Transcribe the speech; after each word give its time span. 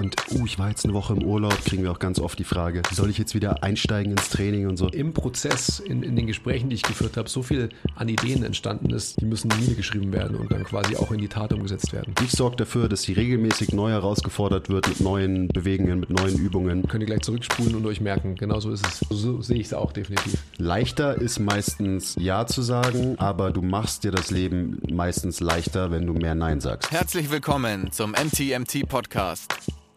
und 0.00 0.16
uh, 0.32 0.46
ich 0.46 0.58
war 0.58 0.70
jetzt 0.70 0.84
eine 0.84 0.94
Woche 0.94 1.12
im 1.12 1.22
Urlaub, 1.22 1.54
kriegen 1.64 1.82
wir 1.82 1.92
auch 1.92 1.98
ganz 1.98 2.18
oft 2.18 2.38
die 2.38 2.44
Frage, 2.44 2.82
soll 2.90 3.10
ich 3.10 3.18
jetzt 3.18 3.34
wieder 3.34 3.62
einsteigen 3.62 4.12
ins 4.12 4.30
Training 4.30 4.66
und 4.66 4.78
so? 4.78 4.88
Im 4.88 5.12
Prozess, 5.12 5.78
in, 5.78 6.02
in 6.02 6.16
den 6.16 6.26
Gesprächen, 6.26 6.70
die 6.70 6.76
ich 6.76 6.82
geführt 6.82 7.18
habe, 7.18 7.28
so 7.28 7.42
viel 7.42 7.68
an 7.96 8.08
Ideen 8.08 8.42
entstanden 8.42 8.90
ist, 8.90 9.20
die 9.20 9.26
müssen 9.26 9.48
niedergeschrieben 9.60 10.12
werden 10.12 10.36
und 10.36 10.50
dann 10.50 10.64
quasi 10.64 10.96
auch 10.96 11.12
in 11.12 11.18
die 11.18 11.28
Tat 11.28 11.52
umgesetzt 11.52 11.92
werden. 11.92 12.14
Ich 12.24 12.32
sorge 12.32 12.56
dafür, 12.56 12.88
dass 12.88 13.02
sie 13.02 13.12
regelmäßig 13.12 13.72
neu 13.72 13.90
herausgefordert 13.90 14.70
wird 14.70 14.88
mit 14.88 15.00
neuen 15.00 15.48
Bewegungen, 15.48 16.00
mit 16.00 16.08
neuen 16.08 16.38
Übungen. 16.38 16.88
Könnt 16.88 17.02
ihr 17.02 17.06
gleich 17.06 17.20
zurückspulen 17.20 17.74
und 17.74 17.84
euch 17.84 18.00
merken, 18.00 18.36
genau 18.36 18.58
so 18.58 18.70
ist 18.70 18.86
es. 18.86 19.00
So 19.10 19.42
sehe 19.42 19.58
ich 19.58 19.66
es 19.66 19.74
auch 19.74 19.92
definitiv. 19.92 20.42
Leichter 20.56 21.20
ist 21.20 21.38
meistens 21.38 22.16
Ja 22.18 22.46
zu 22.46 22.62
sagen, 22.62 23.18
aber 23.18 23.50
du 23.50 23.60
machst 23.60 24.04
dir 24.04 24.12
das 24.12 24.30
Leben 24.30 24.80
meistens 24.90 25.40
leichter, 25.40 25.90
wenn 25.90 26.06
du 26.06 26.14
mehr 26.14 26.34
Nein 26.34 26.60
sagst. 26.60 26.90
Herzlich 26.90 27.30
willkommen 27.30 27.92
zum 27.92 28.12
MTMT 28.12 28.88
Podcast. 28.88 29.70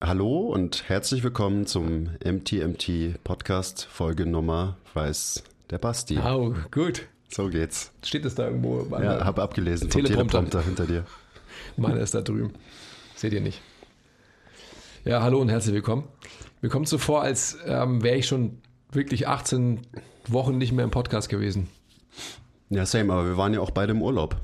Hallo 0.00 0.46
und 0.52 0.88
herzlich 0.88 1.24
willkommen 1.24 1.66
zum 1.66 2.10
MTMT 2.24 3.22
Podcast 3.24 3.84
Folge 3.90 4.26
Nummer 4.26 4.76
weiß 4.94 5.42
der 5.70 5.78
Basti. 5.78 6.20
Oh, 6.20 6.54
gut. 6.70 7.08
So 7.28 7.48
geht's. 7.48 7.90
Steht 8.04 8.24
es 8.24 8.36
da 8.36 8.46
irgendwo? 8.46 8.86
Ja, 8.92 9.24
habe 9.24 9.42
abgelesen 9.42 9.90
Teleprompter. 9.90 10.38
Teleprompter 10.38 10.62
hinter 10.62 10.86
dir. 10.86 11.04
Meiner 11.76 11.98
ist 11.98 12.14
da 12.14 12.20
drüben. 12.20 12.52
Seht 13.16 13.32
ihr 13.32 13.40
nicht. 13.40 13.60
Ja, 15.04 15.20
hallo 15.20 15.40
und 15.40 15.48
herzlich 15.48 15.74
willkommen. 15.74 16.04
Mir 16.62 16.68
kommt 16.68 16.88
so 16.88 16.96
vor, 16.96 17.22
als 17.22 17.58
ähm, 17.66 18.00
wäre 18.00 18.16
ich 18.16 18.28
schon 18.28 18.62
wirklich 18.92 19.26
18 19.26 19.80
Wochen 20.28 20.58
nicht 20.58 20.70
mehr 20.70 20.84
im 20.84 20.92
Podcast 20.92 21.28
gewesen. 21.28 21.66
Ja, 22.70 22.86
same, 22.86 23.12
aber 23.12 23.26
wir 23.26 23.36
waren 23.36 23.52
ja 23.52 23.58
auch 23.60 23.72
beide 23.72 23.90
im 23.90 24.02
Urlaub. 24.02 24.36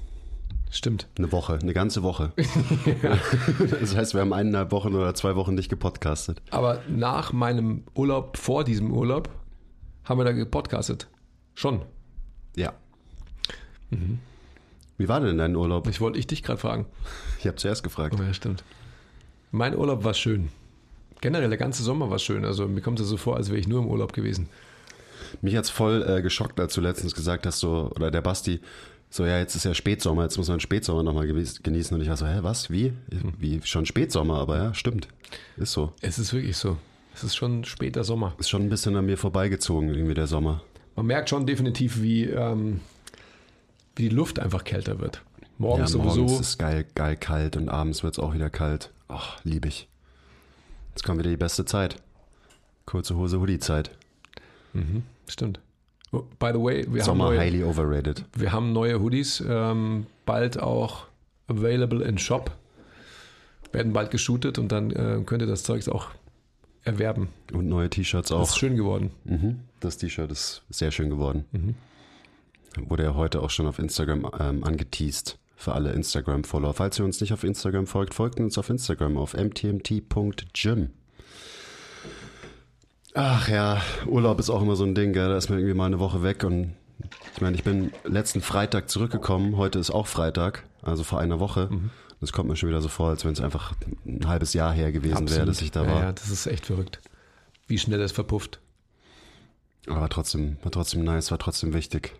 Stimmt. 0.74 1.06
Eine 1.16 1.30
Woche, 1.30 1.54
eine 1.62 1.72
ganze 1.72 2.02
Woche. 2.02 2.32
Das 3.80 3.94
heißt, 3.94 4.14
wir 4.14 4.20
haben 4.20 4.32
eineinhalb 4.32 4.72
Wochen 4.72 4.94
oder 4.94 5.14
zwei 5.14 5.36
Wochen 5.36 5.54
nicht 5.54 5.68
gepodcastet. 5.68 6.42
Aber 6.50 6.82
nach 6.88 7.32
meinem 7.32 7.84
Urlaub, 7.94 8.36
vor 8.36 8.64
diesem 8.64 8.92
Urlaub, 8.92 9.28
haben 10.04 10.18
wir 10.18 10.24
da 10.24 10.32
gepodcastet. 10.32 11.06
Schon. 11.54 11.82
Ja. 12.56 12.72
Wie 14.98 15.08
war 15.08 15.20
denn 15.20 15.38
dein 15.38 15.54
Urlaub? 15.54 15.86
Ich 15.86 16.00
wollte 16.00 16.18
ich 16.18 16.26
dich 16.26 16.42
gerade 16.42 16.58
fragen. 16.58 16.86
Ich 17.38 17.46
habe 17.46 17.56
zuerst 17.56 17.84
gefragt. 17.84 18.16
Oh 18.18 18.22
ja, 18.22 18.34
stimmt. 18.34 18.64
Mein 19.52 19.76
Urlaub 19.76 20.02
war 20.02 20.14
schön. 20.14 20.48
Generell, 21.20 21.48
der 21.50 21.58
ganze 21.58 21.84
Sommer 21.84 22.10
war 22.10 22.18
schön. 22.18 22.44
Also 22.44 22.66
mir 22.66 22.80
kommt 22.80 22.98
es 22.98 23.06
so 23.06 23.16
vor, 23.16 23.36
als 23.36 23.48
wäre 23.48 23.60
ich 23.60 23.68
nur 23.68 23.80
im 23.80 23.86
Urlaub 23.86 24.12
gewesen. 24.12 24.48
Mich 25.40 25.56
hat's 25.56 25.70
voll 25.70 26.04
äh, 26.08 26.20
geschockt, 26.20 26.58
als 26.58 26.74
du 26.74 26.80
letztens 26.80 27.14
gesagt 27.14 27.46
hast, 27.46 27.60
so, 27.60 27.90
oder 27.94 28.10
der 28.10 28.22
Basti, 28.22 28.60
so, 29.14 29.24
ja, 29.24 29.38
jetzt 29.38 29.54
ist 29.54 29.64
ja 29.64 29.72
Spätsommer, 29.74 30.24
jetzt 30.24 30.38
muss 30.38 30.48
man 30.48 30.58
Spätsommer 30.58 31.04
nochmal 31.04 31.28
genießen. 31.28 31.94
Und 31.94 32.02
ich 32.02 32.08
war 32.08 32.16
so, 32.16 32.26
hä, 32.26 32.38
was, 32.42 32.68
wie? 32.68 32.92
Wie, 33.38 33.60
schon 33.62 33.86
Spätsommer, 33.86 34.40
aber 34.40 34.56
ja, 34.56 34.74
stimmt. 34.74 35.06
Ist 35.56 35.70
so. 35.70 35.92
Es 36.00 36.18
ist 36.18 36.32
wirklich 36.32 36.56
so. 36.56 36.78
Es 37.14 37.22
ist 37.22 37.36
schon 37.36 37.64
später 37.64 38.02
Sommer. 38.02 38.34
Ist 38.40 38.50
schon 38.50 38.62
ein 38.62 38.70
bisschen 38.70 38.96
an 38.96 39.06
mir 39.06 39.16
vorbeigezogen, 39.16 39.90
irgendwie 39.90 40.14
der 40.14 40.26
Sommer. 40.26 40.62
Man 40.96 41.06
merkt 41.06 41.30
schon 41.30 41.46
definitiv, 41.46 42.02
wie, 42.02 42.24
ähm, 42.24 42.80
wie 43.94 44.08
die 44.08 44.14
Luft 44.16 44.40
einfach 44.40 44.64
kälter 44.64 44.98
wird. 44.98 45.22
Morgens 45.58 45.92
ja, 45.92 45.98
morgens 45.98 46.14
sowieso. 46.16 46.34
ist 46.34 46.48
es 46.48 46.58
geil, 46.58 46.84
geil 46.96 47.16
kalt 47.16 47.56
und 47.56 47.68
abends 47.68 48.02
wird's 48.02 48.18
auch 48.18 48.34
wieder 48.34 48.50
kalt. 48.50 48.90
Ach, 49.06 49.38
lieb 49.44 49.64
ich. 49.64 49.86
Jetzt 50.90 51.04
kommt 51.04 51.20
wieder 51.20 51.30
die 51.30 51.36
beste 51.36 51.64
Zeit. 51.64 52.02
Kurze 52.84 53.14
Hose, 53.14 53.38
Hoodie-Zeit. 53.38 53.92
Stimmt. 55.28 55.60
By 56.38 56.50
the 56.52 56.58
way, 56.60 56.84
wir 56.88 57.02
haben, 57.02 57.06
Sommer 57.06 57.24
neue, 57.26 57.38
highly 57.40 57.62
overrated. 57.64 58.24
wir 58.36 58.52
haben 58.52 58.72
neue 58.72 59.00
Hoodies, 59.00 59.42
ähm, 59.46 60.06
bald 60.26 60.58
auch 60.60 61.06
available 61.48 62.02
in 62.04 62.18
Shop. 62.18 62.50
Werden 63.72 63.92
bald 63.92 64.10
geshootet 64.10 64.58
und 64.58 64.70
dann 64.70 64.90
äh, 64.92 65.20
könnt 65.26 65.42
ihr 65.42 65.48
das 65.48 65.62
Zeugs 65.64 65.88
auch 65.88 66.08
erwerben. 66.84 67.28
Und 67.52 67.68
neue 67.68 67.90
T-Shirts 67.90 68.28
Das 68.28 68.38
auch. 68.38 68.42
ist 68.48 68.58
schön 68.58 68.76
geworden. 68.76 69.10
Mhm. 69.24 69.60
Das 69.80 69.96
T-Shirt 69.96 70.30
ist 70.30 70.62
sehr 70.70 70.90
schön 70.92 71.10
geworden. 71.10 71.44
Wurde 72.76 73.02
ja 73.04 73.14
heute 73.14 73.40
auch 73.42 73.50
schon 73.50 73.66
auf 73.66 73.78
Instagram 73.78 74.30
ähm, 74.38 74.62
angeteased 74.64 75.38
für 75.56 75.72
alle 75.72 75.92
Instagram-Follower. 75.92 76.74
Falls 76.74 76.98
ihr 76.98 77.04
uns 77.04 77.20
nicht 77.20 77.32
auf 77.32 77.42
Instagram 77.44 77.86
folgt, 77.86 78.14
folgt 78.14 78.38
uns 78.38 78.58
auf 78.58 78.68
Instagram 78.70 79.16
auf 79.16 79.34
mtmt.gym. 79.34 80.90
Ach 83.14 83.48
ja, 83.48 83.80
Urlaub 84.06 84.40
ist 84.40 84.50
auch 84.50 84.60
immer 84.60 84.74
so 84.74 84.84
ein 84.84 84.96
Ding, 84.96 85.12
gell? 85.12 85.28
da 85.28 85.36
ist 85.36 85.48
man 85.48 85.58
irgendwie 85.58 85.76
mal 85.76 85.86
eine 85.86 86.00
Woche 86.00 86.24
weg 86.24 86.42
und 86.42 86.74
ich 87.34 87.40
meine, 87.40 87.56
ich 87.56 87.62
bin 87.62 87.92
letzten 88.04 88.40
Freitag 88.40 88.90
zurückgekommen, 88.90 89.56
heute 89.56 89.78
ist 89.78 89.90
auch 89.90 90.08
Freitag, 90.08 90.64
also 90.82 91.04
vor 91.04 91.20
einer 91.20 91.38
Woche. 91.38 91.70
Das 92.20 92.32
kommt 92.32 92.48
mir 92.48 92.56
schon 92.56 92.70
wieder 92.70 92.80
so 92.80 92.88
vor, 92.88 93.10
als 93.10 93.24
wenn 93.24 93.32
es 93.32 93.40
einfach 93.40 93.74
ein 94.04 94.26
halbes 94.26 94.52
Jahr 94.52 94.72
her 94.72 94.90
gewesen 94.92 95.30
wäre, 95.30 95.46
dass 95.46 95.62
ich 95.62 95.70
da 95.70 95.84
ja, 95.84 95.90
war. 95.90 96.00
Ja, 96.02 96.12
das 96.12 96.30
ist 96.30 96.46
echt 96.46 96.66
verrückt. 96.66 97.00
Wie 97.66 97.78
schnell 97.78 98.00
es 98.00 98.12
verpufft. 98.12 98.60
Aber 99.86 100.08
trotzdem, 100.08 100.56
war 100.62 100.72
trotzdem 100.72 101.04
nice, 101.04 101.30
war 101.30 101.38
trotzdem 101.38 101.72
wichtig. 101.72 102.14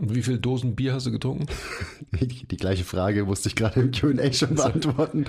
Und 0.00 0.14
wie 0.14 0.22
viele 0.22 0.38
Dosen 0.38 0.76
Bier 0.76 0.94
hast 0.94 1.06
du 1.06 1.10
getrunken? 1.10 1.46
Die, 2.20 2.46
die 2.46 2.56
gleiche 2.56 2.84
Frage 2.84 3.24
musste 3.24 3.50
ich 3.50 3.54
gerade 3.54 3.80
im 3.80 3.92
Q&A 3.92 4.32
schon 4.32 4.54
beantworten. 4.54 5.26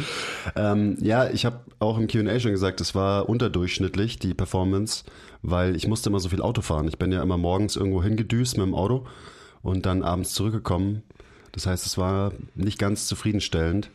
Ähm, 0.55 0.97
ja, 1.01 1.29
ich 1.29 1.45
habe 1.45 1.59
auch 1.79 1.97
im 1.97 2.07
Q&A 2.07 2.39
schon 2.39 2.51
gesagt, 2.51 2.79
es 2.79 2.95
war 2.95 3.27
unterdurchschnittlich, 3.29 4.17
die 4.17 4.33
Performance, 4.33 5.03
weil 5.41 5.75
ich 5.75 5.87
musste 5.87 6.09
immer 6.09 6.19
so 6.21 6.29
viel 6.29 6.41
Auto 6.41 6.61
fahren. 6.61 6.87
Ich 6.87 6.97
bin 6.97 7.11
ja 7.11 7.21
immer 7.21 7.37
morgens 7.37 7.75
irgendwo 7.75 8.01
hingedüst 8.01 8.57
mit 8.57 8.65
dem 8.65 8.73
Auto 8.73 9.05
und 9.61 9.85
dann 9.85 10.03
abends 10.03 10.33
zurückgekommen. 10.33 11.03
Das 11.51 11.65
heißt, 11.65 11.85
es 11.85 11.97
war 11.97 12.31
nicht 12.55 12.79
ganz 12.79 13.07
zufriedenstellend, 13.07 13.89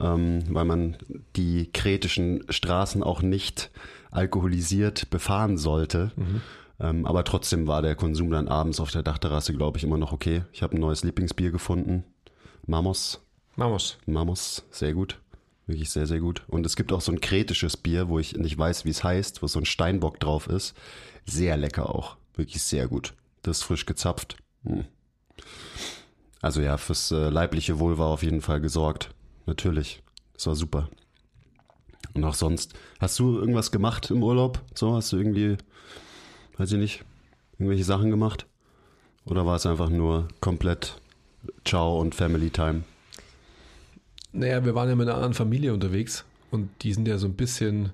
ähm, 0.00 0.44
weil 0.48 0.64
man 0.64 0.96
die 1.36 1.70
kretischen 1.72 2.44
Straßen 2.48 3.02
auch 3.02 3.20
nicht 3.20 3.70
alkoholisiert 4.10 5.10
befahren 5.10 5.58
sollte. 5.58 6.10
Ähm, 6.80 7.06
aber 7.06 7.24
trotzdem 7.24 7.66
war 7.66 7.82
der 7.82 7.94
Konsum 7.94 8.30
dann 8.30 8.48
abends 8.48 8.80
auf 8.80 8.90
der 8.90 9.02
Dachterrasse, 9.02 9.52
glaube 9.52 9.78
ich, 9.78 9.84
immer 9.84 9.98
noch 9.98 10.12
okay. 10.12 10.44
Ich 10.52 10.62
habe 10.62 10.76
ein 10.76 10.80
neues 10.80 11.04
Lieblingsbier 11.04 11.50
gefunden. 11.50 12.04
Mamos. 12.66 13.20
Vamos. 13.56 13.98
Mamos, 14.06 14.64
sehr 14.70 14.94
gut. 14.94 15.20
Wirklich 15.66 15.90
sehr, 15.90 16.06
sehr 16.06 16.20
gut. 16.20 16.42
Und 16.48 16.64
es 16.66 16.76
gibt 16.76 16.92
auch 16.92 17.00
so 17.00 17.12
ein 17.12 17.20
kretisches 17.20 17.76
Bier, 17.76 18.08
wo 18.08 18.18
ich 18.18 18.36
nicht 18.36 18.56
weiß, 18.56 18.84
wie 18.84 18.90
es 18.90 19.04
heißt, 19.04 19.42
wo 19.42 19.46
so 19.46 19.58
ein 19.58 19.66
Steinbock 19.66 20.18
drauf 20.18 20.48
ist. 20.48 20.74
Sehr 21.26 21.56
lecker 21.56 21.94
auch. 21.94 22.16
Wirklich 22.34 22.62
sehr 22.62 22.88
gut. 22.88 23.14
Das 23.42 23.58
ist 23.58 23.62
frisch 23.64 23.86
gezapft. 23.86 24.36
Hm. 24.64 24.84
Also 26.42 26.60
ja, 26.62 26.78
fürs 26.78 27.10
äh, 27.10 27.28
leibliche 27.28 27.78
Wohl 27.78 27.98
war 27.98 28.08
auf 28.08 28.22
jeden 28.22 28.40
Fall 28.40 28.60
gesorgt. 28.60 29.14
Natürlich. 29.46 30.02
Das 30.32 30.46
war 30.46 30.54
super. 30.54 30.88
Und 32.14 32.24
auch 32.24 32.34
sonst. 32.34 32.74
Hast 32.98 33.18
du 33.18 33.38
irgendwas 33.38 33.70
gemacht 33.70 34.10
im 34.10 34.22
Urlaub? 34.22 34.62
So, 34.74 34.94
hast 34.94 35.12
du 35.12 35.18
irgendwie, 35.18 35.58
weiß 36.60 36.72
ich 36.72 36.78
nicht, 36.78 37.04
irgendwelche 37.58 37.84
Sachen 37.84 38.10
gemacht? 38.10 38.46
Oder 39.24 39.46
war 39.46 39.56
es 39.56 39.64
einfach 39.64 39.88
nur 39.88 40.28
komplett 40.40 41.00
Ciao 41.64 41.98
und 41.98 42.14
Family 42.14 42.50
Time? 42.50 42.82
Naja, 44.32 44.62
wir 44.64 44.74
waren 44.74 44.88
ja 44.90 44.94
mit 44.94 45.08
einer 45.08 45.16
anderen 45.16 45.32
Familie 45.32 45.72
unterwegs 45.72 46.26
und 46.50 46.68
die 46.82 46.92
sind 46.92 47.08
ja 47.08 47.16
so 47.16 47.26
ein 47.26 47.32
bisschen, 47.34 47.90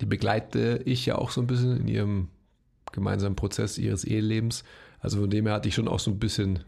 die 0.00 0.06
begleite 0.06 0.80
ich 0.84 1.06
ja 1.06 1.16
auch 1.16 1.30
so 1.30 1.40
ein 1.40 1.48
bisschen 1.48 1.76
in 1.80 1.88
ihrem 1.88 2.28
gemeinsamen 2.92 3.34
Prozess 3.34 3.78
ihres 3.78 4.04
Ehelebens. 4.04 4.62
Also 5.00 5.18
von 5.18 5.28
dem 5.30 5.46
her 5.46 5.56
hatte 5.56 5.68
ich 5.68 5.74
schon 5.74 5.88
auch 5.88 5.98
so 5.98 6.12
ein 6.12 6.20
bisschen, 6.20 6.60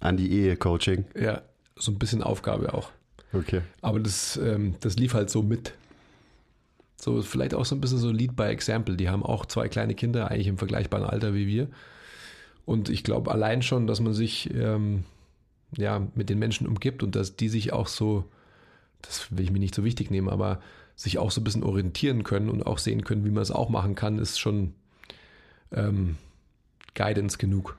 An 0.00 0.18
die 0.18 0.30
Ehe-Coaching. 0.30 1.06
ja, 1.18 1.40
so 1.76 1.90
ein 1.90 1.98
bisschen 1.98 2.22
Aufgabe 2.22 2.74
auch. 2.74 2.90
Okay. 3.32 3.62
Aber 3.80 3.98
das, 3.98 4.36
ähm, 4.36 4.74
das 4.80 4.96
lief 4.96 5.14
halt 5.14 5.30
so 5.30 5.42
mit. 5.42 5.72
So 7.04 7.20
vielleicht 7.20 7.52
auch 7.52 7.66
so 7.66 7.74
ein 7.74 7.82
bisschen 7.82 7.98
so 7.98 8.10
Lead 8.10 8.34
by 8.34 8.44
Example. 8.44 8.96
Die 8.96 9.10
haben 9.10 9.22
auch 9.22 9.44
zwei 9.44 9.68
kleine 9.68 9.94
Kinder, 9.94 10.30
eigentlich 10.30 10.46
im 10.46 10.56
vergleichbaren 10.56 11.04
Alter 11.04 11.34
wie 11.34 11.46
wir. 11.46 11.68
Und 12.64 12.88
ich 12.88 13.04
glaube 13.04 13.30
allein 13.30 13.60
schon, 13.60 13.86
dass 13.86 14.00
man 14.00 14.14
sich 14.14 14.48
ähm, 14.54 15.04
ja, 15.76 16.00
mit 16.14 16.30
den 16.30 16.38
Menschen 16.38 16.66
umgibt 16.66 17.02
und 17.02 17.14
dass 17.14 17.36
die 17.36 17.50
sich 17.50 17.74
auch 17.74 17.88
so, 17.88 18.24
das 19.02 19.30
will 19.30 19.44
ich 19.44 19.50
mir 19.50 19.58
nicht 19.58 19.74
so 19.74 19.84
wichtig 19.84 20.10
nehmen, 20.10 20.30
aber 20.30 20.62
sich 20.96 21.18
auch 21.18 21.30
so 21.30 21.42
ein 21.42 21.44
bisschen 21.44 21.62
orientieren 21.62 22.22
können 22.22 22.48
und 22.48 22.64
auch 22.64 22.78
sehen 22.78 23.04
können, 23.04 23.26
wie 23.26 23.30
man 23.30 23.42
es 23.42 23.50
auch 23.50 23.68
machen 23.68 23.94
kann, 23.94 24.18
ist 24.18 24.40
schon 24.40 24.72
ähm, 25.72 26.16
Guidance 26.94 27.36
genug. 27.36 27.76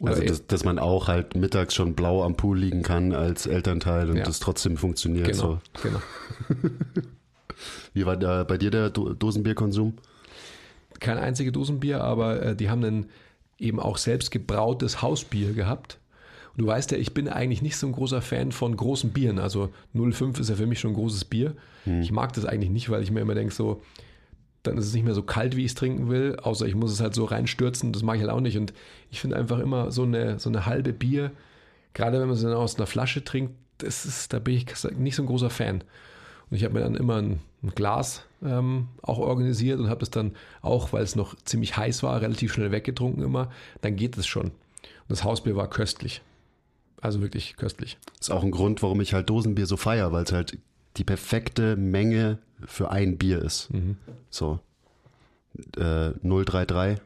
Oder 0.00 0.16
also, 0.16 0.24
dass, 0.26 0.46
dass, 0.46 0.64
man 0.64 0.78
auch 0.78 1.08
halt 1.08 1.34
mittags 1.34 1.74
schon 1.74 1.94
blau 1.94 2.22
am 2.24 2.36
Pool 2.36 2.58
liegen 2.58 2.82
kann 2.82 3.14
als 3.14 3.46
Elternteil 3.46 4.10
und 4.10 4.18
ja. 4.18 4.24
das 4.24 4.38
trotzdem 4.38 4.76
funktioniert. 4.76 5.28
Genau, 5.28 5.60
so. 5.74 5.82
genau. 5.82 6.02
Wie 7.94 8.06
war 8.06 8.16
da 8.16 8.44
bei 8.44 8.58
dir 8.58 8.70
der 8.70 8.90
Dosenbierkonsum? 8.90 9.94
Kein 11.00 11.18
einziges 11.18 11.52
Dosenbier, 11.52 12.02
aber 12.02 12.42
äh, 12.42 12.56
die 12.56 12.70
haben 12.70 12.84
ein 12.84 13.06
eben 13.58 13.80
auch 13.80 13.96
selbst 13.96 14.30
gebrautes 14.30 15.02
Hausbier 15.02 15.52
gehabt. 15.52 15.98
Und 16.56 16.62
du 16.62 16.68
weißt 16.68 16.90
ja, 16.92 16.98
ich 16.98 17.12
bin 17.14 17.28
eigentlich 17.28 17.62
nicht 17.62 17.76
so 17.76 17.86
ein 17.86 17.92
großer 17.92 18.22
Fan 18.22 18.52
von 18.52 18.76
großen 18.76 19.10
Bieren. 19.10 19.38
Also 19.38 19.70
05 19.94 20.40
ist 20.40 20.48
ja 20.48 20.56
für 20.56 20.66
mich 20.66 20.80
schon 20.80 20.92
ein 20.92 20.96
großes 20.96 21.26
Bier. 21.26 21.54
Hm. 21.84 22.00
Ich 22.00 22.12
mag 22.12 22.32
das 22.32 22.46
eigentlich 22.46 22.70
nicht, 22.70 22.88
weil 22.88 23.02
ich 23.02 23.10
mir 23.10 23.20
immer 23.20 23.34
denke, 23.34 23.52
so, 23.52 23.82
dann 24.62 24.78
ist 24.78 24.86
es 24.86 24.94
nicht 24.94 25.04
mehr 25.04 25.14
so 25.14 25.22
kalt, 25.22 25.56
wie 25.56 25.64
ich 25.64 25.72
es 25.72 25.74
trinken 25.74 26.08
will, 26.08 26.36
außer 26.42 26.66
ich 26.66 26.74
muss 26.74 26.92
es 26.92 27.00
halt 27.00 27.14
so 27.14 27.24
reinstürzen, 27.24 27.92
das 27.92 28.02
mag 28.02 28.16
ich 28.16 28.22
halt 28.22 28.32
auch 28.32 28.40
nicht. 28.40 28.56
Und 28.56 28.72
ich 29.10 29.20
finde 29.20 29.36
einfach 29.36 29.58
immer 29.58 29.90
so 29.90 30.02
eine, 30.02 30.38
so 30.38 30.48
eine 30.48 30.66
halbe 30.66 30.92
Bier, 30.92 31.30
gerade 31.94 32.18
wenn 32.18 32.26
man 32.26 32.36
es 32.36 32.42
dann 32.42 32.52
aus 32.52 32.76
einer 32.76 32.86
Flasche 32.86 33.22
trinkt, 33.22 33.54
das 33.78 34.06
ist, 34.06 34.32
da 34.32 34.38
bin 34.38 34.54
ich 34.54 34.66
nicht 34.96 35.16
so 35.16 35.22
ein 35.22 35.26
großer 35.26 35.50
Fan. 35.50 35.84
Und 36.50 36.56
ich 36.56 36.64
habe 36.64 36.74
mir 36.74 36.80
dann 36.80 36.94
immer 36.94 37.16
ein, 37.16 37.40
ein 37.62 37.70
Glas 37.74 38.24
ähm, 38.42 38.88
auch 39.02 39.18
organisiert 39.18 39.80
und 39.80 39.88
habe 39.88 40.00
das 40.00 40.10
dann 40.10 40.32
auch, 40.62 40.92
weil 40.92 41.02
es 41.02 41.16
noch 41.16 41.34
ziemlich 41.44 41.76
heiß 41.76 42.02
war, 42.02 42.20
relativ 42.20 42.52
schnell 42.52 42.70
weggetrunken 42.70 43.22
immer. 43.22 43.50
Dann 43.80 43.96
geht 43.96 44.16
es 44.16 44.26
schon. 44.26 44.46
Und 44.46 44.52
das 45.08 45.24
Hausbier 45.24 45.56
war 45.56 45.68
köstlich. 45.68 46.22
Also 47.00 47.20
wirklich 47.20 47.56
köstlich. 47.56 47.98
Das 48.18 48.28
ist 48.28 48.30
auch 48.30 48.42
ein 48.42 48.50
Grund, 48.50 48.82
warum 48.82 49.00
ich 49.00 49.14
halt 49.14 49.28
Dosenbier 49.28 49.66
so 49.66 49.76
feier, 49.76 50.12
weil 50.12 50.24
es 50.24 50.32
halt 50.32 50.58
die 50.96 51.04
perfekte 51.04 51.76
Menge 51.76 52.38
für 52.64 52.90
ein 52.90 53.18
Bier 53.18 53.42
ist. 53.42 53.72
Mhm. 53.72 53.96
So. 54.30 54.60
Äh, 55.76 56.12
033, 56.22 57.00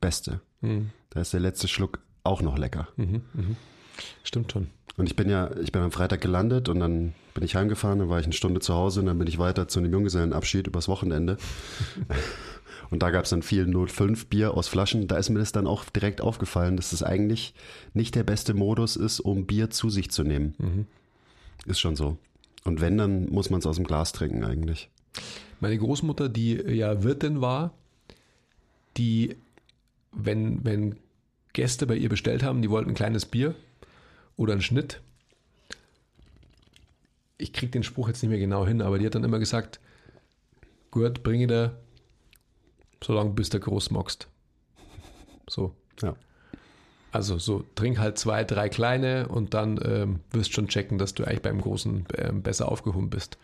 beste. 0.00 0.40
Mhm. 0.60 0.90
Da 1.10 1.20
ist 1.20 1.32
der 1.32 1.40
letzte 1.40 1.68
Schluck 1.68 2.00
auch 2.24 2.42
noch 2.42 2.58
lecker. 2.58 2.88
Mhm. 2.96 3.22
mhm. 3.32 3.56
Stimmt 4.22 4.52
schon. 4.52 4.68
Und 4.96 5.06
ich 5.06 5.16
bin 5.16 5.28
ja, 5.28 5.50
ich 5.58 5.72
bin 5.72 5.82
am 5.82 5.92
Freitag 5.92 6.22
gelandet 6.22 6.68
und 6.68 6.80
dann 6.80 7.14
bin 7.34 7.44
ich 7.44 7.54
heimgefahren, 7.54 7.98
dann 7.98 8.08
war 8.08 8.18
ich 8.18 8.24
eine 8.24 8.32
Stunde 8.32 8.60
zu 8.60 8.74
Hause 8.74 9.00
und 9.00 9.06
dann 9.06 9.18
bin 9.18 9.28
ich 9.28 9.38
weiter 9.38 9.68
zu 9.68 9.78
einem 9.78 9.92
Junggesellenabschied 9.92 10.66
übers 10.66 10.88
Wochenende. 10.88 11.36
und 12.90 13.02
da 13.02 13.10
gab 13.10 13.24
es 13.24 13.30
dann 13.30 13.42
viel 13.42 13.66
05 13.66 14.26
Bier 14.26 14.54
aus 14.54 14.68
Flaschen. 14.68 15.06
Da 15.06 15.18
ist 15.18 15.28
mir 15.28 15.38
das 15.38 15.52
dann 15.52 15.66
auch 15.66 15.84
direkt 15.84 16.22
aufgefallen, 16.22 16.76
dass 16.76 16.92
es 16.92 17.00
das 17.00 17.02
eigentlich 17.02 17.52
nicht 17.92 18.14
der 18.14 18.24
beste 18.24 18.54
Modus 18.54 18.96
ist, 18.96 19.20
um 19.20 19.44
Bier 19.44 19.68
zu 19.68 19.90
sich 19.90 20.10
zu 20.10 20.22
nehmen. 20.22 20.54
Mhm. 20.56 20.86
Ist 21.66 21.80
schon 21.80 21.96
so. 21.96 22.16
Und 22.64 22.80
wenn, 22.80 22.96
dann 22.96 23.28
muss 23.28 23.50
man 23.50 23.60
es 23.60 23.66
aus 23.66 23.76
dem 23.76 23.86
Glas 23.86 24.12
trinken 24.12 24.44
eigentlich. 24.44 24.88
Meine 25.60 25.76
Großmutter, 25.76 26.30
die 26.30 26.54
ja 26.54 27.02
Wirtin 27.02 27.42
war, 27.42 27.74
die, 28.96 29.36
wenn, 30.12 30.64
wenn 30.64 30.96
Gäste 31.52 31.86
bei 31.86 31.96
ihr 31.96 32.08
bestellt 32.08 32.42
haben, 32.42 32.62
die 32.62 32.70
wollten 32.70 32.90
ein 32.90 32.94
kleines 32.94 33.26
Bier 33.26 33.54
oder 34.36 34.52
einen 34.52 34.62
Schnitt, 34.62 35.00
ich 37.38 37.52
kriege 37.52 37.72
den 37.72 37.82
Spruch 37.82 38.08
jetzt 38.08 38.22
nicht 38.22 38.30
mehr 38.30 38.38
genau 38.38 38.66
hin, 38.66 38.80
aber 38.82 38.98
die 38.98 39.06
hat 39.06 39.14
dann 39.14 39.24
immer 39.24 39.38
gesagt, 39.38 39.80
gut, 40.90 41.22
bringe 41.22 41.46
dir, 41.46 41.76
solange 43.02 43.30
bis 43.30 43.50
der 43.50 43.60
groß 43.60 43.90
magst. 43.90 44.28
So. 45.48 45.74
Ja. 46.02 46.16
Also 47.12 47.38
so, 47.38 47.64
trink 47.74 47.98
halt 47.98 48.18
zwei, 48.18 48.44
drei 48.44 48.68
kleine 48.68 49.28
und 49.28 49.54
dann 49.54 49.80
ähm, 49.82 50.20
wirst 50.32 50.52
schon 50.52 50.68
checken, 50.68 50.98
dass 50.98 51.14
du 51.14 51.24
eigentlich 51.24 51.42
beim 51.42 51.60
Großen 51.60 52.06
ähm, 52.16 52.42
besser 52.42 52.70
aufgehoben 52.70 53.10
bist. 53.10 53.38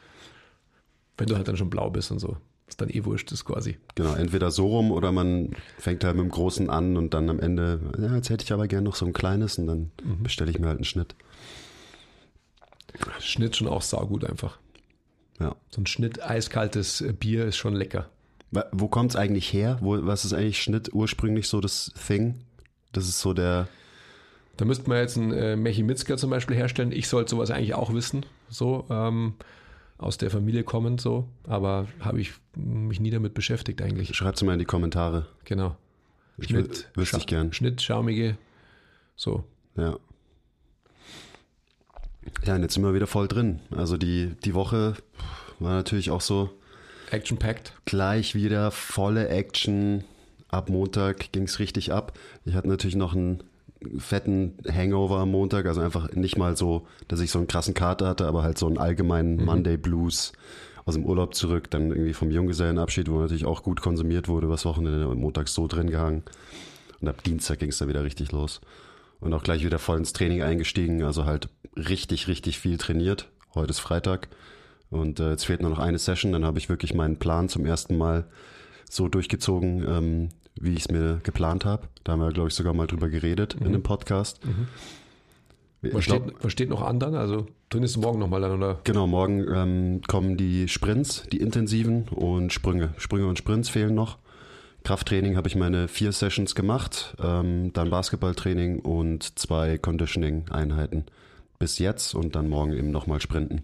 Wenn 1.16 1.26
du 1.26 1.36
halt 1.36 1.48
dann 1.48 1.56
schon 1.56 1.70
blau 1.70 1.90
bist 1.90 2.10
und 2.10 2.18
so. 2.18 2.36
Ist 2.72 2.80
dann 2.80 2.88
eh 2.88 3.04
wurscht, 3.04 3.30
ist 3.32 3.44
quasi. 3.44 3.76
Genau, 3.96 4.14
entweder 4.14 4.50
so 4.50 4.66
rum 4.66 4.92
oder 4.92 5.12
man 5.12 5.50
fängt 5.78 6.04
halt 6.04 6.16
mit 6.16 6.24
dem 6.24 6.30
Großen 6.30 6.70
an 6.70 6.96
und 6.96 7.12
dann 7.12 7.28
am 7.28 7.38
Ende, 7.38 7.80
ja, 7.98 8.16
jetzt 8.16 8.30
hätte 8.30 8.44
ich 8.44 8.52
aber 8.54 8.66
gerne 8.66 8.84
noch 8.84 8.94
so 8.94 9.04
ein 9.04 9.12
kleines 9.12 9.58
und 9.58 9.66
dann 9.66 9.90
mhm. 10.02 10.22
bestelle 10.22 10.50
ich 10.50 10.58
mir 10.58 10.68
halt 10.68 10.78
einen 10.78 10.86
Schnitt. 10.86 11.14
Schnitt 13.20 13.56
schon 13.56 13.68
auch 13.68 13.82
saugut 13.82 14.24
einfach. 14.24 14.56
Ja. 15.38 15.54
So 15.68 15.82
ein 15.82 15.86
Schnitt 15.86 16.22
eiskaltes 16.22 17.04
Bier 17.20 17.44
ist 17.44 17.58
schon 17.58 17.74
lecker. 17.74 18.08
Wo 18.70 18.88
kommt 18.88 19.10
es 19.10 19.16
eigentlich 19.16 19.52
her? 19.52 19.76
Wo, 19.82 20.06
was 20.06 20.24
ist 20.24 20.32
eigentlich 20.32 20.62
Schnitt 20.62 20.94
ursprünglich 20.94 21.48
so 21.48 21.60
das 21.60 21.92
Thing? 22.06 22.36
Das 22.92 23.06
ist 23.06 23.20
so 23.20 23.34
der. 23.34 23.68
Da 24.56 24.64
müsste 24.64 24.88
man 24.88 24.96
jetzt 24.96 25.18
einen 25.18 25.32
äh, 25.32 25.56
Mechi 25.56 25.86
zum 25.94 26.30
Beispiel 26.30 26.56
herstellen. 26.56 26.90
Ich 26.90 27.06
sollte 27.06 27.32
sowas 27.32 27.50
eigentlich 27.50 27.74
auch 27.74 27.92
wissen, 27.92 28.24
so 28.48 28.86
ähm, 28.88 29.34
aus 30.02 30.18
der 30.18 30.30
Familie 30.30 30.64
kommend 30.64 31.00
so. 31.00 31.28
Aber 31.44 31.86
habe 32.00 32.20
ich 32.20 32.32
mich 32.56 33.00
nie 33.00 33.10
damit 33.10 33.34
beschäftigt 33.34 33.80
eigentlich. 33.82 34.14
Schreibt 34.14 34.36
es 34.36 34.42
mal 34.42 34.52
in 34.54 34.58
die 34.58 34.64
Kommentare. 34.64 35.26
Genau. 35.44 35.76
Ich 36.38 36.48
Schnitt, 36.48 36.90
wüsste 36.94 37.18
ich 37.18 37.26
gern. 37.26 37.52
Schnitt, 37.52 37.82
schaumige, 37.82 38.36
so. 39.16 39.44
Ja. 39.76 39.96
Ja, 42.44 42.54
und 42.54 42.62
jetzt 42.62 42.74
sind 42.74 42.84
wir 42.84 42.94
wieder 42.94 43.06
voll 43.06 43.28
drin. 43.28 43.60
Also 43.70 43.96
die, 43.96 44.34
die 44.44 44.54
Woche 44.54 44.94
war 45.58 45.74
natürlich 45.74 46.10
auch 46.10 46.20
so. 46.20 46.50
Action-packed. 47.10 47.74
Gleich 47.84 48.34
wieder 48.34 48.70
volle 48.70 49.28
Action. 49.28 50.04
Ab 50.48 50.68
Montag 50.68 51.32
ging 51.32 51.44
es 51.44 51.58
richtig 51.58 51.92
ab. 51.92 52.18
Ich 52.44 52.54
hatte 52.54 52.68
natürlich 52.68 52.96
noch 52.96 53.14
einen 53.14 53.42
fetten 53.98 54.54
Hangover 54.68 55.18
am 55.18 55.30
Montag, 55.30 55.66
also 55.66 55.80
einfach 55.80 56.12
nicht 56.12 56.36
mal 56.36 56.56
so, 56.56 56.86
dass 57.08 57.20
ich 57.20 57.30
so 57.30 57.38
einen 57.38 57.48
krassen 57.48 57.74
Kater 57.74 58.08
hatte, 58.08 58.26
aber 58.26 58.42
halt 58.42 58.58
so 58.58 58.66
einen 58.66 58.78
allgemeinen 58.78 59.36
mhm. 59.36 59.44
Monday 59.44 59.76
Blues 59.76 60.32
aus 60.84 60.94
dem 60.94 61.04
Urlaub 61.04 61.34
zurück, 61.34 61.70
dann 61.70 61.90
irgendwie 61.90 62.12
vom 62.12 62.30
Junggesellenabschied, 62.30 63.08
wo 63.10 63.20
natürlich 63.20 63.44
auch 63.44 63.62
gut 63.62 63.80
konsumiert 63.80 64.28
wurde, 64.28 64.48
was 64.48 64.64
Wochenende 64.64 65.08
und 65.08 65.20
montags 65.20 65.54
so 65.54 65.66
drin 65.66 65.90
gehangen. 65.90 66.22
Und 67.00 67.08
ab 67.08 67.22
Dienstag 67.22 67.58
ging 67.60 67.70
es 67.70 67.78
dann 67.78 67.88
wieder 67.88 68.04
richtig 68.04 68.32
los 68.32 68.60
und 69.20 69.32
auch 69.32 69.42
gleich 69.42 69.64
wieder 69.64 69.78
voll 69.78 69.98
ins 69.98 70.12
Training 70.12 70.42
eingestiegen. 70.42 71.02
Also 71.04 71.24
halt 71.24 71.48
richtig, 71.76 72.28
richtig 72.28 72.58
viel 72.58 72.78
trainiert. 72.78 73.28
Heute 73.54 73.70
ist 73.70 73.78
Freitag 73.78 74.28
und 74.90 75.20
äh, 75.20 75.30
jetzt 75.30 75.46
fehlt 75.46 75.62
nur 75.62 75.70
noch 75.70 75.78
eine 75.78 75.98
Session. 75.98 76.32
Dann 76.32 76.44
habe 76.44 76.58
ich 76.58 76.68
wirklich 76.68 76.94
meinen 76.94 77.16
Plan 77.16 77.48
zum 77.48 77.64
ersten 77.64 77.96
Mal 77.96 78.24
so 78.90 79.08
durchgezogen, 79.08 79.84
ähm, 79.88 80.28
wie 80.62 80.72
ich 80.72 80.80
es 80.80 80.90
mir 80.90 81.20
geplant 81.22 81.64
habe. 81.64 81.88
Da 82.04 82.12
haben 82.12 82.20
wir, 82.20 82.30
glaube 82.30 82.48
ich, 82.48 82.54
sogar 82.54 82.72
mal 82.72 82.86
drüber 82.86 83.08
geredet 83.08 83.58
mhm. 83.58 83.66
in 83.66 83.72
dem 83.72 83.82
Podcast. 83.82 84.44
Mhm. 84.44 84.68
Was 85.92 86.04
steht, 86.04 86.22
was 86.40 86.52
steht, 86.52 86.70
noch 86.70 86.80
an 86.82 87.00
dann? 87.00 87.16
Also 87.16 87.46
trainierst 87.68 87.96
du 87.96 88.00
morgen 88.00 88.20
nochmal 88.20 88.40
dann, 88.40 88.52
oder? 88.52 88.80
Genau, 88.84 89.08
morgen 89.08 89.44
ähm, 89.52 90.00
kommen 90.06 90.36
die 90.36 90.68
Sprints, 90.68 91.24
die 91.32 91.38
intensiven 91.38 92.04
und 92.08 92.52
Sprünge. 92.52 92.94
Sprünge 92.98 93.26
und 93.26 93.36
Sprints 93.36 93.68
fehlen 93.68 93.94
noch. 93.94 94.18
Krafttraining 94.84 95.36
habe 95.36 95.48
ich 95.48 95.56
meine 95.56 95.88
vier 95.88 96.12
Sessions 96.12 96.54
gemacht, 96.54 97.16
ähm, 97.22 97.72
dann 97.72 97.90
Basketballtraining 97.90 98.80
und 98.80 99.38
zwei 99.38 99.78
Conditioning-Einheiten 99.78 101.04
bis 101.58 101.78
jetzt 101.78 102.14
und 102.14 102.36
dann 102.36 102.48
morgen 102.48 102.72
eben 102.72 102.90
nochmal 102.90 103.20
Sprinten. 103.20 103.62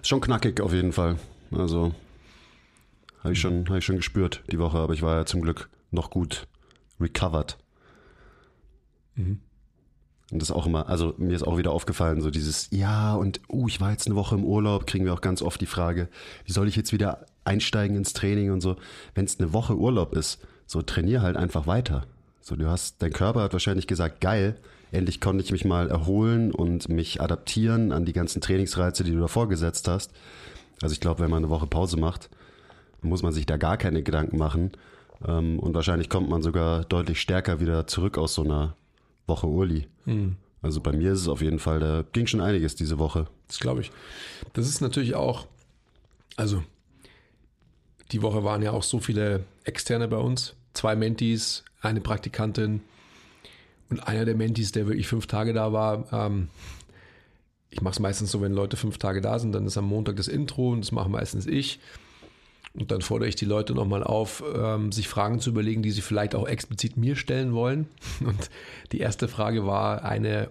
Ist 0.00 0.08
schon 0.08 0.20
knackig 0.20 0.60
auf 0.60 0.72
jeden 0.72 0.92
Fall. 0.92 1.16
Also 1.50 1.92
habe 3.22 3.32
ich, 3.32 3.40
schon, 3.40 3.68
hab 3.68 3.76
ich 3.76 3.84
schon 3.84 3.96
gespürt 3.96 4.42
die 4.50 4.58
Woche, 4.58 4.78
aber 4.78 4.94
ich 4.94 5.02
war 5.02 5.16
ja 5.16 5.26
zum 5.26 5.42
Glück 5.42 5.68
noch 5.90 6.10
gut 6.10 6.46
recovered. 7.00 7.58
Mhm. 9.14 9.40
Und 10.30 10.42
das 10.42 10.50
auch 10.50 10.66
immer, 10.66 10.88
also 10.88 11.14
mir 11.16 11.34
ist 11.34 11.42
auch 11.42 11.56
wieder 11.56 11.72
aufgefallen, 11.72 12.20
so 12.20 12.30
dieses, 12.30 12.68
ja, 12.70 13.14
und 13.14 13.40
uh, 13.48 13.66
ich 13.66 13.80
war 13.80 13.92
jetzt 13.92 14.06
eine 14.06 14.14
Woche 14.14 14.34
im 14.34 14.44
Urlaub, 14.44 14.86
kriegen 14.86 15.06
wir 15.06 15.14
auch 15.14 15.22
ganz 15.22 15.40
oft 15.40 15.60
die 15.60 15.66
Frage, 15.66 16.08
wie 16.44 16.52
soll 16.52 16.68
ich 16.68 16.76
jetzt 16.76 16.92
wieder 16.92 17.24
einsteigen 17.44 17.96
ins 17.96 18.12
Training 18.12 18.52
und 18.52 18.60
so. 18.60 18.76
Wenn 19.14 19.24
es 19.24 19.40
eine 19.40 19.54
Woche 19.54 19.74
Urlaub 19.74 20.14
ist, 20.14 20.38
so 20.66 20.82
trainier 20.82 21.22
halt 21.22 21.36
einfach 21.36 21.66
weiter. 21.66 22.04
So, 22.42 22.56
du 22.56 22.68
hast, 22.68 23.02
dein 23.02 23.12
Körper 23.12 23.40
hat 23.42 23.54
wahrscheinlich 23.54 23.86
gesagt, 23.86 24.20
geil, 24.20 24.56
endlich 24.92 25.20
konnte 25.20 25.42
ich 25.42 25.50
mich 25.50 25.64
mal 25.64 25.88
erholen 25.88 26.52
und 26.52 26.90
mich 26.90 27.22
adaptieren 27.22 27.92
an 27.92 28.04
die 28.04 28.12
ganzen 28.12 28.42
Trainingsreize, 28.42 29.04
die 29.04 29.12
du 29.12 29.20
davor 29.20 29.48
gesetzt 29.48 29.88
hast. 29.88 30.12
Also 30.82 30.92
ich 30.92 31.00
glaube, 31.00 31.20
wenn 31.20 31.30
man 31.30 31.42
eine 31.42 31.50
Woche 31.50 31.66
Pause 31.66 31.96
macht, 31.96 32.28
muss 33.02 33.22
man 33.22 33.32
sich 33.32 33.46
da 33.46 33.56
gar 33.56 33.76
keine 33.76 34.02
Gedanken 34.02 34.38
machen. 34.38 34.72
Ähm, 35.26 35.58
und 35.58 35.74
wahrscheinlich 35.74 36.08
kommt 36.08 36.28
man 36.28 36.42
sogar 36.42 36.84
deutlich 36.84 37.20
stärker 37.20 37.60
wieder 37.60 37.86
zurück 37.86 38.18
aus 38.18 38.34
so 38.34 38.42
einer 38.42 38.76
Woche 39.26 39.46
Urli. 39.46 39.86
Mhm. 40.04 40.36
Also 40.62 40.80
bei 40.80 40.92
mir 40.92 41.12
ist 41.12 41.20
es 41.20 41.28
auf 41.28 41.40
jeden 41.40 41.58
Fall, 41.58 41.78
da 41.78 42.04
ging 42.12 42.26
schon 42.26 42.40
einiges 42.40 42.74
diese 42.74 42.98
Woche. 42.98 43.26
Das 43.46 43.60
glaube 43.60 43.80
ich. 43.80 43.92
Das 44.54 44.68
ist 44.68 44.80
natürlich 44.80 45.14
auch, 45.14 45.46
also 46.36 46.64
die 48.10 48.22
Woche 48.22 48.42
waren 48.42 48.62
ja 48.62 48.72
auch 48.72 48.82
so 48.82 48.98
viele 48.98 49.44
Externe 49.64 50.08
bei 50.08 50.16
uns. 50.16 50.54
Zwei 50.72 50.96
Mentis, 50.96 51.64
eine 51.80 52.00
Praktikantin 52.00 52.80
und 53.90 54.00
einer 54.00 54.24
der 54.24 54.34
Mentis, 54.34 54.72
der 54.72 54.86
wirklich 54.86 55.06
fünf 55.06 55.26
Tage 55.26 55.52
da 55.52 55.72
war. 55.72 56.12
Ähm, 56.12 56.48
ich 57.70 57.80
mache 57.80 57.92
es 57.92 58.00
meistens 58.00 58.30
so, 58.30 58.40
wenn 58.40 58.52
Leute 58.52 58.76
fünf 58.76 58.98
Tage 58.98 59.20
da 59.20 59.38
sind, 59.38 59.52
dann 59.52 59.66
ist 59.66 59.76
am 59.76 59.84
Montag 59.84 60.16
das 60.16 60.28
Intro 60.28 60.72
und 60.72 60.80
das 60.80 60.92
mache 60.92 61.08
meistens 61.08 61.46
ich. 61.46 61.80
Und 62.78 62.90
dann 62.90 63.00
fordere 63.00 63.28
ich 63.28 63.34
die 63.34 63.44
Leute 63.44 63.74
nochmal 63.74 64.04
auf, 64.04 64.42
ähm, 64.54 64.92
sich 64.92 65.08
Fragen 65.08 65.40
zu 65.40 65.50
überlegen, 65.50 65.82
die 65.82 65.90
sie 65.90 66.00
vielleicht 66.00 66.34
auch 66.34 66.46
explizit 66.46 66.96
mir 66.96 67.16
stellen 67.16 67.52
wollen. 67.52 67.88
Und 68.20 68.50
die 68.92 69.00
erste 69.00 69.28
Frage 69.28 69.66
war 69.66 70.04
eine, 70.04 70.50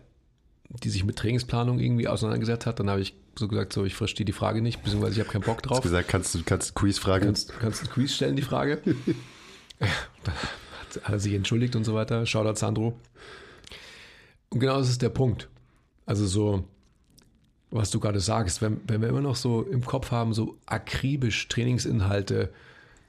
die 0.84 0.90
sich 0.90 1.06
mit 1.06 1.16
Trainingsplanung 1.16 1.80
irgendwie 1.80 2.08
auseinandergesetzt 2.08 2.66
hat. 2.66 2.80
Dann 2.80 2.90
habe 2.90 3.02
ich 3.02 3.16
so 3.38 3.48
gesagt, 3.48 3.72
so 3.72 3.86
ich 3.86 3.96
verstehe 3.96 4.26
die 4.26 4.34
Frage 4.34 4.62
nicht, 4.62 4.84
beziehungsweise 4.84 5.14
ich 5.14 5.20
habe 5.20 5.30
keinen 5.30 5.44
Bock 5.44 5.62
drauf. 5.62 5.78
Hast 5.78 5.84
gesagt, 5.84 6.10
kannst 6.10 6.36
du 6.36 6.44
kannst 6.44 6.76
Quiz 6.76 6.98
fragen? 6.98 7.26
Kannst, 7.26 7.58
kannst 7.60 7.84
du 7.84 7.88
Quiz 7.88 8.14
stellen, 8.14 8.36
die 8.36 8.42
Frage? 8.42 8.82
da 9.80 10.32
hat 11.04 11.14
er 11.14 11.20
sich 11.20 11.34
entschuldigt 11.34 11.76
und 11.76 11.84
so 11.84 11.94
weiter. 11.94 12.26
Shoutout 12.26 12.56
Sandro. 12.56 13.00
Und 14.50 14.60
genau 14.60 14.80
das 14.80 14.90
ist 14.90 15.02
der 15.02 15.10
Punkt. 15.10 15.50
Also 16.06 16.26
so, 16.26 16.64
was 17.72 17.92
du 17.92 18.00
gerade 18.00 18.20
sagst, 18.20 18.62
wenn, 18.62 18.80
wenn 18.88 19.02
wir 19.02 19.10
immer 19.10 19.22
noch 19.22 19.36
so 19.36 19.62
im 19.62 19.84
Kopf 19.84 20.12
haben, 20.12 20.34
so 20.34 20.58
akribisch 20.66 21.48
Trainingsinhalte 21.48 22.50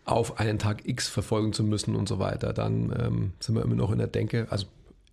auf 0.05 0.41
einen 0.41 0.59
Tag 0.59 0.88
X 0.88 1.09
verfolgen 1.09 1.53
zu 1.53 1.62
müssen 1.62 1.95
und 1.95 2.09
so 2.09 2.19
weiter, 2.19 2.53
dann 2.53 2.93
ähm, 2.99 3.33
sind 3.41 3.55
wir 3.55 3.62
immer 3.62 3.77
noch 3.77 3.93
in 3.93 3.99
der 3.99 4.07
Denke, 4.07 4.47
also 4.50 4.67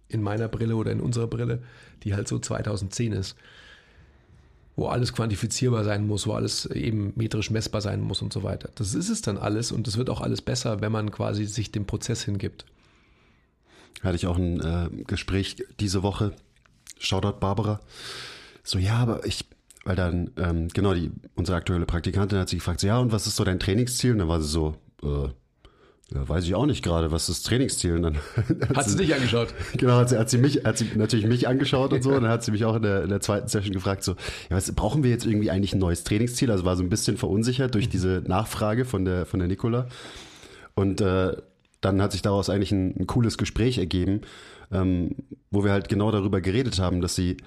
in 0.08 0.22
meiner 0.22 0.48
Brille 0.48 0.76
oder 0.76 0.92
in 0.92 1.00
unserer 1.00 1.28
Brille, 1.28 1.62
die 2.04 2.16
halt 2.16 2.28
so 2.28 2.40
2010 2.40 3.12
ist, 3.12 3.36
wo 4.76 4.88
alles 4.88 5.14
quantifizierbar 5.14 5.84
sein 5.84 6.08
muss, 6.08 6.28
wo 6.28 6.34
alles 6.34 6.66
eben 6.66 7.14
metrisch 7.16 7.52
messbar 7.52 7.82
sein 7.82 8.02
muss 8.02 8.22
und 8.22 8.34
so 8.34 8.44
weiter. 8.44 8.70
Das 8.76 8.94
ist 8.94 9.10
es 9.10 9.22
dann 9.22 9.38
alles 9.38 9.72
und 9.72 9.88
es 9.88 9.98
wird 9.98 10.10
auch 10.10 10.22
alles 10.22 10.42
besser, 10.42 10.82
wenn 10.82 10.92
man 10.92 11.12
quasi 11.12 11.46
sich 11.46 11.72
dem 11.72 11.86
Prozess 11.86 12.24
hingibt. 12.24 12.66
Hatte 14.02 14.16
ich 14.16 14.28
auch 14.28 14.38
ein 14.38 14.60
äh, 14.62 15.04
Gespräch 15.04 15.58
diese 15.80 16.04
Woche, 16.04 16.34
Shoutout 17.00 17.40
Barbara, 17.40 17.80
so 18.66 18.80
ja, 18.80 18.98
aber 18.98 19.26
ich, 19.26 19.46
weil 19.86 19.96
dann, 19.96 20.32
ähm, 20.38 20.68
genau, 20.70 20.94
die, 20.94 21.12
unsere 21.36 21.58
aktuelle 21.58 21.86
Praktikantin 21.86 22.40
hat 22.40 22.50
sich 22.50 22.60
gefragt, 22.60 22.82
so, 22.82 22.88
ja, 22.88 22.98
und 23.00 23.12
was 23.12 23.28
ist 23.28 23.36
so 23.36 23.44
dein 23.44 23.60
Trainingsziel? 23.60 24.12
Und 24.14 24.18
dann 24.18 24.28
war 24.28 24.42
sie 24.42 24.50
so, 24.50 24.76
äh, 25.04 25.30
ja, 26.14 26.28
weiß 26.28 26.44
ich 26.44 26.56
auch 26.56 26.66
nicht 26.66 26.84
gerade, 26.84 27.12
was 27.12 27.30
ist 27.30 27.40
das 27.40 27.50
Trainingsziel? 27.50 27.96
Und 27.96 28.02
dann 28.02 28.16
hat, 28.68 28.78
hat 28.78 28.90
sie 28.90 28.98
dich 28.98 29.14
angeschaut? 29.14 29.54
Genau, 29.78 29.94
hat 29.94 30.10
sie, 30.10 30.18
hat 30.18 30.30
sie 30.30 30.40
mich, 30.40 30.66
hat 30.66 30.80
sie 30.80 30.90
natürlich 30.96 31.28
mich 31.28 31.48
angeschaut 31.48 31.94
und 31.94 32.04
so. 32.04 32.10
Und 32.10 32.24
dann 32.24 32.32
hat 32.32 32.44
sie 32.44 32.52
mich 32.52 32.66
auch 32.66 32.76
in 32.76 32.82
der, 32.82 33.04
in 33.04 33.10
der 33.10 33.22
zweiten 33.22 33.48
Session 33.48 33.74
gefragt, 33.74 34.04
so, 34.04 34.14
ja, 34.50 34.58
was 34.58 34.72
brauchen 34.74 35.04
wir 35.04 35.12
jetzt 35.12 35.26
irgendwie 35.26 35.52
eigentlich 35.52 35.74
ein 35.74 35.80
neues 35.80 36.04
Trainingsziel? 36.04 36.50
Also 36.50 36.66
war 36.66 36.76
so 36.76 36.84
ein 36.84 36.90
bisschen 36.90 37.18
verunsichert 37.18 37.76
durch 37.76 37.88
diese 37.88 38.24
Nachfrage 38.26 38.86
von 38.86 39.06
der, 39.06 39.28
von 39.28 39.40
der 39.40 39.48
Nicola. 39.48 39.88
Und 40.74 41.02
äh, 41.02 41.36
dann 41.82 42.02
hat 42.02 42.12
sich 42.12 42.24
daraus 42.24 42.50
eigentlich 42.50 42.72
ein, 42.72 42.96
ein 43.00 43.08
cooles 43.08 43.38
Gespräch 43.38 43.78
ergeben, 43.78 44.22
ähm, 44.72 45.12
wo 45.52 45.64
wir 45.64 45.72
halt 45.72 45.90
genau 45.90 46.12
darüber 46.12 46.42
geredet 46.42 46.80
haben, 46.80 47.02
dass 47.02 47.16
sie 47.16 47.38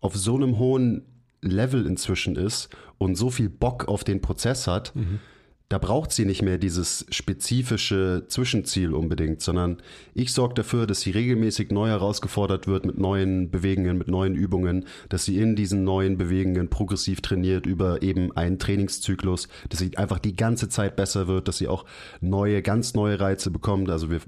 auf 0.00 0.16
so 0.16 0.36
einem 0.36 0.58
hohen 0.58 1.02
Level 1.40 1.86
inzwischen 1.86 2.36
ist 2.36 2.68
und 2.98 3.16
so 3.16 3.30
viel 3.30 3.48
Bock 3.48 3.88
auf 3.88 4.04
den 4.04 4.20
Prozess 4.20 4.66
hat, 4.66 4.94
mhm 4.94 5.20
da 5.68 5.76
braucht 5.76 6.12
sie 6.12 6.24
nicht 6.24 6.40
mehr 6.40 6.56
dieses 6.56 7.04
spezifische 7.10 8.24
Zwischenziel 8.28 8.94
unbedingt, 8.94 9.42
sondern 9.42 9.82
ich 10.14 10.32
sorge 10.32 10.54
dafür, 10.54 10.86
dass 10.86 11.02
sie 11.02 11.10
regelmäßig 11.10 11.70
neu 11.70 11.88
herausgefordert 11.88 12.66
wird 12.66 12.86
mit 12.86 12.96
neuen 12.96 13.50
Bewegungen, 13.50 13.98
mit 13.98 14.08
neuen 14.08 14.34
Übungen, 14.34 14.86
dass 15.10 15.26
sie 15.26 15.38
in 15.38 15.56
diesen 15.56 15.84
neuen 15.84 16.16
Bewegungen 16.16 16.70
progressiv 16.70 17.20
trainiert 17.20 17.66
über 17.66 18.02
eben 18.02 18.34
einen 18.34 18.58
Trainingszyklus, 18.58 19.48
dass 19.68 19.80
sie 19.80 19.94
einfach 19.98 20.18
die 20.18 20.36
ganze 20.36 20.70
Zeit 20.70 20.96
besser 20.96 21.28
wird, 21.28 21.48
dass 21.48 21.58
sie 21.58 21.68
auch 21.68 21.84
neue, 22.22 22.62
ganz 22.62 22.94
neue 22.94 23.20
Reize 23.20 23.50
bekommt. 23.50 23.90
Also 23.90 24.10
wir 24.10 24.20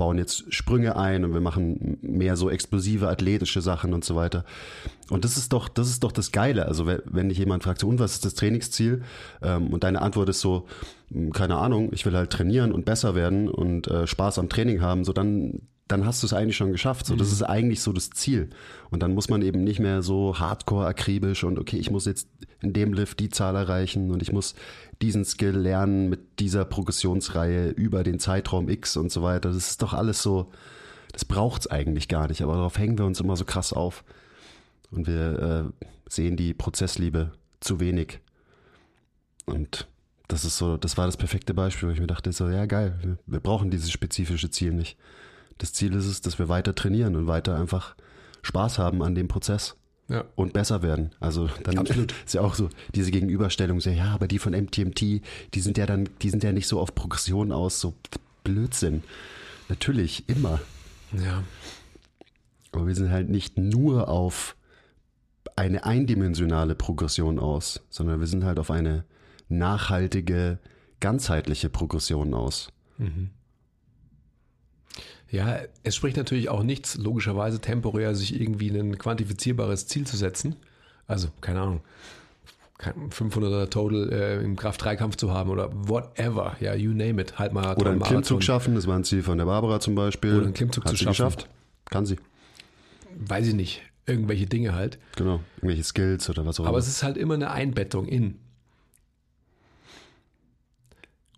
bauen 0.00 0.16
jetzt 0.16 0.52
Sprünge 0.52 0.96
ein 0.96 1.26
und 1.26 1.34
wir 1.34 1.42
machen 1.42 1.98
mehr 2.00 2.34
so 2.34 2.48
explosive 2.48 3.08
athletische 3.08 3.60
Sachen 3.60 3.92
und 3.92 4.02
so 4.02 4.16
weiter. 4.16 4.46
Und 5.10 5.26
das 5.26 5.36
ist 5.36 5.52
doch, 5.52 5.68
das 5.68 5.90
ist 5.90 6.02
doch 6.02 6.10
das 6.10 6.32
Geile. 6.32 6.64
Also 6.64 6.86
wenn 6.86 7.28
dich 7.28 7.36
jemand 7.36 7.64
fragt, 7.64 7.80
so, 7.80 7.86
und 7.86 7.98
was 7.98 8.14
ist 8.14 8.24
das 8.24 8.32
Trainingsziel? 8.32 9.02
Ähm, 9.42 9.66
und 9.66 9.84
deine 9.84 10.00
Antwort 10.00 10.30
ist 10.30 10.40
so, 10.40 10.66
hm, 11.12 11.34
keine 11.34 11.56
Ahnung, 11.56 11.90
ich 11.92 12.06
will 12.06 12.16
halt 12.16 12.30
trainieren 12.30 12.72
und 12.72 12.86
besser 12.86 13.14
werden 13.14 13.50
und 13.50 13.88
äh, 13.88 14.06
Spaß 14.06 14.38
am 14.38 14.48
Training 14.48 14.80
haben, 14.80 15.04
so 15.04 15.12
dann 15.12 15.60
dann 15.90 16.06
hast 16.06 16.22
du 16.22 16.26
es 16.26 16.32
eigentlich 16.32 16.56
schon 16.56 16.72
geschafft. 16.72 17.06
So, 17.06 17.16
das 17.16 17.28
mhm. 17.28 17.34
ist 17.34 17.42
eigentlich 17.42 17.82
so 17.82 17.92
das 17.92 18.10
Ziel. 18.10 18.50
Und 18.90 19.02
dann 19.02 19.14
muss 19.14 19.28
man 19.28 19.42
eben 19.42 19.64
nicht 19.64 19.80
mehr 19.80 20.02
so 20.02 20.38
hardcore 20.38 20.86
akribisch 20.86 21.44
und 21.44 21.58
okay, 21.58 21.78
ich 21.78 21.90
muss 21.90 22.06
jetzt 22.06 22.28
in 22.60 22.72
dem 22.72 22.92
Lift 22.92 23.18
die 23.20 23.28
Zahl 23.28 23.56
erreichen 23.56 24.10
und 24.10 24.22
ich 24.22 24.32
muss 24.32 24.54
diesen 25.02 25.24
Skill 25.24 25.56
lernen 25.56 26.08
mit 26.08 26.38
dieser 26.38 26.64
Progressionsreihe 26.64 27.70
über 27.70 28.04
den 28.04 28.18
Zeitraum 28.18 28.68
X 28.68 28.96
und 28.96 29.10
so 29.10 29.22
weiter. 29.22 29.48
Das 29.48 29.56
ist 29.56 29.82
doch 29.82 29.92
alles 29.92 30.22
so, 30.22 30.50
das 31.12 31.24
braucht 31.24 31.62
es 31.62 31.66
eigentlich 31.66 32.08
gar 32.08 32.28
nicht, 32.28 32.42
aber 32.42 32.54
darauf 32.54 32.78
hängen 32.78 32.98
wir 32.98 33.06
uns 33.06 33.20
immer 33.20 33.36
so 33.36 33.44
krass 33.44 33.72
auf. 33.72 34.04
Und 34.90 35.06
wir 35.06 35.72
äh, 35.78 35.86
sehen 36.08 36.36
die 36.36 36.54
Prozessliebe 36.54 37.32
zu 37.60 37.80
wenig. 37.80 38.20
Und 39.46 39.88
das 40.28 40.44
ist 40.44 40.58
so, 40.58 40.76
das 40.76 40.96
war 40.96 41.06
das 41.06 41.16
perfekte 41.16 41.54
Beispiel, 41.54 41.88
wo 41.88 41.92
ich 41.92 42.00
mir 42.00 42.06
dachte, 42.06 42.32
so, 42.32 42.48
ja 42.48 42.66
geil, 42.66 42.98
wir, 43.02 43.18
wir 43.26 43.40
brauchen 43.40 43.70
dieses 43.70 43.90
spezifische 43.90 44.50
Ziel 44.50 44.72
nicht. 44.72 44.96
Das 45.60 45.74
Ziel 45.74 45.94
ist 45.94 46.06
es, 46.06 46.22
dass 46.22 46.38
wir 46.38 46.48
weiter 46.48 46.74
trainieren 46.74 47.16
und 47.16 47.26
weiter 47.26 47.56
einfach 47.56 47.94
Spaß 48.42 48.78
haben 48.78 49.02
an 49.02 49.14
dem 49.14 49.28
Prozess. 49.28 49.76
Ja. 50.08 50.24
Und 50.34 50.52
besser 50.52 50.82
werden. 50.82 51.12
Also 51.20 51.48
dann 51.62 51.78
Absolut. 51.78 52.12
ist 52.26 52.34
ja 52.34 52.40
auch 52.40 52.54
so 52.54 52.68
diese 52.96 53.12
Gegenüberstellung, 53.12 53.80
so, 53.80 53.90
ja, 53.90 54.06
aber 54.06 54.26
die 54.26 54.40
von 54.40 54.54
MTMT, 54.54 55.00
die 55.00 55.60
sind 55.60 55.78
ja 55.78 55.86
dann, 55.86 56.08
die 56.22 56.30
sind 56.30 56.42
ja 56.42 56.50
nicht 56.50 56.66
so 56.66 56.80
auf 56.80 56.96
Progression 56.96 57.52
aus, 57.52 57.80
so 57.80 57.94
Blödsinn. 58.42 59.04
Natürlich, 59.68 60.28
immer. 60.28 60.60
Ja. 61.12 61.44
Aber 62.72 62.88
wir 62.88 62.94
sind 62.96 63.10
halt 63.10 63.28
nicht 63.28 63.56
nur 63.56 64.08
auf 64.08 64.56
eine 65.54 65.84
eindimensionale 65.84 66.74
Progression 66.74 67.38
aus, 67.38 67.80
sondern 67.90 68.18
wir 68.18 68.26
sind 68.26 68.42
halt 68.42 68.58
auf 68.58 68.72
eine 68.72 69.04
nachhaltige, 69.48 70.58
ganzheitliche 70.98 71.68
Progression 71.70 72.34
aus. 72.34 72.72
Mhm. 72.98 73.30
Ja, 75.30 75.60
es 75.84 75.94
spricht 75.94 76.16
natürlich 76.16 76.48
auch 76.48 76.62
nichts, 76.62 76.96
logischerweise 76.96 77.60
temporär 77.60 78.14
sich 78.14 78.40
irgendwie 78.40 78.68
ein 78.68 78.98
quantifizierbares 78.98 79.86
Ziel 79.86 80.06
zu 80.06 80.16
setzen. 80.16 80.56
Also, 81.06 81.28
keine 81.40 81.60
Ahnung, 81.60 81.80
500er 82.80 83.68
Total 83.68 84.12
äh, 84.12 84.44
im 84.44 84.56
Kraft-3-Kampf 84.56 85.16
zu 85.16 85.32
haben 85.32 85.50
oder 85.50 85.70
whatever, 85.72 86.56
ja, 86.60 86.74
you 86.74 86.92
name 86.92 87.20
it, 87.20 87.38
halt 87.38 87.52
mal. 87.52 87.76
Oder 87.76 87.90
einen 87.90 88.00
Klimmzug 88.00 88.42
schaffen, 88.42 88.74
das 88.74 88.86
war 88.86 88.96
ein 88.96 89.04
Ziel 89.04 89.22
von 89.22 89.38
der 89.38 89.44
Barbara 89.44 89.80
zum 89.80 89.94
Beispiel. 89.94 90.34
Oder 90.34 90.46
einen 90.46 90.54
Klimmzug 90.54 90.84
Hat 90.84 90.90
zu 90.90 90.96
schaffen. 90.96 91.10
Geschafft. 91.10 91.48
Kann 91.86 92.06
sie. 92.06 92.16
Weiß 93.16 93.46
ich 93.46 93.54
nicht, 93.54 93.82
irgendwelche 94.06 94.46
Dinge 94.46 94.74
halt. 94.74 94.98
Genau, 95.16 95.40
irgendwelche 95.56 95.84
Skills 95.84 96.30
oder 96.30 96.46
was 96.46 96.58
auch 96.58 96.64
immer. 96.64 96.70
Aber 96.70 96.78
es 96.78 96.88
ist 96.88 97.02
halt 97.02 97.16
immer 97.16 97.34
eine 97.34 97.50
Einbettung 97.50 98.06
in 98.06 98.38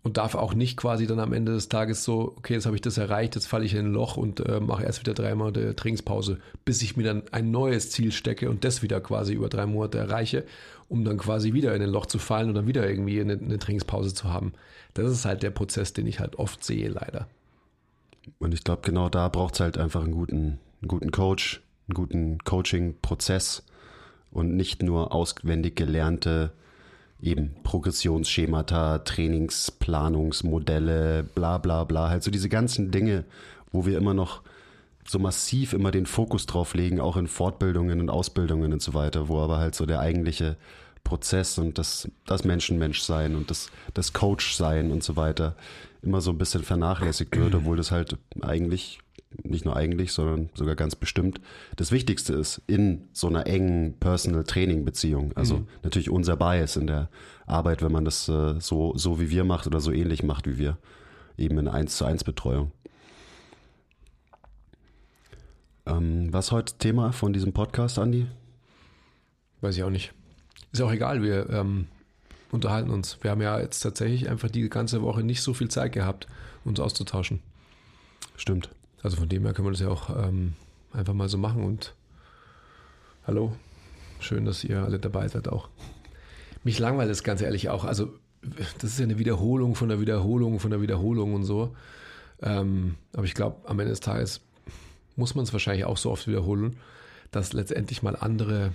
und 0.03 0.17
darf 0.17 0.35
auch 0.35 0.53
nicht 0.53 0.75
quasi 0.75 1.07
dann 1.07 1.19
am 1.19 1.31
Ende 1.31 1.53
des 1.53 1.69
Tages 1.69 2.03
so, 2.03 2.33
okay, 2.37 2.53
jetzt 2.53 2.65
habe 2.65 2.75
ich 2.75 2.81
das 2.81 2.97
erreicht, 2.97 3.35
jetzt 3.35 3.47
falle 3.47 3.63
ich 3.63 3.73
in 3.73 3.87
ein 3.87 3.93
Loch 3.93 4.17
und 4.17 4.41
äh, 4.41 4.59
mache 4.59 4.83
erst 4.83 4.99
wieder 4.99 5.13
drei 5.13 5.33
Monate 5.33 5.75
Trainingspause, 5.75 6.39
bis 6.65 6.81
ich 6.81 6.97
mir 6.97 7.03
dann 7.03 7.23
ein 7.31 7.51
neues 7.51 7.89
Ziel 7.89 8.11
stecke 8.11 8.49
und 8.49 8.65
das 8.65 8.81
wieder 8.81 8.99
quasi 8.99 9.33
über 9.33 9.47
drei 9.47 9.65
Monate 9.65 9.97
erreiche, 9.97 10.43
um 10.89 11.05
dann 11.05 11.17
quasi 11.17 11.53
wieder 11.53 11.73
in 11.73 11.81
ein 11.81 11.89
Loch 11.89 12.05
zu 12.05 12.19
fallen 12.19 12.49
und 12.49 12.55
dann 12.55 12.67
wieder 12.67 12.87
irgendwie 12.87 13.21
eine, 13.21 13.33
eine 13.33 13.57
Trainingspause 13.57 14.13
zu 14.13 14.25
haben. 14.25 14.53
Das 14.93 15.09
ist 15.09 15.23
halt 15.23 15.41
der 15.41 15.51
Prozess, 15.51 15.93
den 15.93 16.05
ich 16.05 16.19
halt 16.19 16.35
oft 16.37 16.63
sehe, 16.65 16.89
leider. 16.89 17.27
Und 18.39 18.53
ich 18.53 18.63
glaube, 18.63 18.81
genau 18.83 19.07
da 19.07 19.29
braucht 19.29 19.55
es 19.55 19.59
halt 19.61 19.77
einfach 19.77 20.03
einen 20.03 20.11
guten, 20.11 20.59
einen 20.81 20.87
guten 20.89 21.11
Coach, 21.11 21.61
einen 21.87 21.95
guten 21.95 22.37
Coaching-Prozess 22.43 23.63
und 24.31 24.55
nicht 24.55 24.83
nur 24.83 25.13
auswendig 25.13 25.77
gelernte 25.77 26.51
eben 27.23 27.55
Progressionsschemata, 27.63 28.99
Trainingsplanungsmodelle, 28.99 31.23
bla 31.23 31.57
bla 31.57 31.85
bla, 31.85 32.09
halt 32.09 32.21
so 32.23 32.29
diese 32.29 32.49
ganzen 32.49 32.91
Dinge, 32.91 33.23
wo 33.71 33.85
wir 33.85 33.97
immer 33.97 34.13
noch 34.13 34.41
so 35.07 35.19
massiv 35.19 35.71
immer 35.73 35.91
den 35.91 36.05
Fokus 36.05 36.45
drauf 36.45 36.73
legen, 36.75 36.99
auch 36.99 37.15
in 37.17 37.27
Fortbildungen 37.27 38.01
und 38.01 38.09
Ausbildungen 38.09 38.73
und 38.73 38.81
so 38.81 38.93
weiter, 38.93 39.27
wo 39.27 39.39
aber 39.39 39.57
halt 39.57 39.75
so 39.75 39.85
der 39.85 39.99
eigentliche 39.99 40.55
Prozess 41.03 41.57
und 41.57 41.77
das, 41.77 42.09
das 42.25 42.45
Menschenmenschsein 42.45 43.35
und 43.35 43.49
das, 43.49 43.69
das 43.93 44.13
Coach-Sein 44.13 44.91
und 44.91 45.03
so 45.03 45.17
weiter 45.17 45.55
immer 46.01 46.21
so 46.21 46.31
ein 46.31 46.37
bisschen 46.37 46.63
vernachlässigt 46.63 47.37
wird, 47.37 47.55
obwohl 47.55 47.75
das 47.77 47.91
halt 47.91 48.17
eigentlich 48.41 48.99
nicht 49.43 49.65
nur 49.65 49.75
eigentlich, 49.75 50.11
sondern 50.11 50.49
sogar 50.53 50.75
ganz 50.75 50.95
bestimmt 50.95 51.41
das 51.75 51.91
Wichtigste 51.91 52.33
ist 52.33 52.61
in 52.67 53.07
so 53.13 53.27
einer 53.27 53.47
engen 53.47 53.99
Personal 53.99 54.43
Training 54.43 54.85
Beziehung. 54.85 55.31
Also 55.35 55.57
mhm. 55.57 55.67
natürlich 55.83 56.09
unser 56.09 56.35
Bias 56.35 56.75
in 56.75 56.87
der 56.87 57.09
Arbeit, 57.45 57.81
wenn 57.81 57.91
man 57.91 58.05
das 58.05 58.29
äh, 58.29 58.59
so, 58.59 58.93
so 58.95 59.19
wie 59.19 59.29
wir 59.29 59.43
macht 59.43 59.67
oder 59.67 59.79
so 59.79 59.91
ähnlich 59.91 60.23
macht 60.23 60.47
wie 60.47 60.57
wir. 60.57 60.77
Eben 61.37 61.57
in 61.57 61.67
1 61.67 61.97
zu 61.97 62.05
1 62.05 62.23
Betreuung. 62.23 62.71
Ähm, 65.85 66.31
was 66.31 66.51
heute 66.51 66.77
Thema 66.77 67.11
von 67.11 67.33
diesem 67.33 67.53
Podcast, 67.53 67.99
Andi? 67.99 68.27
Weiß 69.61 69.75
ich 69.75 69.83
auch 69.83 69.89
nicht. 69.89 70.13
Ist 70.71 70.81
auch 70.81 70.91
egal, 70.91 71.21
wir 71.21 71.49
ähm, 71.49 71.87
unterhalten 72.51 72.89
uns. 72.89 73.17
Wir 73.21 73.31
haben 73.31 73.41
ja 73.41 73.59
jetzt 73.59 73.79
tatsächlich 73.81 74.29
einfach 74.29 74.49
die 74.49 74.69
ganze 74.69 75.01
Woche 75.01 75.23
nicht 75.23 75.41
so 75.41 75.53
viel 75.53 75.69
Zeit 75.69 75.91
gehabt, 75.91 76.27
uns 76.63 76.79
auszutauschen. 76.79 77.41
Stimmt. 78.35 78.69
Also 79.03 79.17
von 79.17 79.27
dem 79.27 79.43
her 79.43 79.53
können 79.53 79.67
wir 79.67 79.71
das 79.71 79.81
ja 79.81 79.89
auch 79.89 80.09
ähm, 80.09 80.53
einfach 80.93 81.13
mal 81.13 81.27
so 81.27 81.37
machen 81.37 81.63
und 81.63 81.93
hallo, 83.27 83.55
schön, 84.19 84.45
dass 84.45 84.63
ihr 84.63 84.81
alle 84.81 84.97
dabei 84.97 85.27
seid 85.27 85.49
auch. 85.49 85.69
Mich 86.63 86.79
langweilt 86.79 87.09
das 87.09 87.23
ganz 87.23 87.41
ehrlich 87.41 87.69
auch. 87.69 87.83
Also 87.83 88.13
das 88.41 88.91
ist 88.91 88.99
ja 88.99 89.03
eine 89.03 89.19
Wiederholung 89.19 89.75
von 89.75 89.89
der 89.89 89.99
Wiederholung 89.99 90.59
von 90.59 90.71
der 90.71 90.81
Wiederholung 90.81 91.33
und 91.33 91.43
so. 91.43 91.75
Ähm, 92.41 92.95
aber 93.13 93.25
ich 93.25 93.33
glaube, 93.33 93.67
am 93.67 93.79
Ende 93.79 93.91
des 93.91 93.99
Tages 93.99 94.39
muss 95.17 95.35
man 95.35 95.43
es 95.43 95.51
wahrscheinlich 95.51 95.85
auch 95.85 95.97
so 95.97 96.09
oft 96.09 96.25
wiederholen, 96.27 96.77
dass 97.31 97.51
letztendlich 97.51 98.03
mal 98.03 98.15
andere 98.15 98.71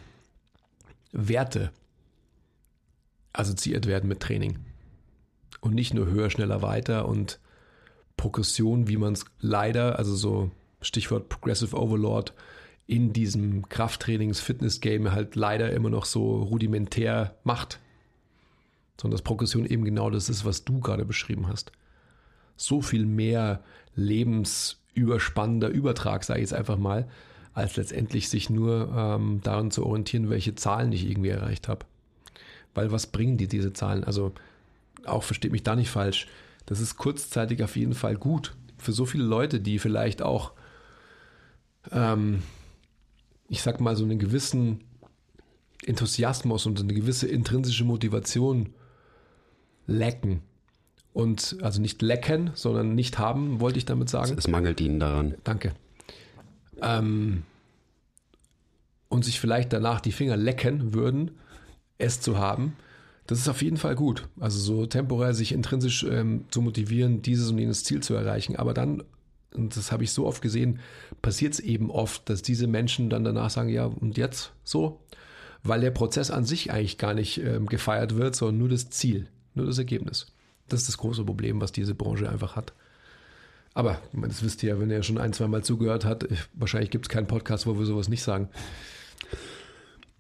Werte 1.13 1.73
assoziiert 3.33 3.87
werden 3.87 4.09
mit 4.09 4.21
Training. 4.21 4.59
Und 5.61 5.75
nicht 5.75 5.95
nur 5.95 6.07
höher, 6.07 6.31
schneller, 6.31 6.61
weiter 6.61 7.09
und 7.09 7.41
Progression, 8.19 8.89
wie 8.89 8.99
man 8.99 9.15
es 9.15 9.25
leider, 9.41 9.99
also 9.99 10.15
so 10.15 10.51
Stichwort 10.83 11.31
Progressive 11.31 11.75
Overlord, 11.75 12.35
in 12.87 13.15
diesem 13.15 13.69
Krafttrainings-Fitness-Game 13.69 15.13
halt 15.13 15.37
leider 15.37 15.73
immer 15.73 15.89
noch 15.89 16.05
so 16.05 16.43
rudimentär 16.43 17.35
macht. 17.45 17.81
Sondern 19.01 19.13
dass 19.13 19.23
Progression 19.23 19.65
eben 19.65 19.85
genau 19.85 20.11
das 20.11 20.29
ist, 20.29 20.45
was 20.45 20.65
du 20.65 20.81
gerade 20.81 21.07
beschrieben 21.07 21.49
hast. 21.49 21.73
So 22.57 22.83
viel 22.83 23.07
mehr 23.07 23.63
lebensüberspannender 23.95 25.69
Übertrag, 25.69 26.25
sage 26.25 26.41
ich 26.41 26.51
jetzt 26.51 26.59
einfach 26.59 26.79
mal, 26.79 27.09
als 27.55 27.77
letztendlich 27.77 28.29
sich 28.29 28.51
nur 28.51 28.93
ähm, 28.97 29.41
daran 29.43 29.71
zu 29.71 29.85
orientieren, 29.87 30.31
welche 30.31 30.55
Zahlen 30.55 30.93
ich 30.93 31.09
irgendwie 31.09 31.31
erreicht 31.31 31.69
habe. 31.69 31.87
Weil 32.75 32.91
was 32.91 33.07
bringen 33.07 33.37
die 33.37 33.49
diese 33.49 33.73
Zahlen? 33.73 34.05
Also 34.05 34.33
auch 35.05 35.23
versteht 35.23 35.53
mich 35.53 35.63
da 35.63 35.77
nicht 35.77 35.91
falsch. 35.91 36.27
Das 36.69 36.81
ist 36.81 36.97
kurzzeitig 36.97 37.63
auf 37.63 37.77
jeden 37.77 37.95
Fall 37.95 38.17
gut 38.17 38.55
für 38.77 38.93
so 38.93 39.07
viele 39.07 39.25
Leute, 39.25 39.59
die 39.61 39.79
vielleicht 39.79 40.23
auch 40.23 40.53
ähm, 41.91 42.43
ich 43.49 43.63
sag 43.63 43.81
mal, 43.81 43.97
so 43.97 44.05
einen 44.05 44.19
gewissen 44.19 44.81
Enthusiasmus 45.85 46.67
und 46.67 46.81
eine 46.81 46.95
gewisse 46.95 47.27
intrinsische 47.27 47.85
Motivation 47.85 48.75
lecken. 49.87 50.43
Und 51.15 51.57
also 51.63 51.81
nicht 51.81 52.03
lecken, 52.03 52.51
sondern 52.55 52.95
nicht 52.95 53.19
haben, 53.19 53.61
wollte 53.61 53.79
ich 53.79 53.87
damit 53.87 54.09
sagen. 54.09 54.37
Es 54.37 54.47
mangelt 54.47 54.81
ihnen 54.81 55.01
daran. 55.01 55.35
Danke. 55.43 55.73
Ähm, 56.81 57.43
und 59.09 59.25
sich 59.25 59.41
vielleicht 59.41 59.73
danach 59.73 60.01
die 60.01 60.13
Finger 60.13 60.37
lecken 60.37 60.93
würden, 60.95 61.33
es 61.97 62.21
zu 62.21 62.39
haben, 62.39 62.77
das 63.29 63.39
ist 63.39 63.49
auf 63.49 63.63
jeden 63.63 63.77
Fall 63.77 63.95
gut. 63.95 64.27
Also 64.41 64.59
so 64.59 64.87
temporär 64.87 65.35
sich 65.35 65.53
intrinsisch 65.53 66.03
ähm, 66.03 66.47
zu 66.51 66.63
motivieren, 66.63 67.23
dieses 67.23 67.51
und 67.51 67.59
jenes 67.59 67.85
Ziel 67.85 68.03
zu 68.03 68.15
erreichen, 68.15 68.57
aber 68.57 68.75
dann 68.75 69.05
und 69.55 69.77
das 69.77 69.93
habe 69.93 70.05
ich 70.05 70.13
so 70.13 70.27
oft 70.27 70.43
gesehen, 70.43 70.81
passiert 71.23 71.55
es 71.55 71.61
eben 71.61 71.91
oft, 71.91 72.29
dass 72.29 72.43
diese 72.43 72.67
Menschen 72.67 73.09
dann 73.09 73.25
danach 73.25 73.51
sagen, 73.51 73.71
ja, 73.71 73.87
und 73.87 74.17
jetzt 74.19 74.53
so? 74.63 75.01
Weil 75.63 75.81
der 75.81 75.91
Prozess 75.91 76.31
an 76.31 76.45
sich 76.45 76.71
eigentlich 76.71 76.99
gar 76.99 77.15
nicht 77.15 77.39
ähm, 77.39 77.67
gefeiert 77.67 78.17
wird, 78.17 78.37
sondern 78.37 78.59
nur 78.59 78.69
das 78.69 78.91
Ziel, 78.91 79.27
nur 79.55 79.67
das 79.67 79.79
Ergebnis. 79.79 80.27
Das 80.69 80.81
ist 80.83 80.89
das 80.89 80.99
große 80.99 81.25
Problem, 81.25 81.61
was 81.61 81.73
diese 81.73 81.95
Branche 81.95 82.29
einfach 82.29 82.57
hat. 82.57 82.73
Aber 83.75 84.01
das 84.13 84.43
wisst 84.43 84.63
ihr 84.63 84.71
ja, 84.71 84.81
wenn 84.81 84.91
ihr 84.91 85.03
schon 85.03 85.19
ein, 85.19 85.33
zwei 85.33 85.49
Mal 85.49 85.65
zugehört 85.65 86.05
habt, 86.05 86.27
wahrscheinlich 86.53 86.91
gibt 86.91 87.07
es 87.07 87.09
keinen 87.09 87.27
Podcast, 87.27 87.67
wo 87.67 87.79
wir 87.79 87.87
sowas 87.87 88.09
nicht 88.09 88.23
sagen. 88.23 88.49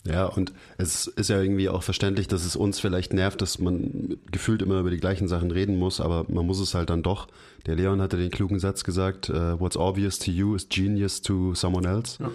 Ja, 0.09 0.27
und 0.27 0.53
es 0.79 1.07
ist 1.07 1.29
ja 1.29 1.41
irgendwie 1.41 1.69
auch 1.69 1.83
verständlich, 1.83 2.29
dass 2.29 2.45
es 2.45 2.57
uns 2.57 2.81
vielleicht 2.81 3.13
nervt, 3.13 3.43
dass 3.43 3.59
man 3.59 4.17
gefühlt 4.31 4.63
immer 4.63 4.81
über 4.81 4.91
die 4.91 4.99
gleichen 4.99 5.29
Sachen 5.29 5.51
reden 5.51 5.79
muss, 5.79 6.01
aber 6.01 6.25
man 6.29 6.47
muss 6.47 6.61
es 6.61 6.75
halt 6.75 6.91
dann 6.91 7.03
doch. 7.03 7.29
Der 7.67 7.77
Leon 7.77 8.01
hatte 8.01 8.17
den 8.17 8.31
klugen 8.31 8.59
Satz 8.59 8.85
gesagt, 8.85 9.29
uh, 9.31 9.59
what's 9.61 9.77
obvious 9.77 10.19
to 10.19 10.31
you 10.31 10.55
is 10.55 10.69
genius 10.69 11.21
to 11.21 11.55
someone 11.55 11.87
else 11.87 12.23
ja. 12.23 12.31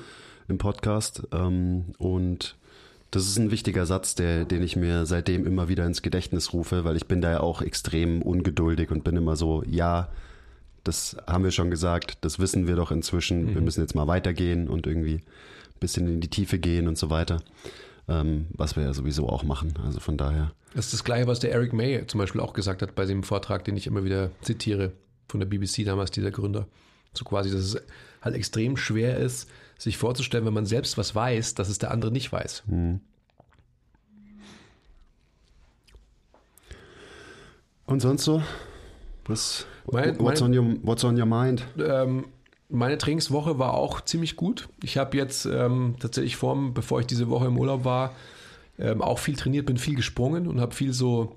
im 0.48 0.58
Podcast. 0.58 1.24
Um, 1.34 1.40
ähm, 1.40 1.86
und 1.98 2.56
das 3.12 3.28
ist 3.28 3.38
ein 3.38 3.52
wichtiger 3.52 3.86
Satz, 3.86 4.16
der, 4.16 4.46
den 4.46 4.64
ich 4.64 4.76
mir 4.76 5.06
seitdem 5.06 5.46
immer 5.46 5.70
wieder 5.70 5.86
ins 5.86 6.02
Gedächtnis 6.02 6.54
rufe, 6.54 6.84
weil 6.84 6.96
ich 6.96 7.06
bin 7.06 7.22
da 7.22 7.32
ja 7.32 7.40
auch 7.42 7.62
extrem 7.62 8.22
ungeduldig 8.22 8.92
und 8.92 9.04
bin 9.04 9.16
immer 9.16 9.36
so, 9.36 9.64
ja, 9.68 10.10
das 10.84 11.16
haben 11.28 11.44
wir 11.44 11.52
schon 11.52 11.70
gesagt, 11.70 12.18
das 12.22 12.40
wissen 12.40 12.68
wir 12.68 12.76
doch 12.76 12.92
inzwischen, 12.92 13.46
mhm. 13.46 13.56
wir 13.56 13.62
müssen 13.62 13.82
jetzt 13.82 13.96
mal 13.96 14.08
weitergehen 14.08 14.68
und 14.68 14.88
irgendwie 14.88 15.22
bisschen 15.84 16.08
in 16.08 16.20
die 16.22 16.30
Tiefe 16.30 16.58
gehen 16.58 16.88
und 16.88 16.98
so 16.98 17.12
weiter. 17.12 17.42
Ähm, 18.10 18.48
was 18.50 18.76
wir 18.76 18.84
ja 18.84 18.94
sowieso 18.94 19.30
auch 19.30 19.44
machen. 19.44 19.76
Also 19.86 20.00
von 20.00 20.18
daher. 20.18 20.52
Das 20.74 20.86
ist 20.86 20.94
das 20.94 21.04
Gleiche, 21.04 21.28
was 21.28 21.40
der 21.40 21.52
Eric 21.52 21.72
May 21.72 22.06
zum 22.08 22.18
Beispiel 22.18 22.42
auch 22.42 22.54
gesagt 22.54 22.82
hat 22.82 22.96
bei 22.96 23.06
dem 23.06 23.24
Vortrag, 23.24 23.64
den 23.64 23.78
ich 23.78 23.88
immer 23.88 24.04
wieder 24.04 24.32
zitiere, 24.42 24.92
von 25.30 25.40
der 25.40 25.48
BBC 25.48 25.86
damals, 25.86 26.12
dieser 26.12 26.32
Gründer. 26.32 26.68
So 27.14 27.24
quasi, 27.24 27.52
dass 27.52 27.62
es 27.62 27.82
halt 28.22 28.36
extrem 28.36 28.76
schwer 28.76 29.18
ist, 29.18 29.48
sich 29.78 29.98
vorzustellen, 29.98 30.46
wenn 30.46 30.54
man 30.54 30.66
selbst 30.66 30.98
was 30.98 31.14
weiß, 31.14 31.56
dass 31.56 31.70
es 31.70 31.78
der 31.78 31.92
andere 31.92 32.12
nicht 32.12 32.32
weiß. 32.32 32.64
Hm. 32.68 33.00
Und 37.86 38.02
sonst 38.02 38.24
so? 38.24 38.42
Was, 39.26 39.66
mein, 39.92 40.20
what's, 40.20 40.42
mein, 40.42 40.56
on 40.56 40.58
your, 40.58 40.78
what's 40.84 41.04
on 41.04 41.18
your 41.18 41.26
mind? 41.26 41.66
Ähm, 41.78 42.26
meine 42.74 42.98
Trainingswoche 42.98 43.60
war 43.60 43.76
auch 43.76 44.02
ziemlich 44.02 44.36
gut. 44.36 44.68
Ich 44.82 44.98
habe 44.98 45.16
jetzt 45.16 45.46
ähm, 45.46 45.96
tatsächlich 46.00 46.36
vor, 46.36 46.58
bevor 46.74 47.00
ich 47.00 47.06
diese 47.06 47.30
Woche 47.30 47.46
im 47.46 47.58
Urlaub 47.58 47.86
war, 47.86 48.16
ähm, 48.80 49.02
auch 49.04 49.20
viel 49.20 49.36
trainiert, 49.36 49.68
bin 49.68 49.78
viel 49.78 49.96
gesprungen 49.96 50.48
und 50.48 50.60
habe 50.60 50.74
viel 50.74 50.92
so, 50.92 51.36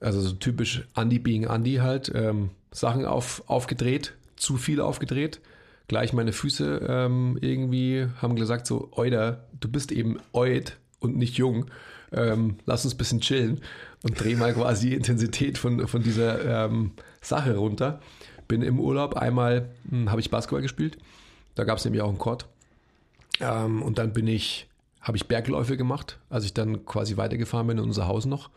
also 0.00 0.20
so 0.20 0.32
typisch 0.32 0.88
Andy 0.96 1.20
being 1.20 1.44
Andy 1.44 1.76
halt, 1.76 2.10
ähm, 2.12 2.50
Sachen 2.72 3.06
auf, 3.06 3.44
aufgedreht, 3.46 4.14
zu 4.34 4.56
viel 4.56 4.80
aufgedreht. 4.80 5.40
Gleich 5.86 6.12
meine 6.12 6.32
Füße 6.32 6.84
ähm, 6.88 7.38
irgendwie 7.40 8.08
haben 8.20 8.34
gesagt 8.34 8.66
so, 8.66 8.90
Euder, 8.90 9.46
du 9.60 9.68
bist 9.68 9.92
eben 9.92 10.18
Eud 10.32 10.76
und 10.98 11.16
nicht 11.16 11.36
jung. 11.36 11.66
Ähm, 12.12 12.56
lass 12.66 12.84
uns 12.84 12.94
ein 12.94 12.98
bisschen 12.98 13.20
chillen 13.20 13.60
und 14.02 14.20
dreh 14.20 14.34
mal 14.34 14.52
quasi 14.52 14.90
die 14.90 14.96
Intensität 14.96 15.58
von, 15.58 15.86
von 15.86 16.02
dieser 16.02 16.66
ähm, 16.66 16.90
Sache 17.20 17.56
runter 17.56 18.00
bin 18.48 18.62
im 18.62 18.80
Urlaub 18.80 19.16
einmal, 19.16 19.68
hm, 19.88 20.10
habe 20.10 20.20
ich 20.20 20.30
Basketball 20.30 20.62
gespielt. 20.62 20.98
Da 21.54 21.64
gab 21.64 21.78
es 21.78 21.84
nämlich 21.84 22.02
auch 22.02 22.08
einen 22.08 22.18
Court. 22.18 22.46
Ähm, 23.40 23.82
und 23.82 23.98
dann 23.98 24.12
bin 24.12 24.26
ich, 24.26 24.68
habe 25.00 25.16
ich 25.16 25.26
Bergläufe 25.26 25.76
gemacht, 25.76 26.18
als 26.30 26.44
ich 26.44 26.54
dann 26.54 26.84
quasi 26.84 27.16
weitergefahren 27.16 27.66
bin 27.66 27.78
in 27.78 27.84
unser 27.84 28.06
Haus 28.06 28.26
noch. 28.26 28.50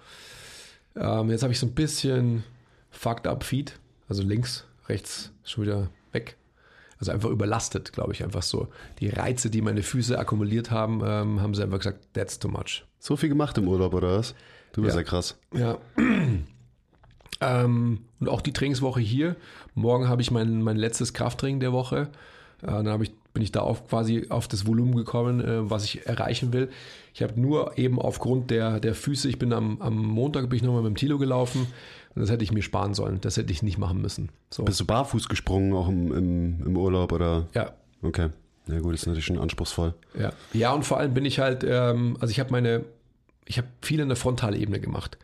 Ähm, 0.96 1.30
jetzt 1.30 1.44
habe 1.44 1.54
ich 1.54 1.60
so 1.60 1.66
ein 1.66 1.74
bisschen 1.74 2.44
fucked 2.92 3.28
up 3.28 3.44
Feet, 3.44 3.80
also 4.08 4.24
links, 4.24 4.66
rechts 4.88 5.32
schon 5.44 5.64
wieder 5.64 5.90
weg. 6.12 6.38
Also 7.00 7.14
einfach 7.14 7.30
überlastet, 7.30 7.94
glaube 7.94 8.12
ich, 8.12 8.24
einfach 8.24 8.44
so. 8.44 8.68
Die 9.00 9.08
Reize, 9.08 9.50
die 9.50 9.62
meine 9.62 9.84
Füße 9.84 10.20
akkumuliert 10.20 10.70
haben, 10.70 11.02
ähm, 11.06 11.42
haben 11.42 11.56
sie 11.56 11.64
einfach 11.64 11.78
gesagt, 11.78 12.08
that's 12.14 12.40
too 12.40 12.50
much. 12.50 12.84
So 13.00 13.16
viel 13.16 13.30
gemacht 13.30 13.58
im 13.58 13.70
Urlaub, 13.70 13.94
oder 13.94 14.18
was? 14.18 14.36
Du 14.74 14.82
bist 14.82 14.96
ja, 14.96 15.02
ja 15.02 15.08
krass. 15.08 15.38
Ja. 15.54 15.78
Ähm, 17.42 18.00
und 18.20 18.30
auch 18.30 18.42
die 18.42 18.54
Trainingswoche 18.54 19.00
hier. 19.00 19.36
Morgen 19.76 20.10
habe 20.10 20.22
ich 20.22 20.32
mein, 20.32 20.62
mein 20.62 20.78
letztes 20.78 21.14
Krafttraining 21.14 21.60
der 21.60 21.72
Woche. 21.72 22.10
Äh, 22.62 22.84
dann 22.84 23.02
ich, 23.02 23.14
bin 23.34 23.44
ich 23.44 23.52
da 23.52 23.62
auf, 23.62 23.88
quasi 23.88 24.28
auf 24.30 24.48
das 24.48 24.68
Volumen 24.68 24.96
gekommen, 24.96 25.40
äh, 25.40 25.70
was 25.70 25.86
ich 25.86 26.06
erreichen 26.06 26.52
will. 26.52 26.70
Ich 27.14 27.24
habe 27.24 27.40
nur 27.40 27.78
eben 27.78 28.00
aufgrund 28.00 28.52
der, 28.52 28.80
der 28.80 28.96
Füße, 28.96 29.30
ich 29.30 29.40
bin 29.40 29.54
am, 29.54 29.82
am 29.82 29.96
Montag 29.96 30.50
bin 30.50 30.58
ich 30.58 30.64
nochmal 30.64 30.82
mit 30.82 30.92
dem 30.92 30.98
Tilo 30.98 31.18
gelaufen. 31.18 31.68
Und 32.16 32.22
das 32.22 32.32
hätte 32.32 32.44
ich 32.44 32.52
mir 32.52 32.62
sparen 32.62 32.94
sollen. 32.94 33.22
Das 33.22 33.38
hätte 33.38 33.54
ich 33.54 33.64
nicht 33.64 33.78
machen 33.78 34.02
müssen. 34.02 34.30
So. 34.50 34.64
Bist 34.64 34.80
du 34.80 34.86
barfuß 34.86 35.30
gesprungen 35.30 35.74
auch 35.74 35.88
im, 35.88 36.12
im, 36.12 36.66
im 36.66 36.78
Urlaub 36.78 37.12
oder? 37.12 37.48
Ja. 37.54 37.74
Okay. 38.02 38.30
Ja 38.68 38.80
gut, 38.80 38.94
ist 38.94 39.08
natürlich 39.08 39.26
schon 39.26 39.40
anspruchsvoll. 39.40 39.94
Ja, 40.20 40.32
ja 40.54 40.74
und 40.74 40.86
vor 40.86 40.98
allem 40.98 41.14
bin 41.14 41.26
ich 41.26 41.40
halt, 41.40 41.64
ähm, 41.68 42.18
also 42.20 42.32
ich 42.32 42.40
habe 42.40 42.52
meine, 42.52 42.86
ich 43.46 43.58
habe 43.58 43.68
viel 43.82 44.00
in 44.00 44.10
der 44.10 44.16
Frontalebene 44.16 44.80
gemacht. 44.80 45.18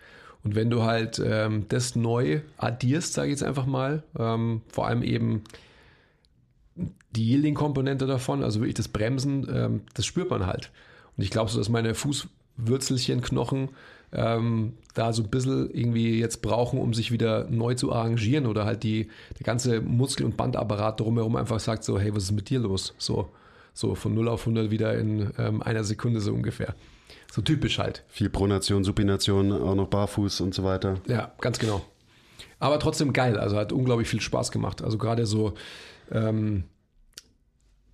Und 0.45 0.53
wenn 0.53 0.69
du 0.69 0.83
halt 0.83 1.19
ähm, 1.25 1.65
das 1.69 1.95
neu 1.95 2.41
addierst, 2.57 3.13
sage 3.13 3.29
ich 3.29 3.31
jetzt 3.31 3.43
einfach 3.43 3.65
mal, 3.65 4.03
ähm, 4.17 4.61
vor 4.67 4.85
allem 4.87 5.01
eben 5.01 5.43
die 6.75 7.31
Yielding-Komponente 7.31 8.05
davon, 8.05 8.43
also 8.43 8.59
wirklich 8.59 8.75
das 8.75 8.87
Bremsen, 8.87 9.47
ähm, 9.51 9.81
das 9.95 10.05
spürt 10.05 10.29
man 10.29 10.45
halt. 10.45 10.71
Und 11.17 11.23
ich 11.23 11.31
glaube 11.31 11.49
so, 11.49 11.57
dass 11.57 11.69
meine 11.69 11.95
Fußwürzelchen, 11.95 13.21
Knochen 13.21 13.69
ähm, 14.11 14.73
da 14.93 15.13
so 15.13 15.23
ein 15.23 15.29
bisschen 15.29 15.71
irgendwie 15.73 16.19
jetzt 16.19 16.43
brauchen, 16.43 16.79
um 16.79 16.93
sich 16.93 17.11
wieder 17.11 17.49
neu 17.49 17.73
zu 17.73 17.91
arrangieren 17.91 18.45
oder 18.45 18.65
halt 18.65 18.83
die, 18.83 19.09
der 19.39 19.45
ganze 19.45 19.81
Muskel- 19.81 20.27
und 20.27 20.37
Bandapparat 20.37 20.99
drumherum 20.99 21.37
einfach 21.37 21.59
sagt 21.59 21.83
so, 21.83 21.99
hey, 21.99 22.15
was 22.15 22.25
ist 22.25 22.31
mit 22.33 22.51
dir 22.51 22.59
los? 22.59 22.93
So, 22.99 23.29
so 23.73 23.95
von 23.95 24.13
0 24.13 24.27
auf 24.27 24.41
100 24.41 24.69
wieder 24.69 24.95
in 24.95 25.31
ähm, 25.39 25.63
einer 25.63 25.83
Sekunde 25.83 26.21
so 26.21 26.33
ungefähr. 26.33 26.75
So 27.31 27.41
typisch 27.41 27.79
halt. 27.79 28.03
Viel 28.07 28.29
Pronation, 28.29 28.83
Supination, 28.83 29.51
auch 29.51 29.75
noch 29.75 29.87
barfuß 29.87 30.41
und 30.41 30.53
so 30.53 30.63
weiter. 30.63 31.01
Ja, 31.07 31.33
ganz 31.41 31.59
genau. 31.59 31.85
Aber 32.59 32.79
trotzdem 32.79 33.13
geil. 33.13 33.37
Also 33.37 33.57
hat 33.57 33.71
unglaublich 33.73 34.07
viel 34.07 34.21
Spaß 34.21 34.51
gemacht. 34.51 34.81
Also 34.81 34.97
gerade 34.97 35.25
so, 35.25 35.53
ähm, 36.11 36.63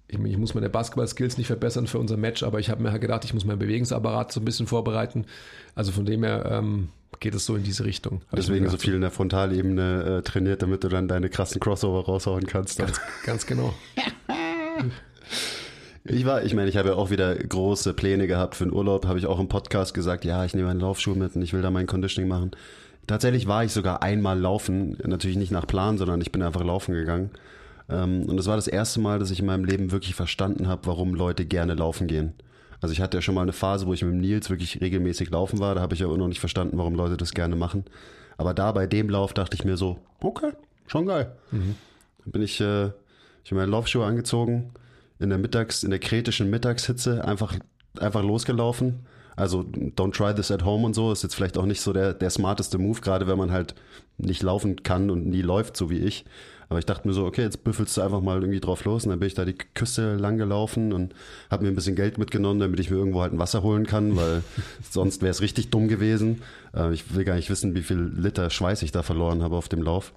ich, 0.07 0.19
ich, 0.19 0.37
muss 0.37 0.53
meine 0.53 0.69
Basketball-Skills 0.69 1.37
nicht 1.37 1.47
verbessern 1.47 1.87
für 1.87 1.97
unser 1.97 2.17
Match, 2.17 2.43
aber 2.43 2.59
ich 2.59 2.69
habe 2.69 2.83
mir 2.83 2.91
halt 2.91 3.01
gedacht, 3.01 3.25
ich 3.25 3.33
muss 3.33 3.45
meinen 3.45 3.59
Bewegungsapparat 3.59 4.31
so 4.31 4.41
ein 4.41 4.45
bisschen 4.45 4.67
vorbereiten. 4.67 5.25
Also 5.73 5.91
von 5.91 6.05
dem 6.05 6.23
her 6.23 6.45
ähm, 6.51 6.89
geht 7.19 7.33
es 7.33 7.45
so 7.45 7.55
in 7.55 7.63
diese 7.63 7.85
Richtung. 7.85 8.21
Deswegen 8.31 8.69
so 8.69 8.77
viel 8.77 8.93
in 8.93 9.01
der 9.01 9.11
Frontalebene 9.11 10.19
äh, 10.19 10.21
trainiert, 10.21 10.61
damit 10.61 10.83
du 10.83 10.89
dann 10.89 11.07
deine 11.07 11.29
krassen 11.29 11.59
Crossover 11.59 12.05
raushauen 12.05 12.45
kannst. 12.45 12.77
Ganz, 12.77 13.01
ganz 13.25 13.45
genau. 13.45 13.73
Ich 16.03 16.25
war, 16.25 16.43
ich 16.43 16.55
meine, 16.55 16.67
ich 16.67 16.77
habe 16.77 16.89
ja 16.89 16.95
auch 16.95 17.11
wieder 17.11 17.35
große 17.35 17.93
Pläne 17.93 18.25
gehabt 18.25 18.55
für 18.55 18.63
den 18.63 18.73
Urlaub, 18.73 19.05
habe 19.05 19.19
ich 19.19 19.27
auch 19.27 19.39
im 19.39 19.47
Podcast 19.47 19.93
gesagt, 19.93 20.25
ja, 20.25 20.43
ich 20.45 20.55
nehme 20.55 20.69
einen 20.69 20.79
Laufschuh 20.79 21.13
mit 21.13 21.35
und 21.35 21.43
ich 21.43 21.53
will 21.53 21.61
da 21.61 21.69
mein 21.69 21.85
Conditioning 21.85 22.27
machen. 22.27 22.51
Tatsächlich 23.05 23.47
war 23.47 23.63
ich 23.63 23.71
sogar 23.71 24.01
einmal 24.01 24.39
laufen, 24.39 24.97
natürlich 25.05 25.37
nicht 25.37 25.51
nach 25.51 25.67
Plan, 25.67 25.99
sondern 25.99 26.19
ich 26.21 26.31
bin 26.31 26.41
einfach 26.41 26.63
laufen 26.63 26.93
gegangen. 26.93 27.29
Ähm, 27.87 28.25
und 28.27 28.37
das 28.37 28.47
war 28.47 28.55
das 28.55 28.67
erste 28.67 28.99
Mal, 28.99 29.19
dass 29.19 29.29
ich 29.29 29.41
in 29.41 29.45
meinem 29.45 29.63
Leben 29.63 29.91
wirklich 29.91 30.15
verstanden 30.15 30.67
habe, 30.67 30.87
warum 30.87 31.13
Leute 31.13 31.45
gerne 31.45 31.75
laufen 31.75 32.07
gehen. 32.07 32.33
Also 32.79 32.93
ich 32.93 33.01
hatte 33.01 33.17
ja 33.17 33.21
schon 33.21 33.35
mal 33.35 33.43
eine 33.43 33.53
Phase, 33.53 33.85
wo 33.85 33.93
ich 33.93 34.01
mit 34.01 34.13
dem 34.13 34.21
Nils 34.21 34.49
wirklich 34.49 34.81
regelmäßig 34.81 35.29
laufen 35.29 35.59
war. 35.59 35.75
Da 35.75 35.81
habe 35.81 35.93
ich 35.93 36.03
aber 36.03 36.17
noch 36.17 36.27
nicht 36.27 36.39
verstanden, 36.39 36.79
warum 36.79 36.95
Leute 36.95 37.15
das 37.15 37.33
gerne 37.33 37.55
machen. 37.55 37.85
Aber 38.37 38.55
da 38.55 38.71
bei 38.71 38.87
dem 38.87 39.07
Lauf 39.07 39.33
dachte 39.33 39.55
ich 39.55 39.65
mir 39.65 39.77
so, 39.77 39.99
okay, 40.19 40.51
schon 40.87 41.05
geil. 41.05 41.31
Dann 42.23 42.31
bin 42.31 42.41
ich, 42.41 42.59
äh, 42.59 42.85
ich 43.43 43.51
habe 43.51 43.61
meine 43.61 43.71
Laufschuhe 43.71 44.03
angezogen, 44.05 44.71
in 45.21 45.29
der 45.29 45.37
Mittags, 45.37 45.83
in 45.83 45.91
der 45.91 45.99
kretischen 45.99 46.49
Mittagshitze 46.49 47.23
einfach, 47.23 47.57
einfach 47.99 48.23
losgelaufen. 48.23 49.05
Also 49.35 49.61
don't 49.61 50.11
try 50.11 50.33
this 50.33 50.51
at 50.51 50.65
home 50.65 50.85
und 50.85 50.93
so. 50.93 51.11
Ist 51.11 51.23
jetzt 51.23 51.35
vielleicht 51.35 51.57
auch 51.57 51.65
nicht 51.65 51.81
so 51.81 51.93
der, 51.93 52.13
der 52.13 52.29
smarteste 52.29 52.77
Move, 52.77 52.99
gerade 53.01 53.27
wenn 53.27 53.37
man 53.37 53.51
halt 53.51 53.75
nicht 54.17 54.43
laufen 54.43 54.83
kann 54.83 55.09
und 55.09 55.27
nie 55.27 55.41
läuft, 55.41 55.77
so 55.77 55.89
wie 55.89 55.99
ich. 55.99 56.25
Aber 56.69 56.79
ich 56.79 56.85
dachte 56.85 57.07
mir 57.07 57.13
so, 57.13 57.25
okay, 57.25 57.41
jetzt 57.41 57.63
büffelst 57.63 57.97
du 57.97 58.01
einfach 58.01 58.21
mal 58.21 58.39
irgendwie 58.39 58.61
drauf 58.61 58.85
los. 58.85 59.03
Und 59.03 59.09
dann 59.09 59.19
bin 59.19 59.27
ich 59.27 59.33
da 59.33 59.45
die 59.45 59.57
Küste 59.73 60.15
lang 60.15 60.37
gelaufen 60.37 60.93
und 60.93 61.13
habe 61.49 61.63
mir 61.63 61.69
ein 61.69 61.75
bisschen 61.75 61.95
Geld 61.95 62.17
mitgenommen, 62.17 62.59
damit 62.59 62.79
ich 62.79 62.89
mir 62.89 62.97
irgendwo 62.97 63.21
halt 63.21 63.33
ein 63.33 63.39
Wasser 63.39 63.61
holen 63.61 63.85
kann, 63.85 64.15
weil 64.15 64.41
sonst 64.89 65.21
wäre 65.21 65.31
es 65.31 65.41
richtig 65.41 65.69
dumm 65.69 65.87
gewesen. 65.87 66.41
Äh, 66.73 66.93
ich 66.93 67.13
will 67.13 67.25
gar 67.25 67.35
nicht 67.35 67.49
wissen, 67.49 67.75
wie 67.75 67.81
viel 67.81 67.99
Liter 68.15 68.49
Schweiß 68.49 68.83
ich 68.83 68.91
da 68.91 69.03
verloren 69.03 69.43
habe 69.43 69.57
auf 69.57 69.69
dem 69.69 69.81
Lauf. 69.81 70.13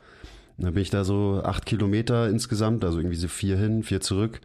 Und 0.56 0.64
dann 0.66 0.74
bin 0.74 0.82
ich 0.82 0.90
da 0.90 1.02
so 1.04 1.42
acht 1.44 1.66
Kilometer 1.66 2.28
insgesamt, 2.28 2.84
also 2.84 2.98
irgendwie 2.98 3.16
so 3.16 3.28
vier 3.28 3.56
hin, 3.56 3.82
vier 3.82 4.00
zurück. 4.00 4.40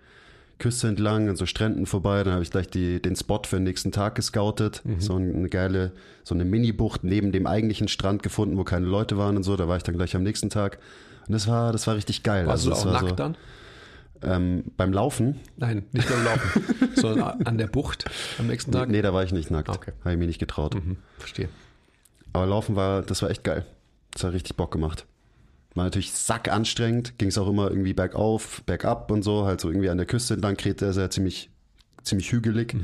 Küste 0.60 0.88
entlang, 0.88 1.30
an 1.30 1.36
so 1.36 1.46
Stränden 1.46 1.86
vorbei. 1.86 2.24
Dann 2.24 2.34
habe 2.34 2.44
ich 2.44 2.52
gleich 2.52 2.68
die, 2.68 3.02
den 3.02 3.16
Spot 3.16 3.42
für 3.46 3.56
den 3.56 3.64
nächsten 3.64 3.92
Tag 3.92 4.16
gescoutet. 4.16 4.84
So 5.00 5.16
eine 5.16 5.50
geile, 5.50 5.94
so 6.24 6.36
eine 6.36 6.46
Mini-Bucht 6.46 7.04
neben 7.04 7.32
dem 7.32 7.48
eigentlichen 7.48 7.88
Strand 7.88 8.22
gefunden, 8.24 8.58
wo 8.58 8.64
keine 8.64 8.86
Leute 8.86 9.18
waren 9.18 9.38
und 9.38 9.44
so. 9.44 9.56
Da 9.56 9.68
war 9.68 9.78
ich 9.78 9.84
dann 9.84 9.96
gleich 9.96 10.16
am 10.16 10.24
nächsten 10.24 10.50
Tag. 10.50 10.78
Und 11.28 11.34
das 11.34 11.48
war, 11.48 11.72
das 11.72 11.88
war 11.88 11.96
richtig 11.96 12.24
geil. 12.24 12.46
Warst 12.46 12.66
du 12.66 12.70
das 12.70 12.82
auch 12.82 12.86
war 12.86 12.94
nackt 12.94 13.10
so, 13.10 13.16
dann? 13.16 13.38
ähm, 14.22 14.64
beim 14.78 14.92
Laufen? 14.92 15.40
Nein, 15.58 15.86
nicht 15.92 16.10
beim 16.10 16.24
Laufen, 16.24 16.64
sondern 16.96 17.42
an 17.44 17.58
der 17.58 17.68
Bucht 17.68 18.06
am 18.38 18.48
nächsten 18.48 18.72
Tag. 18.72 18.90
Nee, 18.90 19.02
da 19.02 19.14
war 19.14 19.24
ich 19.24 19.32
nicht 19.32 19.52
nackt. 19.52 19.70
Okay. 19.70 19.92
Habe 20.02 20.14
ich 20.14 20.20
mir 20.20 20.28
nicht 20.28 20.40
getraut. 20.40 20.76
Mhm, 20.76 20.98
verstehe. 21.18 21.50
Aber 22.34 22.46
Laufen 22.46 22.76
war, 22.76 23.02
das 23.02 23.22
war 23.22 23.30
echt 23.30 23.44
geil. 23.44 23.66
Das 24.12 24.24
hat 24.24 24.34
richtig 24.34 24.56
Bock 24.56 24.72
gemacht. 24.72 25.06
War 25.76 25.84
natürlich 25.86 26.12
sackanstrengend, 26.14 27.18
ging 27.18 27.30
es 27.30 27.38
auch 27.38 27.48
immer 27.48 27.70
irgendwie 27.70 27.94
bergauf, 27.94 28.64
bergab 28.66 29.12
und 29.12 29.24
so, 29.24 29.46
halt 29.46 29.62
so 29.62 29.70
irgendwie 29.70 29.90
an 29.90 29.98
der 29.98 30.08
Küste 30.08 30.34
entlang, 30.34 30.58
Kreta 30.58 30.90
ist 30.90 30.98
ja 30.98 31.10
ziemlich, 31.10 31.50
ziemlich 32.04 32.32
hügelig. 32.32 32.76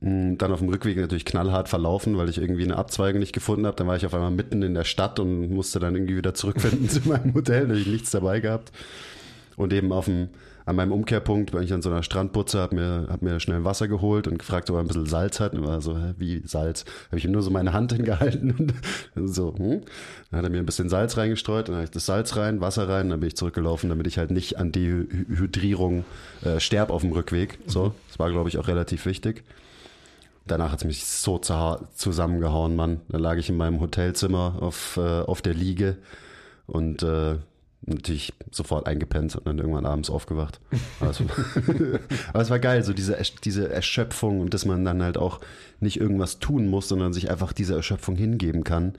Mm, 0.00 0.36
Dann 0.36 0.52
auf 0.52 0.58
dem 0.58 0.68
Rückweg 0.68 0.96
natürlich 0.96 1.24
knallhart 1.24 1.68
verlaufen, 1.68 2.18
weil 2.18 2.28
ich 2.28 2.38
irgendwie 2.38 2.64
eine 2.64 2.76
Abzweigung 2.76 3.20
nicht 3.20 3.32
gefunden 3.32 3.66
habe. 3.66 3.76
Dann 3.76 3.86
war 3.86 3.96
ich 3.96 4.04
auf 4.04 4.14
einmal 4.14 4.32
mitten 4.32 4.62
in 4.62 4.74
der 4.74 4.84
Stadt 4.84 5.20
und 5.20 5.50
musste 5.50 5.78
dann 5.78 5.94
irgendwie 5.94 6.16
wieder 6.16 6.34
zurückfinden 6.34 6.88
zu 6.90 7.08
meinem 7.08 7.34
Hotel, 7.34 7.68
da 7.68 7.74
ich 7.74 7.86
nichts 7.86 8.10
dabei 8.10 8.40
gehabt. 8.40 8.72
Und 9.56 9.72
eben 9.72 9.92
auf 9.92 10.06
dem, 10.06 10.30
an 10.64 10.76
meinem 10.76 10.92
Umkehrpunkt 10.92 11.52
bin 11.52 11.62
ich 11.62 11.72
an 11.72 11.82
so 11.82 11.90
einer 11.90 12.02
Strandputze, 12.02 12.60
hab 12.60 12.72
mir, 12.72 13.06
hab 13.10 13.22
mir 13.22 13.40
schnell 13.40 13.64
Wasser 13.64 13.88
geholt 13.88 14.28
und 14.28 14.38
gefragt, 14.38 14.70
ob 14.70 14.76
er 14.76 14.80
ein 14.80 14.86
bisschen 14.86 15.06
Salz 15.06 15.40
hat. 15.40 15.54
Und 15.54 15.66
war 15.66 15.80
so, 15.80 15.96
hä, 15.96 16.14
wie 16.18 16.42
Salz? 16.46 16.84
Habe 17.08 17.18
ich 17.18 17.24
ihm 17.24 17.32
nur 17.32 17.42
so 17.42 17.50
meine 17.50 17.72
Hand 17.72 17.92
hingehalten 17.96 18.72
und 19.14 19.28
so, 19.28 19.54
hm? 19.56 19.82
Dann 20.30 20.38
hat 20.38 20.44
er 20.44 20.50
mir 20.50 20.58
ein 20.58 20.66
bisschen 20.66 20.88
Salz 20.88 21.16
reingestreut, 21.16 21.68
dann 21.68 21.74
habe 21.76 21.84
ich 21.84 21.90
das 21.90 22.06
Salz 22.06 22.36
rein, 22.36 22.60
Wasser 22.60 22.88
rein, 22.88 23.10
dann 23.10 23.20
bin 23.20 23.26
ich 23.28 23.36
zurückgelaufen, 23.36 23.88
damit 23.88 24.06
ich 24.06 24.18
halt 24.18 24.30
nicht 24.30 24.58
an 24.58 24.72
die 24.72 24.88
Hy- 24.88 25.38
Hydrierung 25.38 26.04
äh, 26.44 26.60
sterb 26.60 26.90
auf 26.90 27.02
dem 27.02 27.12
Rückweg. 27.12 27.58
So, 27.66 27.94
das 28.08 28.18
war, 28.18 28.30
glaube 28.30 28.48
ich, 28.48 28.58
auch 28.58 28.68
relativ 28.68 29.04
wichtig. 29.06 29.44
Danach 30.46 30.72
hat 30.72 30.78
es 30.80 30.84
mich 30.84 31.04
so 31.04 31.38
zusammengehauen, 31.38 32.74
Mann. 32.74 33.00
Da 33.08 33.18
lag 33.18 33.36
ich 33.36 33.48
in 33.48 33.56
meinem 33.56 33.80
Hotelzimmer 33.80 34.56
auf, 34.60 34.96
äh, 34.96 35.20
auf 35.20 35.40
der 35.42 35.54
Liege 35.54 35.98
und 36.66 37.02
äh, 37.02 37.36
natürlich 37.84 38.32
sofort 38.50 38.86
eingepennt 38.86 39.34
und 39.36 39.46
dann 39.46 39.58
irgendwann 39.58 39.86
abends 39.86 40.10
aufgewacht. 40.10 40.60
Also, 41.00 41.24
aber 42.28 42.42
es 42.42 42.50
war 42.50 42.58
geil, 42.58 42.84
so 42.84 42.92
diese, 42.92 43.18
diese 43.44 43.68
Erschöpfung 43.68 44.40
und 44.40 44.54
dass 44.54 44.64
man 44.64 44.84
dann 44.84 45.02
halt 45.02 45.18
auch 45.18 45.40
nicht 45.80 46.00
irgendwas 46.00 46.38
tun 46.38 46.68
muss, 46.68 46.88
sondern 46.88 47.12
sich 47.12 47.30
einfach 47.30 47.52
dieser 47.52 47.76
Erschöpfung 47.76 48.16
hingeben 48.16 48.64
kann. 48.64 48.94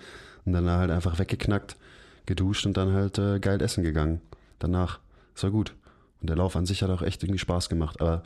Und 0.45 0.53
dann 0.53 0.69
halt 0.69 0.91
einfach 0.91 1.19
weggeknackt, 1.19 1.77
geduscht 2.25 2.65
und 2.65 2.75
dann 2.75 2.91
halt 2.91 3.17
äh, 3.17 3.39
geil 3.39 3.61
essen 3.61 3.83
gegangen. 3.83 4.19
Danach. 4.59 4.99
Das 5.33 5.43
war 5.43 5.51
gut. 5.51 5.73
Und 6.19 6.29
der 6.29 6.35
Lauf 6.35 6.55
an 6.55 6.65
sich 6.65 6.83
hat 6.83 6.89
auch 6.89 7.01
echt 7.01 7.23
irgendwie 7.23 7.39
Spaß 7.39 7.69
gemacht. 7.69 8.01
Aber 8.01 8.23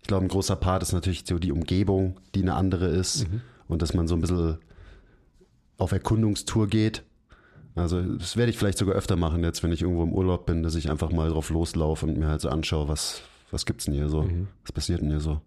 ich 0.00 0.08
glaube, 0.08 0.24
ein 0.24 0.28
großer 0.28 0.56
Part 0.56 0.82
ist 0.82 0.92
natürlich 0.92 1.24
so 1.26 1.38
die 1.38 1.52
Umgebung, 1.52 2.16
die 2.34 2.42
eine 2.42 2.54
andere 2.54 2.88
ist. 2.88 3.26
Und 3.68 3.82
dass 3.82 3.94
man 3.94 4.08
so 4.08 4.14
ein 4.16 4.20
bisschen 4.20 4.58
auf 5.78 5.92
Erkundungstour 5.92 6.68
geht. 6.68 7.02
Also 7.76 8.00
das 8.00 8.38
werde 8.38 8.50
ich 8.50 8.58
vielleicht 8.58 8.78
sogar 8.78 8.94
öfter 8.96 9.16
machen 9.16 9.44
jetzt, 9.44 9.62
wenn 9.62 9.70
ich 9.70 9.82
irgendwo 9.82 10.02
im 10.02 10.12
Urlaub 10.12 10.46
bin, 10.46 10.62
dass 10.62 10.74
ich 10.74 10.90
einfach 10.90 11.12
mal 11.12 11.28
drauf 11.28 11.50
loslaufe 11.50 12.06
und 12.06 12.16
mir 12.16 12.26
halt 12.26 12.40
so 12.40 12.48
anschaue, 12.48 12.88
was, 12.88 13.22
was 13.50 13.66
gibt's 13.66 13.84
denn 13.84 13.94
hier 13.94 14.08
so? 14.08 14.28
Was 14.62 14.72
passiert 14.72 15.02
denn 15.02 15.10
hier 15.10 15.20
so? 15.20 15.42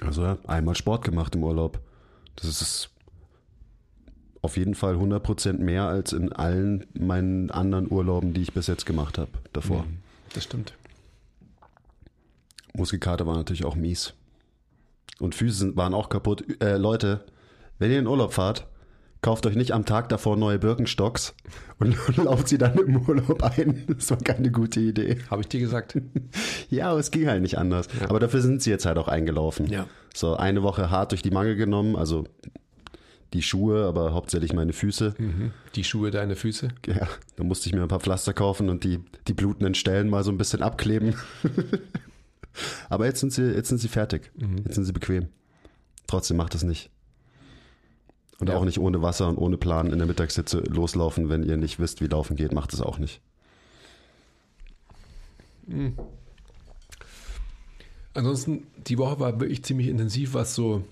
Also 0.00 0.22
ja, 0.22 0.38
einmal 0.46 0.74
Sport 0.74 1.04
gemacht 1.04 1.34
im 1.34 1.44
Urlaub. 1.44 1.78
Das 2.36 2.46
ist 2.46 2.88
auf 4.40 4.56
jeden 4.56 4.74
Fall 4.74 4.96
100% 4.96 5.58
mehr 5.58 5.84
als 5.84 6.14
in 6.14 6.32
allen 6.32 6.86
meinen 6.94 7.50
anderen 7.50 7.90
Urlauben, 7.92 8.32
die 8.32 8.40
ich 8.40 8.54
bis 8.54 8.66
jetzt 8.66 8.86
gemacht 8.86 9.18
habe 9.18 9.30
davor. 9.52 9.84
Das 10.32 10.44
stimmt. 10.44 10.72
Muskelkater 12.72 13.26
war 13.26 13.36
natürlich 13.36 13.66
auch 13.66 13.76
mies. 13.76 14.14
Und 15.18 15.34
Füße 15.34 15.76
waren 15.76 15.92
auch 15.92 16.08
kaputt. 16.08 16.62
Äh, 16.62 16.78
Leute, 16.78 17.26
wenn 17.78 17.90
ihr 17.90 17.98
in 17.98 18.06
Urlaub 18.06 18.32
fahrt, 18.32 18.66
kauft 19.22 19.46
euch 19.46 19.56
nicht 19.56 19.72
am 19.72 19.84
Tag 19.84 20.08
davor 20.08 20.36
neue 20.36 20.58
Birkenstocks 20.58 21.34
und, 21.78 21.96
lauft 22.16 22.48
sie 22.48 22.58
dann 22.58 22.78
im 22.78 22.96
Urlaub 23.08 23.42
ein. 23.42 23.84
Das 24.00 24.10
war 24.10 24.18
keine 24.18 24.50
gute 24.50 24.80
Idee. 24.80 25.18
Habe 25.30 25.42
ich 25.42 25.48
dir 25.48 25.60
gesagt? 25.60 25.98
Ja, 26.70 26.90
aber 26.90 27.00
es 27.00 27.10
ging 27.10 27.26
halt 27.26 27.42
nicht 27.42 27.58
anders. 27.58 27.88
Aber 28.08 28.20
dafür 28.20 28.40
sind 28.40 28.62
sie 28.62 28.70
jetzt 28.70 28.86
halt 28.86 28.96
auch 28.96 29.08
eingelaufen. 29.08 29.66
Ja. 29.66 29.86
So 30.14 30.36
eine 30.36 30.62
Woche 30.62 30.90
hart 30.90 31.10
durch 31.10 31.22
die 31.22 31.32
Mangel 31.32 31.56
genommen, 31.56 31.96
also 31.96 32.24
die 33.32 33.42
Schuhe, 33.42 33.86
aber 33.86 34.12
hauptsächlich 34.12 34.52
meine 34.52 34.72
Füße. 34.72 35.14
Die 35.74 35.84
Schuhe, 35.84 36.12
deine 36.12 36.36
Füße? 36.36 36.68
Ja, 36.86 37.08
da 37.34 37.44
musste 37.44 37.68
ich 37.68 37.74
mir 37.74 37.82
ein 37.82 37.88
paar 37.88 38.00
Pflaster 38.00 38.32
kaufen 38.32 38.68
und 38.68 38.84
die, 38.84 39.00
die 39.26 39.34
blutenden 39.34 39.74
Stellen 39.74 40.08
mal 40.08 40.22
so 40.22 40.30
ein 40.30 40.38
bisschen 40.38 40.62
abkleben. 40.62 41.14
Aber 42.88 43.06
jetzt 43.06 43.20
sind 43.20 43.32
sie, 43.32 43.52
jetzt 43.52 43.68
sind 43.68 43.78
sie 43.78 43.88
fertig. 43.88 44.30
Jetzt 44.64 44.74
sind 44.74 44.84
sie 44.84 44.92
bequem. 44.92 45.28
Trotzdem 46.06 46.36
macht 46.36 46.54
es 46.54 46.62
nicht. 46.62 46.90
Und 48.40 48.48
Ja. 48.48 48.56
auch 48.56 48.64
nicht 48.64 48.78
ohne 48.78 49.02
Wasser 49.02 49.28
und 49.28 49.36
ohne 49.36 49.56
Plan 49.58 49.92
in 49.92 49.98
der 49.98 50.06
Mittagssitze 50.06 50.58
loslaufen, 50.60 51.28
wenn 51.28 51.42
ihr 51.42 51.56
nicht 51.58 51.78
wisst, 51.78 52.00
wie 52.00 52.06
laufen 52.06 52.36
geht, 52.36 52.52
macht 52.52 52.72
es 52.72 52.80
auch 52.80 52.98
nicht. 52.98 53.20
Ansonsten, 58.14 58.66
die 58.86 58.98
Woche 58.98 59.20
war 59.20 59.40
wirklich 59.40 59.62
ziemlich 59.62 59.88
intensiv, 59.88 60.34
was 60.34 60.54
so 60.54 60.84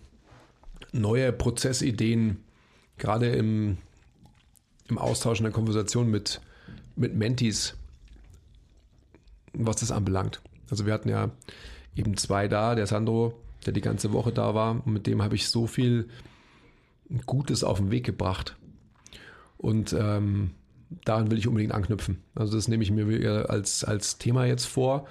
neue 0.93 1.33
Prozessideen, 1.33 2.39
gerade 2.97 3.29
im, 3.31 3.79
im 4.89 4.99
Austausch 4.99 5.39
in 5.39 5.45
der 5.45 5.53
Konversation 5.53 6.09
mit, 6.11 6.41
mit 6.97 7.17
Mentis, 7.17 7.77
was 9.53 9.77
das 9.77 9.91
anbelangt. 9.91 10.41
Also 10.71 10.87
wir 10.87 10.93
hatten 10.93 11.09
ja 11.09 11.31
eben 11.97 12.17
zwei 12.17 12.47
da, 12.47 12.75
der 12.75 12.87
Sandro, 12.87 13.35
der 13.67 13.73
die 13.73 13.81
ganze 13.81 14.13
Woche 14.13 14.33
da 14.33 14.55
war, 14.55 14.83
und 14.85 14.93
mit 14.93 15.07
dem 15.07 15.23
habe 15.23 15.35
ich 15.35 15.49
so 15.49 15.67
viel 15.67 16.09
Gutes 17.27 17.65
auf 17.65 17.79
den 17.79 17.91
Weg 17.91 18.05
gebracht. 18.05 18.57
Und 19.57 19.93
ähm, 19.93 20.53
daran 21.05 21.31
will 21.31 21.39
ich 21.39 21.49
unbedingt 21.49 21.73
anknüpfen. 21.73 22.19
Also 22.35 22.57
das 22.57 22.69
nehme 22.69 22.83
ich 22.83 22.91
mir 22.91 23.51
als, 23.51 23.85
als 23.85 24.19
Thema 24.19 24.47
jetzt 24.47 24.67
vor, 24.67 25.07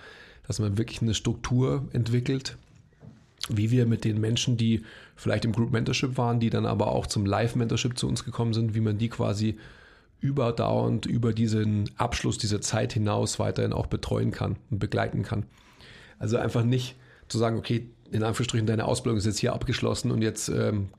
dass 0.47 0.59
man 0.59 0.77
wirklich 0.77 1.01
eine 1.01 1.13
Struktur 1.13 1.87
entwickelt, 1.91 2.57
wie 3.49 3.71
wir 3.71 3.85
mit 3.85 4.05
den 4.05 4.19
Menschen, 4.19 4.57
die 4.57 4.83
vielleicht 5.15 5.45
im 5.45 5.51
Group 5.51 5.71
Mentorship 5.71 6.17
waren, 6.17 6.39
die 6.39 6.49
dann 6.49 6.65
aber 6.65 6.87
auch 6.87 7.07
zum 7.07 7.25
Live-Mentorship 7.25 7.97
zu 7.97 8.07
uns 8.07 8.23
gekommen 8.23 8.53
sind, 8.53 8.73
wie 8.73 8.81
man 8.81 8.97
die 8.97 9.09
quasi 9.09 9.57
überdauernd 10.19 11.05
über 11.05 11.33
diesen 11.33 11.89
Abschluss 11.97 12.37
dieser 12.37 12.61
Zeit 12.61 12.93
hinaus 12.93 13.39
weiterhin 13.39 13.73
auch 13.73 13.87
betreuen 13.87 14.31
kann 14.31 14.55
und 14.71 14.79
begleiten 14.79 15.23
kann. 15.23 15.45
Also 16.17 16.37
einfach 16.37 16.63
nicht 16.63 16.95
zu 17.27 17.37
sagen, 17.37 17.57
okay, 17.57 17.89
in 18.11 18.23
Anführungsstrichen, 18.23 18.65
deine 18.65 18.85
Ausbildung 18.85 19.17
ist 19.17 19.25
jetzt 19.25 19.39
hier 19.39 19.53
abgeschlossen 19.53 20.11
und 20.11 20.21
jetzt 20.21 20.49
ähm, 20.49 20.89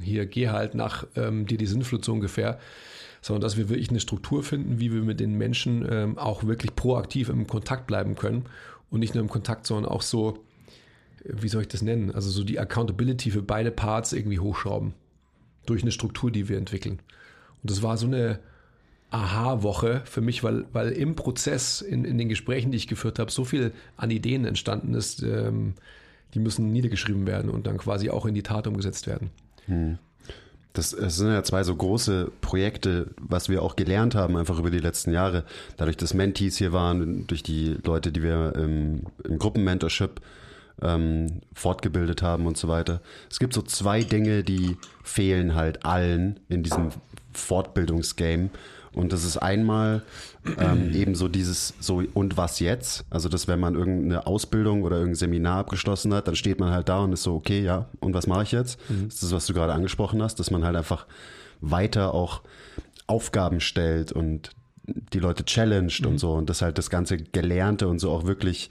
hier 0.00 0.26
geh 0.26 0.48
halt 0.48 0.74
nach 0.74 1.06
ähm, 1.16 1.46
dir 1.46 1.58
die 1.58 1.66
Sinnflut 1.66 2.04
so 2.04 2.12
ungefähr, 2.12 2.58
sondern 3.22 3.42
dass 3.42 3.56
wir 3.56 3.68
wirklich 3.68 3.90
eine 3.90 4.00
Struktur 4.00 4.42
finden, 4.42 4.78
wie 4.78 4.92
wir 4.92 5.02
mit 5.02 5.20
den 5.20 5.36
Menschen 5.36 5.86
ähm, 5.90 6.18
auch 6.18 6.44
wirklich 6.44 6.74
proaktiv 6.76 7.28
im 7.28 7.46
Kontakt 7.46 7.86
bleiben 7.86 8.14
können 8.14 8.44
und 8.90 9.00
nicht 9.00 9.14
nur 9.14 9.22
im 9.22 9.30
Kontakt, 9.30 9.66
sondern 9.66 9.90
auch 9.90 10.02
so, 10.02 10.38
äh, 11.24 11.32
wie 11.40 11.48
soll 11.48 11.62
ich 11.62 11.68
das 11.68 11.82
nennen, 11.82 12.14
also 12.14 12.30
so 12.30 12.44
die 12.44 12.58
Accountability 12.58 13.30
für 13.30 13.42
beide 13.42 13.70
Parts 13.70 14.12
irgendwie 14.12 14.38
hochschrauben 14.38 14.94
durch 15.66 15.82
eine 15.82 15.92
Struktur, 15.92 16.30
die 16.30 16.48
wir 16.48 16.58
entwickeln. 16.58 17.00
Und 17.62 17.70
das 17.70 17.82
war 17.82 17.96
so 17.96 18.06
eine 18.06 18.38
Aha-Woche 19.10 20.02
für 20.04 20.20
mich, 20.20 20.42
weil, 20.42 20.66
weil 20.72 20.92
im 20.92 21.14
Prozess, 21.16 21.80
in, 21.80 22.04
in 22.04 22.18
den 22.18 22.28
Gesprächen, 22.28 22.70
die 22.70 22.76
ich 22.76 22.86
geführt 22.86 23.18
habe, 23.18 23.30
so 23.30 23.44
viel 23.44 23.72
an 23.96 24.10
Ideen 24.10 24.44
entstanden 24.44 24.94
ist, 24.94 25.22
ähm, 25.22 25.74
die 26.34 26.40
müssen 26.40 26.72
niedergeschrieben 26.72 27.26
werden 27.26 27.50
und 27.50 27.66
dann 27.66 27.78
quasi 27.78 28.10
auch 28.10 28.26
in 28.26 28.34
die 28.34 28.42
Tat 28.42 28.66
umgesetzt 28.66 29.06
werden. 29.06 29.30
Das, 30.72 30.90
das 30.90 31.16
sind 31.16 31.28
ja 31.28 31.42
zwei 31.42 31.62
so 31.64 31.74
große 31.74 32.30
Projekte, 32.42 33.08
was 33.18 33.48
wir 33.48 33.62
auch 33.62 33.76
gelernt 33.76 34.14
haben, 34.14 34.36
einfach 34.36 34.58
über 34.58 34.70
die 34.70 34.78
letzten 34.78 35.12
Jahre. 35.12 35.44
Dadurch, 35.78 35.96
dass 35.96 36.12
Mentees 36.12 36.58
hier 36.58 36.72
waren, 36.72 37.26
durch 37.26 37.42
die 37.42 37.78
Leute, 37.82 38.12
die 38.12 38.22
wir 38.22 38.54
im, 38.56 39.04
im 39.24 39.38
Gruppenmentorship 39.38 40.20
ähm, 40.82 41.40
fortgebildet 41.54 42.22
haben 42.22 42.46
und 42.46 42.58
so 42.58 42.68
weiter. 42.68 43.00
Es 43.30 43.38
gibt 43.38 43.54
so 43.54 43.62
zwei 43.62 44.02
Dinge, 44.02 44.42
die 44.42 44.76
fehlen 45.02 45.54
halt 45.54 45.84
allen 45.86 46.40
in 46.48 46.62
diesem 46.62 46.90
Fortbildungsgame. 47.32 48.50
Und 48.96 49.12
das 49.12 49.24
ist 49.24 49.36
einmal 49.36 50.02
ähm, 50.58 50.90
eben 50.94 51.14
so 51.14 51.28
dieses 51.28 51.74
so 51.80 52.02
und 52.14 52.38
was 52.38 52.60
jetzt? 52.60 53.04
Also 53.10 53.28
dass 53.28 53.46
wenn 53.46 53.60
man 53.60 53.74
irgendeine 53.74 54.26
Ausbildung 54.26 54.82
oder 54.84 54.96
irgendein 54.96 55.16
Seminar 55.16 55.58
abgeschlossen 55.58 56.14
hat, 56.14 56.26
dann 56.26 56.34
steht 56.34 56.58
man 56.58 56.70
halt 56.70 56.88
da 56.88 57.00
und 57.00 57.12
ist 57.12 57.22
so, 57.22 57.34
okay, 57.34 57.62
ja, 57.62 57.90
und 58.00 58.14
was 58.14 58.26
mache 58.26 58.44
ich 58.44 58.52
jetzt? 58.52 58.80
Mhm. 58.88 59.04
Das 59.04 59.14
ist 59.16 59.22
das, 59.24 59.32
was 59.32 59.46
du 59.46 59.52
gerade 59.52 59.74
angesprochen 59.74 60.22
hast, 60.22 60.40
dass 60.40 60.50
man 60.50 60.64
halt 60.64 60.76
einfach 60.76 61.06
weiter 61.60 62.14
auch 62.14 62.40
Aufgaben 63.06 63.60
stellt 63.60 64.12
und 64.12 64.50
die 64.86 65.18
Leute 65.18 65.44
challenged 65.44 66.00
mhm. 66.00 66.12
und 66.12 66.18
so 66.18 66.32
und 66.32 66.48
dass 66.48 66.62
halt 66.62 66.78
das 66.78 66.88
ganze 66.88 67.18
Gelernte 67.18 67.88
und 67.88 67.98
so 67.98 68.10
auch 68.10 68.24
wirklich 68.24 68.70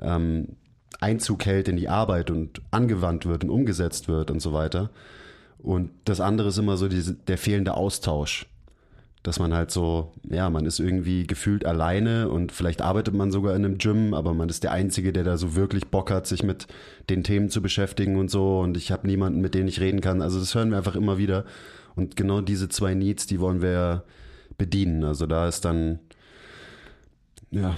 ähm, 0.00 0.56
Einzug 0.98 1.46
hält 1.46 1.68
in 1.68 1.76
die 1.76 1.88
Arbeit 1.88 2.32
und 2.32 2.60
angewandt 2.72 3.24
wird 3.24 3.44
und 3.44 3.50
umgesetzt 3.50 4.08
wird 4.08 4.32
und 4.32 4.40
so 4.40 4.52
weiter. 4.52 4.90
Und 5.58 5.90
das 6.06 6.20
andere 6.20 6.48
ist 6.48 6.58
immer 6.58 6.76
so 6.76 6.88
diese, 6.88 7.14
der 7.14 7.38
fehlende 7.38 7.74
Austausch 7.74 8.49
dass 9.22 9.38
man 9.38 9.52
halt 9.52 9.70
so, 9.70 10.12
ja, 10.28 10.48
man 10.48 10.64
ist 10.64 10.80
irgendwie 10.80 11.26
gefühlt 11.26 11.66
alleine 11.66 12.30
und 12.30 12.52
vielleicht 12.52 12.80
arbeitet 12.80 13.14
man 13.14 13.30
sogar 13.30 13.54
in 13.54 13.64
einem 13.64 13.78
Gym, 13.78 14.14
aber 14.14 14.32
man 14.32 14.48
ist 14.48 14.64
der 14.64 14.72
Einzige, 14.72 15.12
der 15.12 15.24
da 15.24 15.36
so 15.36 15.54
wirklich 15.54 15.88
Bock 15.88 16.10
hat, 16.10 16.26
sich 16.26 16.42
mit 16.42 16.66
den 17.10 17.22
Themen 17.22 17.50
zu 17.50 17.60
beschäftigen 17.60 18.16
und 18.16 18.30
so 18.30 18.60
und 18.60 18.76
ich 18.76 18.90
habe 18.90 19.06
niemanden, 19.06 19.40
mit 19.40 19.54
dem 19.54 19.66
ich 19.66 19.80
reden 19.80 20.00
kann. 20.00 20.22
Also 20.22 20.38
das 20.38 20.54
hören 20.54 20.70
wir 20.70 20.78
einfach 20.78 20.96
immer 20.96 21.18
wieder 21.18 21.44
und 21.96 22.16
genau 22.16 22.40
diese 22.40 22.70
zwei 22.70 22.94
Needs, 22.94 23.26
die 23.26 23.40
wollen 23.40 23.60
wir 23.60 24.04
bedienen. 24.56 25.04
Also 25.04 25.26
da 25.26 25.46
ist 25.46 25.66
dann, 25.66 25.98
ja, 27.50 27.76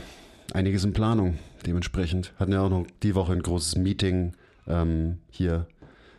einiges 0.52 0.84
in 0.84 0.92
Planung 0.92 1.38
dementsprechend. 1.66 2.32
Hatten 2.38 2.52
ja 2.52 2.60
auch 2.60 2.70
noch 2.70 2.86
die 3.02 3.14
Woche 3.14 3.32
ein 3.32 3.42
großes 3.42 3.76
Meeting 3.76 4.32
ähm, 4.68 5.18
hier 5.30 5.66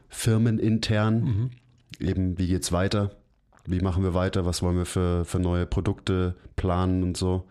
firmenintern. 0.10 1.24
Mhm. 1.24 1.50
Eben, 2.00 2.38
wie 2.38 2.48
geht's 2.48 2.72
weiter? 2.72 3.12
Wie 3.66 3.80
machen 3.80 4.04
wir 4.04 4.14
weiter, 4.14 4.46
was 4.46 4.62
wollen 4.62 4.78
wir 4.78 4.86
für, 4.86 5.26
für 5.26 5.40
neue 5.40 5.66
Produkte 5.66 6.36
planen 6.56 7.04
und 7.04 7.18
so. 7.18 7.46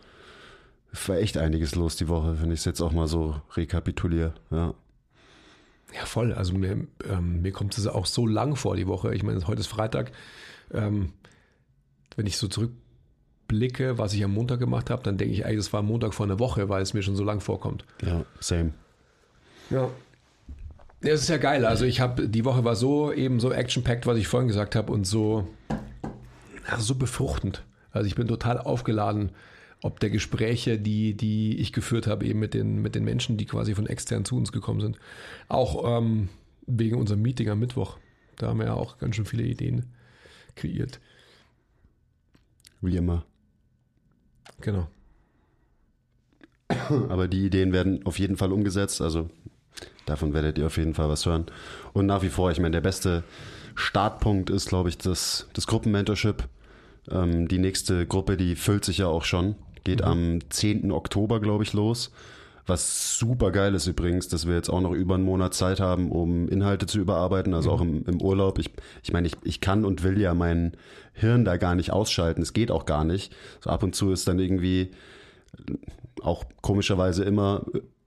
War 1.06 1.16
echt 1.16 1.38
einiges 1.38 1.74
los 1.74 1.96
die 1.96 2.08
Woche, 2.08 2.40
wenn 2.40 2.50
ich 2.50 2.60
es 2.60 2.64
jetzt 2.66 2.82
auch 2.82 2.92
mal 2.92 3.06
so 3.06 3.40
rekapituliere. 3.56 4.34
Ja. 4.50 4.74
Ja, 5.94 6.04
voll. 6.04 6.32
Also 6.32 6.54
mir, 6.54 6.86
ähm, 7.08 7.42
mir 7.42 7.52
kommt 7.52 7.76
es 7.76 7.86
auch 7.86 8.06
so 8.06 8.26
lang 8.26 8.56
vor 8.56 8.76
die 8.76 8.86
Woche. 8.86 9.14
Ich 9.14 9.22
meine, 9.22 9.46
heute 9.46 9.60
ist 9.60 9.66
Freitag. 9.68 10.12
Ähm, 10.72 11.12
wenn 12.16 12.26
ich 12.26 12.36
so 12.36 12.48
zurückblicke, 12.48 13.98
was 13.98 14.12
ich 14.12 14.24
am 14.24 14.32
Montag 14.32 14.58
gemacht 14.58 14.90
habe, 14.90 15.02
dann 15.02 15.16
denke 15.16 15.34
ich 15.34 15.44
eigentlich, 15.44 15.60
es 15.60 15.72
war 15.72 15.82
Montag 15.82 16.14
vor 16.14 16.26
einer 16.26 16.38
Woche, 16.38 16.68
weil 16.68 16.82
es 16.82 16.94
mir 16.94 17.02
schon 17.02 17.16
so 17.16 17.24
lang 17.24 17.40
vorkommt. 17.40 17.84
Ja, 18.02 18.24
same. 18.40 18.72
Ja. 19.70 19.88
Ja, 21.02 21.12
es 21.12 21.22
ist 21.22 21.28
ja 21.28 21.38
geil. 21.38 21.64
Also 21.64 21.84
ich 21.84 22.00
habe, 22.00 22.28
die 22.28 22.44
Woche 22.44 22.64
war 22.64 22.76
so 22.76 23.12
eben 23.12 23.40
so 23.40 23.50
action-packed, 23.50 24.06
was 24.06 24.18
ich 24.18 24.28
vorhin 24.28 24.48
gesagt 24.48 24.76
habe 24.76 24.92
und 24.92 25.04
so 25.04 25.48
so 26.78 26.94
befruchtend. 26.94 27.64
Also 27.90 28.06
ich 28.06 28.14
bin 28.14 28.28
total 28.28 28.58
aufgeladen, 28.58 29.32
ob 29.82 30.00
der 30.00 30.10
Gespräche, 30.10 30.78
die, 30.78 31.14
die 31.14 31.58
ich 31.58 31.72
geführt 31.72 32.06
habe, 32.06 32.24
eben 32.24 32.38
mit 32.38 32.54
den, 32.54 32.80
mit 32.82 32.94
den 32.94 33.04
Menschen, 33.04 33.36
die 33.36 33.46
quasi 33.46 33.74
von 33.74 33.86
extern 33.86 34.24
zu 34.24 34.36
uns 34.36 34.52
gekommen 34.52 34.80
sind. 34.80 34.98
Auch 35.48 35.98
ähm, 35.98 36.28
wegen 36.66 36.96
unserem 36.96 37.22
Meeting 37.22 37.48
am 37.48 37.58
Mittwoch. 37.58 37.98
Da 38.36 38.48
haben 38.48 38.58
wir 38.58 38.66
ja 38.66 38.74
auch 38.74 38.98
ganz 38.98 39.16
schön 39.16 39.26
viele 39.26 39.42
Ideen 39.42 39.86
kreiert. 40.54 41.00
Wie 42.80 42.96
immer. 42.96 43.24
Genau. 44.60 44.88
Aber 47.08 47.28
die 47.28 47.44
Ideen 47.44 47.72
werden 47.72 48.04
auf 48.06 48.18
jeden 48.18 48.36
Fall 48.36 48.52
umgesetzt. 48.52 49.02
Also 49.02 49.30
davon 50.06 50.32
werdet 50.32 50.58
ihr 50.58 50.66
auf 50.66 50.76
jeden 50.76 50.94
Fall 50.94 51.08
was 51.08 51.26
hören. 51.26 51.46
Und 51.92 52.06
nach 52.06 52.22
wie 52.22 52.28
vor, 52.28 52.50
ich 52.50 52.58
meine, 52.58 52.72
der 52.72 52.80
beste 52.80 53.24
Startpunkt 53.74 54.50
ist, 54.50 54.68
glaube 54.68 54.88
ich, 54.88 54.98
das, 54.98 55.48
das 55.52 55.66
Gruppenmentorship. 55.66 56.44
Ähm, 57.10 57.48
die 57.48 57.58
nächste 57.58 58.06
Gruppe, 58.06 58.36
die 58.36 58.56
füllt 58.56 58.84
sich 58.84 58.98
ja 58.98 59.06
auch 59.06 59.24
schon. 59.24 59.56
Geht 59.84 60.00
mhm. 60.00 60.06
am 60.06 60.38
10. 60.50 60.92
Oktober, 60.92 61.40
glaube 61.40 61.64
ich, 61.64 61.72
los. 61.72 62.12
Was 62.64 63.18
super 63.18 63.50
geil 63.50 63.74
ist 63.74 63.88
übrigens, 63.88 64.28
dass 64.28 64.46
wir 64.46 64.54
jetzt 64.54 64.70
auch 64.70 64.80
noch 64.80 64.92
über 64.92 65.16
einen 65.16 65.24
Monat 65.24 65.52
Zeit 65.52 65.80
haben, 65.80 66.12
um 66.12 66.48
Inhalte 66.48 66.86
zu 66.86 67.00
überarbeiten, 67.00 67.54
also 67.54 67.70
mhm. 67.70 67.74
auch 67.74 67.80
im, 67.80 68.04
im, 68.06 68.22
Urlaub. 68.22 68.58
Ich, 68.60 68.70
ich 69.02 69.12
meine, 69.12 69.26
ich, 69.26 69.34
ich 69.42 69.60
kann 69.60 69.84
und 69.84 70.04
will 70.04 70.20
ja 70.20 70.32
mein 70.32 70.76
Hirn 71.12 71.44
da 71.44 71.56
gar 71.56 71.74
nicht 71.74 71.92
ausschalten. 71.92 72.40
Es 72.40 72.52
geht 72.52 72.70
auch 72.70 72.86
gar 72.86 73.04
nicht. 73.04 73.34
So 73.60 73.70
ab 73.70 73.82
und 73.82 73.96
zu 73.96 74.12
ist 74.12 74.28
dann 74.28 74.38
irgendwie 74.38 74.92
auch 76.22 76.44
komischerweise 76.60 77.24
immer 77.24 77.64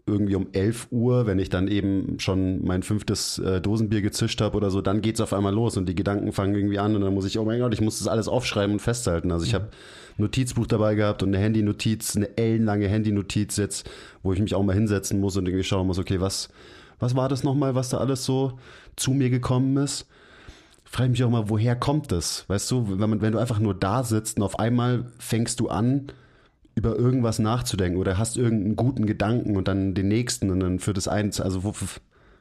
irgendwie 0.07 0.35
um 0.35 0.47
11 0.51 0.87
Uhr, 0.91 1.25
wenn 1.25 1.39
ich 1.39 1.49
dann 1.49 1.67
eben 1.67 2.19
schon 2.19 2.63
mein 2.63 2.83
fünftes 2.83 3.39
äh, 3.39 3.59
Dosenbier 3.59 4.01
gezischt 4.01 4.39
habe 4.39 4.55
oder 4.55 4.69
so, 4.69 4.81
dann 4.81 5.01
geht's 5.01 5.19
auf 5.19 5.33
einmal 5.33 5.53
los 5.53 5.77
und 5.77 5.89
die 5.89 5.95
Gedanken 5.95 6.31
fangen 6.31 6.53
irgendwie 6.53 6.77
an 6.77 6.95
und 6.95 7.01
dann 7.01 7.13
muss 7.13 7.25
ich, 7.25 7.39
oh 7.39 7.45
mein 7.45 7.59
Gott, 7.59 7.73
ich 7.73 7.81
muss 7.81 7.97
das 7.97 8.07
alles 8.07 8.27
aufschreiben 8.27 8.73
und 8.73 8.81
festhalten. 8.81 9.31
Also 9.31 9.45
ich 9.45 9.53
mhm. 9.53 9.55
habe 9.55 9.69
Notizbuch 10.17 10.67
dabei 10.67 10.93
gehabt 10.93 11.23
und 11.23 11.29
eine 11.29 11.43
Handynotiz, 11.43 12.15
eine 12.15 12.37
ellenlange 12.37 12.87
Handynotiz 12.87 13.57
jetzt, 13.57 13.89
wo 14.21 14.31
ich 14.31 14.39
mich 14.39 14.53
auch 14.53 14.63
mal 14.63 14.73
hinsetzen 14.73 15.19
muss 15.19 15.37
und 15.37 15.47
irgendwie 15.47 15.63
schauen 15.63 15.87
muss, 15.87 15.97
okay, 15.97 16.21
was, 16.21 16.49
was 16.99 17.15
war 17.15 17.27
das 17.27 17.43
nochmal, 17.43 17.73
was 17.73 17.89
da 17.89 17.97
alles 17.97 18.25
so 18.25 18.59
zu 18.95 19.11
mir 19.11 19.31
gekommen 19.31 19.75
ist? 19.77 20.05
Frage 20.83 21.09
mich 21.09 21.23
auch 21.23 21.31
mal, 21.31 21.49
woher 21.49 21.75
kommt 21.75 22.11
das? 22.11 22.45
Weißt 22.47 22.69
du, 22.69 22.99
wenn, 22.99 23.09
man, 23.09 23.21
wenn 23.21 23.33
du 23.33 23.39
einfach 23.39 23.59
nur 23.59 23.73
da 23.73 24.03
sitzt 24.03 24.37
und 24.37 24.43
auf 24.43 24.59
einmal 24.59 25.07
fängst 25.17 25.59
du 25.59 25.67
an, 25.67 26.11
über 26.75 26.97
irgendwas 26.97 27.39
nachzudenken 27.39 27.97
oder 27.97 28.17
hast 28.17 28.37
irgendeinen 28.37 28.75
guten 28.75 29.05
Gedanken 29.05 29.55
und 29.55 29.67
dann 29.67 29.93
den 29.93 30.09
nächsten 30.09 30.51
und 30.51 30.59
dann 30.59 30.79
für 30.79 30.93
das 30.93 31.07
eins, 31.07 31.39
also 31.39 31.63
wo, 31.63 31.73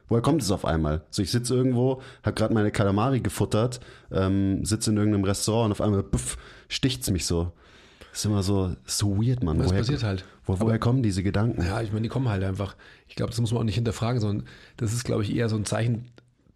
woher 0.09 0.21
kommt 0.21 0.41
es 0.41 0.51
auf 0.51 0.65
einmal? 0.65 1.03
So 1.09 1.21
ich 1.21 1.31
sitze 1.31 1.55
irgendwo, 1.55 2.01
habe 2.21 2.35
gerade 2.35 2.53
meine 2.53 2.71
Kalamari 2.71 3.21
gefuttert, 3.21 3.79
ähm, 4.11 4.65
sitze 4.65 4.91
in 4.91 4.97
irgendeinem 4.97 5.23
Restaurant 5.23 5.67
und 5.67 5.71
auf 5.71 5.81
einmal 5.81 6.03
puff, 6.03 6.37
sticht's 6.67 7.09
mich 7.09 7.25
so. 7.25 7.53
Das 8.11 8.19
ist 8.19 8.25
immer 8.25 8.43
so, 8.43 8.75
so 8.85 9.17
weird, 9.17 9.43
Mann. 9.43 9.57
Das 9.57 9.69
woher, 9.69 9.79
passiert 9.79 10.03
halt. 10.03 10.25
Wo, 10.45 10.53
woher 10.59 10.75
Aber, 10.75 10.79
kommen 10.79 11.03
diese 11.03 11.23
Gedanken? 11.23 11.61
Ja, 11.61 11.81
ich 11.81 11.91
meine, 11.91 12.03
die 12.03 12.09
kommen 12.09 12.29
halt 12.29 12.43
einfach. 12.43 12.75
Ich 13.07 13.15
glaube, 13.15 13.31
das 13.31 13.41
muss 13.41 13.51
man 13.51 13.61
auch 13.61 13.65
nicht 13.65 13.75
hinterfragen, 13.75 14.21
sondern 14.21 14.47
das 14.77 14.93
ist, 14.93 15.03
glaube 15.03 15.23
ich, 15.23 15.35
eher 15.35 15.49
so 15.49 15.57
ein 15.57 15.65
Zeichen 15.65 16.11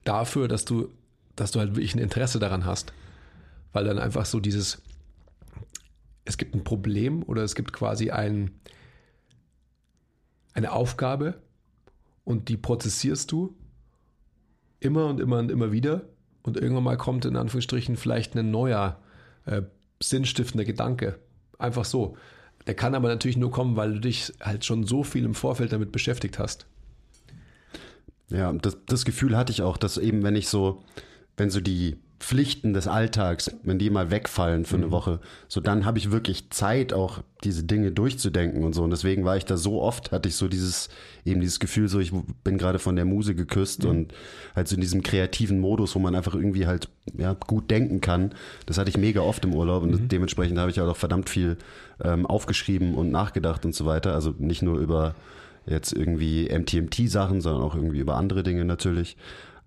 dafür, 0.06 0.48
dass 0.48 0.64
du, 0.64 0.90
dass 1.36 1.52
du 1.52 1.60
halt 1.60 1.76
wirklich 1.76 1.96
ein 1.96 2.00
Interesse 2.00 2.40
daran 2.40 2.66
hast. 2.66 2.94
Weil 3.74 3.84
dann 3.84 4.00
einfach 4.00 4.26
so 4.26 4.40
dieses, 4.40 4.82
es 6.30 6.38
gibt 6.38 6.54
ein 6.54 6.64
Problem 6.64 7.24
oder 7.24 7.42
es 7.42 7.56
gibt 7.56 7.74
quasi 7.74 8.12
ein, 8.12 8.52
eine 10.54 10.72
Aufgabe 10.72 11.42
und 12.24 12.50
die 12.50 12.58
prozessierst 12.58 13.32
du 13.32 13.58
immer 14.80 15.08
und 15.08 15.20
immer 15.20 15.40
und 15.40 15.50
immer 15.50 15.72
wieder 15.72 16.04
und 16.44 16.56
irgendwann 16.56 16.84
mal 16.84 16.98
kommt 16.98 17.26
in 17.26 17.36
Anführungsstrichen 17.36 17.98
vielleicht 17.98 18.36
ein 18.36 18.52
neuer 18.52 19.02
äh, 19.48 19.64
sinnstiftender 20.00 20.66
Gedanke. 20.66 21.18
Einfach 21.58 21.84
so. 21.84 22.16
Der 22.68 22.76
kann 22.76 22.94
aber 22.94 23.08
natürlich 23.08 23.38
nur 23.38 23.50
kommen, 23.50 23.76
weil 23.76 23.96
du 23.96 24.00
dich 24.00 24.32
halt 24.40 24.64
schon 24.66 24.84
so 24.86 25.04
viel 25.04 25.26
im 25.26 25.34
Vorfeld 25.34 25.74
damit 25.74 25.92
beschäftigt 25.92 26.38
hast. 26.38 26.68
Ja, 28.30 28.54
das, 28.54 28.78
das 28.86 29.04
Gefühl 29.04 29.36
hatte 29.36 29.52
ich 29.52 29.64
auch, 29.64 29.78
dass 29.78 29.98
eben, 29.98 30.22
wenn 30.22 30.36
ich 30.36 30.48
so, 30.48 30.84
wenn 31.38 31.50
so 31.50 31.60
die 31.60 31.98
Pflichten 32.20 32.74
des 32.74 32.88
Alltags, 32.88 33.50
wenn 33.64 33.80
die 33.80 33.90
mal 33.90 34.12
wegfallen 34.12 34.66
für 34.66 34.76
eine 34.76 34.88
mhm. 34.88 34.92
Woche, 34.92 35.20
so 35.48 35.62
dann 35.62 35.86
habe 35.86 35.98
ich 35.98 36.12
wirklich 36.12 36.50
Zeit, 36.50 36.92
auch 36.92 37.22
diese 37.46 37.64
Dinge 37.64 37.92
durchzudenken 37.92 38.64
und 38.66 38.76
so. 38.76 38.84
Und 38.84 38.90
deswegen 38.90 39.24
war 39.24 39.38
ich 39.38 39.46
da 39.46 39.56
so 39.56 39.82
oft, 39.82 40.12
hatte 40.12 40.28
ich 40.28 40.36
so 40.36 40.50
dieses, 40.50 40.90
eben 41.24 41.40
dieses 41.40 41.60
Gefühl, 41.60 41.88
so 41.88 42.00
ich 42.00 42.12
bin 42.44 42.58
gerade 42.58 42.78
von 42.78 42.98
der 42.98 43.06
Muse 43.06 43.36
geküsst 43.36 43.84
mhm. 43.84 43.90
und 43.90 44.14
halt 44.54 44.68
so 44.68 44.76
in 44.76 44.82
diesem 44.82 45.02
kreativen 45.02 45.60
Modus, 45.60 45.96
wo 45.96 46.00
man 46.00 46.14
einfach 46.14 46.36
irgendwie 46.36 46.68
halt 46.68 46.90
ja, 47.18 47.34
gut 47.34 47.72
denken 47.72 48.02
kann. 48.02 48.36
Das 48.66 48.78
hatte 48.78 48.90
ich 48.90 48.98
mega 48.98 49.22
oft 49.22 49.46
im 49.46 49.56
Urlaub 49.56 49.84
und 49.84 49.92
mhm. 49.92 50.08
dementsprechend 50.10 50.60
habe 50.60 50.72
ich 50.72 50.78
halt 50.78 50.90
auch 50.90 50.98
verdammt 50.98 51.30
viel 51.30 51.58
ähm, 52.04 52.26
aufgeschrieben 52.26 52.96
und 52.96 53.12
nachgedacht 53.12 53.66
und 53.66 53.74
so 53.74 53.86
weiter. 53.86 54.14
Also 54.14 54.36
nicht 54.38 54.62
nur 54.62 54.78
über 54.78 55.16
jetzt 55.66 55.94
irgendwie 55.94 56.50
MTMT-Sachen, 56.50 57.42
sondern 57.42 57.64
auch 57.64 57.76
irgendwie 57.76 58.00
über 58.00 58.18
andere 58.18 58.44
Dinge 58.44 58.66
natürlich. 58.66 59.16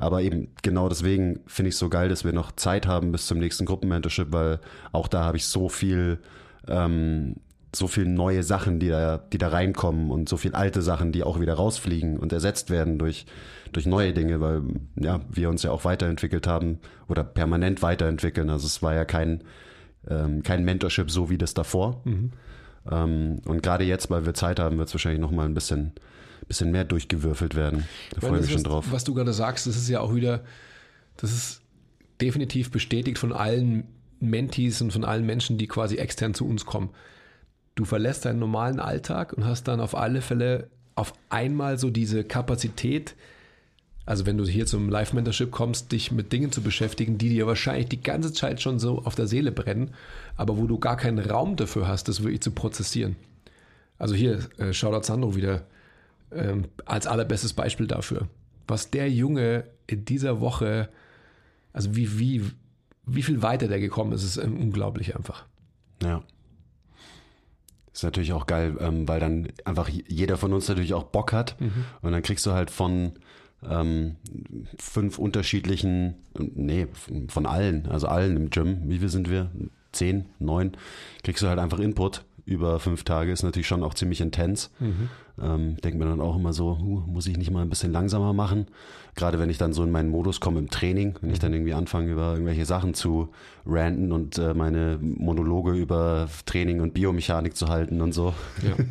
Aber 0.03 0.21
eben 0.21 0.49
genau 0.63 0.89
deswegen 0.89 1.39
finde 1.47 1.69
ich 1.69 1.77
es 1.77 1.79
so 1.79 1.89
geil, 1.89 2.09
dass 2.09 2.25
wir 2.25 2.33
noch 2.33 2.51
Zeit 2.51 2.89
haben 2.89 3.13
bis 3.13 3.29
zum 3.29 3.39
nächsten 3.39 3.67
Gruppenmentorship, 3.67 4.33
weil 4.33 4.59
auch 4.91 5.07
da 5.07 5.23
habe 5.23 5.37
ich 5.37 5.47
so 5.47 5.69
viel, 5.69 6.19
ähm, 6.67 7.37
so 7.73 7.87
viel 7.87 8.07
neue 8.07 8.43
Sachen, 8.43 8.81
die 8.81 8.89
da, 8.89 9.19
die 9.19 9.39
da 9.39 9.49
reinkommen 9.49 10.11
und 10.11 10.29
so 10.29 10.37
viel 10.37 10.57
alte 10.57 10.83
Sachen, 10.83 11.13
die 11.13 11.23
auch 11.23 11.39
wieder 11.39 11.55
rausfliegen 11.55 12.19
und 12.19 12.33
ersetzt 12.33 12.69
werden 12.69 12.99
durch, 12.99 13.27
durch 13.71 13.87
neue 13.87 14.13
Dinge, 14.13 14.41
weil 14.41 14.63
ja, 14.97 15.21
wir 15.31 15.49
uns 15.49 15.63
ja 15.63 15.71
auch 15.71 15.85
weiterentwickelt 15.85 16.49
haben 16.49 16.81
oder 17.09 17.23
permanent 17.23 17.81
weiterentwickeln. 17.81 18.51
Also 18.51 18.67
es 18.67 18.83
war 18.83 18.95
ja 18.95 19.05
kein, 19.05 19.45
ähm, 20.11 20.43
kein 20.43 20.65
Mentorship 20.65 21.13
so 21.13 21.31
wie 21.31 21.39
das 21.39 21.55
davor. 21.55 22.03
Mhm. 22.07 22.33
Ähm, 22.91 23.41
und 23.47 23.63
gerade 23.63 23.85
jetzt, 23.85 24.11
weil 24.11 24.27
wir 24.27 24.35
Zeit 24.35 24.59
haben, 24.59 24.79
wird 24.79 24.89
es 24.89 24.95
wahrscheinlich 24.95 25.21
noch 25.21 25.31
mal 25.31 25.47
ein 25.47 25.55
bisschen 25.55 25.93
bisschen 26.53 26.71
mehr 26.71 26.85
durchgewürfelt 26.85 27.55
werden. 27.55 27.85
Da 28.11 28.21
freue 28.21 28.41
ich 28.41 28.47
mich 28.47 28.53
schon 28.53 28.65
drauf. 28.65 28.87
Was 28.91 29.05
du 29.05 29.15
gerade 29.15 29.33
sagst, 29.33 29.67
das 29.67 29.77
ist 29.77 29.89
ja 29.89 30.01
auch 30.01 30.15
wieder, 30.15 30.45
das 31.17 31.33
ist 31.33 31.63
definitiv 32.21 32.71
bestätigt 32.71 33.19
von 33.19 33.33
allen 33.33 33.85
Mentees 34.21 34.83
und 34.83 34.93
von 34.93 35.05
allen 35.05 35.25
Menschen, 35.25 35.57
die 35.57 35.67
quasi 35.67 35.97
extern 35.97 36.35
zu 36.35 36.47
uns 36.47 36.67
kommen. 36.67 36.91
Du 37.75 37.87
verlässt 37.87 38.27
deinen 38.27 38.39
normalen 38.39 38.81
Alltag 38.81 39.33
und 39.33 39.47
hast 39.47 39.67
dann 39.67 39.81
auf 39.81 39.97
alle 39.97 40.21
Fälle 40.21 40.69
auf 40.95 41.15
einmal 41.31 41.79
so 41.79 41.89
diese 41.89 42.23
Kapazität, 42.23 43.15
also 44.05 44.27
wenn 44.27 44.37
du 44.37 44.45
hier 44.45 44.67
zum 44.67 44.91
Live-Mentorship 44.91 45.51
kommst, 45.51 45.91
dich 45.91 46.13
mit 46.13 46.35
Dingen 46.35 46.53
zu 46.53 46.61
beschäftigen, 46.61 47.17
die 47.17 47.31
dir 47.31 47.47
wahrscheinlich 47.47 47.89
die 47.89 48.03
ganze 48.03 48.35
Zeit 48.35 48.61
schon 48.61 48.79
so 48.79 48.99
auf 48.99 49.15
der 49.15 49.27
Seele 49.27 49.53
brennen, 49.53 49.93
aber 50.37 50.59
wo 50.59 50.67
du 50.67 50.79
gar 50.79 50.99
keinen 50.99 51.19
Raum 51.19 51.57
dafür 51.57 51.89
hast, 51.89 52.09
das 52.09 52.23
wirklich 52.23 52.43
zu 52.43 52.51
prozessieren. 52.51 53.17
Also 53.99 54.15
hier, 54.15 54.41
äh, 54.59 54.75
Shoutout 54.75 55.05
Sandro 55.05 55.35
wieder 55.35 55.63
ähm, 56.35 56.65
als 56.85 57.07
allerbestes 57.07 57.53
Beispiel 57.53 57.87
dafür. 57.87 58.29
Was 58.67 58.91
der 58.91 59.11
Junge 59.11 59.65
in 59.87 60.05
dieser 60.05 60.41
Woche, 60.41 60.89
also 61.73 61.97
wie, 61.97 62.19
wie, 62.19 62.43
wie 63.07 63.23
viel 63.23 63.43
weiter 63.43 63.69
der 63.69 63.81
gekommen 63.81 64.13
ist, 64.13 64.25
ist 64.25 64.37
ähm, 64.37 64.59
unglaublich 64.59 65.17
einfach. 65.17 65.47
Ja. 66.03 66.23
Ist 67.93 68.05
natürlich 68.05 68.33
auch 68.33 68.47
geil, 68.47 68.77
ähm, 68.81 69.07
weil 69.07 69.21
dann 69.21 69.49
einfach 69.65 69.89
jeder 69.89 70.39
von 70.39 70.53
uns 70.53 70.69
natürlich 70.69 70.95
auch 70.95 71.05
Bock 71.05 71.33
hat. 71.33 71.61
Mhm. 71.61 71.85
Und 72.01 72.13
dann 72.13 72.23
kriegst 72.23 72.47
du 72.47 72.53
halt 72.53 72.71
von 72.71 73.13
ähm, 73.69 74.17
fünf 74.79 75.19
unterschiedlichen, 75.19 76.15
nee, 76.39 76.89
von 77.29 77.47
allen, 77.47 77.87
also 77.87 78.09
allen 78.09 78.37
im 78.37 78.51
Gym, 78.51 78.89
wie 78.89 78.99
viel 78.99 79.09
sind 79.09 79.31
wir? 79.31 79.51
Zehn, 79.93 80.25
neun, 80.39 80.73
kriegst 81.23 81.43
du 81.43 81.49
halt 81.49 81.59
einfach 81.59 81.79
Input 81.79 82.25
über 82.45 82.79
fünf 82.79 83.05
Tage. 83.05 83.33
Ist 83.33 83.43
natürlich 83.43 83.67
schon 83.67 83.83
auch 83.83 83.95
ziemlich 83.95 84.21
intens. 84.21 84.71
Mhm. 84.81 85.09
Ähm, 85.41 85.77
denkt 85.79 85.99
mir 85.99 86.05
dann 86.05 86.21
auch 86.21 86.37
immer 86.37 86.53
so, 86.53 86.79
uh, 86.81 87.03
muss 87.07 87.27
ich 87.27 87.39
nicht 87.39 87.51
mal 87.51 87.63
ein 87.63 87.71
bisschen 87.71 87.93
langsamer 87.93 88.33
machen? 88.33 88.67
Gerade 89.15 89.39
wenn 89.39 89.51
ich 89.51 89.59
dann 89.59 89.73
so 89.73 89.83
in 89.83 89.91
meinen 89.91 90.11
Modus 90.11 90.41
komme 90.41 90.59
im 90.59 90.71
Training, 90.71 91.19
wenn 91.21 91.31
ich 91.31 91.39
dann 91.39 91.53
irgendwie 91.53 91.75
anfange, 91.75 92.11
über 92.11 92.33
irgendwelche 92.33 92.67
Sachen 92.67 92.95
zu 92.95 93.29
ranten 93.67 94.13
und 94.13 94.39
äh, 94.39 94.55
meine 94.55 94.99
Monologe 95.01 95.73
über 95.73 96.29
Training 96.47 96.81
und 96.81 96.95
Biomechanik 96.95 97.57
zu 97.57 97.69
halten 97.69 98.01
und 98.01 98.13
so. 98.13 98.35
Ja. 98.63 98.75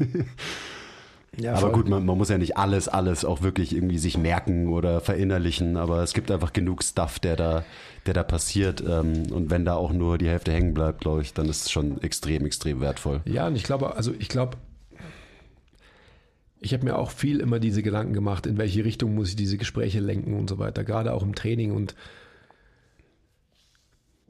Ja, 1.38 1.54
aber 1.54 1.72
gut, 1.72 1.88
man, 1.88 2.06
man, 2.06 2.18
muss 2.18 2.28
ja 2.28 2.38
nicht 2.38 2.58
alles, 2.58 2.90
alles 2.90 3.24
auch 3.24 3.42
wirklich 3.42 3.74
irgendwie 3.74 3.98
sich 3.98 4.18
merken 4.18 4.68
oder 4.68 5.00
verinnerlichen, 5.00 5.78
aber 5.78 6.04
es 6.04 6.14
gibt 6.14 6.30
einfach 6.30 6.52
genug 6.52 6.84
Stuff, 6.84 7.20
der 7.20 7.38
da, 7.38 7.64
der 8.06 8.14
da 8.14 8.24
passiert. 8.24 8.84
Ähm, 8.86 9.32
und 9.32 9.50
wenn 9.50 9.64
da 9.64 9.76
auch 9.76 9.94
nur 9.94 10.18
die 10.18 10.28
Hälfte 10.28 10.52
hängen 10.52 10.74
bleibt, 10.74 11.02
glaube 11.02 11.22
ich, 11.22 11.34
dann 11.34 11.48
ist 11.48 11.66
es 11.66 11.72
schon 11.72 12.02
extrem, 12.02 12.46
extrem 12.46 12.82
wertvoll. 12.82 13.22
Ja, 13.26 13.48
und 13.48 13.56
ich 13.56 13.64
glaube, 13.64 13.96
also 13.96 14.14
ich 14.20 14.28
glaube, 14.28 14.58
ich 16.60 16.74
habe 16.74 16.84
mir 16.84 16.98
auch 16.98 17.12
viel 17.12 17.40
immer 17.40 17.60
diese 17.60 17.82
Gedanken 17.82 18.14
gemacht, 18.14 18.46
in 18.46 18.58
welche 18.58 18.84
Richtung 18.84 19.16
muss 19.16 19.30
ich 19.30 19.36
diese 19.38 19.58
Gespräche 19.58 20.02
lenken 20.02 20.34
und 20.38 20.50
so 20.50 20.60
weiter, 20.60 20.84
gerade 20.84 21.14
auch 21.14 21.24
im 21.24 21.34
Training. 21.34 21.72
Und 21.72 21.96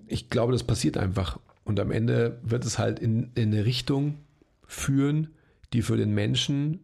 ich 0.06 0.30
glaube, 0.30 0.54
das 0.54 0.64
passiert 0.64 0.98
einfach. 0.98 1.40
Und 1.64 1.80
am 1.80 1.90
Ende 1.90 2.40
wird 2.44 2.64
es 2.64 2.78
halt 2.78 3.00
in, 3.00 3.32
in 3.34 3.52
eine 3.52 3.66
Richtung 3.66 4.20
führen, 4.68 5.32
die 5.74 5.82
für 5.82 5.98
den 5.98 6.14
Menschen 6.14 6.80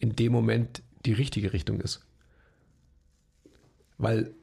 in 0.00 0.16
dem 0.16 0.32
Moment 0.32 0.82
die 1.06 1.12
richtige 1.12 1.52
Richtung 1.52 1.80
ist. 1.80 2.00
Weil 3.98 4.34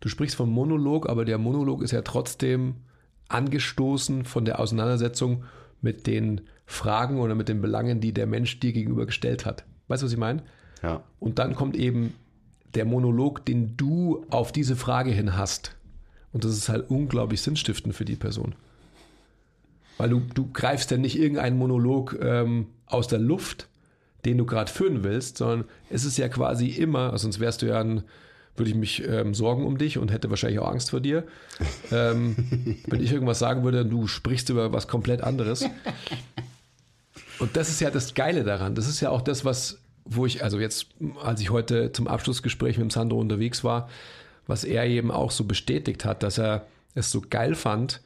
du 0.00 0.08
sprichst 0.08 0.36
vom 0.36 0.50
Monolog, 0.50 1.08
aber 1.08 1.24
der 1.24 1.38
Monolog 1.38 1.82
ist 1.82 1.90
ja 1.90 2.02
trotzdem 2.02 2.76
angestoßen 3.28 4.24
von 4.24 4.44
der 4.44 4.60
Auseinandersetzung 4.60 5.44
mit 5.82 6.06
den 6.06 6.42
Fragen 6.64 7.20
oder 7.20 7.34
mit 7.34 7.48
den 7.48 7.60
Belangen, 7.60 8.00
die 8.00 8.12
der 8.12 8.26
Mensch 8.26 8.58
dir 8.60 8.72
gegenüber 8.72 9.06
gestellt 9.06 9.44
hat. 9.44 9.64
Weißt 9.88 10.02
du, 10.02 10.06
was 10.06 10.12
ich 10.12 10.18
meine? 10.18 10.42
Ja. 10.82 11.02
Und 11.18 11.38
dann 11.38 11.54
kommt 11.54 11.76
eben 11.76 12.14
der 12.74 12.84
Monolog, 12.84 13.44
den 13.44 13.76
du 13.76 14.24
auf 14.30 14.52
diese 14.52 14.76
Frage 14.76 15.10
hin 15.10 15.36
hast. 15.36 15.76
Und 16.32 16.44
das 16.44 16.52
ist 16.52 16.68
halt 16.68 16.90
unglaublich 16.90 17.40
sinnstiftend 17.40 17.94
für 17.94 18.04
die 18.04 18.16
Person. 18.16 18.54
Weil 19.96 20.10
du, 20.10 20.20
du 20.20 20.50
greifst 20.52 20.90
ja 20.90 20.98
nicht 20.98 21.18
irgendeinen 21.18 21.56
Monolog 21.56 22.18
ähm, 22.20 22.66
aus 22.86 23.08
der 23.08 23.18
Luft, 23.18 23.68
den 24.26 24.38
du 24.38 24.44
gerade 24.44 24.70
führen 24.70 25.04
willst, 25.04 25.38
sondern 25.38 25.64
es 25.88 26.04
ist 26.04 26.18
ja 26.18 26.28
quasi 26.28 26.66
immer, 26.66 27.16
sonst 27.16 27.38
wärst 27.38 27.62
du 27.62 27.66
ja 27.66 27.80
ein, 27.80 28.02
würde 28.56 28.70
ich 28.70 28.76
mich 28.76 29.06
ähm, 29.06 29.34
sorgen 29.34 29.64
um 29.64 29.78
dich 29.78 29.98
und 29.98 30.10
hätte 30.10 30.30
wahrscheinlich 30.30 30.58
auch 30.58 30.68
Angst 30.68 30.90
vor 30.90 31.00
dir. 31.00 31.24
Ähm, 31.92 32.36
wenn 32.86 33.00
ich 33.00 33.12
irgendwas 33.12 33.38
sagen 33.38 33.62
würde, 33.62 33.86
du 33.86 34.08
sprichst 34.08 34.50
über 34.50 34.72
was 34.72 34.88
komplett 34.88 35.22
anderes. 35.22 35.64
Und 37.38 37.56
das 37.56 37.68
ist 37.68 37.80
ja 37.80 37.90
das 37.90 38.14
Geile 38.14 38.42
daran. 38.42 38.74
Das 38.74 38.88
ist 38.88 39.00
ja 39.00 39.10
auch 39.10 39.22
das, 39.22 39.44
was, 39.44 39.78
wo 40.04 40.26
ich, 40.26 40.42
also 40.42 40.58
jetzt, 40.58 40.88
als 41.22 41.40
ich 41.40 41.50
heute 41.50 41.92
zum 41.92 42.08
Abschlussgespräch 42.08 42.78
mit 42.78 42.84
dem 42.84 42.90
Sandro 42.90 43.20
unterwegs 43.20 43.62
war, 43.62 43.88
was 44.48 44.64
er 44.64 44.86
eben 44.86 45.12
auch 45.12 45.30
so 45.30 45.44
bestätigt 45.44 46.04
hat, 46.04 46.24
dass 46.24 46.38
er 46.38 46.66
es 46.94 47.12
so 47.12 47.22
geil 47.28 47.54
fand. 47.54 48.00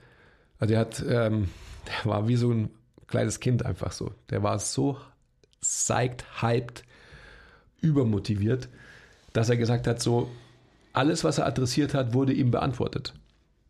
Also 0.58 0.74
er 0.74 0.80
hat, 0.80 1.02
ähm, 1.08 1.48
der 1.86 2.10
war 2.10 2.28
wie 2.28 2.36
so 2.36 2.50
ein 2.50 2.70
kleines 3.06 3.40
Kind 3.40 3.64
einfach 3.64 3.92
so. 3.92 4.12
Der 4.28 4.42
war 4.42 4.58
so 4.58 4.98
psyched, 5.60 6.24
hyped, 6.42 6.84
übermotiviert, 7.80 8.68
dass 9.32 9.48
er 9.48 9.56
gesagt 9.56 9.86
hat, 9.86 10.00
so 10.00 10.30
alles, 10.92 11.24
was 11.24 11.38
er 11.38 11.46
adressiert 11.46 11.94
hat, 11.94 12.14
wurde 12.14 12.32
ihm 12.32 12.50
beantwortet. 12.50 13.14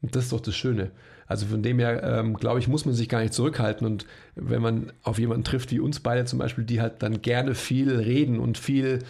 Und 0.03 0.17
das 0.17 0.25
ist 0.25 0.33
doch 0.33 0.41
das 0.41 0.57
Schöne. 0.57 0.91
Also 1.27 1.47
von 1.47 1.63
dem 1.63 1.79
her, 1.79 2.03
ähm, 2.03 2.35
glaube 2.35 2.59
ich, 2.59 2.67
muss 2.67 2.87
man 2.87 2.95
sich 2.95 3.09
gar 3.09 3.21
nicht 3.21 3.35
zurückhalten. 3.35 3.87
Und 3.87 4.07
wenn 4.35 4.63
man 4.63 4.93
auf 5.03 5.19
jemanden 5.19 5.45
trifft 5.45 5.71
wie 5.71 5.79
uns 5.79 6.01
beide 6.01 6.25
zum 6.25 6.39
Beispiel, 6.39 6.65
die 6.65 6.81
halt 6.81 7.03
dann 7.03 7.23
gerne 7.23 7.55
viel 7.55 7.95
reden 7.95 8.41
und 8.41 8.59
viel 8.59 9.01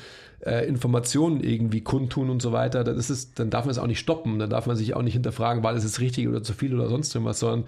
äh, 0.45 0.66
Informationen 0.66 1.43
irgendwie 1.43 1.81
kundtun 1.81 2.29
und 2.29 2.43
so 2.43 2.53
weiter, 2.53 2.85
dann, 2.85 2.99
ist 2.99 3.09
es, 3.09 3.33
dann 3.35 3.51
darf 3.51 3.64
man 3.64 3.71
es 3.71 3.79
auch 3.79 3.87
nicht 3.87 4.01
stoppen. 4.01 4.38
Dann 4.38 4.51
darf 4.51 4.66
man 4.66 4.77
sich 4.77 4.95
auch 4.95 5.03
nicht 5.03 5.14
hinterfragen, 5.14 5.62
war 5.62 5.73
das 5.73 5.85
jetzt 5.85 6.01
richtig 6.01 6.29
oder 6.29 6.43
zu 6.43 6.53
viel 6.53 6.75
oder 6.75 6.88
sonst 6.88 7.14
irgendwas, 7.14 7.38
sondern 7.38 7.64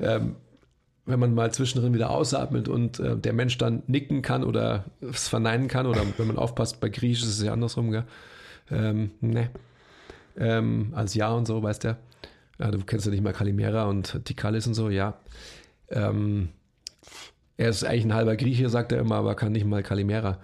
ähm, 0.00 0.36
wenn 1.06 1.20
man 1.20 1.34
mal 1.34 1.52
zwischendrin 1.52 1.92
wieder 1.92 2.10
ausatmet 2.10 2.68
und 2.68 2.98
äh, 2.98 3.16
der 3.16 3.32
Mensch 3.32 3.58
dann 3.58 3.82
nicken 3.86 4.22
kann 4.22 4.42
oder 4.44 4.84
es 5.00 5.28
verneinen 5.28 5.68
kann 5.68 5.86
oder 5.86 6.02
wenn 6.16 6.26
man 6.26 6.38
aufpasst, 6.38 6.80
bei 6.80 6.88
Griechisch 6.88 7.22
ist 7.22 7.38
es 7.38 7.42
ja 7.42 7.52
andersrum, 7.52 7.90
gell? 7.90 8.04
Ähm, 8.70 9.10
ne. 9.20 9.50
Ähm, 10.36 10.92
als 10.94 11.14
Ja 11.14 11.32
und 11.32 11.46
so, 11.46 11.62
weißt 11.62 11.84
du. 11.84 11.98
Ja, 12.58 12.70
du 12.70 12.78
kennst 12.78 13.04
ja 13.06 13.12
nicht 13.12 13.22
mal 13.22 13.32
Kalimera 13.32 13.84
und 13.84 14.24
Tikalis 14.24 14.66
und 14.66 14.74
so, 14.74 14.88
ja. 14.88 15.18
Ähm, 15.90 16.48
er 17.56 17.68
ist 17.68 17.84
eigentlich 17.84 18.04
ein 18.06 18.14
halber 18.14 18.36
Grieche, 18.36 18.68
sagt 18.68 18.92
er 18.92 19.00
immer, 19.00 19.16
aber 19.16 19.34
kann 19.34 19.52
nicht 19.52 19.66
mal 19.66 19.82
Kalimera. 19.82 20.38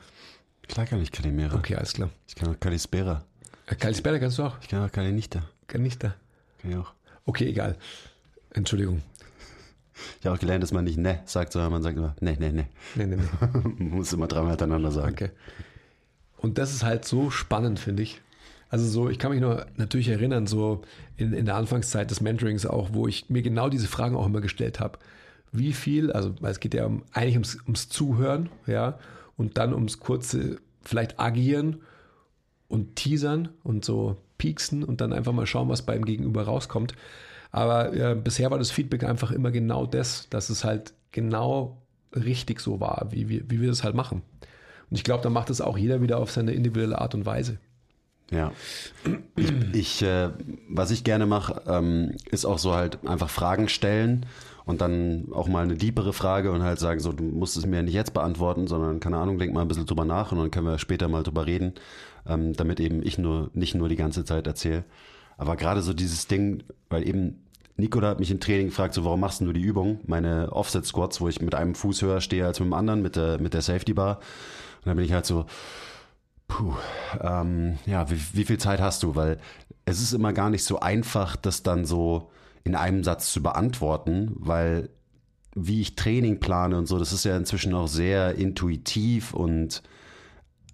Klar 0.69 0.87
kann 0.87 1.03
ich 1.03 1.11
Kalimera. 1.11 1.57
Okay, 1.57 1.75
alles 1.75 1.95
klar. 1.95 2.11
Ich 2.29 2.35
kann 2.35 2.49
auch 2.49 2.61
Kalispera. 2.61 3.25
Äh, 3.67 3.75
Kalispera 3.77 4.19
kannst 4.19 4.39
du 4.39 4.45
auch? 4.45 4.59
Ich 4.61 4.69
kann 4.69 4.85
auch 4.85 4.93
Kalinichta. 4.93 5.43
Kalinichta. 5.67 6.15
Kann 6.61 6.71
ich 6.71 6.77
auch. 6.77 6.93
Okay, 7.25 7.49
egal. 7.49 7.77
Entschuldigung. 8.51 9.03
Ich 10.21 10.27
habe 10.27 10.37
auch 10.37 10.41
gelernt, 10.41 10.63
dass 10.63 10.73
man 10.73 10.85
nicht 10.85 10.99
ne 10.99 11.21
sagt, 11.25 11.53
sondern 11.53 11.73
man 11.73 11.83
sagt 11.83 11.97
immer 11.97 12.15
ne, 12.21 12.37
ne, 12.39 12.53
ne. 12.53 12.67
Nee, 12.95 13.07
nee, 13.07 13.17
nee. 13.17 13.23
man 13.41 13.75
muss 13.91 14.13
immer 14.13 14.27
dreimal 14.27 14.51
hintereinander 14.51 14.91
sagen. 14.91 15.13
Okay. 15.13 15.31
Und 16.39 16.59
das 16.59 16.73
ist 16.73 16.85
halt 16.85 17.05
so 17.05 17.31
spannend, 17.31 17.79
finde 17.79 18.03
ich. 18.03 18.21
Also 18.71 18.87
so, 18.87 19.11
ich 19.11 19.19
kann 19.19 19.33
mich 19.33 19.41
nur 19.41 19.67
natürlich 19.77 20.09
erinnern, 20.09 20.47
so 20.47 20.83
in, 21.17 21.33
in 21.33 21.45
der 21.45 21.57
Anfangszeit 21.57 22.11
des 22.11 22.21
Mentorings 22.21 22.67
auch, 22.67 22.91
wo 22.93 23.09
ich 23.09 23.29
mir 23.29 23.43
genau 23.43 23.69
diese 23.69 23.89
Fragen 23.89 24.17
auch 24.17 24.27
immer 24.27 24.41
gestellt 24.41 24.79
habe. 24.79 24.99
Wie 25.53 25.73
viel, 25.73 26.13
also 26.13 26.35
es 26.43 26.61
geht 26.61 26.75
ja 26.75 26.87
um, 26.87 27.03
eigentlich 27.13 27.35
ums, 27.35 27.59
ums 27.67 27.89
Zuhören, 27.89 28.49
ja, 28.67 28.99
und 29.37 29.59
dann 29.59 29.75
ums 29.75 29.99
kurze, 29.99 30.59
vielleicht 30.83 31.19
agieren 31.19 31.81
und 32.69 32.95
teasern 32.95 33.49
und 33.65 33.85
so 33.85 34.17
pieksen 34.39 34.85
und 34.85 35.01
dann 35.01 35.13
einfach 35.13 35.33
mal 35.33 35.47
schauen, 35.47 35.69
was 35.69 35.83
beim 35.83 36.05
Gegenüber 36.05 36.45
rauskommt. 36.45 36.95
Aber 37.53 37.93
äh, 37.93 38.15
bisher 38.15 38.51
war 38.51 38.59
das 38.59 38.71
Feedback 38.71 39.05
einfach 39.05 39.33
immer 39.33 39.51
genau 39.51 39.87
das, 39.87 40.29
dass 40.31 40.51
es 40.51 40.65
halt 40.65 40.93
genau 41.13 41.79
richtig 42.15 42.61
so 42.61 42.81
war, 42.81 43.09
wie 43.11 43.29
wir, 43.29 43.51
wie 43.51 43.61
wir 43.61 43.69
das 43.69 43.85
halt 43.85 43.95
machen. 43.95 44.23
Und 44.91 44.97
ich 44.97 45.05
glaube, 45.05 45.23
da 45.23 45.31
macht 45.31 45.51
es 45.51 45.61
auch 45.61 45.79
jeder 45.79 46.01
wieder 46.03 46.19
auf 46.19 46.31
seine 46.31 46.53
individuelle 46.53 47.01
Art 47.01 47.15
und 47.15 47.27
Weise. 47.27 47.59
Ja. 48.31 48.53
Ich, 49.37 49.53
ich 49.73 50.03
äh, 50.03 50.31
was 50.69 50.91
ich 50.91 51.03
gerne 51.03 51.27
mache, 51.27 51.63
ähm, 51.67 52.17
ist 52.31 52.45
auch 52.45 52.59
so 52.59 52.75
halt 52.75 53.05
einfach 53.07 53.29
Fragen 53.29 53.69
stellen 53.69 54.27
und 54.65 54.81
dann 54.81 55.29
auch 55.33 55.49
mal 55.49 55.65
eine 55.65 55.75
diepere 55.75 56.13
Frage 56.13 56.53
und 56.53 56.63
halt 56.63 56.79
sagen, 56.79 57.01
so, 57.01 57.13
du 57.13 57.25
musst 57.25 57.57
es 57.57 57.67
mir 57.67 57.83
nicht 57.83 57.95
jetzt 57.95 58.15
beantworten, 58.15 58.69
sondern 58.69 59.01
keine 59.01 59.19
Ahnung, 59.19 59.39
denk 59.39 59.53
mal 59.53 59.63
ein 59.63 59.69
bisschen 59.69 59.87
drüber 59.87 60.05
nach 60.05 60.31
und 60.31 60.39
dann 60.39 60.51
können 60.53 60.67
wir 60.67 60.79
später 60.79 61.09
mal 61.09 61.25
drüber 61.25 61.47
reden, 61.47 61.75
ähm, 62.27 62.53
damit 62.53 62.79
eben 62.79 63.05
ich 63.05 63.19
nur 63.19 63.51
nicht 63.53 63.75
nur 63.75 63.89
die 63.89 63.97
ganze 63.97 64.25
Zeit 64.25 64.47
erzähle. 64.47 64.85
Aber 65.37 65.57
gerade 65.57 65.83
so 65.83 65.93
dieses 65.93 66.29
Ding, 66.29 66.63
weil 66.89 67.09
eben 67.09 67.43
Nikola 67.81 68.09
hat 68.09 68.21
mich 68.21 68.31
im 68.31 68.41
Training 68.41 68.69
gefragt, 68.69 68.95
so 68.95 69.05
warum 69.05 69.21
machst 69.21 69.41
du 69.41 69.53
die 69.53 69.61
Übung? 69.61 70.01
Meine 70.07 70.53
Offset 70.53 70.87
Squats, 70.87 71.21
wo 71.21 71.29
ich 71.29 71.41
mit 71.41 71.55
einem 71.55 71.75
Fuß 71.75 72.03
höher 72.03 72.21
stehe 72.21 72.47
als 72.47 72.61
mit 72.61 72.67
dem 72.67 72.75
anderen, 72.75 73.03
mit 73.03 73.17
der, 73.17 73.41
mit 73.41 73.55
der 73.55 73.63
Safety 73.63 73.95
Bar. 73.95 74.19
Und 74.79 74.87
dann 74.87 74.97
bin 74.97 75.05
ich 75.05 75.13
halt 75.13 75.27
so, 75.27 75.47
Puh, 76.51 76.75
ähm, 77.21 77.79
ja, 77.87 78.11
wie, 78.11 78.21
wie 78.33 78.45
viel 78.45 78.59
Zeit 78.59 78.81
hast 78.81 79.05
du? 79.05 79.15
Weil 79.15 79.39
es 79.85 80.03
ist 80.03 80.13
immer 80.13 80.33
gar 80.33 80.51
nicht 80.51 80.65
so 80.65 80.81
einfach, 80.81 81.37
das 81.37 81.63
dann 81.63 81.85
so 81.85 82.31
in 82.65 82.75
einem 82.75 83.05
Satz 83.05 83.33
zu 83.33 83.41
beantworten, 83.43 84.33
weil 84.35 84.91
wie 85.55 85.81
ich 85.81 85.95
Training 85.95 86.41
plane 86.41 86.77
und 86.77 86.87
so, 86.87 86.99
das 86.99 87.13
ist 87.13 87.25
ja 87.25 87.37
inzwischen 87.37 87.75
auch 87.75 87.87
sehr 87.87 88.35
intuitiv 88.35 89.33
und 89.33 89.83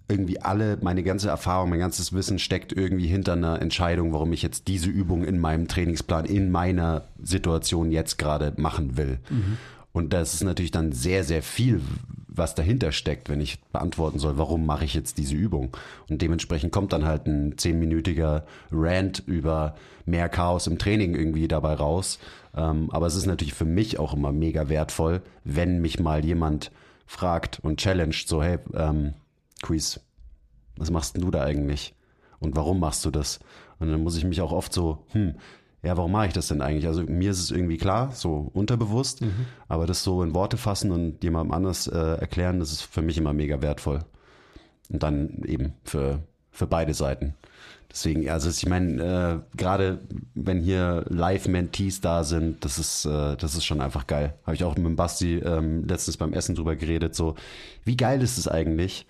irgendwie 0.09 0.39
alle, 0.41 0.77
meine 0.81 1.03
ganze 1.03 1.29
Erfahrung, 1.29 1.69
mein 1.69 1.79
ganzes 1.79 2.13
Wissen 2.13 2.39
steckt 2.39 2.71
irgendwie 2.71 3.07
hinter 3.07 3.33
einer 3.33 3.61
Entscheidung, 3.61 4.13
warum 4.13 4.31
ich 4.31 4.41
jetzt 4.41 4.67
diese 4.67 4.89
Übung 4.89 5.25
in 5.25 5.37
meinem 5.39 5.67
Trainingsplan, 5.67 6.25
in 6.25 6.49
meiner 6.49 7.03
Situation 7.21 7.91
jetzt 7.91 8.17
gerade 8.17 8.53
machen 8.57 8.97
will. 8.97 9.19
Mhm. 9.29 9.57
Und 9.91 10.13
das 10.13 10.33
ist 10.33 10.43
natürlich 10.43 10.71
dann 10.71 10.91
sehr, 10.91 11.23
sehr 11.23 11.41
viel, 11.41 11.81
was 12.27 12.55
dahinter 12.55 12.91
steckt, 12.91 13.29
wenn 13.29 13.41
ich 13.41 13.59
beantworten 13.73 14.19
soll, 14.19 14.37
warum 14.37 14.65
mache 14.65 14.85
ich 14.85 14.93
jetzt 14.93 15.17
diese 15.17 15.35
Übung. 15.35 15.75
Und 16.07 16.21
dementsprechend 16.21 16.71
kommt 16.71 16.93
dann 16.93 17.03
halt 17.03 17.25
ein 17.25 17.57
zehnminütiger 17.57 18.45
Rant 18.71 19.23
über 19.25 19.75
mehr 20.05 20.29
Chaos 20.29 20.67
im 20.67 20.77
Training 20.77 21.15
irgendwie 21.15 21.47
dabei 21.47 21.73
raus. 21.73 22.19
Ähm, 22.55 22.89
aber 22.91 23.07
es 23.07 23.15
ist 23.15 23.25
natürlich 23.25 23.55
für 23.55 23.65
mich 23.65 23.99
auch 23.99 24.13
immer 24.13 24.31
mega 24.31 24.69
wertvoll, 24.69 25.21
wenn 25.43 25.81
mich 25.81 25.99
mal 25.99 26.23
jemand 26.23 26.71
fragt 27.07 27.59
und 27.61 27.79
challenged, 27.79 28.27
so, 28.27 28.43
hey, 28.43 28.59
ähm, 28.73 29.15
Quiz, 29.61 29.99
was 30.75 30.91
machst 30.91 31.15
denn 31.15 31.21
du 31.21 31.31
da 31.31 31.43
eigentlich? 31.43 31.95
Und 32.39 32.55
warum 32.55 32.79
machst 32.79 33.03
du 33.05 33.11
das? 33.11 33.39
Und 33.79 33.89
dann 33.89 34.03
muss 34.03 34.17
ich 34.17 34.23
mich 34.23 34.41
auch 34.41 34.51
oft 34.51 34.73
so, 34.73 35.05
hm, 35.11 35.35
ja, 35.83 35.95
warum 35.95 36.11
mache 36.11 36.27
ich 36.27 36.33
das 36.33 36.47
denn 36.47 36.61
eigentlich? 36.61 36.87
Also 36.87 37.03
mir 37.03 37.31
ist 37.31 37.39
es 37.39 37.51
irgendwie 37.51 37.77
klar, 37.77 38.11
so 38.11 38.49
unterbewusst, 38.53 39.21
mhm. 39.21 39.45
aber 39.67 39.85
das 39.85 40.03
so 40.03 40.23
in 40.23 40.33
Worte 40.33 40.57
fassen 40.57 40.91
und 40.91 41.23
jemandem 41.23 41.53
anders 41.53 41.87
äh, 41.87 41.97
erklären, 41.97 42.59
das 42.59 42.71
ist 42.71 42.81
für 42.81 43.01
mich 43.01 43.17
immer 43.17 43.33
mega 43.33 43.61
wertvoll. 43.61 43.99
Und 44.89 45.03
dann 45.03 45.43
eben 45.45 45.73
für, 45.83 46.19
für 46.49 46.67
beide 46.67 46.93
Seiten. 46.93 47.35
Deswegen, 47.91 48.29
also 48.29 48.49
ich 48.49 48.65
meine, 48.67 49.43
äh, 49.53 49.57
gerade 49.57 49.99
wenn 50.33 50.61
hier 50.61 51.05
Live-Mentees 51.09 52.01
da 52.01 52.23
sind, 52.23 52.65
das 52.65 52.79
ist, 52.79 53.05
äh, 53.05 53.37
das 53.37 53.55
ist 53.55 53.65
schon 53.65 53.81
einfach 53.81 54.07
geil. 54.07 54.33
Habe 54.43 54.55
ich 54.55 54.63
auch 54.63 54.75
mit 54.75 54.85
dem 54.85 54.95
Basti 54.95 55.37
ähm, 55.37 55.85
letztens 55.85 56.17
beim 56.17 56.33
Essen 56.33 56.55
drüber 56.55 56.75
geredet. 56.75 57.15
So, 57.15 57.35
wie 57.85 57.97
geil 57.97 58.21
ist 58.21 58.37
es 58.37 58.47
eigentlich, 58.47 59.05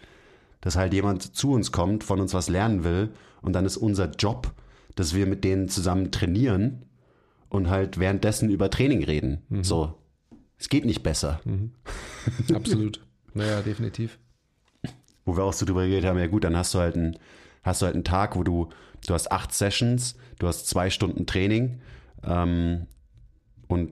dass 0.62 0.76
halt 0.76 0.94
jemand 0.94 1.36
zu 1.36 1.52
uns 1.52 1.72
kommt, 1.72 2.04
von 2.04 2.20
uns 2.20 2.34
was 2.34 2.50
lernen 2.50 2.84
will 2.84 3.10
und 3.42 3.54
dann 3.54 3.66
ist 3.66 3.78
unser 3.78 4.12
Job, 4.12 4.54
dass 4.96 5.14
wir 5.14 5.28
mit 5.28 5.44
denen 5.44 5.70
zusammen 5.70 6.12
trainieren 6.12 6.86
und 7.50 7.70
halt 7.70 8.00
währenddessen 8.00 8.50
über 8.50 8.70
Training 8.70 9.04
reden. 9.04 9.44
Mhm. 9.50 9.64
So, 9.64 9.98
es 10.58 10.70
geht 10.70 10.86
nicht 10.86 11.04
besser. 11.04 11.40
Mhm. 11.46 11.72
Absolut. 12.54 13.06
naja, 13.34 13.62
definitiv. 13.62 14.18
Wo 15.26 15.38
wir 15.38 15.44
auch 15.44 15.54
so 15.54 15.66
drüber 15.66 15.86
geredet 15.86 16.10
haben, 16.10 16.20
ja 16.20 16.28
gut, 16.28 16.44
dann 16.44 16.56
hast 16.56 16.74
du 16.74 16.80
halt 16.80 16.96
einen, 16.96 17.18
hast 17.64 17.82
du 17.82 17.86
halt 17.86 17.96
einen 17.96 18.04
Tag, 18.04 18.36
wo 18.36 18.44
du, 18.44 18.70
du 19.06 19.14
hast 19.14 19.32
acht 19.32 19.54
Sessions, 19.54 20.16
du 20.40 20.48
hast 20.48 20.68
zwei 20.68 20.90
Stunden 20.90 21.26
Training 21.26 21.82
ähm, 22.24 22.88
und 23.68 23.92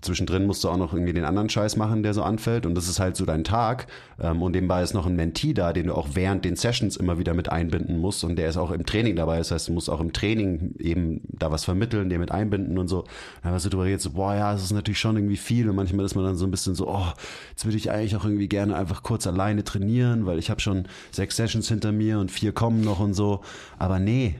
zwischendrin 0.00 0.46
musst 0.46 0.64
du 0.64 0.68
auch 0.68 0.76
noch 0.76 0.94
irgendwie 0.94 1.12
den 1.12 1.24
anderen 1.24 1.48
Scheiß 1.48 1.76
machen, 1.76 2.02
der 2.02 2.14
so 2.14 2.22
anfällt. 2.22 2.64
Und 2.64 2.74
das 2.74 2.88
ist 2.88 2.98
halt 2.98 3.16
so 3.16 3.26
dein 3.26 3.44
Tag. 3.44 3.86
Ähm, 4.20 4.42
und 4.42 4.52
nebenbei 4.52 4.82
ist 4.82 4.94
noch 4.94 5.06
ein 5.06 5.16
Mentee 5.16 5.52
da, 5.52 5.72
den 5.72 5.88
du 5.88 5.94
auch 5.94 6.08
während 6.14 6.44
den 6.44 6.56
Sessions 6.56 6.96
immer 6.96 7.18
wieder 7.18 7.34
mit 7.34 7.50
einbinden 7.50 7.98
musst. 7.98 8.24
Und 8.24 8.36
der 8.36 8.48
ist 8.48 8.56
auch 8.56 8.70
im 8.70 8.86
Training 8.86 9.16
dabei. 9.16 9.38
Das 9.38 9.50
heißt, 9.50 9.68
du 9.68 9.72
musst 9.72 9.90
auch 9.90 10.00
im 10.00 10.12
Training 10.12 10.74
eben 10.78 11.20
da 11.28 11.50
was 11.50 11.64
vermitteln, 11.64 12.08
den 12.08 12.20
mit 12.20 12.30
einbinden 12.30 12.78
und 12.78 12.88
so. 12.88 13.04
Dann 13.42 13.52
hast 13.52 13.66
du 13.66 13.70
darüber 13.70 13.88
jetzt 13.88 14.12
boah, 14.14 14.34
ja, 14.34 14.52
das 14.52 14.62
ist 14.62 14.72
natürlich 14.72 15.00
schon 15.00 15.16
irgendwie 15.16 15.36
viel. 15.36 15.68
Und 15.68 15.76
manchmal 15.76 16.06
ist 16.06 16.14
man 16.14 16.24
dann 16.24 16.36
so 16.36 16.46
ein 16.46 16.50
bisschen 16.50 16.74
so, 16.74 16.88
oh, 16.88 17.12
jetzt 17.50 17.64
würde 17.64 17.76
ich 17.76 17.90
eigentlich 17.90 18.16
auch 18.16 18.24
irgendwie 18.24 18.48
gerne 18.48 18.76
einfach 18.76 19.02
kurz 19.02 19.26
alleine 19.26 19.64
trainieren, 19.64 20.26
weil 20.26 20.38
ich 20.38 20.48
habe 20.48 20.60
schon 20.60 20.86
sechs 21.10 21.36
Sessions 21.36 21.68
hinter 21.68 21.92
mir 21.92 22.18
und 22.18 22.30
vier 22.30 22.52
kommen 22.52 22.80
noch 22.82 23.00
und 23.00 23.14
so. 23.14 23.42
Aber 23.78 23.98
nee, 23.98 24.36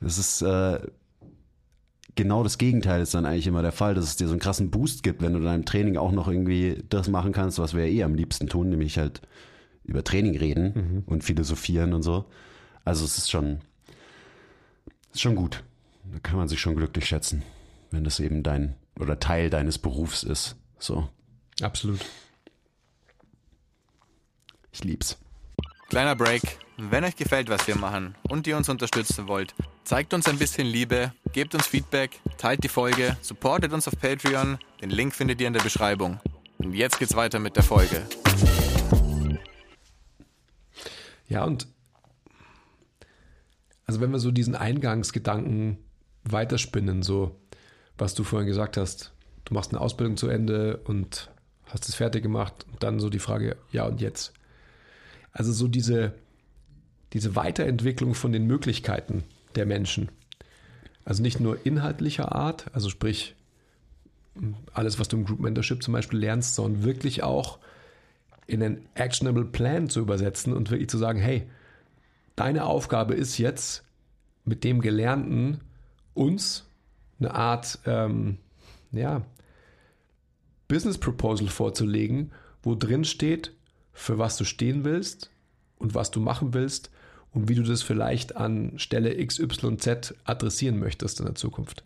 das 0.00 0.18
ist, 0.18 0.42
äh, 0.42 0.78
genau 2.18 2.42
das 2.42 2.58
Gegenteil 2.58 3.00
ist 3.00 3.14
dann 3.14 3.24
eigentlich 3.24 3.46
immer 3.46 3.62
der 3.62 3.70
Fall, 3.70 3.94
dass 3.94 4.04
es 4.04 4.16
dir 4.16 4.26
so 4.26 4.32
einen 4.32 4.40
krassen 4.40 4.70
Boost 4.70 5.04
gibt, 5.04 5.22
wenn 5.22 5.34
du 5.34 5.40
deinem 5.40 5.64
Training 5.64 5.96
auch 5.96 6.10
noch 6.10 6.26
irgendwie 6.26 6.82
das 6.88 7.08
machen 7.08 7.32
kannst, 7.32 7.60
was 7.60 7.74
wir 7.74 7.86
ja 7.86 7.92
eh 7.92 8.02
am 8.02 8.14
liebsten 8.14 8.48
tun, 8.48 8.70
nämlich 8.70 8.98
halt 8.98 9.22
über 9.84 10.02
Training 10.02 10.36
reden 10.36 10.72
mhm. 10.74 11.02
und 11.06 11.22
philosophieren 11.22 11.94
und 11.94 12.02
so. 12.02 12.24
Also 12.84 13.04
es 13.04 13.18
ist 13.18 13.30
schon, 13.30 13.60
ist 15.12 15.20
schon 15.20 15.36
gut. 15.36 15.62
Da 16.12 16.18
kann 16.18 16.36
man 16.36 16.48
sich 16.48 16.60
schon 16.60 16.74
glücklich 16.74 17.06
schätzen, 17.06 17.44
wenn 17.92 18.02
das 18.02 18.18
eben 18.18 18.42
dein 18.42 18.74
oder 18.98 19.20
Teil 19.20 19.48
deines 19.48 19.78
Berufs 19.78 20.24
ist. 20.24 20.56
So. 20.80 21.08
Absolut. 21.62 22.04
Ich 24.72 24.82
lieb's. 24.82 25.18
Kleiner 25.88 26.16
Break. 26.16 26.42
Wenn 26.80 27.02
euch 27.02 27.16
gefällt, 27.16 27.50
was 27.50 27.66
wir 27.66 27.74
machen 27.74 28.14
und 28.28 28.46
ihr 28.46 28.56
uns 28.56 28.68
unterstützen 28.68 29.26
wollt, 29.26 29.52
zeigt 29.82 30.14
uns 30.14 30.28
ein 30.28 30.38
bisschen 30.38 30.64
Liebe, 30.64 31.12
gebt 31.32 31.52
uns 31.56 31.66
Feedback, 31.66 32.20
teilt 32.36 32.62
die 32.62 32.68
Folge, 32.68 33.16
supportet 33.20 33.72
uns 33.72 33.88
auf 33.88 33.98
Patreon. 33.98 34.58
Den 34.80 34.90
Link 34.90 35.12
findet 35.12 35.40
ihr 35.40 35.48
in 35.48 35.54
der 35.54 35.60
Beschreibung. 35.60 36.20
Und 36.58 36.74
jetzt 36.74 37.00
geht's 37.00 37.16
weiter 37.16 37.40
mit 37.40 37.56
der 37.56 37.64
Folge. 37.64 38.06
Ja, 41.26 41.42
und 41.42 41.66
also 43.84 44.00
wenn 44.00 44.12
wir 44.12 44.20
so 44.20 44.30
diesen 44.30 44.54
Eingangsgedanken 44.54 45.78
weiterspinnen, 46.22 47.02
so 47.02 47.40
was 47.96 48.14
du 48.14 48.22
vorhin 48.22 48.46
gesagt 48.46 48.76
hast, 48.76 49.12
du 49.46 49.54
machst 49.54 49.72
eine 49.72 49.80
Ausbildung 49.80 50.16
zu 50.16 50.28
Ende 50.28 50.76
und 50.84 51.28
hast 51.66 51.88
es 51.88 51.96
fertig 51.96 52.22
gemacht 52.22 52.66
und 52.70 52.84
dann 52.84 53.00
so 53.00 53.10
die 53.10 53.18
Frage, 53.18 53.56
ja 53.72 53.84
und 53.84 54.00
jetzt? 54.00 54.32
Also 55.32 55.52
so 55.52 55.66
diese, 55.66 56.14
diese 57.12 57.36
Weiterentwicklung 57.36 58.14
von 58.14 58.32
den 58.32 58.46
Möglichkeiten 58.46 59.24
der 59.54 59.66
Menschen. 59.66 60.10
Also 61.04 61.22
nicht 61.22 61.40
nur 61.40 61.64
inhaltlicher 61.64 62.32
Art, 62.32 62.66
also 62.74 62.90
sprich 62.90 63.34
alles, 64.72 64.98
was 64.98 65.08
du 65.08 65.16
im 65.16 65.24
Group 65.24 65.40
Mentorship 65.40 65.82
zum 65.82 65.92
Beispiel 65.92 66.18
lernst, 66.18 66.54
sondern 66.54 66.84
wirklich 66.84 67.22
auch 67.22 67.58
in 68.46 68.62
einen 68.62 68.86
actionable 68.94 69.44
Plan 69.44 69.88
zu 69.88 70.00
übersetzen 70.00 70.52
und 70.52 70.70
wirklich 70.70 70.88
zu 70.88 70.98
sagen, 70.98 71.18
hey, 71.18 71.48
deine 72.36 72.64
Aufgabe 72.64 73.14
ist 73.14 73.38
jetzt 73.38 73.84
mit 74.44 74.64
dem 74.64 74.80
Gelernten 74.80 75.60
uns 76.14 76.66
eine 77.18 77.34
Art 77.34 77.78
ähm, 77.84 78.38
ja, 78.92 79.22
Business 80.68 80.98
Proposal 80.98 81.48
vorzulegen, 81.48 82.32
wo 82.62 82.74
drin 82.74 83.04
steht, 83.04 83.52
für 83.92 84.18
was 84.18 84.36
du 84.36 84.44
stehen 84.44 84.84
willst 84.84 85.30
und 85.78 85.94
was 85.94 86.10
du 86.10 86.20
machen 86.20 86.54
willst 86.54 86.90
und 87.38 87.48
wie 87.48 87.54
du 87.54 87.62
das 87.62 87.82
vielleicht 87.82 88.36
an 88.36 88.72
Stelle 88.78 89.24
XYZ 89.24 90.14
adressieren 90.24 90.76
möchtest 90.76 91.20
in 91.20 91.26
der 91.26 91.36
Zukunft. 91.36 91.84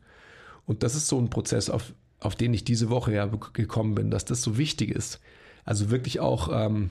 Und 0.65 0.83
das 0.83 0.95
ist 0.95 1.09
so 1.09 1.19
ein 1.19 1.29
Prozess, 1.29 1.69
auf, 1.69 1.93
auf 2.21 2.37
den 2.37 2.55
ich 2.55 2.65
diese 2.65 2.89
Woche 2.89 3.13
ja 3.13 3.27
gekommen 3.53 3.95
bin, 3.95 4.11
dass 4.11 4.25
das 4.25 4.43
so 4.43 4.57
wichtig 4.57 4.91
ist. 4.91 5.21
Also 5.67 5.91
wirklich 5.91 6.21
auch, 6.21 6.49
ähm, 6.51 6.89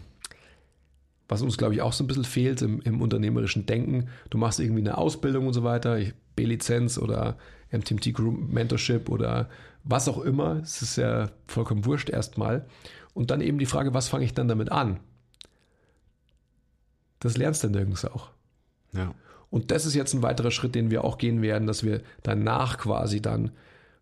was 1.27 1.41
uns, 1.41 1.57
glaube 1.57 1.73
ich, 1.73 1.81
auch 1.81 1.91
so 1.91 2.03
ein 2.03 2.07
bisschen 2.07 2.23
fehlt 2.23 2.61
im, 2.61 2.81
im, 2.81 3.01
unternehmerischen 3.01 3.65
Denken. 3.65 4.09
Du 4.29 4.37
machst 4.37 4.59
irgendwie 4.59 4.81
eine 4.81 4.99
Ausbildung 4.99 5.47
und 5.47 5.53
so 5.53 5.63
weiter, 5.63 5.97
B-Lizenz 6.35 6.99
oder 6.99 7.39
MTMT 7.71 8.13
Group 8.13 8.47
Mentorship 8.47 9.09
oder 9.09 9.49
was 9.83 10.07
auch 10.07 10.19
immer. 10.19 10.57
Es 10.61 10.83
ist 10.83 10.97
ja 10.97 11.31
vollkommen 11.47 11.85
wurscht 11.85 12.11
erstmal. 12.11 12.67
Und 13.15 13.31
dann 13.31 13.41
eben 13.41 13.57
die 13.57 13.65
Frage, 13.65 13.95
was 13.95 14.07
fange 14.07 14.25
ich 14.25 14.35
dann 14.35 14.47
damit 14.47 14.71
an? 14.71 14.99
Das 17.21 17.37
lernst 17.37 17.63
du 17.63 17.69
nirgends 17.69 18.05
auch. 18.05 18.29
Ja. 18.93 19.13
Und 19.49 19.71
das 19.71 19.85
ist 19.85 19.95
jetzt 19.95 20.13
ein 20.13 20.23
weiterer 20.23 20.49
Schritt, 20.49 20.75
den 20.75 20.91
wir 20.91 21.03
auch 21.03 21.17
gehen 21.17 21.41
werden, 21.41 21.67
dass 21.67 21.83
wir 21.83 22.01
danach 22.23 22.77
quasi 22.77 23.21
dann, 23.21 23.51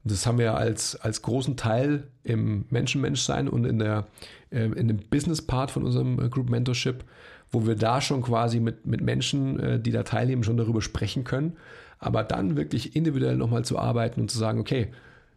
das 0.03 0.25
haben 0.25 0.37
wir 0.37 0.55
als, 0.55 0.95
als 0.95 1.23
großen 1.23 1.57
Teil 1.57 2.07
im 2.23 2.65
Menschenmenschsein 2.69 3.49
und 3.49 3.65
in, 3.65 3.79
der, 3.79 4.07
äh, 4.51 4.65
in 4.65 4.87
dem 4.87 4.97
Business-Part 4.97 5.71
von 5.71 5.83
unserem 5.83 6.19
äh, 6.19 6.29
Group 6.29 6.49
Mentorship, 6.49 7.03
wo 7.51 7.65
wir 7.65 7.75
da 7.75 7.99
schon 7.99 8.21
quasi 8.21 8.59
mit, 8.59 8.85
mit 8.85 9.01
Menschen, 9.01 9.59
äh, 9.59 9.79
die 9.79 9.91
da 9.91 10.03
teilnehmen, 10.03 10.43
schon 10.43 10.57
darüber 10.57 10.81
sprechen 10.81 11.23
können. 11.23 11.57
Aber 11.97 12.23
dann 12.23 12.55
wirklich 12.55 12.95
individuell 12.95 13.35
nochmal 13.35 13.65
zu 13.65 13.77
arbeiten 13.77 14.21
und 14.21 14.31
zu 14.31 14.37
sagen, 14.37 14.59
okay, 14.59 14.89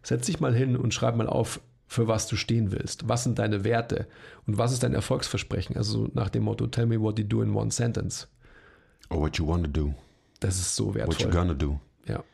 setz 0.03 0.27
dich 0.27 0.41
mal 0.41 0.55
hin 0.55 0.77
und 0.77 0.93
schreib 0.93 1.17
mal 1.17 1.27
auf, 1.27 1.61
für 1.87 2.09
was 2.09 2.27
du 2.27 2.37
stehen 2.37 2.73
willst. 2.73 3.09
Was 3.09 3.25
sind 3.25 3.39
deine 3.39 3.65
Werte 3.65 4.07
und 4.47 4.59
was 4.59 4.73
ist 4.73 4.83
dein 4.83 4.95
Erfolgsversprechen? 4.95 5.77
Also 5.77 6.09
nach 6.15 6.31
dem 6.31 6.45
Motto, 6.45 6.67
tell 6.67 6.87
me 6.87 7.01
what 7.01 7.19
you 7.19 7.25
do 7.25 7.43
in 7.43 7.55
one 7.55 7.71
sentence. 7.71 8.29
Or 9.13 9.21
what 9.21 9.39
you 9.39 9.47
want 9.47 9.65
to 9.65 9.71
do. 9.71 9.95
Das 10.41 10.59
ist 10.59 10.75
so 10.75 10.95
wertvoll. 10.95 11.15
What 11.15 11.23
you 11.23 11.31
gonna 11.31 11.55
do. 11.55 11.79
Ja. 12.07 12.25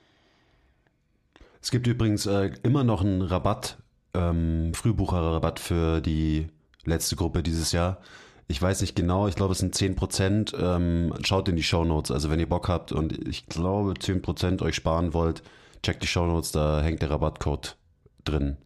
Es 1.60 1.70
gibt 1.70 1.86
übrigens 1.86 2.26
äh, 2.26 2.52
immer 2.62 2.84
noch 2.84 3.02
einen 3.02 3.22
Rabatt, 3.22 3.78
ähm, 4.14 4.72
Frühbucherrabatt 4.74 5.60
für 5.60 6.00
die 6.00 6.48
letzte 6.84 7.16
Gruppe 7.16 7.42
dieses 7.42 7.72
Jahr. 7.72 7.98
Ich 8.46 8.62
weiß 8.62 8.80
nicht 8.80 8.96
genau, 8.96 9.28
ich 9.28 9.34
glaube 9.34 9.52
es 9.52 9.58
sind 9.58 9.74
10%. 9.74 10.56
Ähm, 10.56 11.12
schaut 11.22 11.48
in 11.48 11.56
die 11.56 11.62
Show 11.62 11.84
Notes. 11.84 12.10
Also 12.10 12.30
wenn 12.30 12.40
ihr 12.40 12.48
Bock 12.48 12.68
habt 12.68 12.92
und 12.92 13.28
ich 13.28 13.46
glaube 13.46 13.92
10% 13.92 14.62
euch 14.62 14.74
sparen 14.74 15.12
wollt, 15.12 15.42
checkt 15.82 16.02
die 16.02 16.06
Show 16.06 16.26
Notes, 16.26 16.52
da 16.52 16.80
hängt 16.80 17.02
der 17.02 17.10
Rabattcode 17.10 17.76
drin. 18.24 18.56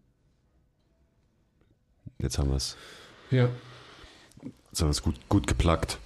Jetzt 2.18 2.38
haben 2.38 2.50
wir 2.50 2.56
es. 2.56 2.76
Ja. 3.30 3.48
Jetzt 4.70 4.80
haben 4.80 4.88
wir 4.88 4.92
es 4.92 5.02
gut, 5.02 5.16
gut 5.28 5.46
geplackt. 5.48 5.98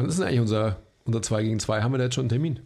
Wann 0.00 0.08
ist 0.08 0.18
denn 0.18 0.26
eigentlich 0.26 0.40
unser, 0.40 0.78
unser 1.04 1.20
2 1.20 1.42
gegen 1.42 1.60
2? 1.60 1.82
Haben 1.82 1.92
wir 1.92 1.98
da 1.98 2.04
jetzt 2.04 2.14
schon 2.14 2.22
einen 2.22 2.30
Termin? 2.30 2.60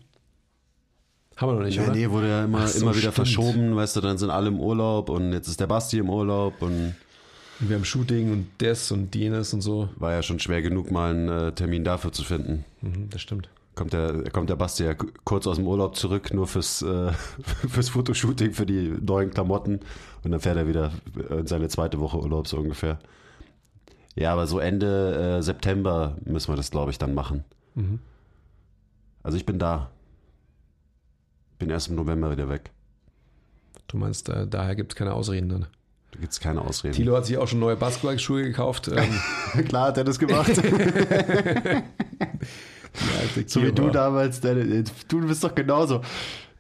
Haben 1.37 1.49
wir 1.51 1.55
noch 1.55 1.65
nicht, 1.65 1.77
ja, 1.77 1.83
oder? 1.83 1.93
Nee, 1.93 2.09
wurde 2.11 2.29
ja 2.29 2.45
immer, 2.45 2.65
so, 2.69 2.81
immer 2.81 2.93
wieder 2.93 3.01
stimmt. 3.11 3.15
verschoben, 3.15 3.75
weißt 3.75 3.97
du, 3.97 4.01
dann 4.01 4.19
sind 4.19 4.31
alle 4.31 4.49
im 4.49 4.61
Urlaub 4.61 5.09
und 5.09 5.33
jetzt 5.33 5.49
ist 5.49 5.59
der 5.59 5.67
Basti 5.67 5.99
im 5.99 6.09
Urlaub 6.09 6.63
und 6.63 6.95
Und 7.61 7.69
wir 7.69 7.75
haben 7.75 7.85
Shooting 7.85 8.31
und 8.31 8.47
das 8.59 8.93
und 8.93 9.13
jenes 9.17 9.53
und 9.53 9.63
so. 9.63 9.89
War 9.97 10.13
ja 10.13 10.23
schon 10.23 10.39
schwer 10.39 10.63
genug, 10.63 10.93
mal 10.93 11.11
einen 11.11 11.29
äh, 11.29 11.53
Termin 11.53 11.83
dafür 11.83 12.13
zu 12.13 12.23
finden. 12.23 12.65
Mhm, 12.83 13.11
das 13.11 13.21
stimmt. 13.21 13.49
Kommt 13.75 13.93
der, 13.93 14.31
kommt 14.31 14.49
der 14.49 14.55
Basti 14.55 14.85
ja 14.85 14.95
kurz 15.25 15.49
aus 15.49 15.57
dem 15.57 15.67
Urlaub 15.67 15.97
zurück, 15.97 16.33
nur 16.33 16.47
fürs, 16.47 16.83
äh, 16.83 17.11
fürs 17.69 17.89
Fotoshooting, 17.89 18.53
für 18.53 18.67
die 18.67 18.95
neuen 19.01 19.33
Klamotten. 19.33 19.81
Und 20.23 20.31
dann 20.31 20.39
fährt 20.39 20.57
er 20.57 20.69
wieder 20.69 20.93
in 21.31 21.49
seine 21.49 21.67
zweite 21.67 21.99
Woche 21.99 22.17
Urlaub 22.19 22.47
so 22.47 22.59
ungefähr. 22.59 23.01
Ja, 24.17 24.33
aber 24.33 24.47
so 24.47 24.59
Ende 24.59 25.39
äh, 25.39 25.43
September 25.43 26.17
müssen 26.25 26.53
wir 26.53 26.57
das, 26.57 26.71
glaube 26.71 26.91
ich, 26.91 26.99
dann 26.99 27.15
machen. 27.15 27.45
Mhm. 27.75 27.99
Also 29.23 29.37
ich 29.37 29.47
bin 29.47 29.59
da. 29.59 29.91
Bin 31.59 31.71
erst 31.71 31.89
im 31.89 31.97
November 31.97 32.31
wieder 32.31 32.49
weg. 32.49 32.71
Du 33.89 33.97
meinst, 33.97 34.29
äh, 34.29 34.47
daher 34.47 34.77
gibt 34.77 34.93
es 34.93 34.97
keine 34.97 35.15
Ausreden 35.15 35.49
dann. 35.49 35.67
Da 36.13 36.21
gibt 36.21 36.33
es 36.33 36.39
keine 36.41 36.61
Ausreden. 36.61 36.95
Thilo 36.95 37.17
hat 37.17 37.27
sich 37.27 37.39
auch 37.39 37.49
schon 37.49 37.59
neue 37.59 37.75
Basketballschuhe 37.77 38.45
gekauft. 38.45 38.89
Ähm, 38.89 39.21
Klar 39.67 39.89
hat 39.89 39.99
er 39.99 40.05
das 40.05 40.19
gemacht. 40.21 40.55
so 43.47 43.63
wie 43.63 43.73
du 43.73 43.91
damals. 43.91 44.41
Deine, 44.41 44.85
du 45.09 45.27
bist 45.27 45.43
doch 45.43 45.57
genauso. 45.57 46.03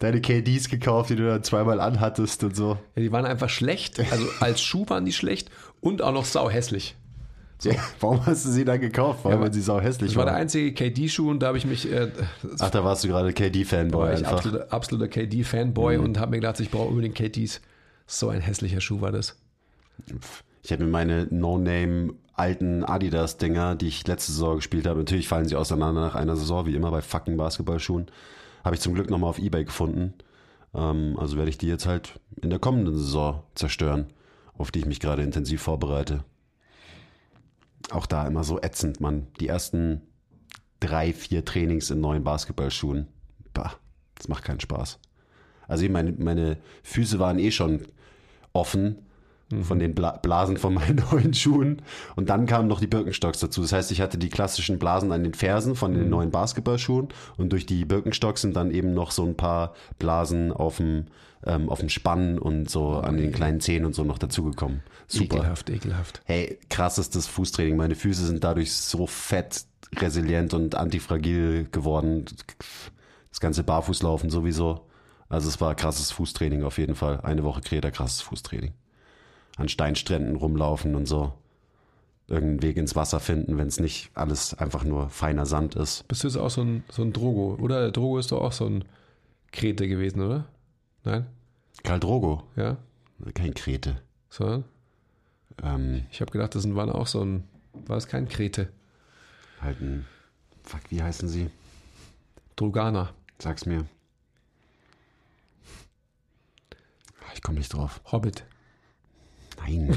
Deine 0.00 0.20
KDs 0.20 0.68
gekauft, 0.68 1.10
die 1.10 1.16
du 1.16 1.28
dann 1.28 1.44
zweimal 1.44 1.78
anhattest 1.80 2.42
und 2.42 2.56
so. 2.56 2.78
Ja, 2.96 3.02
die 3.02 3.12
waren 3.12 3.26
einfach 3.26 3.48
schlecht. 3.48 4.00
Also 4.10 4.26
als 4.40 4.60
Schuh 4.60 4.88
waren 4.88 5.04
die 5.04 5.12
schlecht 5.12 5.52
und 5.80 6.02
auch 6.02 6.12
noch 6.12 6.24
sau 6.24 6.50
hässlich. 6.50 6.96
Ja, 7.62 7.72
warum 8.00 8.24
hast 8.26 8.44
du 8.44 8.50
sie 8.50 8.64
dann 8.64 8.80
gekauft? 8.80 9.24
Weil, 9.24 9.40
Ja, 9.40 9.52
sie 9.52 9.62
sau 9.62 9.80
hässlich 9.80 10.10
Das 10.10 10.16
war 10.16 10.24
der 10.24 10.34
waren. 10.34 10.42
einzige 10.42 10.72
KD-Schuh 10.74 11.30
und 11.30 11.40
da 11.40 11.46
habe 11.48 11.58
ich 11.58 11.64
mich, 11.64 11.90
äh, 11.90 12.10
Ach, 12.58 12.70
da 12.70 12.84
warst 12.84 13.04
du 13.04 13.08
gerade 13.08 13.32
KD-Fanboy 13.32 13.92
war 14.00 14.12
ich 14.12 14.18
einfach. 14.18 14.30
Mhm. 14.32 14.36
absoluter, 14.36 14.72
absoluter 14.72 15.08
KD-Fanboy 15.08 15.96
und 15.98 16.18
habe 16.18 16.32
mir 16.32 16.38
gedacht, 16.38 16.60
ich 16.60 16.70
brauche 16.70 16.88
unbedingt 16.88 17.14
KDs. 17.14 17.60
So 18.06 18.28
ein 18.28 18.40
hässlicher 18.40 18.80
Schuh 18.80 19.00
war 19.00 19.12
das. 19.12 19.36
Ich 20.62 20.72
habe 20.72 20.84
mir 20.84 20.90
meine 20.90 21.26
No-Name 21.30 22.14
alten 22.34 22.84
Adidas-Dinger, 22.84 23.76
die 23.76 23.86
ich 23.88 24.06
letzte 24.06 24.32
Saison 24.32 24.56
gespielt 24.56 24.86
habe, 24.86 24.98
natürlich 24.98 25.28
fallen 25.28 25.46
sie 25.46 25.56
auseinander 25.56 26.00
nach 26.00 26.16
einer 26.16 26.36
Saison, 26.36 26.66
wie 26.66 26.74
immer 26.74 26.90
bei 26.90 27.00
fucking 27.00 27.36
Basketballschuhen, 27.36 28.06
habe 28.64 28.74
ich 28.74 28.80
zum 28.82 28.94
Glück 28.94 29.08
nochmal 29.08 29.30
auf 29.30 29.38
Ebay 29.38 29.64
gefunden. 29.64 30.14
Ähm, 30.74 31.16
also 31.18 31.36
werde 31.36 31.48
ich 31.50 31.58
die 31.58 31.68
jetzt 31.68 31.86
halt 31.86 32.18
in 32.42 32.50
der 32.50 32.58
kommenden 32.58 32.96
Saison 32.96 33.42
zerstören, 33.54 34.06
auf 34.58 34.70
die 34.72 34.80
ich 34.80 34.86
mich 34.86 34.98
gerade 35.00 35.22
intensiv 35.22 35.62
vorbereite. 35.62 36.24
Auch 37.90 38.06
da 38.06 38.26
immer 38.26 38.44
so 38.44 38.60
ätzend, 38.60 39.00
Mann. 39.00 39.28
Die 39.40 39.48
ersten 39.48 40.02
drei, 40.80 41.12
vier 41.12 41.44
Trainings 41.44 41.90
in 41.90 42.00
neuen 42.00 42.24
Basketballschuhen. 42.24 43.08
Bah, 43.52 43.74
das 44.14 44.28
macht 44.28 44.44
keinen 44.44 44.60
Spaß. 44.60 44.98
Also 45.68 45.88
meine, 45.88 46.12
meine 46.12 46.58
Füße 46.82 47.18
waren 47.18 47.38
eh 47.38 47.50
schon 47.50 47.86
offen 48.52 49.03
von 49.62 49.78
den 49.78 49.94
Bla 49.94 50.16
Blasen 50.16 50.56
von 50.56 50.74
meinen 50.74 50.96
neuen 51.12 51.34
Schuhen. 51.34 51.82
Und 52.16 52.30
dann 52.30 52.46
kamen 52.46 52.68
noch 52.68 52.80
die 52.80 52.86
Birkenstocks 52.86 53.40
dazu. 53.40 53.62
Das 53.62 53.72
heißt, 53.72 53.92
ich 53.92 54.00
hatte 54.00 54.18
die 54.18 54.28
klassischen 54.28 54.78
Blasen 54.78 55.12
an 55.12 55.22
den 55.22 55.34
Fersen 55.34 55.76
von 55.76 55.94
den 55.94 56.08
neuen 56.08 56.30
Basketballschuhen 56.30 57.08
und 57.36 57.52
durch 57.52 57.66
die 57.66 57.84
Birkenstocks 57.84 58.42
sind 58.42 58.56
dann 58.56 58.70
eben 58.70 58.94
noch 58.94 59.10
so 59.10 59.24
ein 59.24 59.36
paar 59.36 59.74
Blasen 59.98 60.52
auf 60.52 60.78
dem, 60.78 61.06
ähm, 61.44 61.68
auf 61.68 61.80
dem 61.80 61.88
Spann 61.88 62.38
und 62.38 62.70
so 62.70 62.94
an 62.94 63.16
den 63.16 63.32
kleinen 63.32 63.60
Zehen 63.60 63.84
und 63.84 63.94
so 63.94 64.04
noch 64.04 64.18
dazugekommen. 64.18 64.82
Super. 65.06 65.36
Ekelhaft, 65.36 65.70
ekelhaft. 65.70 66.22
Hey, 66.24 66.58
krassestes 66.70 67.26
Fußtraining. 67.26 67.76
Meine 67.76 67.94
Füße 67.94 68.24
sind 68.26 68.42
dadurch 68.42 68.72
so 68.72 69.06
fett, 69.06 69.64
resilient 69.96 70.54
und 70.54 70.74
antifragil 70.74 71.68
geworden. 71.70 72.24
Das 73.30 73.40
ganze 73.40 73.62
Barfußlaufen 73.62 74.30
sowieso. 74.30 74.86
Also 75.28 75.48
es 75.48 75.60
war 75.60 75.74
krasses 75.74 76.10
Fußtraining 76.12 76.62
auf 76.62 76.78
jeden 76.78 76.94
Fall. 76.94 77.20
Eine 77.22 77.44
Woche 77.44 77.60
Kreta, 77.60 77.90
krasses 77.90 78.20
Fußtraining. 78.22 78.72
An 79.56 79.68
Steinstränden 79.68 80.36
rumlaufen 80.36 80.94
und 80.94 81.06
so. 81.06 81.32
Irgendeinen 82.26 82.62
Weg 82.62 82.76
ins 82.78 82.96
Wasser 82.96 83.20
finden, 83.20 83.58
wenn 83.58 83.68
es 83.68 83.78
nicht 83.78 84.10
alles 84.14 84.54
einfach 84.54 84.82
nur 84.84 85.10
feiner 85.10 85.44
Sand 85.46 85.74
ist. 85.74 86.08
Bist 86.08 86.24
du 86.24 86.28
jetzt 86.28 86.36
auch 86.38 86.48
so 86.50 86.62
ein, 86.62 86.82
so 86.90 87.02
ein 87.02 87.12
Drogo? 87.12 87.56
Oder 87.62 87.90
Drogo 87.92 88.18
ist 88.18 88.32
doch 88.32 88.40
auch 88.40 88.52
so 88.52 88.66
ein 88.66 88.84
Krete 89.52 89.86
gewesen, 89.86 90.22
oder? 90.22 90.46
Nein? 91.04 91.26
Karl 91.82 92.00
Drogo, 92.00 92.44
Ja? 92.56 92.78
kein 93.34 93.52
Krete. 93.54 94.00
So? 94.30 94.64
Ähm, 95.62 96.06
Ich 96.10 96.20
habe 96.20 96.30
gedacht, 96.32 96.54
das 96.54 96.72
waren 96.74 96.90
auch 96.90 97.06
so 97.06 97.22
ein. 97.22 97.44
War 97.86 97.96
es 97.96 98.06
kein 98.08 98.28
Krete? 98.28 98.68
halt 99.60 99.80
ein, 99.80 100.04
fuck, 100.62 100.80
wie 100.90 101.02
heißen 101.02 101.28
sie? 101.28 101.48
Drogana. 102.56 103.10
Sag's 103.38 103.66
mir. 103.66 103.84
Ich 107.34 107.42
komme 107.42 107.58
nicht 107.58 107.72
drauf. 107.72 108.00
Hobbit. 108.10 108.44
Nein. 109.66 109.96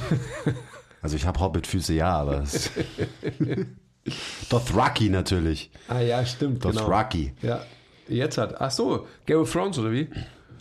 Also 1.02 1.16
ich 1.16 1.26
habe 1.26 1.40
Hobbitfüße, 1.40 1.94
ja, 1.94 2.12
aber 2.12 2.42
es 2.44 2.72
Dothraki 4.50 5.10
natürlich. 5.10 5.70
Ah 5.88 6.00
ja, 6.00 6.26
stimmt. 6.26 6.62
Genau. 6.62 6.74
Dothraki. 6.82 7.34
Ja. 7.42 7.62
Jetzt 8.08 8.38
hat. 8.38 8.60
Ach 8.62 8.72
so, 8.72 9.06
Game 9.26 9.40
of 9.40 9.52
Thrones 9.52 9.78
oder 9.78 9.92
wie? 9.92 10.08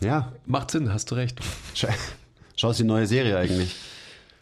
Ja. 0.03 0.33
Macht 0.47 0.71
Sinn, 0.73 0.93
hast 0.93 1.11
du 1.11 1.15
recht. 1.15 1.39
Scha- 1.75 1.95
Schaust 2.57 2.81
die 2.81 2.85
neue 2.85 3.07
Serie 3.07 3.37
eigentlich? 3.39 3.77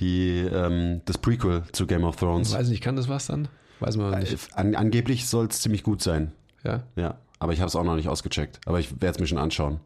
Die, 0.01 0.39
ähm, 0.41 1.03
das 1.05 1.19
Prequel 1.19 1.63
zu 1.73 1.87
Game 1.87 2.05
of 2.05 2.17
Thrones. 2.17 2.53
Weiß 2.53 2.69
nicht, 2.69 2.83
kann 2.83 2.97
das 2.97 3.09
was 3.09 3.27
dann? 3.27 3.49
Weiß 3.81 3.97
man 3.97 4.19
nicht. 4.19 4.37
An, 4.57 4.75
angeblich 4.75 5.29
soll 5.29 5.47
es 5.47 5.61
ziemlich 5.61 5.83
gut 5.83 6.03
sein. 6.03 6.33
Ja. 6.65 6.83
Ja. 6.97 7.19
Aber 7.39 7.53
ich 7.53 7.61
habe 7.61 7.69
es 7.69 7.77
auch 7.77 7.85
noch 7.85 7.97
nicht 7.97 8.09
ausgecheckt. 8.09 8.61
Aber 8.67 8.81
ich 8.81 8.91
werde 9.03 9.09
es 9.17 9.19
mir 9.21 9.27
schon 9.27 9.39
anschauen. 9.39 9.81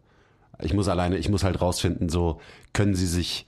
Ich 0.61 0.73
muss 0.75 0.89
alleine, 0.89 1.17
ich 1.19 1.29
muss 1.29 1.43
halt 1.45 1.61
rausfinden, 1.61 2.09
so 2.09 2.41
können 2.73 2.95
sie 2.95 3.07
sich, 3.07 3.47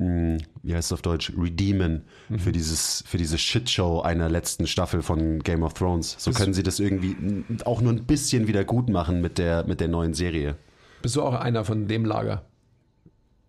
wie 0.00 0.74
heißt 0.74 0.88
es 0.88 0.92
auf 0.92 1.02
Deutsch, 1.02 1.32
redeemen 1.36 2.04
für 2.38 2.52
dieses, 2.52 3.04
für 3.06 3.18
diese 3.18 3.36
Shitshow 3.36 4.00
einer 4.00 4.28
letzten 4.28 4.66
Staffel 4.66 5.02
von 5.02 5.40
Game 5.40 5.62
of 5.62 5.74
Thrones. 5.74 6.16
So 6.18 6.32
können 6.32 6.54
sie 6.54 6.62
das 6.62 6.80
irgendwie 6.80 7.16
auch 7.64 7.80
nur 7.80 7.92
ein 7.92 8.04
bisschen 8.04 8.46
wieder 8.46 8.64
gut 8.64 8.88
machen 8.88 9.20
mit 9.20 9.38
der, 9.38 9.64
mit 9.66 9.80
der 9.80 9.88
neuen 9.88 10.14
Serie. 10.14 10.56
Bist 11.02 11.16
du 11.16 11.22
auch 11.22 11.34
einer 11.34 11.64
von 11.64 11.86
dem 11.86 12.04
Lager? 12.04 12.44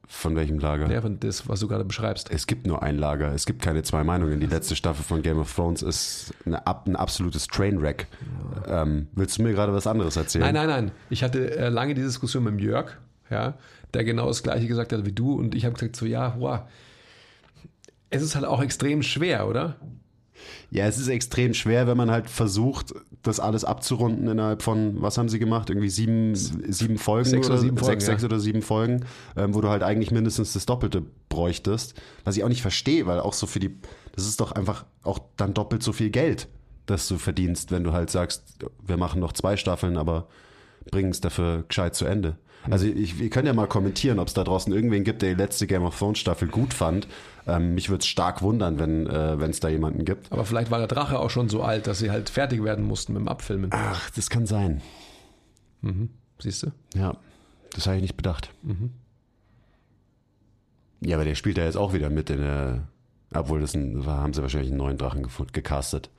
Von 0.08 0.36
welchem 0.36 0.60
Lager? 0.60 0.92
Ja, 0.92 1.02
von 1.02 1.22
das, 1.22 1.48
was 1.48 1.62
du 1.62 1.70
gerade 1.70 1.86
beschreibst. 1.86 2.30
Es 2.32 2.46
gibt 2.46 2.68
nur 2.68 2.84
ein 2.84 2.98
Lager, 2.98 3.34
es 3.34 3.46
gibt 3.46 3.62
keine 3.62 3.82
zwei 3.84 4.04
Meinungen. 4.04 4.42
Die 4.42 4.46
letzte 4.46 4.76
Staffel 4.76 5.06
von 5.06 5.22
Game 5.22 5.40
of 5.40 5.56
Thrones 5.56 5.82
ist 5.82 6.34
eine, 6.46 6.68
ein 6.68 6.98
absolutes 6.98 7.48
Trainwreck. 7.48 8.08
Ähm, 8.68 9.08
willst 9.14 9.38
du 9.38 9.44
mir 9.44 9.54
gerade 9.54 9.72
was 9.72 9.88
anderes 9.88 10.18
erzählen? 10.18 10.44
Nein, 10.44 10.56
nein, 10.56 10.68
nein. 10.68 10.92
Ich 11.10 11.24
hatte 11.24 11.56
äh, 11.56 11.70
lange 11.70 11.94
die 11.94 12.02
Diskussion 12.02 12.44
mit 12.44 12.60
Jörg, 12.60 12.98
ja, 13.32 13.56
der 13.94 14.04
genau 14.04 14.28
das 14.28 14.44
Gleiche 14.44 14.68
gesagt 14.68 14.94
hat 14.94 15.06
wie 15.06 15.12
du. 15.12 15.34
Und 15.34 15.56
ich 15.56 15.66
habe 15.66 15.74
gesagt, 15.74 15.96
so, 15.96 16.06
ja, 16.06 16.36
wow. 16.38 16.62
Es 18.10 18.22
ist 18.22 18.36
halt 18.36 18.46
auch 18.46 18.62
extrem 18.62 19.02
schwer, 19.04 19.48
oder? 19.48 19.78
Ja, 20.70 20.86
es 20.86 20.98
ist 20.98 21.08
extrem 21.08 21.54
schwer, 21.54 21.88
wenn 21.88 21.98
man 21.98 22.12
halt 22.12 22.30
versucht, 22.30 22.94
das 23.22 23.40
alles 23.40 23.64
abzurunden 23.64 24.28
innerhalb 24.28 24.62
von, 24.62 25.02
was 25.02 25.18
haben 25.18 25.30
sie 25.30 25.40
gemacht? 25.40 25.70
Irgendwie 25.70 25.90
sieben, 25.90 26.34
sieben 26.36 26.98
Folgen 26.98 27.30
Sechs 27.30 27.48
oder 27.48 27.58
sieben 27.58 27.78
Folgen, 27.78 28.00
sechs, 28.00 28.08
ja. 28.08 28.14
sechs 28.14 28.24
oder 28.24 28.40
sieben 28.40 28.62
Folgen, 28.62 29.06
ähm, 29.36 29.54
wo 29.54 29.62
du 29.62 29.70
halt 29.70 29.84
eigentlich 29.84 30.12
mindestens 30.12 30.54
das 30.54 30.66
Doppelte 30.66 31.04
bräuchtest. 31.30 31.94
Was 32.24 32.38
ich 32.38 32.44
auch 32.44 32.50
nicht 32.50 32.62
verstehe, 32.62 33.06
weil 33.06 33.20
auch 33.20 33.34
so 33.34 33.48
für 33.48 33.60
die, 33.60 33.78
das 34.14 34.26
ist 34.26 34.40
doch 34.40 34.52
einfach 34.54 34.86
auch 35.04 35.20
dann 35.38 35.54
doppelt 35.54 35.84
so 35.84 35.94
viel 35.94 36.10
Geld, 36.10 36.48
das 36.86 37.08
du 37.08 37.18
verdienst, 37.18 37.72
wenn 37.72 37.84
du 37.84 37.92
halt 37.92 38.10
sagst, 38.10 38.58
wir 38.86 38.98
machen 38.98 39.20
noch 39.22 39.34
zwei 39.34 39.58
Staffeln, 39.58 39.98
aber 39.98 40.28
bringen 40.90 41.12
es 41.12 41.22
dafür 41.22 41.64
gescheit 41.68 41.96
zu 41.96 42.06
Ende. 42.06 42.38
Also 42.70 42.86
ich, 42.86 43.20
wir 43.20 43.30
können 43.30 43.48
ja 43.48 43.54
mal 43.54 43.68
kommentieren, 43.68 44.20
ob 44.20 44.28
es 44.28 44.34
da 44.34 44.44
draußen 44.44 44.72
irgendwen 44.72 45.04
gibt, 45.04 45.22
der 45.22 45.30
die 45.30 45.42
letzte 45.42 45.66
Game 45.66 45.84
of 45.84 45.98
Thrones 45.98 46.20
Staffel 46.20 46.48
gut 46.48 46.74
fand. 46.74 47.08
Ähm, 47.48 47.74
mich 47.74 47.90
würde 47.90 48.02
es 48.02 48.08
stark 48.08 48.42
wundern, 48.42 48.78
wenn 48.78 49.08
äh, 49.08 49.36
es 49.48 49.60
da 49.60 49.70
jemanden 49.70 50.06
gibt. 50.06 50.32
Aber 50.32 50.46
vielleicht 50.46 50.70
war 50.70 50.78
der 50.78 50.88
Drache 50.88 51.18
auch 51.18 51.30
schon 51.30 51.50
so 51.50 51.64
alt, 51.64 51.88
dass 51.88 52.00
sie 52.00 52.12
halt 52.12 52.30
fertig 52.30 52.64
werden 52.64 52.86
mussten 52.86 53.14
mit 53.14 53.22
dem 53.22 53.28
Abfilmen. 53.28 53.72
Ach, 53.74 54.10
das 54.12 54.30
kann 54.30 54.46
sein. 54.46 54.82
Siehst 56.40 56.64
du? 56.64 56.72
Ja, 56.94 57.18
das 57.74 57.88
habe 57.88 57.96
ich 57.96 58.04
nicht 58.04 58.18
bedacht. 58.18 58.52
Ja, 61.02 61.18
aber 61.18 61.26
der 61.26 61.36
spielt 61.36 61.58
ja 61.58 61.66
jetzt 61.66 61.78
auch 61.78 61.94
wieder 61.94 62.10
mit 62.10 62.30
in 62.30 62.42
der. 62.42 62.88
Obwohl, 63.34 63.62
das 63.62 63.74
ein, 63.74 64.06
haben 64.06 64.34
sie 64.34 64.42
wahrscheinlich 64.42 64.70
einen 64.70 64.78
neuen 64.78 64.98
Drachen 64.98 65.24
gefunden, 65.24 65.54
gecastet. 65.54 66.10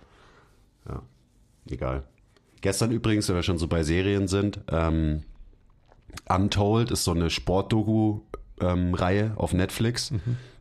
Ja, 0.89 1.03
egal. 1.71 2.05
Gestern 2.63 2.91
übrigens, 2.91 3.29
wenn 3.29 3.37
wir 3.37 3.43
schon 3.43 3.59
so 3.59 3.69
bei 3.69 3.83
Serien 3.83 4.29
sind, 4.29 4.61
ähm, 4.69 5.23
Untold 6.29 6.91
ist 6.91 7.05
so 7.05 7.13
eine 7.13 7.31
Sportdoku-Reihe 7.31 9.33
auf 9.37 9.53
Netflix. 9.53 10.13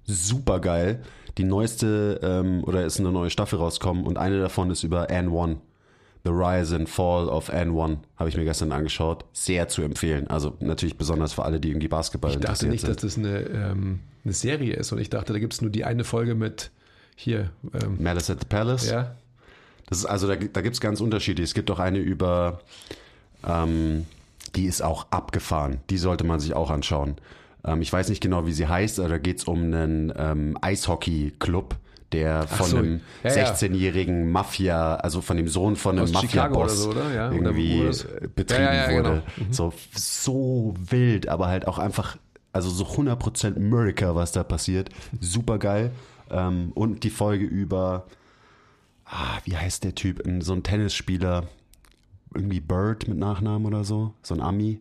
Super 0.05 0.59
geil. 0.59 1.01
Die 1.37 1.43
neueste, 1.43 2.19
ähm, 2.23 2.63
oder 2.63 2.85
ist 2.85 2.99
eine 2.99 3.11
neue 3.11 3.29
Staffel 3.29 3.59
rausgekommen 3.59 4.05
und 4.05 4.17
eine 4.17 4.39
davon 4.39 4.69
ist 4.71 4.83
über 4.83 5.09
Anne 5.09 5.31
One. 5.31 5.57
The 6.23 6.29
Rise 6.31 6.75
and 6.75 6.87
Fall 6.87 7.27
of 7.29 7.51
Anne 7.51 7.71
One. 7.71 7.97
Habe 8.17 8.29
ich 8.29 8.37
mir 8.37 8.43
gestern 8.43 8.71
angeschaut. 8.71 9.25
Sehr 9.33 9.67
zu 9.69 9.81
empfehlen. 9.81 10.27
Also 10.27 10.55
natürlich 10.59 10.97
besonders 10.97 11.33
für 11.33 11.43
alle, 11.45 11.59
die 11.59 11.69
irgendwie 11.69 11.87
Basketball 11.87 12.31
Ich 12.31 12.37
dachte 12.37 12.65
interessiert 12.67 12.71
nicht, 12.71 12.81
sind. 12.81 12.95
dass 12.95 13.01
das 13.01 13.17
eine, 13.17 13.39
ähm, 13.71 13.99
eine 14.23 14.33
Serie 14.33 14.75
ist. 14.75 14.91
Und 14.91 14.99
ich 14.99 15.09
dachte, 15.09 15.33
da 15.33 15.39
gibt 15.39 15.53
es 15.53 15.61
nur 15.61 15.71
die 15.71 15.83
eine 15.83 16.03
Folge 16.03 16.35
mit 16.35 16.69
hier. 17.15 17.49
Ähm, 17.73 17.97
Malice 17.99 18.29
at 18.29 18.39
the 18.41 18.45
Palace. 18.47 18.89
ja. 18.89 19.15
Das 19.87 19.97
ist 19.97 20.05
also, 20.05 20.25
da, 20.27 20.35
da 20.35 20.61
gibt 20.61 20.75
es 20.75 20.79
ganz 20.79 21.01
Unterschiede. 21.01 21.43
Es 21.43 21.53
gibt 21.53 21.69
auch 21.69 21.79
eine 21.79 21.99
über, 21.99 22.61
ähm, 23.45 24.05
die 24.55 24.65
ist 24.65 24.81
auch 24.81 25.07
abgefahren. 25.11 25.79
Die 25.89 25.97
sollte 25.97 26.23
man 26.23 26.39
sich 26.39 26.53
auch 26.53 26.69
anschauen. 26.69 27.15
Ähm, 27.63 27.81
ich 27.81 27.91
weiß 27.91 28.09
nicht 28.09 28.21
genau, 28.21 28.45
wie 28.45 28.51
sie 28.53 28.67
heißt, 28.67 28.99
aber 28.99 29.09
da 29.09 29.17
geht 29.17 29.39
es 29.39 29.43
um 29.45 29.59
einen 29.63 30.11
ähm, 30.15 30.57
Eishockey-Club, 30.61 31.75
der 32.11 32.47
von 32.47 32.65
so. 32.67 32.77
einem 32.77 33.01
Ja, 33.23 33.35
ja. 33.35 33.53
16-jährigen 33.53 34.31
Mafia, 34.31 34.95
also 34.95 35.21
von 35.21 35.37
dem 35.37 35.47
Sohn 35.47 35.75
von 35.75 35.97
einem 35.97 36.11
Mafia-Boss 36.11 36.83
so? 36.83 36.93
Ja, 36.93 37.31
irgendwie 37.31 37.79
äh, 37.81 38.27
betrieben 38.35 38.63
Ja, 38.63 38.89
ja, 38.89 38.97
wurde. 38.97 39.23
genau. 39.37 39.51
So, 39.51 39.73
so 39.93 40.73
wild, 40.77 41.27
aber 41.29 41.47
halt 41.47 41.67
auch 41.67 41.77
einfach, 41.79 42.17
also 42.51 42.69
so 42.69 42.83
100% 42.85 43.55
America, 43.55 44.15
was 44.15 44.31
da 44.33 44.43
passiert. 44.43 44.89
Super 45.21 45.57
geil. 45.57 45.91
Ähm, 46.29 46.71
und 46.75 47.03
die 47.03 47.09
Folge 47.09 47.45
über, 47.45 48.07
ah, 49.05 49.37
wie 49.45 49.55
heißt 49.55 49.83
der 49.83 49.95
Typ? 49.95 50.21
So 50.39 50.53
ein 50.53 50.63
Tennisspieler, 50.63 51.43
irgendwie 52.33 52.59
Bird 52.59 53.07
mit 53.07 53.17
Nachnamen 53.17 53.65
oder 53.65 53.83
so, 53.83 54.13
so 54.21 54.33
ein 54.33 54.41
Ami. 54.41 54.79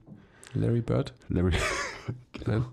Larry 0.54 0.80
Bird? 0.80 1.14
Larry. 1.28 1.52
Nein? 2.46 2.64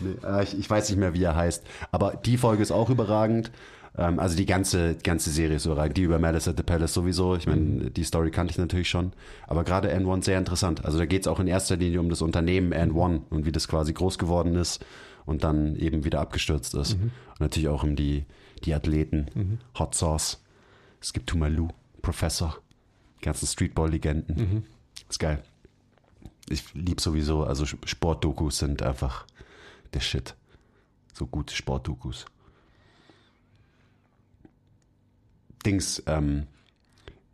Nee, 0.00 0.14
äh, 0.24 0.42
ich, 0.42 0.58
ich 0.58 0.70
weiß 0.70 0.88
nicht 0.88 0.98
mehr, 0.98 1.14
wie 1.14 1.22
er 1.22 1.36
heißt. 1.36 1.64
Aber 1.90 2.14
die 2.24 2.38
Folge 2.38 2.62
ist 2.62 2.70
auch 2.70 2.90
überragend. 2.90 3.50
Ähm, 3.96 4.18
also 4.18 4.36
die 4.36 4.46
ganze, 4.46 4.96
ganze 4.96 5.30
Serie 5.30 5.56
ist 5.56 5.66
überragend. 5.66 5.96
Die 5.96 6.02
über 6.02 6.18
Malice 6.18 6.48
at 6.48 6.56
the 6.56 6.62
Palace 6.62 6.94
sowieso. 6.94 7.36
Ich 7.36 7.46
meine, 7.46 7.90
die 7.90 8.04
Story 8.04 8.30
kannte 8.30 8.52
ich 8.52 8.58
natürlich 8.58 8.88
schon. 8.88 9.12
Aber 9.46 9.64
gerade 9.64 9.94
N1 9.94 10.24
sehr 10.24 10.38
interessant. 10.38 10.84
Also 10.84 10.98
da 10.98 11.06
geht 11.06 11.22
es 11.22 11.28
auch 11.28 11.40
in 11.40 11.46
erster 11.46 11.76
Linie 11.76 12.00
um 12.00 12.08
das 12.08 12.22
Unternehmen 12.22 12.72
N1 12.72 13.22
und 13.28 13.44
wie 13.44 13.52
das 13.52 13.68
quasi 13.68 13.92
groß 13.92 14.18
geworden 14.18 14.54
ist 14.54 14.84
und 15.26 15.44
dann 15.44 15.76
eben 15.76 16.04
wieder 16.04 16.20
abgestürzt 16.20 16.74
ist. 16.74 16.94
Und 16.94 17.40
natürlich 17.40 17.68
auch 17.68 17.82
um 17.82 17.96
die, 17.96 18.24
die 18.64 18.74
Athleten. 18.74 19.58
Hot 19.78 19.94
Sauce. 19.94 20.42
Es 21.02 21.12
gibt 21.12 21.28
Tumalu, 21.28 21.68
Professor, 22.02 22.58
die 23.20 23.24
ganzen 23.24 23.46
Streetball-Legenden. 23.46 24.64
Ist 25.08 25.18
geil. 25.18 25.42
Ich 26.48 26.74
liebe 26.74 27.00
sowieso, 27.00 27.44
also 27.44 27.64
Sportdokus 27.66 28.58
sind 28.58 28.82
einfach 28.82 29.26
der 29.92 30.00
Shit. 30.00 30.34
So 31.12 31.26
gute 31.26 31.54
Sportdokus. 31.54 32.24
Dings, 35.64 36.02
ähm, 36.06 36.46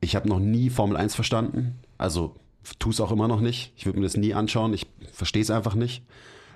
ich 0.01 0.17
habe 0.17 0.29
noch 0.29 0.41
nie 0.41 0.71
Formel 0.71 0.97
1 0.97 1.15
verstanden. 1.15 1.79
Also 1.99 2.35
tu 2.79 2.91
es 2.91 3.01
auch 3.01 3.13
immer 3.13 3.29
noch 3.29 3.41
nicht. 3.41 3.73
Ich 3.77 3.87
würde 3.87 3.99
mir 3.99 4.07
das 4.07 4.17
nie 4.17 4.35
anschauen. 4.35 4.75
Ich 4.75 4.87
verstehe 5.13 5.43
es 5.43 5.51
einfach 5.51 5.75
nicht. 5.75 6.03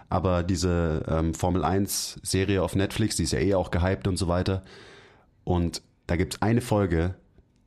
Aber 0.09 0.43
diese 0.43 1.05
ähm, 1.09 1.35
Formel 1.35 1.65
1 1.65 2.21
Serie 2.23 2.63
auf 2.63 2.75
Netflix, 2.75 3.17
die 3.17 3.23
ist 3.23 3.33
ja 3.33 3.39
eh 3.39 3.55
auch 3.55 3.71
gehypt 3.71 4.09
und 4.09 4.17
so 4.17 4.27
weiter. 4.27 4.65
Und 5.45 5.83
da 6.09 6.17
gibt 6.17 6.35
es 6.35 6.43
eine 6.43 6.61
Folge, 6.61 7.15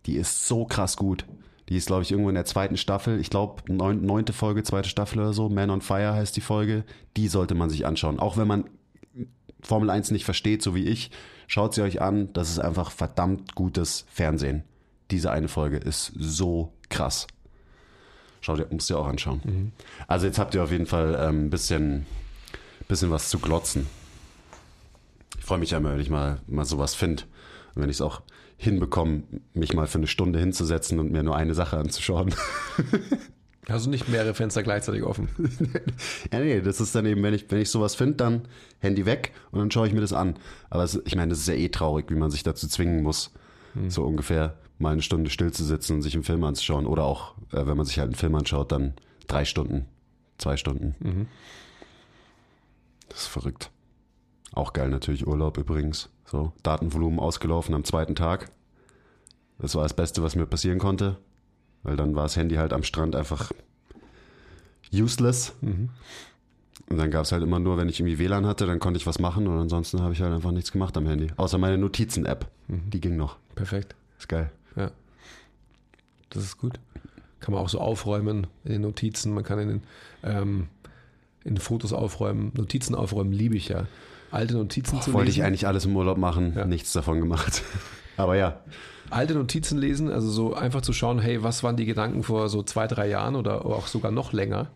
die 0.06 0.18
ist 0.18 0.46
so 0.46 0.66
krass 0.66 0.98
gut. 0.98 1.26
Die 1.74 1.78
ist, 1.78 1.88
glaube 1.88 2.04
ich, 2.04 2.12
irgendwo 2.12 2.30
in 2.30 2.36
der 2.36 2.46
zweiten 2.46 2.78
Staffel. 2.78 3.20
Ich 3.20 3.32
glaube, 3.32 3.64
neun, 3.68 4.06
neunte 4.06 4.32
Folge, 4.32 4.62
zweite 4.62 4.88
Staffel 4.88 5.18
oder 5.18 5.34
so. 5.34 5.50
Man 5.50 5.72
on 5.72 5.82
Fire 5.82 6.14
heißt 6.14 6.38
die 6.38 6.42
Folge. 6.42 6.84
Die 7.18 7.28
sollte 7.28 7.56
man 7.56 7.72
sich 7.72 7.88
anschauen. 7.88 8.20
Auch 8.20 8.38
wenn 8.38 8.48
man 8.48 8.66
Formel 9.60 9.90
1 9.90 10.12
nicht 10.12 10.24
versteht, 10.24 10.62
so 10.62 10.76
wie 10.76 10.84
ich, 10.86 11.10
schaut 11.48 11.74
sie 11.74 11.82
euch 11.82 12.00
an. 12.00 12.32
Das 12.34 12.52
ist 12.52 12.60
einfach 12.60 12.92
verdammt 12.92 13.56
gutes 13.56 14.06
Fernsehen. 14.12 14.64
Diese 15.10 15.32
eine 15.32 15.48
Folge 15.48 15.78
ist 15.78 16.12
so 16.16 16.72
krass. 16.90 17.26
Schaut 18.42 18.60
ihr, 18.60 18.68
müsst 18.70 18.92
ihr 18.92 19.00
auch 19.00 19.08
anschauen. 19.08 19.72
Also 20.08 20.28
jetzt 20.28 20.38
habt 20.38 20.54
ihr 20.54 20.64
auf 20.64 20.72
jeden 20.72 20.86
Fall 20.86 21.18
ähm, 21.20 21.46
ein 21.46 21.50
bisschen, 21.50 22.06
bisschen 22.88 23.10
was 23.10 23.30
zu 23.30 23.40
glotzen. 23.40 23.88
Ich 25.40 25.44
freue 25.44 25.58
mich 25.58 25.72
ja 25.72 25.80
immer, 25.80 25.94
wenn 25.94 26.00
ich 26.00 26.12
mal, 26.12 26.40
mal 26.46 26.66
sowas 26.66 26.94
finde. 26.94 27.24
Und 27.76 27.82
wenn 27.82 27.90
ich 27.90 27.98
es 27.98 28.02
auch 28.02 28.22
hinbekomme, 28.58 29.24
mich 29.54 29.74
mal 29.74 29.88
für 29.88 29.98
eine 29.98 30.08
Stunde 30.08 30.40
hinzusetzen 30.40 31.00
und 31.00 31.12
mir 31.12 31.24
nur 31.24 31.36
eine 31.36 31.54
Sache 31.54 31.78
anzuschauen. 31.78 32.34
Du 33.66 33.90
nicht 33.90 34.10
mehrere 34.10 34.34
Fenster 34.34 34.62
gleichzeitig 34.62 35.04
offen? 35.04 35.30
Ja, 36.34 36.40
nee, 36.40 36.60
das 36.62 36.82
ist 36.82 36.94
dann 36.96 37.06
eben, 37.06 37.24
wenn 37.24 37.34
ich, 37.34 37.50
wenn 37.50 37.62
ich 37.62 37.70
sowas 37.70 37.96
finde, 37.96 38.16
dann 38.16 38.42
Handy 38.80 39.06
weg 39.06 39.32
und 39.52 39.60
dann 39.60 39.72
schaue 39.72 39.88
ich 39.88 39.94
mir 39.94 40.02
das 40.02 40.12
an. 40.12 40.36
Aber 40.70 40.84
es, 40.84 41.02
ich 41.06 41.16
meine, 41.16 41.30
das 41.30 41.40
ist 41.40 41.48
ja 41.48 41.54
eh 41.54 41.70
traurig, 41.70 42.10
wie 42.10 42.16
man 42.16 42.30
sich 42.30 42.44
dazu 42.44 42.68
zwingen 42.68 43.04
muss, 43.04 43.32
so 43.88 44.04
ungefähr 44.04 44.58
mal 44.80 44.92
eine 44.92 45.02
Stunde 45.02 45.30
still 45.30 45.52
zu 45.52 45.64
sitzen 45.64 45.96
und 45.96 46.02
sich 46.02 46.14
einen 46.14 46.24
Film 46.24 46.44
anzuschauen. 46.44 46.86
Oder 46.86 47.06
auch, 47.06 47.36
äh, 47.54 47.66
wenn 47.66 47.78
man 47.78 47.86
sich 47.86 48.00
halt 48.00 48.08
einen 48.08 48.16
Film 48.16 48.36
anschaut, 48.36 48.72
dann 48.72 48.96
drei 49.28 49.46
Stunden, 49.46 49.86
zwei 50.38 50.58
Stunden. 50.58 51.28
Das 53.10 53.22
ist 53.22 53.28
verrückt. 53.28 53.72
Auch 54.52 54.74
geil 54.74 54.90
natürlich, 54.90 55.26
Urlaub 55.26 55.58
übrigens. 55.58 56.10
So, 56.26 56.54
Datenvolumen 56.64 57.20
ausgelaufen 57.20 57.76
am 57.76 57.84
zweiten 57.84 58.16
Tag. 58.16 58.50
Das 59.60 59.76
war 59.76 59.84
das 59.84 59.94
Beste, 59.94 60.24
was 60.24 60.36
mir 60.36 60.46
passieren 60.46 60.80
konnte. 60.80 61.18
Weil 61.84 61.96
dann 61.98 62.16
war 62.16 62.24
das 62.24 62.38
Handy 62.38 62.56
halt 62.56 62.74
am 62.74 62.84
Strand 62.84 63.16
einfach 63.16 63.52
useless. 64.94 65.54
Und 65.62 66.98
dann 66.98 67.12
gab 67.12 67.24
es 67.24 67.32
halt 67.32 67.44
immer 67.44 67.60
nur, 67.60 67.78
wenn 67.78 67.90
ich 67.90 68.00
irgendwie 68.00 68.20
WLAN 68.20 68.46
hatte, 68.46 68.66
dann 68.66 68.80
konnte 68.80 68.98
ich 68.98 69.08
was 69.08 69.20
machen 69.20 69.48
und 69.48 69.58
ansonsten 69.58 70.02
habe 70.02 70.14
ich 70.14 70.22
halt 70.22 70.34
einfach 70.34 70.52
nichts 70.52 70.72
gemacht 70.72 70.96
am 70.98 71.08
Handy. 71.08 71.28
Außer 71.36 71.58
meine 71.58 71.78
Notizen-App. 71.78 72.50
Die 72.68 73.02
ging 73.02 73.16
noch. 73.16 73.38
Perfekt. 73.56 73.96
Ist 74.18 74.30
geil. 74.30 74.52
Ja. 74.76 74.92
Das 76.30 76.44
ist 76.44 76.58
gut. 76.58 76.80
Kann 77.40 77.54
man 77.54 77.64
auch 77.64 77.70
so 77.70 77.80
aufräumen 77.80 78.48
in 78.64 78.72
den 78.72 78.82
Notizen. 78.82 79.34
Man 79.34 79.44
kann 79.44 79.60
in 79.60 79.68
den, 79.68 79.84
ähm, 80.24 80.68
in 81.44 81.56
den 81.56 81.62
Fotos 81.62 81.94
aufräumen. 81.94 82.52
Notizen 82.56 82.96
aufräumen 82.96 83.34
liebe 83.34 83.56
ich 83.56 83.68
ja. 83.68 83.86
Alte 84.34 84.56
Notizen 84.56 85.02
zu 85.02 85.14
Wollte 85.14 85.28
lesen. 85.28 85.40
ich 85.42 85.46
eigentlich 85.46 85.68
alles 85.68 85.86
im 85.86 85.96
Urlaub 85.96 86.18
machen, 86.18 86.54
Ja. 86.56 86.66
nichts 86.66 86.92
davon 86.94 87.20
gemacht. 87.20 87.62
Aber 88.18 88.36
ja, 88.36 88.60
alte 89.10 89.34
Notizen 89.36 89.78
lesen, 89.78 90.10
also 90.12 90.30
so 90.30 90.54
einfach 90.56 90.82
zu 90.82 90.94
schauen, 90.94 91.20
hey, 91.20 91.44
was 91.44 91.64
waren 91.64 91.78
die 91.78 91.86
Gedanken 91.86 92.24
vor 92.24 92.50
so 92.50 92.64
zwei, 92.64 92.88
drei 92.88 93.08
Jahren 93.10 93.36
oder 93.36 93.66
auch 93.66 93.88
sogar 93.88 94.12
noch 94.12 94.34
länger. 94.34 94.70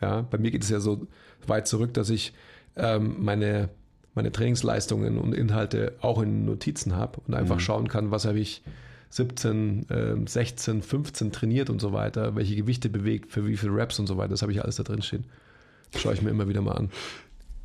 Ja, 0.00 0.22
bei 0.22 0.38
mir 0.38 0.50
geht 0.50 0.62
es 0.62 0.70
ja 0.70 0.80
so 0.80 1.06
weit 1.46 1.66
zurück, 1.66 1.94
dass 1.94 2.08
ich 2.10 2.32
ähm, 2.76 3.16
meine, 3.18 3.68
meine 4.14 4.32
Trainingsleistungen 4.32 5.18
und 5.18 5.34
Inhalte 5.34 5.94
auch 6.00 6.20
in 6.22 6.44
Notizen 6.44 6.96
habe 6.96 7.20
und 7.26 7.34
einfach 7.34 7.60
schauen 7.60 7.88
kann, 7.88 8.10
was 8.10 8.24
habe 8.26 8.38
ich 8.38 8.62
17, 9.10 9.86
ähm, 9.90 10.26
16, 10.26 10.82
15 10.82 11.32
trainiert 11.32 11.68
und 11.68 11.80
so 11.80 11.92
weiter, 11.92 12.36
welche 12.36 12.54
Gewichte 12.56 12.88
bewegt, 12.88 13.32
für 13.32 13.46
wie 13.46 13.56
viele 13.56 13.74
Reps 13.74 13.98
und 13.98 14.06
so 14.06 14.16
weiter. 14.16 14.28
Das 14.30 14.42
habe 14.42 14.52
ich 14.52 14.62
alles 14.62 14.76
da 14.76 14.82
drin 14.84 15.02
stehen. 15.02 15.24
Das 15.92 16.02
schaue 16.02 16.14
ich 16.14 16.22
mir 16.22 16.30
immer 16.30 16.48
wieder 16.48 16.62
mal 16.62 16.76
an. 16.76 16.90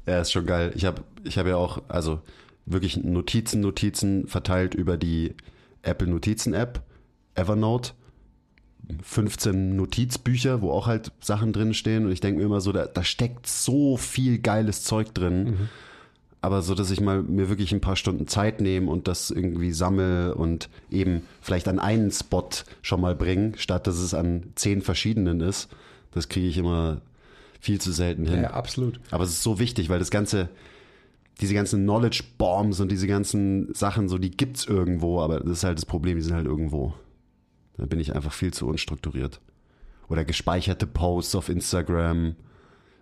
Ja, 0.06 0.22
ist 0.22 0.32
schon 0.32 0.46
geil. 0.46 0.72
Ich 0.76 0.86
habe 0.86 1.04
ich 1.24 1.38
hab 1.38 1.48
ja 1.48 1.58
auch, 1.58 1.82
also 1.88 2.22
wirklich 2.66 2.98
Notizen, 3.04 3.62
Notizen 3.62 4.28
verteilt 4.28 4.76
über 4.76 4.98
die 4.98 5.34
Apple 5.82 6.08
Notizen 6.08 6.54
App, 6.54 6.82
Evernote. 7.36 7.92
15 9.02 9.76
Notizbücher, 9.76 10.62
wo 10.62 10.70
auch 10.70 10.86
halt 10.86 11.12
Sachen 11.20 11.54
drin 11.54 11.74
stehen. 11.74 12.06
Und 12.06 12.12
ich 12.12 12.20
denke 12.20 12.40
mir 12.40 12.46
immer 12.46 12.62
so, 12.62 12.72
da, 12.72 12.86
da 12.86 13.04
steckt 13.04 13.48
so 13.48 13.98
viel 13.98 14.38
geiles 14.38 14.84
Zeug 14.84 15.14
drin. 15.14 15.70
Aber 16.42 16.62
so, 16.62 16.76
dass 16.76 16.92
ich 16.92 17.02
mal 17.02 17.24
mir 17.24 17.50
wirklich 17.50 17.72
ein 17.72 17.82
paar 17.82 17.96
Stunden 17.96 18.28
Zeit 18.28 18.62
nehme 18.62 18.92
und 18.92 19.08
das 19.08 19.32
irgendwie 19.32 19.72
sammle 19.72 20.36
und 20.36 20.70
eben 20.92 21.24
vielleicht 21.42 21.68
an 21.68 21.80
einen 21.80 22.12
Spot 22.12 22.48
schon 22.84 23.02
mal 23.02 23.16
bringe, 23.16 23.54
statt 23.58 23.88
dass 23.88 23.98
es 23.98 24.14
an 24.14 24.44
zehn 24.54 24.84
verschiedenen 24.84 25.42
ist, 25.42 25.70
das 26.12 26.30
kriege 26.30 26.48
ich 26.48 26.60
immer 26.60 27.02
viel 27.66 27.82
zu 27.82 27.92
selten 27.92 28.28
hin. 28.28 28.44
Ja, 28.44 28.52
absolut. 28.52 29.00
Aber 29.10 29.24
es 29.24 29.32
ist 29.32 29.42
so 29.44 29.58
wichtig, 29.58 29.90
weil 29.90 29.98
das 29.98 30.12
ganze, 30.12 30.50
diese 31.42 31.56
ganzen 31.56 31.82
Knowledge 31.84 32.24
Bombs 32.38 32.80
und 32.80 32.92
diese 32.92 33.08
ganzen 33.08 33.74
Sachen, 33.74 34.08
so 34.08 34.20
die 34.20 34.30
gibt's 34.30 34.66
irgendwo, 34.66 35.20
aber 35.20 35.40
das 35.40 35.50
ist 35.50 35.64
halt 35.64 35.80
das 35.80 35.86
Problem, 35.86 36.16
die 36.16 36.22
sind 36.22 36.36
halt 36.36 36.46
irgendwo. 36.46 36.94
Da 37.78 37.88
bin 37.88 38.00
ich 38.00 38.14
einfach 38.16 38.32
viel 38.34 38.54
zu 38.54 38.68
unstrukturiert. 38.68 39.42
Oder 40.08 40.24
gespeicherte 40.24 40.86
Posts 40.86 41.36
auf 41.36 41.50
Instagram, 41.50 42.36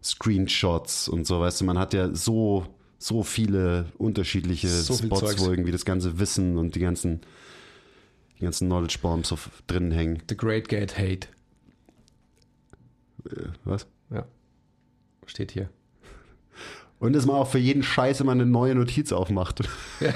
Screenshots 0.02 1.10
und 1.10 1.28
so, 1.28 1.42
weißt 1.42 1.60
du, 1.60 1.66
man 1.66 1.78
hat 1.78 1.94
ja 1.94 2.16
so, 2.16 2.66
so 2.98 3.24
viele 3.24 3.88
unterschiedliche 3.98 4.70
So 4.70 4.94
viel 4.94 5.08
Spots, 5.08 5.22
Zeugs. 5.22 5.46
wo 5.46 5.52
irgendwie 5.52 5.74
das 5.74 5.84
ganze 5.84 6.20
Wissen 6.20 6.58
und 6.58 6.76
die 6.76 6.80
ganzen, 6.80 7.20
die 8.40 8.46
ganzen 8.46 8.68
Knowledge 8.70 9.00
Bombs 9.02 9.34
drinnen 9.68 9.92
hängen. 9.92 10.24
The 10.30 10.38
Great 10.38 10.70
Gate 10.70 10.98
Hate. 10.98 11.28
Äh, 13.30 13.50
Was? 13.66 13.88
Ja. 15.24 15.30
Steht 15.30 15.52
hier. 15.52 15.70
Und 17.00 17.14
dass 17.14 17.26
man 17.26 17.36
auch 17.36 17.48
für 17.50 17.60
jeden 17.60 17.84
Scheiß 17.84 18.22
immer 18.22 18.32
eine 18.32 18.46
neue 18.46 18.76
Notiz 18.76 19.12
aufmacht. 19.12 19.68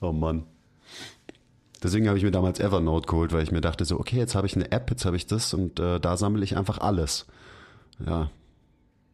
oh 0.00 0.12
Mann. 0.12 0.44
Deswegen 1.82 2.08
habe 2.08 2.18
ich 2.18 2.24
mir 2.24 2.30
damals 2.30 2.58
Evernote 2.60 3.06
geholt, 3.06 3.32
weil 3.32 3.42
ich 3.42 3.52
mir 3.52 3.60
dachte 3.60 3.84
so, 3.84 4.00
okay, 4.00 4.16
jetzt 4.16 4.34
habe 4.34 4.46
ich 4.46 4.56
eine 4.56 4.72
App, 4.72 4.90
jetzt 4.90 5.04
habe 5.04 5.16
ich 5.16 5.26
das 5.26 5.54
und 5.54 5.78
äh, 5.78 6.00
da 6.00 6.16
sammle 6.16 6.42
ich 6.42 6.56
einfach 6.56 6.78
alles. 6.78 7.26
Ja, 8.04 8.30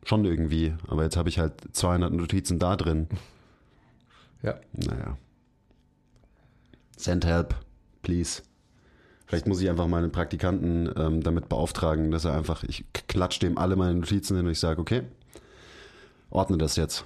schon 0.05 0.25
irgendwie. 0.25 0.75
Aber 0.87 1.03
jetzt 1.03 1.17
habe 1.17 1.29
ich 1.29 1.39
halt 1.39 1.53
200 1.73 2.13
Notizen 2.13 2.59
da 2.59 2.77
drin. 2.77 3.09
Ja. 4.43 4.55
Naja. 4.73 5.19
Send 6.97 7.25
help, 7.25 7.55
please. 8.03 8.43
Vielleicht 9.31 9.47
muss 9.47 9.61
ich 9.61 9.71
einfach 9.71 9.87
meinen 9.87 10.11
Praktikanten 10.11 10.93
ähm, 10.97 11.23
damit 11.23 11.49
beauftragen, 11.49 12.11
dass 12.11 12.25
er 12.25 12.33
einfach, 12.37 12.65
ich 12.65 12.85
klatsche 13.07 13.39
dem 13.39 13.59
alle 13.59 13.77
meine 13.77 13.95
Notizen 13.95 14.37
hin 14.37 14.45
und 14.45 14.51
ich 14.51 14.59
sage, 14.59 14.81
okay, 14.81 15.03
ordne 16.31 16.59
das 16.59 16.75
jetzt 16.75 17.05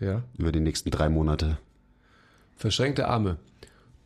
Ja. 0.00 0.24
über 0.36 0.50
die 0.50 0.58
nächsten 0.58 0.90
drei 0.90 1.08
Monate. 1.08 1.58
Verschränkte 2.56 3.06
Arme. 3.06 3.36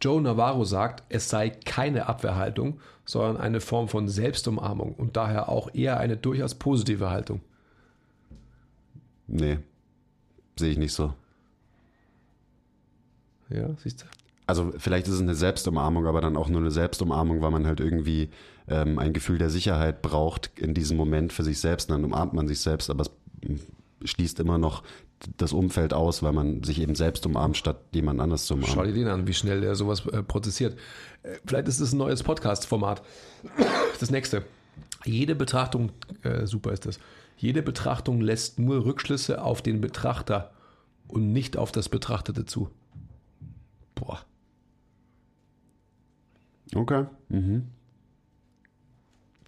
Joe 0.03 0.21
Navarro 0.21 0.65
sagt, 0.65 1.05
es 1.09 1.31
sei 1.31 1.49
keine 1.49 2.05
Abwehrhaltung, 2.07 2.81
sondern 3.07 3.39
eine 3.39 3.63
Form 3.63 3.89
von 3.89 4.09
Selbstumarmung 4.09 4.93
und 4.95 5.17
daher 5.17 5.49
auch 5.49 5.75
eher 5.75 5.99
eine 5.99 6.19
durchaus 6.19 6.55
positive 6.55 7.09
Haltung. 7.09 7.41
Nee, 9.27 9.61
sehe 10.59 10.71
ich 10.73 10.77
nicht 10.77 10.93
so. 10.93 11.15
Ja, 13.49 13.71
siehst 13.79 14.03
du? 14.03 14.07
Also 14.47 14.73
vielleicht 14.79 15.09
ist 15.09 15.15
es 15.15 15.21
eine 15.21 15.35
Selbstumarmung, 15.35 16.07
aber 16.07 16.21
dann 16.21 16.37
auch 16.37 16.49
nur 16.49 16.61
eine 16.61 16.71
Selbstumarmung, 16.71 17.43
weil 17.43 17.51
man 17.51 17.67
halt 17.67 17.81
irgendwie 17.81 18.31
ähm, 18.69 18.99
ein 18.99 19.13
Gefühl 19.13 19.39
der 19.39 19.51
Sicherheit 19.51 20.03
braucht 20.03 20.51
in 20.57 20.73
diesem 20.73 20.97
Moment 20.97 21.33
für 21.33 21.43
sich 21.43 21.59
selbst. 21.59 21.91
Und 21.91 21.97
dann 21.97 22.05
umarmt 22.05 22.33
man 22.33 22.47
sich 22.47 22.61
selbst, 22.61 22.89
aber 22.91 23.05
es 23.05 23.11
schließt 24.11 24.39
immer 24.41 24.59
noch 24.59 24.83
das 25.37 25.53
Umfeld 25.53 25.95
aus, 25.95 26.23
weil 26.23 26.33
man 26.33 26.63
sich 26.63 26.81
eben 26.81 26.95
selbst 26.95 27.27
umarmt, 27.27 27.57
statt 27.57 27.81
jemand 27.93 28.21
anders 28.21 28.47
zu 28.47 28.55
umarmen. 28.55 28.75
Schau 28.75 28.85
dir 28.85 28.93
den 28.93 29.09
an, 29.09 29.27
wie 29.27 29.35
schnell 29.35 29.61
der 29.61 29.75
sowas 29.75 30.07
äh, 30.07 30.23
prozessiert. 30.23 30.79
Äh, 31.23 31.37
vielleicht 31.45 31.69
ist 31.69 31.81
es 31.81 31.93
ein 31.93 31.99
neues 31.99 32.23
Podcast-Format. 32.23 33.03
Das 33.99 34.11
nächste. 34.11 34.45
Jede 35.05 35.35
Betrachtung, 35.35 35.91
äh, 36.23 36.47
super 36.47 36.73
ist 36.73 36.85
das, 36.87 36.99
jede 37.37 37.63
Betrachtung 37.63 38.21
lässt 38.21 38.59
nur 38.59 38.85
Rückschlüsse 38.85 39.43
auf 39.43 39.63
den 39.63 39.81
Betrachter 39.81 40.53
und 41.07 41.33
nicht 41.33 41.57
auf 41.57 41.71
das 41.73 41.89
Betrachtete 41.89 42.45
zu. 42.45 42.71
Boah. 43.95 44.21
Okay. 46.75 47.07
Mhm. 47.29 47.69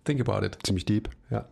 Think 0.04 0.20
about 0.26 0.44
it. 0.44 0.58
Ziemlich 0.64 0.84
deep. 0.84 1.10
Ja. 1.30 1.46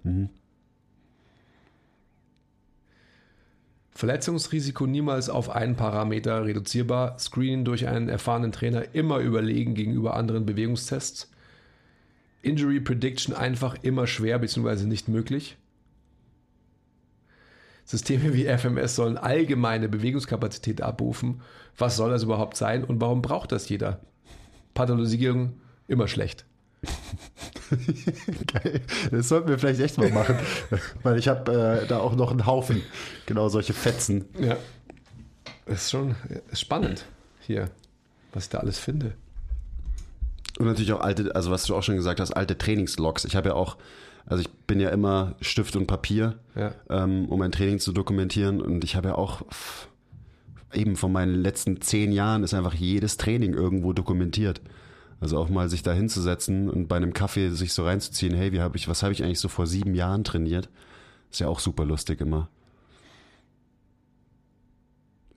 Verletzungsrisiko 3.90 4.86
niemals 4.86 5.28
auf 5.28 5.50
einen 5.50 5.76
Parameter 5.76 6.44
reduzierbar. 6.44 7.18
Screening 7.18 7.64
durch 7.64 7.86
einen 7.88 8.08
erfahrenen 8.08 8.52
Trainer 8.52 8.94
immer 8.94 9.18
überlegen 9.18 9.74
gegenüber 9.74 10.14
anderen 10.16 10.46
Bewegungstests. 10.46 11.30
Injury 12.42 12.80
Prediction 12.80 13.34
einfach 13.34 13.76
immer 13.82 14.06
schwer 14.06 14.38
bzw. 14.38 14.84
nicht 14.84 15.08
möglich. 15.08 15.56
Systeme 17.84 18.34
wie 18.34 18.46
FMS 18.46 18.96
sollen 18.96 19.16
allgemeine 19.16 19.88
Bewegungskapazität 19.88 20.82
abrufen. 20.82 21.40
Was 21.78 21.96
soll 21.96 22.10
das 22.10 22.24
überhaupt 22.24 22.56
sein 22.56 22.84
und 22.84 23.00
warum 23.00 23.22
braucht 23.22 23.52
das 23.52 23.68
jeder? 23.68 24.00
Pathologisierung 24.76 25.54
immer 25.88 26.06
schlecht. 26.06 26.44
Geil. 28.52 28.80
Das 29.10 29.28
sollten 29.28 29.48
wir 29.48 29.58
vielleicht 29.58 29.80
echt 29.80 29.98
mal 29.98 30.10
machen, 30.10 30.36
weil 31.02 31.18
ich 31.18 31.26
habe 31.28 31.80
äh, 31.82 31.86
da 31.88 31.98
auch 31.98 32.14
noch 32.14 32.30
einen 32.30 32.46
Haufen 32.46 32.82
genau 33.26 33.48
solche 33.48 33.72
Fetzen. 33.72 34.26
Ja. 34.40 34.56
Das 35.66 35.82
ist 35.84 35.90
schon 35.90 36.14
ist 36.52 36.60
spannend 36.60 37.06
hier, 37.40 37.70
was 38.32 38.44
ich 38.44 38.50
da 38.50 38.58
alles 38.58 38.78
finde. 38.78 39.14
Und 40.58 40.66
natürlich 40.66 40.92
auch 40.92 41.00
alte, 41.00 41.34
also 41.34 41.50
was 41.50 41.64
du 41.64 41.74
auch 41.74 41.82
schon 41.82 41.96
gesagt 41.96 42.20
hast, 42.20 42.32
alte 42.32 42.56
Trainingslogs. 42.56 43.24
Ich 43.24 43.34
habe 43.36 43.48
ja 43.48 43.54
auch, 43.54 43.76
also 44.26 44.40
ich 44.42 44.48
bin 44.66 44.78
ja 44.80 44.90
immer 44.90 45.34
Stift 45.40 45.74
und 45.76 45.86
Papier, 45.86 46.38
Ja. 46.54 46.72
ähm, 46.88 47.26
um 47.28 47.42
ein 47.42 47.52
Training 47.52 47.78
zu 47.80 47.92
dokumentieren. 47.92 48.60
Und 48.62 48.84
ich 48.84 48.94
habe 48.96 49.08
ja 49.08 49.14
auch 49.16 49.42
eben 50.72 50.96
von 50.96 51.12
meinen 51.12 51.34
letzten 51.34 51.80
zehn 51.80 52.12
Jahren 52.12 52.42
ist 52.42 52.54
einfach 52.54 52.74
jedes 52.74 53.16
Training 53.16 53.54
irgendwo 53.54 53.92
dokumentiert. 53.92 54.60
Also 55.20 55.38
auch 55.38 55.48
mal 55.48 55.68
sich 55.68 55.82
da 55.82 55.92
hinzusetzen 55.92 56.68
und 56.68 56.88
bei 56.88 56.96
einem 56.96 57.14
Kaffee 57.14 57.50
sich 57.50 57.72
so 57.72 57.84
reinzuziehen, 57.84 58.34
hey, 58.34 58.52
wie 58.52 58.60
habe 58.60 58.76
ich, 58.76 58.88
was 58.88 59.02
habe 59.02 59.12
ich 59.12 59.24
eigentlich 59.24 59.40
so 59.40 59.48
vor 59.48 59.66
sieben 59.66 59.94
Jahren 59.94 60.24
trainiert? 60.24 60.68
Ist 61.30 61.40
ja 61.40 61.48
auch 61.48 61.60
super 61.60 61.84
lustig 61.84 62.20
immer. 62.20 62.48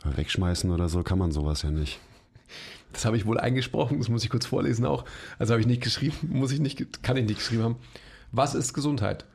Wegschmeißen 0.04 0.70
oder 0.72 0.90
so 0.90 1.04
kann 1.04 1.20
man 1.20 1.32
sowas 1.32 1.62
ja 1.62 1.72
nicht. 1.72 2.00
Das 2.92 3.06
habe 3.06 3.18
ich 3.18 3.26
wohl 3.26 3.40
eingesprochen, 3.40 4.00
das 4.00 4.10
muss 4.10 4.24
ich 4.24 4.30
kurz 4.30 4.46
vorlesen 4.46 4.86
auch. 4.86 5.06
Also 5.38 5.54
habe 5.54 5.62
ich 5.62 5.68
nicht 5.68 5.84
geschrieben, 5.84 6.16
muss 6.30 6.52
ich 6.52 6.60
nicht, 6.60 7.04
kann 7.04 7.18
ich 7.18 7.26
nicht 7.26 7.38
geschrieben 7.38 7.64
haben. 7.64 7.76
Was 8.32 8.56
ist 8.56 8.74
Gesundheit? 8.74 9.26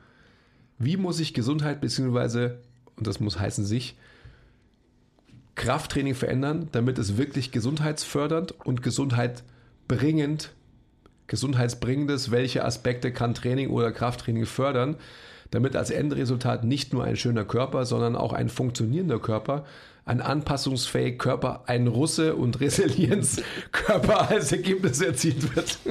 Wie 0.77 0.97
muss 0.97 1.19
ich 1.19 1.33
Gesundheit 1.33 1.81
beziehungsweise, 1.81 2.59
und 2.97 3.07
das 3.07 3.19
muss 3.19 3.39
heißen 3.39 3.65
sich, 3.65 3.95
Krafttraining 5.55 6.15
verändern, 6.15 6.67
damit 6.71 6.97
es 6.97 7.17
wirklich 7.17 7.51
gesundheitsfördernd 7.51 8.51
und 8.65 8.81
gesundheitbringend, 8.83 10.51
gesundheitsbringendes, 11.27 12.31
welche 12.31 12.63
Aspekte 12.63 13.11
kann 13.11 13.33
Training 13.33 13.69
oder 13.69 13.91
Krafttraining 13.91 14.45
fördern, 14.45 14.97
damit 15.51 15.75
als 15.75 15.89
Endresultat 15.89 16.63
nicht 16.63 16.93
nur 16.93 17.03
ein 17.03 17.15
schöner 17.15 17.45
Körper, 17.45 17.85
sondern 17.85 18.15
auch 18.15 18.33
ein 18.33 18.49
funktionierender 18.49 19.19
Körper, 19.19 19.65
ein 20.03 20.21
anpassungsfähiger 20.21 21.17
Körper, 21.17 21.63
ein 21.67 21.87
Russe 21.87 22.35
und 22.35 22.59
Resilienzkörper 22.59 24.29
als 24.29 24.51
Ergebnis 24.51 25.01
erzielt 25.01 25.55
wird. 25.55 25.79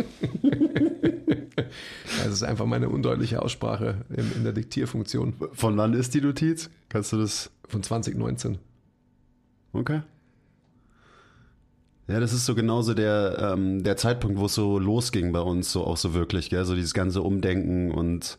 Das 2.25 2.33
ist 2.33 2.43
einfach 2.43 2.67
meine 2.67 2.89
undeutliche 2.89 3.43
Aussprache 3.43 4.05
in, 4.11 4.33
in 4.33 4.45
der 4.45 4.53
Diktierfunktion 4.53 5.35
Von 5.53 5.77
wann 5.77 5.93
ist 5.93 6.15
die 6.15 6.21
Notiz? 6.21 6.71
Kannst 6.89 7.13
du 7.13 7.19
das 7.19 7.51
von 7.69 7.83
2019. 7.83 8.59
Okay. 9.75 10.03
Ja, 12.07 12.21
das 12.21 12.33
ist 12.33 12.47
so 12.47 12.55
genauso 12.55 12.95
der, 12.95 13.53
ähm, 13.55 13.83
der 13.83 13.97
Zeitpunkt, 13.97 14.39
wo 14.39 14.47
es 14.47 14.55
so 14.55 14.79
losging 14.79 15.33
bei 15.33 15.41
uns, 15.41 15.73
so 15.73 15.85
auch 15.85 15.97
so 15.97 16.15
wirklich, 16.15 16.51
gell? 16.51 16.65
So 16.65 16.75
dieses 16.75 16.95
ganze 16.95 17.23
Umdenken 17.23 17.91
und 17.91 18.39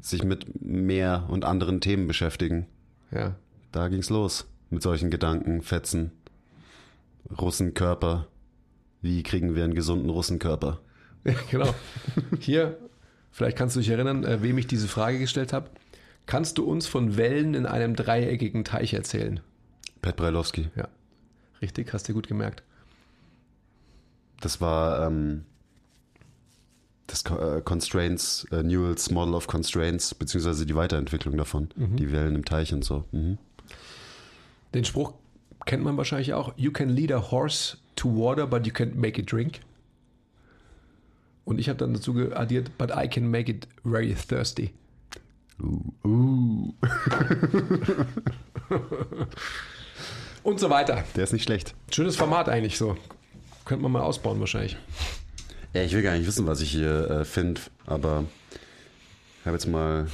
sich 0.00 0.22
mit 0.22 0.62
mehr 0.62 1.24
und 1.28 1.44
anderen 1.44 1.80
Themen 1.80 2.06
beschäftigen. 2.06 2.66
Ja. 3.10 3.36
Da 3.72 3.88
ging's 3.88 4.10
los 4.10 4.46
mit 4.70 4.82
solchen 4.82 5.10
Gedanken, 5.10 5.62
Fetzen, 5.62 6.12
Russenkörper. 7.40 8.28
Wie 9.00 9.22
kriegen 9.22 9.54
wir 9.54 9.64
einen 9.64 9.74
gesunden 9.74 10.10
Russenkörper? 10.10 10.80
Ja, 11.26 11.32
genau. 11.50 11.74
Hier, 12.38 12.76
vielleicht 13.30 13.56
kannst 13.56 13.74
du 13.74 13.80
dich 13.80 13.88
erinnern, 13.88 14.24
äh, 14.24 14.42
wem 14.42 14.58
ich 14.58 14.66
diese 14.66 14.88
Frage 14.88 15.18
gestellt 15.18 15.54
habe. 15.54 15.70
Kannst 16.26 16.58
du 16.58 16.64
uns 16.64 16.86
von 16.86 17.16
Wellen 17.16 17.54
in 17.54 17.66
einem 17.66 17.96
dreieckigen 17.96 18.64
Teich 18.64 18.94
erzählen? 18.94 19.40
Pat 20.02 20.16
Breilowski. 20.16 20.68
Ja. 20.76 20.88
Richtig, 21.60 21.92
hast 21.92 22.08
du 22.08 22.12
gut 22.14 22.28
gemerkt. 22.28 22.62
Das 24.40 24.60
war 24.60 25.06
ähm, 25.06 25.44
das 27.06 27.24
äh, 27.26 27.60
Constraints, 27.62 28.46
äh, 28.50 28.62
Newell's 28.62 29.10
Model 29.10 29.34
of 29.34 29.46
Constraints, 29.46 30.14
beziehungsweise 30.14 30.66
die 30.66 30.74
Weiterentwicklung 30.74 31.36
davon. 31.36 31.68
Die 31.76 32.12
Wellen 32.12 32.34
im 32.34 32.44
Teich 32.44 32.72
und 32.72 32.84
so. 32.84 33.04
Mhm. 33.12 33.38
Den 34.74 34.84
Spruch 34.84 35.14
kennt 35.66 35.84
man 35.84 35.96
wahrscheinlich 35.96 36.34
auch. 36.34 36.52
You 36.56 36.72
can 36.72 36.88
lead 36.88 37.12
a 37.12 37.30
horse 37.30 37.78
to 37.96 38.08
water, 38.08 38.46
but 38.46 38.66
you 38.66 38.72
can't 38.72 38.94
make 38.94 39.20
it 39.20 39.30
drink. 39.30 39.60
Und 41.44 41.58
ich 41.58 41.68
habe 41.68 41.78
dann 41.78 41.92
dazu 41.92 42.14
addiert, 42.34 42.76
but 42.78 42.90
I 42.90 43.08
can 43.08 43.30
make 43.30 43.50
it 43.50 43.68
very 43.84 44.14
thirsty. 44.14 44.72
Uh, 45.60 46.72
Und 50.42 50.60
so 50.60 50.68
weiter. 50.68 51.04
der 51.16 51.24
ist 51.24 51.32
nicht 51.32 51.44
schlecht. 51.44 51.74
Schönes 51.90 52.16
Format 52.16 52.48
eigentlich 52.48 52.76
so. 52.76 52.96
Könnte 53.64 53.82
man 53.82 53.92
mal 53.92 54.02
ausbauen 54.02 54.40
wahrscheinlich. 54.40 54.76
Ja, 55.72 55.82
ich 55.82 55.92
will 55.92 56.02
gar 56.02 56.16
nicht 56.16 56.26
wissen, 56.26 56.46
was 56.46 56.60
ich 56.60 56.70
hier 56.70 57.10
äh, 57.10 57.24
finde, 57.24 57.60
aber 57.86 58.24
ich 59.40 59.46
habe 59.46 59.56
jetzt 59.56 59.66
mal. 59.66 60.06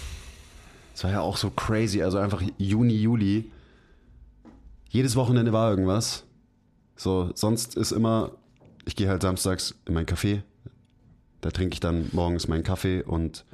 Es 0.94 1.04
war 1.04 1.10
ja 1.10 1.20
auch 1.20 1.36
so 1.36 1.50
crazy, 1.50 2.02
also 2.02 2.18
einfach 2.18 2.42
Juni, 2.58 2.94
Juli. 2.94 3.50
Jedes 4.88 5.16
Wochenende 5.16 5.52
war 5.52 5.70
irgendwas. 5.70 6.24
So, 6.96 7.30
sonst 7.34 7.76
ist 7.76 7.92
immer, 7.92 8.32
ich 8.84 8.96
gehe 8.96 9.08
halt 9.08 9.22
samstags 9.22 9.74
in 9.86 9.94
mein 9.94 10.06
Café. 10.06 10.42
Da 11.40 11.50
trinke 11.50 11.74
ich 11.74 11.80
dann 11.80 12.10
morgens 12.12 12.48
meinen 12.48 12.64
Kaffee 12.64 13.02
und 13.02 13.44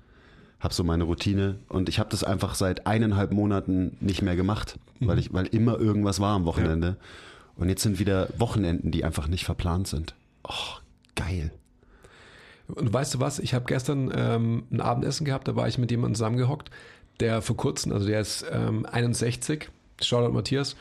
habe 0.66 0.74
so 0.74 0.82
meine 0.82 1.04
Routine. 1.04 1.60
Und 1.68 1.88
ich 1.88 2.00
habe 2.00 2.10
das 2.10 2.24
einfach 2.24 2.56
seit 2.56 2.88
eineinhalb 2.88 3.30
Monaten 3.30 3.96
nicht 4.00 4.20
mehr 4.20 4.34
gemacht, 4.34 4.80
weil, 4.98 5.18
ich, 5.20 5.32
weil 5.32 5.46
immer 5.46 5.78
irgendwas 5.78 6.18
war 6.18 6.34
am 6.34 6.44
Wochenende. 6.44 6.96
Und 7.54 7.68
jetzt 7.68 7.82
sind 7.82 8.00
wieder 8.00 8.28
Wochenenden, 8.36 8.90
die 8.90 9.04
einfach 9.04 9.28
nicht 9.28 9.44
verplant 9.44 9.86
sind. 9.86 10.16
Oh, 10.42 10.80
geil. 11.14 11.52
Und 12.66 12.92
weißt 12.92 13.14
du 13.14 13.20
was? 13.20 13.38
Ich 13.38 13.54
habe 13.54 13.64
gestern 13.66 14.12
ähm, 14.12 14.64
ein 14.72 14.80
Abendessen 14.80 15.24
gehabt, 15.24 15.46
da 15.46 15.54
war 15.54 15.68
ich 15.68 15.78
mit 15.78 15.92
jemandem 15.92 16.16
zusammengehockt, 16.16 16.70
der 17.20 17.42
vor 17.42 17.56
kurzem, 17.56 17.92
also 17.92 18.08
der 18.08 18.20
ist 18.20 18.44
ähm, 18.50 18.84
61, 18.86 19.70
Shoutout 20.02 20.32
Matthias, 20.32 20.74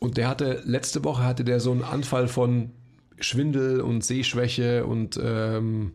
und 0.00 0.18
der 0.18 0.28
hatte, 0.28 0.62
letzte 0.66 1.02
Woche 1.02 1.24
hatte 1.24 1.44
der 1.44 1.60
so 1.60 1.72
einen 1.72 1.82
Anfall 1.82 2.28
von 2.28 2.72
Schwindel 3.18 3.80
und 3.80 4.04
Sehschwäche 4.04 4.84
und 4.84 5.18
ähm, 5.20 5.92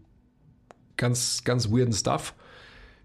ganz, 0.98 1.44
ganz 1.44 1.70
weirden 1.70 1.94
Stuff. 1.94 2.34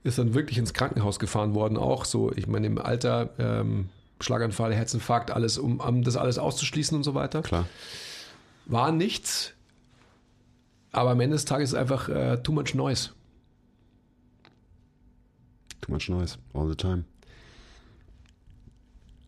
Ist 0.04 0.18
dann 0.18 0.34
wirklich 0.34 0.58
ins 0.58 0.74
Krankenhaus 0.74 1.18
gefahren 1.18 1.54
worden, 1.54 1.76
auch 1.76 2.04
so, 2.04 2.32
ich 2.32 2.46
meine, 2.46 2.66
im 2.66 2.78
Alter, 2.78 3.30
ähm, 3.38 3.88
Schlaganfall, 4.20 4.74
Herzinfarkt, 4.74 5.30
alles, 5.30 5.58
um, 5.58 5.80
um 5.80 6.02
das 6.02 6.16
alles 6.16 6.38
auszuschließen 6.38 6.96
und 6.96 7.02
so 7.02 7.14
weiter. 7.14 7.42
Klar. 7.42 7.66
War 8.66 8.92
nichts, 8.92 9.54
aber 10.92 11.10
am 11.10 11.20
Ende 11.20 11.34
des 11.34 11.44
Tages 11.44 11.70
ist 11.70 11.74
es 11.74 11.78
einfach 11.78 12.08
äh, 12.08 12.38
too 12.42 12.52
much 12.52 12.74
noise. 12.74 13.10
Too 15.80 15.92
much 15.92 16.08
noise 16.08 16.38
all 16.54 16.68
the 16.68 16.74
time. 16.74 17.04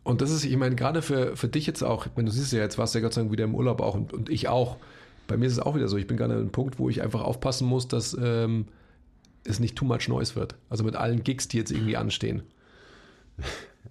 Und 0.03 0.21
das 0.21 0.31
ist, 0.31 0.45
ich 0.45 0.57
meine, 0.57 0.75
gerade 0.75 1.01
für, 1.01 1.35
für 1.37 1.47
dich 1.47 1.67
jetzt 1.67 1.83
auch, 1.83 2.07
wenn 2.15 2.25
du 2.25 2.31
siehst 2.31 2.51
ja, 2.53 2.59
jetzt 2.59 2.77
warst 2.77 2.95
du 2.95 2.99
ja 2.99 3.03
Gott 3.03 3.13
sei 3.13 3.21
Dank 3.21 3.31
wieder 3.31 3.43
im 3.43 3.55
Urlaub 3.55 3.81
auch 3.81 3.93
und, 3.93 4.13
und 4.13 4.29
ich 4.29 4.47
auch. 4.47 4.77
Bei 5.27 5.37
mir 5.37 5.45
ist 5.45 5.53
es 5.53 5.59
auch 5.59 5.75
wieder 5.75 5.87
so, 5.87 5.97
ich 5.97 6.07
bin 6.07 6.17
gerade 6.17 6.33
an 6.33 6.39
einem 6.39 6.51
Punkt, 6.51 6.79
wo 6.79 6.89
ich 6.89 7.01
einfach 7.01 7.21
aufpassen 7.21 7.67
muss, 7.67 7.87
dass 7.87 8.17
ähm, 8.21 8.65
es 9.43 9.59
nicht 9.59 9.75
too 9.75 9.85
much 9.85 10.07
noise 10.07 10.35
wird. 10.35 10.55
Also 10.69 10.83
mit 10.83 10.95
allen 10.95 11.23
Gigs, 11.23 11.47
die 11.47 11.57
jetzt 11.57 11.71
irgendwie 11.71 11.97
anstehen. 11.97 12.43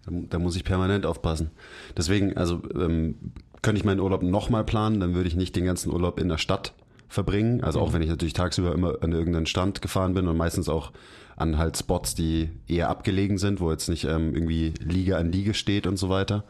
Da, 0.07 0.39
muss 0.39 0.57
ich 0.57 0.65
permanent 0.65 1.05
aufpassen. 1.05 1.51
Deswegen, 1.97 2.37
also 2.37 2.63
ähm, 2.75 3.17
könnte 3.61 3.79
ich 3.79 3.85
meinen 3.85 4.01
Urlaub 4.01 4.23
nochmal 4.23 4.65
planen, 4.65 5.01
dann 5.01 5.15
würde 5.15 5.29
ich 5.29 5.37
nicht 5.37 5.55
den 5.57 5.65
ganzen 5.65 5.93
Urlaub 5.93 6.19
in 6.19 6.29
der 6.29 6.39
Stadt 6.39 6.73
verbringen. 7.09 7.63
Also 7.63 7.81
auch 7.81 7.93
wenn 7.93 8.01
ich 8.01 8.09
natürlich 8.09 8.33
tagsüber 8.33 8.73
immer 8.73 9.03
an 9.03 9.13
irgendeinen 9.13 9.47
Stand 9.47 9.83
gefahren 9.83 10.15
bin 10.15 10.29
und 10.29 10.37
meistens 10.37 10.69
auch 10.69 10.93
an 11.37 11.59
halt 11.59 11.77
Spots, 11.77 12.15
die 12.15 12.51
eher 12.67 12.89
abgelegen 12.89 13.37
sind, 13.37 13.61
wo 13.61 13.71
jetzt 13.71 13.89
nicht 13.89 14.05
ähm, 14.05 14.35
irgendwie 14.35 14.75
Liege 14.81 15.17
an 15.17 15.33
Liege 15.33 15.55
steht 15.55 15.87
und 15.87 15.97
so 15.97 16.09
weiter. 16.09 16.45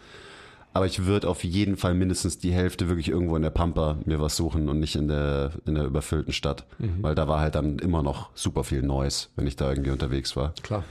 Aber 0.72 0.86
ich 0.86 1.04
würde 1.04 1.28
auf 1.28 1.42
jeden 1.42 1.76
Fall 1.76 1.94
mindestens 1.94 2.38
die 2.38 2.52
Hälfte 2.52 2.88
wirklich 2.88 3.08
irgendwo 3.08 3.34
in 3.34 3.42
der 3.42 3.50
Pampa 3.50 3.98
mir 4.04 4.20
was 4.20 4.36
suchen 4.36 4.68
und 4.68 4.78
nicht 4.78 4.94
in 4.94 5.08
der, 5.08 5.52
in 5.66 5.74
der 5.74 5.84
überfüllten 5.84 6.32
Stadt. 6.32 6.64
Weil 7.02 7.14
da 7.14 7.26
war 7.26 7.40
halt 7.40 7.56
dann 7.56 7.78
immer 7.80 8.02
noch 8.02 8.30
super 8.34 8.62
viel 8.62 8.82
Neues, 8.82 9.30
wenn 9.34 9.46
ich 9.46 9.56
da 9.56 9.68
irgendwie 9.68 9.90
unterwegs 9.90 10.36
war. 10.36 10.54
Klar. 10.62 10.84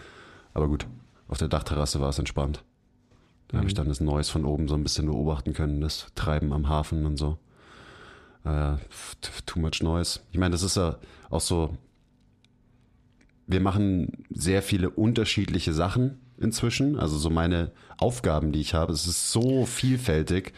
Aber 0.53 0.67
gut, 0.67 0.85
auf 1.29 1.37
der 1.37 1.47
Dachterrasse 1.47 2.01
war 2.01 2.09
es 2.09 2.19
entspannt. 2.19 2.63
Da 3.47 3.57
habe 3.57 3.67
ich 3.67 3.73
dann 3.73 3.87
das 3.87 3.99
Neues 3.99 4.29
von 4.29 4.45
oben 4.45 4.67
so 4.67 4.75
ein 4.75 4.83
bisschen 4.83 5.07
beobachten 5.07 5.53
können, 5.53 5.81
das 5.81 6.07
Treiben 6.13 6.53
am 6.53 6.69
Hafen 6.69 7.05
und 7.05 7.17
so. 7.17 7.39
Äh, 8.43 8.75
too 9.45 9.59
much 9.59 9.81
noise. 9.81 10.19
Ich 10.31 10.37
meine, 10.37 10.51
das 10.51 10.63
ist 10.63 10.77
ja 10.77 10.97
auch 11.29 11.41
so. 11.41 11.77
Wir 13.47 13.59
machen 13.59 14.25
sehr 14.29 14.61
viele 14.61 14.91
unterschiedliche 14.91 15.73
Sachen 15.73 16.19
inzwischen. 16.39 16.97
Also 16.99 17.17
so 17.17 17.29
meine 17.29 17.71
Aufgaben, 17.97 18.51
die 18.51 18.61
ich 18.61 18.73
habe, 18.73 18.93
es 18.93 19.07
ist 19.07 19.31
so 19.31 19.65
vielfältig, 19.65 20.53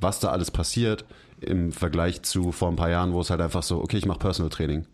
was 0.00 0.20
da 0.20 0.28
alles 0.28 0.50
passiert 0.50 1.04
im 1.40 1.70
Vergleich 1.72 2.22
zu 2.22 2.50
vor 2.52 2.68
ein 2.68 2.76
paar 2.76 2.90
Jahren, 2.90 3.12
wo 3.12 3.20
es 3.20 3.30
halt 3.30 3.40
einfach 3.40 3.62
so, 3.62 3.82
okay, 3.82 3.98
ich 3.98 4.06
mache 4.06 4.18
Personal 4.18 4.50
Training. 4.50 4.86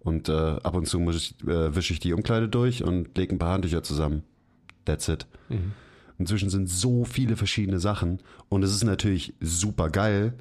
Und 0.00 0.28
äh, 0.28 0.32
ab 0.32 0.74
und 0.74 0.86
zu 0.86 1.00
muss 1.00 1.16
ich, 1.16 1.48
äh, 1.48 1.74
wische 1.74 1.94
ich 1.94 2.00
die 2.00 2.12
Umkleide 2.12 2.48
durch 2.48 2.84
und 2.84 3.16
lege 3.16 3.34
ein 3.34 3.38
paar 3.38 3.54
Handtücher 3.54 3.82
zusammen. 3.82 4.22
That's 4.84 5.08
it. 5.08 5.26
Inzwischen 6.18 6.50
sind 6.50 6.68
so 6.68 7.04
viele 7.04 7.36
verschiedene 7.36 7.80
Sachen 7.80 8.20
und 8.50 8.62
es 8.62 8.70
ist 8.70 8.84
natürlich 8.84 9.34
super 9.40 9.88
geil, 9.88 10.34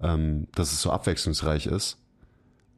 ähm, 0.00 0.46
dass 0.54 0.72
es 0.72 0.82
so 0.82 0.90
abwechslungsreich 0.92 1.66
ist. 1.66 1.98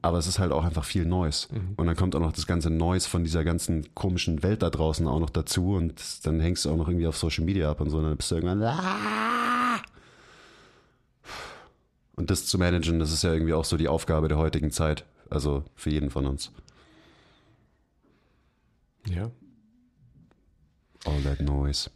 Aber 0.03 0.17
es 0.19 0.27
ist 0.27 0.39
halt 0.39 0.51
auch 0.53 0.65
einfach 0.65 0.85
viel 0.85 1.05
Neues. 1.05 1.49
Und 1.77 1.87
dann 1.87 1.95
kommt 1.97 2.15
auch 2.17 2.21
noch 2.21 2.33
das 2.33 2.47
ganze 2.47 2.71
Neues 2.71 3.07
von 3.07 3.23
dieser 3.23 3.45
ganzen 3.45 3.95
komischen 3.95 4.43
Welt 4.43 4.63
da 4.63 4.71
draußen 4.71 5.07
auch 5.07 5.21
noch 5.21 5.29
dazu 5.31 5.75
und 5.75 6.27
dann 6.27 6.41
hängst 6.41 6.65
du 6.65 6.71
auch 6.71 6.77
noch 6.77 6.89
irgendwie 6.89 7.07
auf 7.07 7.19
Social 7.19 7.45
Media 7.45 7.71
ab 7.71 7.81
und 7.81 7.91
so 7.91 7.99
und 7.99 8.05
dann 8.05 8.17
bist 8.17 8.31
du 8.31 8.37
irgendwann. 8.37 8.63
"Ah!" 8.63 9.83
Und 12.17 12.31
das 12.31 12.47
zu 12.47 12.59
managen, 12.59 12.99
das 12.99 13.13
ist 13.13 13.23
ja 13.25 13.33
irgendwie 13.33 13.53
auch 13.53 13.65
so 13.65 13.77
die 13.77 13.89
Aufgabe 13.89 14.29
der 14.29 14.39
heutigen 14.39 14.71
Zeit. 14.71 15.05
Also 15.29 15.65
für 15.75 15.91
jeden 15.91 16.11
von 16.11 16.27
uns. 16.27 16.51
Ja. 19.07 19.31
All 21.07 21.23
that 21.23 21.41
noise. 21.41 21.91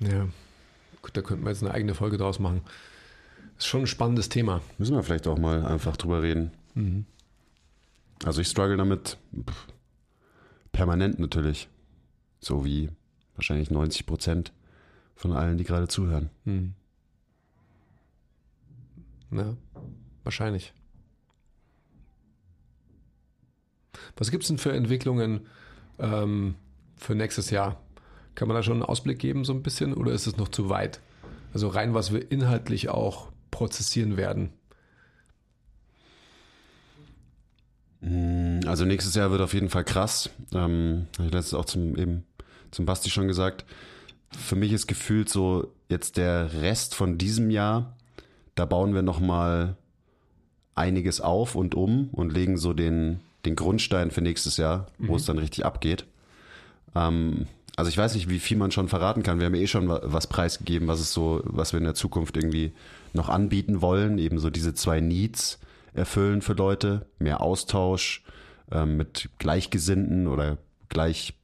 Ja. 0.00 0.26
Gut, 1.02 1.16
da 1.16 1.22
könnten 1.22 1.44
wir 1.44 1.50
jetzt 1.50 1.62
eine 1.62 1.72
eigene 1.72 1.94
Folge 1.94 2.16
draus 2.16 2.38
machen. 2.38 2.62
Ist 3.58 3.66
schon 3.66 3.80
ein 3.82 3.86
spannendes 3.86 4.28
Thema. 4.28 4.60
Müssen 4.78 4.94
wir 4.94 5.02
vielleicht 5.02 5.26
auch 5.26 5.38
mal 5.38 5.64
einfach 5.64 5.96
drüber 5.96 6.22
reden. 6.22 6.50
Also 8.24 8.40
ich 8.40 8.48
struggle 8.48 8.76
damit 8.76 9.18
pff, 9.34 9.66
permanent 10.72 11.18
natürlich. 11.18 11.68
So 12.40 12.64
wie 12.64 12.90
wahrscheinlich 13.34 13.70
90 13.70 14.06
Prozent 14.06 14.52
von 15.14 15.32
allen, 15.32 15.58
die 15.58 15.64
gerade 15.64 15.88
zuhören. 15.88 16.30
Hm. 16.44 16.74
Ja, 19.30 19.56
wahrscheinlich. 20.24 20.72
Was 24.16 24.30
gibt 24.30 24.42
es 24.42 24.48
denn 24.48 24.58
für 24.58 24.72
Entwicklungen 24.72 25.46
ähm, 25.98 26.56
für 26.96 27.14
nächstes 27.14 27.50
Jahr? 27.50 27.80
Kann 28.34 28.48
man 28.48 28.56
da 28.56 28.62
schon 28.62 28.74
einen 28.74 28.82
Ausblick 28.82 29.18
geben, 29.18 29.44
so 29.44 29.52
ein 29.52 29.62
bisschen, 29.62 29.94
oder 29.94 30.12
ist 30.12 30.26
es 30.26 30.36
noch 30.36 30.48
zu 30.48 30.68
weit? 30.68 31.00
Also 31.52 31.68
rein, 31.68 31.94
was 31.94 32.12
wir 32.12 32.30
inhaltlich 32.30 32.88
auch 32.88 33.30
prozessieren 33.50 34.16
werden. 34.16 34.52
Also 38.02 38.84
nächstes 38.86 39.14
Jahr 39.14 39.30
wird 39.30 39.42
auf 39.42 39.52
jeden 39.52 39.68
Fall 39.68 39.84
krass. 39.84 40.30
Ähm, 40.54 41.06
habe 41.18 41.28
ich 41.28 41.34
letztens 41.34 41.54
auch 41.54 41.66
zum 41.66 41.96
eben 41.98 42.24
zum 42.70 42.86
Basti 42.86 43.10
schon 43.10 43.28
gesagt. 43.28 43.64
Für 44.36 44.56
mich 44.56 44.72
ist 44.72 44.86
gefühlt 44.86 45.28
so 45.28 45.72
jetzt 45.88 46.16
der 46.16 46.62
Rest 46.62 46.94
von 46.94 47.18
diesem 47.18 47.50
Jahr, 47.50 47.96
da 48.54 48.64
bauen 48.64 48.94
wir 48.94 49.02
noch 49.02 49.20
mal 49.20 49.76
einiges 50.74 51.20
auf 51.20 51.56
und 51.56 51.74
um 51.74 52.08
und 52.12 52.32
legen 52.32 52.56
so 52.56 52.72
den 52.72 53.20
den 53.44 53.56
Grundstein 53.56 54.10
für 54.10 54.20
nächstes 54.20 54.56
Jahr, 54.56 54.86
wo 54.98 55.16
es 55.16 55.24
dann 55.24 55.38
richtig 55.38 55.64
abgeht. 55.64 56.04
Ähm, 56.94 57.46
also 57.76 57.88
ich 57.88 57.96
weiß 57.96 58.14
nicht, 58.14 58.28
wie 58.28 58.38
viel 58.38 58.58
man 58.58 58.70
schon 58.70 58.88
verraten 58.88 59.22
kann. 59.22 59.38
Wir 59.40 59.46
haben 59.46 59.54
ja 59.54 59.62
eh 59.62 59.66
schon 59.66 59.88
wa- 59.88 60.00
was 60.04 60.26
preisgegeben, 60.26 60.88
was 60.88 61.00
es 61.00 61.12
so, 61.12 61.40
was 61.44 61.72
wir 61.72 61.78
in 61.78 61.84
der 61.84 61.94
Zukunft 61.94 62.36
irgendwie 62.36 62.72
noch 63.14 63.28
anbieten 63.30 63.80
wollen. 63.80 64.18
Eben 64.18 64.38
so 64.38 64.50
diese 64.50 64.74
zwei 64.74 65.00
Needs 65.00 65.58
erfüllen 65.92 66.42
für 66.42 66.54
Leute, 66.54 67.06
mehr 67.18 67.40
Austausch 67.40 68.22
ähm, 68.70 68.96
mit 68.96 69.30
Gleichgesinnten 69.38 70.26
oder 70.26 70.58
gleich 70.88 71.34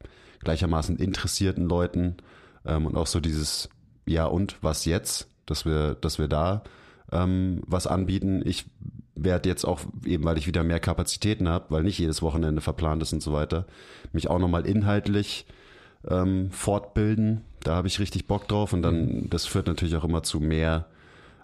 gleichermaßen 0.41 0.97
interessierten 0.97 1.69
Leuten 1.69 2.17
ähm, 2.65 2.87
und 2.87 2.97
auch 2.97 3.07
so 3.07 3.21
dieses 3.21 3.69
Ja 4.07 4.27
und 4.27 4.57
was 4.63 4.85
jetzt, 4.85 5.29
dass 5.47 5.65
wir, 5.65 5.95
dass 5.95 6.19
wir 6.19 6.29
da 6.29 6.63
ähm, 7.13 7.63
was 7.67 7.87
anbieten. 7.87 8.43
Ich 8.45 8.67
werde 9.15 9.49
jetzt 9.49 9.65
auch, 9.65 9.81
eben 10.05 10.25
weil 10.25 10.39
ich 10.39 10.47
wieder 10.47 10.63
mehr 10.63 10.81
Kapazitäten 10.81 11.49
habe, 11.49 11.67
weil 11.71 11.83
nicht 11.83 11.99
jedes 11.99 12.23
Wochenende 12.23 12.61
verplant 12.61 13.03
ist 13.03 13.13
und 13.13 13.23
so 13.23 13.33
weiter, 13.33 13.67
mich 14.13 14.29
auch 14.29 14.39
nochmal 14.39 14.67
inhaltlich 14.67 15.47
ähm, 16.07 16.51
fortbilden. 16.51 17.43
Da 17.61 17.75
habe 17.75 17.89
ich 17.89 17.99
richtig 17.99 18.27
Bock 18.27 18.47
drauf 18.47 18.73
und 18.73 18.83
dann, 18.83 19.29
das 19.31 19.47
führt 19.47 19.67
natürlich 19.67 19.97
auch 19.97 20.05
immer 20.05 20.23
zu 20.23 20.39
mehr, 20.39 20.87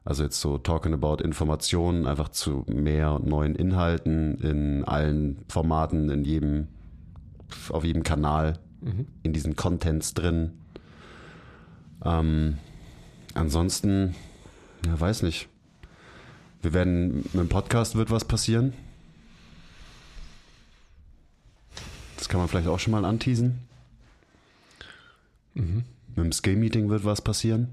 also 0.04 0.24
jetzt 0.24 0.40
so 0.40 0.58
talking 0.58 0.94
about 0.94 1.22
Informationen, 1.22 2.06
einfach 2.06 2.28
zu 2.28 2.64
mehr 2.66 3.12
und 3.12 3.26
neuen 3.26 3.54
Inhalten 3.54 4.40
in 4.40 4.84
allen 4.84 5.44
Formaten, 5.48 6.10
in 6.10 6.24
jedem, 6.24 6.68
auf 7.70 7.84
jedem 7.84 8.02
Kanal, 8.02 8.58
in 9.22 9.32
diesen 9.32 9.54
Contents 9.54 10.14
drin. 10.14 10.52
Ähm, 12.04 12.58
ansonsten, 13.34 14.16
ja, 14.86 14.98
weiß 14.98 15.22
nicht. 15.22 15.48
Wir 16.62 16.72
werden, 16.72 17.18
mit 17.18 17.34
dem 17.34 17.48
Podcast 17.48 17.94
wird 17.94 18.10
was 18.10 18.24
passieren. 18.24 18.72
Das 22.16 22.28
kann 22.28 22.40
man 22.40 22.48
vielleicht 22.48 22.68
auch 22.68 22.78
schon 22.78 22.92
mal 22.92 23.04
anteasen. 23.04 23.60
Mit 26.08 26.24
dem 26.24 26.32
Skill-Meeting 26.32 26.88
wird 26.88 27.04
was 27.04 27.20
passieren. 27.20 27.68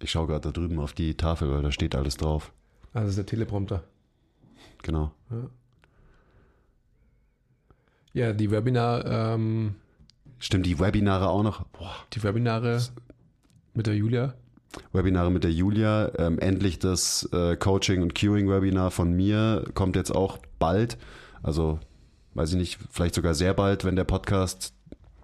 Ich 0.00 0.10
schaue 0.10 0.26
gerade 0.26 0.42
da 0.42 0.50
drüben 0.50 0.78
auf 0.78 0.92
die 0.92 1.16
Tafel, 1.16 1.50
weil 1.50 1.62
da 1.62 1.72
steht 1.72 1.94
alles 1.94 2.16
drauf. 2.16 2.52
Also 2.92 3.06
das 3.06 3.10
ist 3.10 3.18
der 3.18 3.26
Teleprompter. 3.26 3.84
Genau. 4.82 5.12
Ja, 8.12 8.32
die 8.32 8.50
Webinar, 8.50 9.04
ähm, 9.04 9.74
Stimmt, 10.38 10.66
die 10.66 10.78
Webinare 10.78 11.28
auch 11.28 11.42
noch. 11.42 11.64
Boah, 11.64 11.94
die 12.12 12.22
Webinare 12.22 12.80
mit 13.74 13.86
der 13.86 13.96
Julia. 13.96 14.34
Webinare 14.92 15.30
mit 15.30 15.44
der 15.44 15.52
Julia. 15.52 16.12
Ähm, 16.18 16.38
endlich 16.38 16.78
das 16.78 17.28
äh, 17.32 17.56
Coaching- 17.56 18.02
und 18.02 18.14
Queuing-Webinar 18.14 18.90
von 18.90 19.12
mir 19.12 19.64
kommt 19.74 19.96
jetzt 19.96 20.14
auch 20.14 20.38
bald. 20.58 20.98
Also, 21.42 21.78
weiß 22.34 22.50
ich 22.52 22.56
nicht, 22.56 22.78
vielleicht 22.90 23.14
sogar 23.14 23.34
sehr 23.34 23.54
bald, 23.54 23.84
wenn 23.84 23.96
der 23.96 24.04
Podcast 24.04 24.74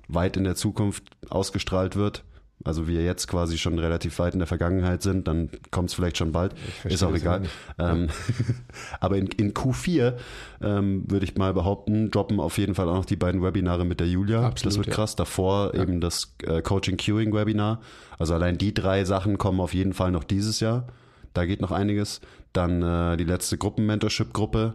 weit 0.09 0.37
in 0.37 0.45
der 0.45 0.55
Zukunft 0.57 1.05
ausgestrahlt 1.29 1.97
wird. 1.97 2.25
Also 2.65 2.87
wir 2.87 3.03
jetzt 3.03 3.27
quasi 3.27 3.59
schon 3.59 3.79
relativ 3.79 4.19
weit 4.19 4.35
in 4.35 4.39
der 4.39 4.47
Vergangenheit 4.47 5.03
sind, 5.03 5.27
dann 5.27 5.51
kommt 5.71 5.89
es 5.89 5.95
vielleicht 5.95 6.17
schon 6.17 6.33
bald. 6.33 6.55
Ist 6.85 7.03
auch 7.03 7.15
egal. 7.15 7.43
Ähm, 7.79 8.09
aber 9.01 9.17
in, 9.17 9.27
in 9.27 9.53
Q4 9.53 10.15
ähm, 10.61 11.05
würde 11.09 11.25
ich 11.25 11.37
mal 11.37 11.53
behaupten, 11.55 12.11
droppen 12.11 12.39
auf 12.39 12.59
jeden 12.59 12.75
Fall 12.75 12.89
auch 12.89 12.95
noch 12.95 13.05
die 13.05 13.17
beiden 13.17 13.43
Webinare 13.43 13.85
mit 13.85 13.99
der 13.99 14.07
Julia. 14.07 14.47
Absolut, 14.47 14.73
das 14.73 14.79
wird 14.79 14.87
ja. 14.89 14.95
krass. 14.95 15.17
Davor 15.17 15.75
eben 15.75 16.01
das 16.01 16.35
äh, 16.45 16.63
Coaching 16.63 16.97
Queuing 16.97 17.33
Webinar. 17.33 17.81
Also 18.19 18.35
allein 18.35 18.59
die 18.59 18.73
drei 18.73 19.05
Sachen 19.05 19.39
kommen 19.39 19.61
auf 19.61 19.75
jeden 19.75 19.93
Fall 19.93 20.13
noch 20.13 20.25
dieses 20.25 20.61
Jahr. 20.61 20.87
Da 21.35 21.45
geht 21.45 21.61
noch 21.61 21.73
einiges. 21.73 22.21
Dann 22.53 22.83
äh, 22.83 23.17
die 23.17 23.25
letzte 23.25 23.59
Gruppen-Mentorship-Gruppe 23.59 24.75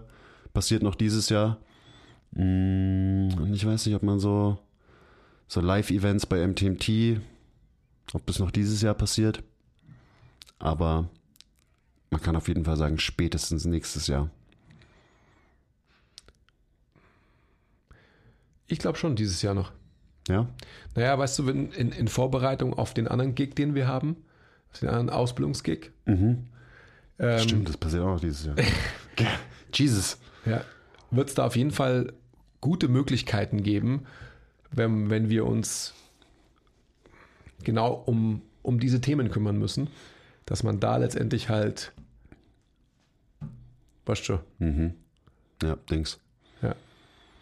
passiert 0.54 0.84
noch 0.84 0.96
dieses 0.96 1.30
Jahr. 1.30 1.58
Mm, 2.32 3.30
Und 3.38 3.54
ich 3.54 3.66
weiß 3.66 3.86
nicht, 3.86 3.96
ob 3.96 4.04
man 4.04 4.20
so, 4.20 4.58
so 5.48 5.62
Live-Events 5.62 6.26
bei 6.26 6.46
MTMT, 6.46 7.22
ob 8.14 8.26
das 8.26 8.40
noch 8.40 8.52
dieses 8.52 8.82
Jahr 8.82 8.94
passiert. 8.94 9.44
Aber 10.60 11.10
man 12.10 12.22
kann 12.22 12.36
auf 12.36 12.48
jeden 12.48 12.66
Fall 12.66 12.78
sagen, 12.78 13.00
spätestens 13.00 13.66
nächstes 13.66 14.08
Jahr. 14.08 14.30
Ich 18.68 18.80
glaube 18.80 18.98
schon 18.98 19.16
dieses 19.16 19.42
Jahr 19.42 19.54
noch. 19.54 19.72
Ja? 20.28 20.48
Naja, 20.96 21.18
weißt 21.18 21.40
du, 21.40 21.48
wenn 21.48 21.72
in, 21.72 21.92
in 21.92 22.08
Vorbereitung 22.08 22.74
auf 22.74 22.94
den 22.94 23.08
anderen 23.08 23.36
Gig, 23.36 23.56
den 23.56 23.76
wir 23.76 23.88
haben, 23.88 24.18
auf 24.72 24.80
den 24.80 24.90
anderen 24.90 25.10
Ausbildungsgig, 25.10 25.92
ähm, 27.20 27.40
Stimmt, 27.40 27.70
das 27.70 27.78
passiert 27.78 28.04
auch 28.04 28.14
noch 28.14 28.20
dieses 28.20 28.46
Jahr. 28.46 28.56
Jesus. 29.74 30.18
ja, 30.46 30.64
wird 31.12 31.30
es 31.30 31.36
da 31.36 31.46
auf 31.46 31.56
jeden 31.56 31.72
Fall 31.72 32.14
gute 32.62 32.88
Möglichkeiten 32.88 33.64
geben, 33.64 34.06
wenn, 34.72 35.10
wenn 35.10 35.30
wir 35.30 35.46
uns 35.46 35.94
genau 37.64 37.94
um, 37.94 38.42
um 38.62 38.80
diese 38.80 39.02
Themen 39.02 39.30
kümmern 39.32 39.58
müssen, 39.58 39.90
dass 40.46 40.64
man 40.64 40.80
da 40.80 40.98
letztendlich 40.98 41.50
halt, 41.50 41.92
weißt 44.06 44.26
schon, 44.26 44.94
Ja, 45.64 45.76
Dings. 45.90 46.20
ja, 46.62 46.76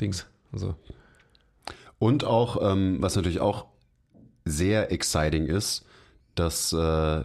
Dings, 0.02 0.26
also, 0.52 0.76
Und 2.00 2.24
auch, 2.24 2.58
ähm, 2.72 2.98
was 3.02 3.16
natürlich 3.16 3.40
auch 3.40 3.66
sehr 4.46 4.92
exciting 4.92 5.46
ist, 5.48 5.86
dass 6.36 6.74
äh, 6.74 7.24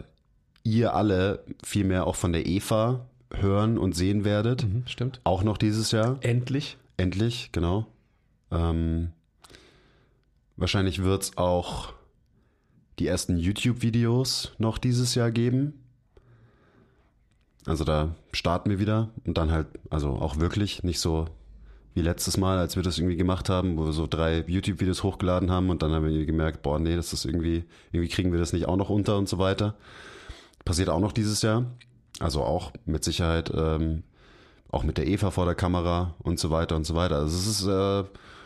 ihr 0.63 0.93
alle 0.93 1.43
viel 1.63 1.83
mehr 1.83 2.07
auch 2.07 2.15
von 2.15 2.33
der 2.33 2.45
Eva 2.45 3.05
hören 3.33 3.77
und 3.77 3.93
sehen 3.95 4.23
werdet. 4.25 4.63
hm, 4.63 4.83
stimmt. 4.87 5.21
Auch 5.23 5.43
noch 5.43 5.57
dieses 5.57 5.91
Jahr. 5.91 6.17
Endlich, 6.21 6.77
Endlich, 6.97 7.49
genau. 7.51 7.87
Ähm, 8.51 9.11
wahrscheinlich 10.57 11.01
wird 11.03 11.23
es 11.23 11.37
auch 11.37 11.93
die 13.01 13.07
ersten 13.07 13.37
YouTube-Videos 13.37 14.51
noch 14.59 14.77
dieses 14.77 15.15
Jahr 15.15 15.31
geben. 15.31 15.73
Also 17.65 17.83
da 17.83 18.15
starten 18.31 18.69
wir 18.69 18.77
wieder 18.77 19.09
und 19.25 19.39
dann 19.39 19.49
halt, 19.49 19.67
also 19.89 20.09
auch 20.09 20.37
wirklich, 20.37 20.83
nicht 20.83 20.99
so 20.99 21.25
wie 21.95 22.01
letztes 22.01 22.37
Mal, 22.37 22.59
als 22.59 22.75
wir 22.75 22.83
das 22.83 22.99
irgendwie 22.99 23.17
gemacht 23.17 23.49
haben, 23.49 23.75
wo 23.77 23.85
wir 23.85 23.91
so 23.91 24.05
drei 24.07 24.43
YouTube-Videos 24.45 25.01
hochgeladen 25.01 25.49
haben 25.49 25.71
und 25.71 25.81
dann 25.81 25.91
haben 25.93 26.05
wir 26.05 26.25
gemerkt, 26.27 26.61
boah, 26.61 26.77
nee, 26.77 26.95
das 26.95 27.11
ist 27.11 27.25
irgendwie, 27.25 27.63
irgendwie 27.91 28.13
kriegen 28.13 28.31
wir 28.31 28.39
das 28.39 28.53
nicht 28.53 28.67
auch 28.67 28.77
noch 28.77 28.91
unter 28.91 29.17
und 29.17 29.27
so 29.27 29.39
weiter. 29.39 29.73
Passiert 30.63 30.89
auch 30.89 30.99
noch 30.99 31.11
dieses 31.11 31.41
Jahr. 31.41 31.65
Also 32.19 32.43
auch 32.43 32.71
mit 32.85 33.03
Sicherheit 33.03 33.51
ähm, 33.55 34.03
auch 34.69 34.83
mit 34.83 34.99
der 34.99 35.07
Eva 35.07 35.31
vor 35.31 35.45
der 35.45 35.55
Kamera 35.55 36.13
und 36.19 36.39
so 36.39 36.51
weiter 36.51 36.75
und 36.75 36.85
so 36.85 36.93
weiter. 36.93 37.15
Also 37.15 37.35
es 37.35 37.47
ist 37.47 37.67
äh, 37.67 38.03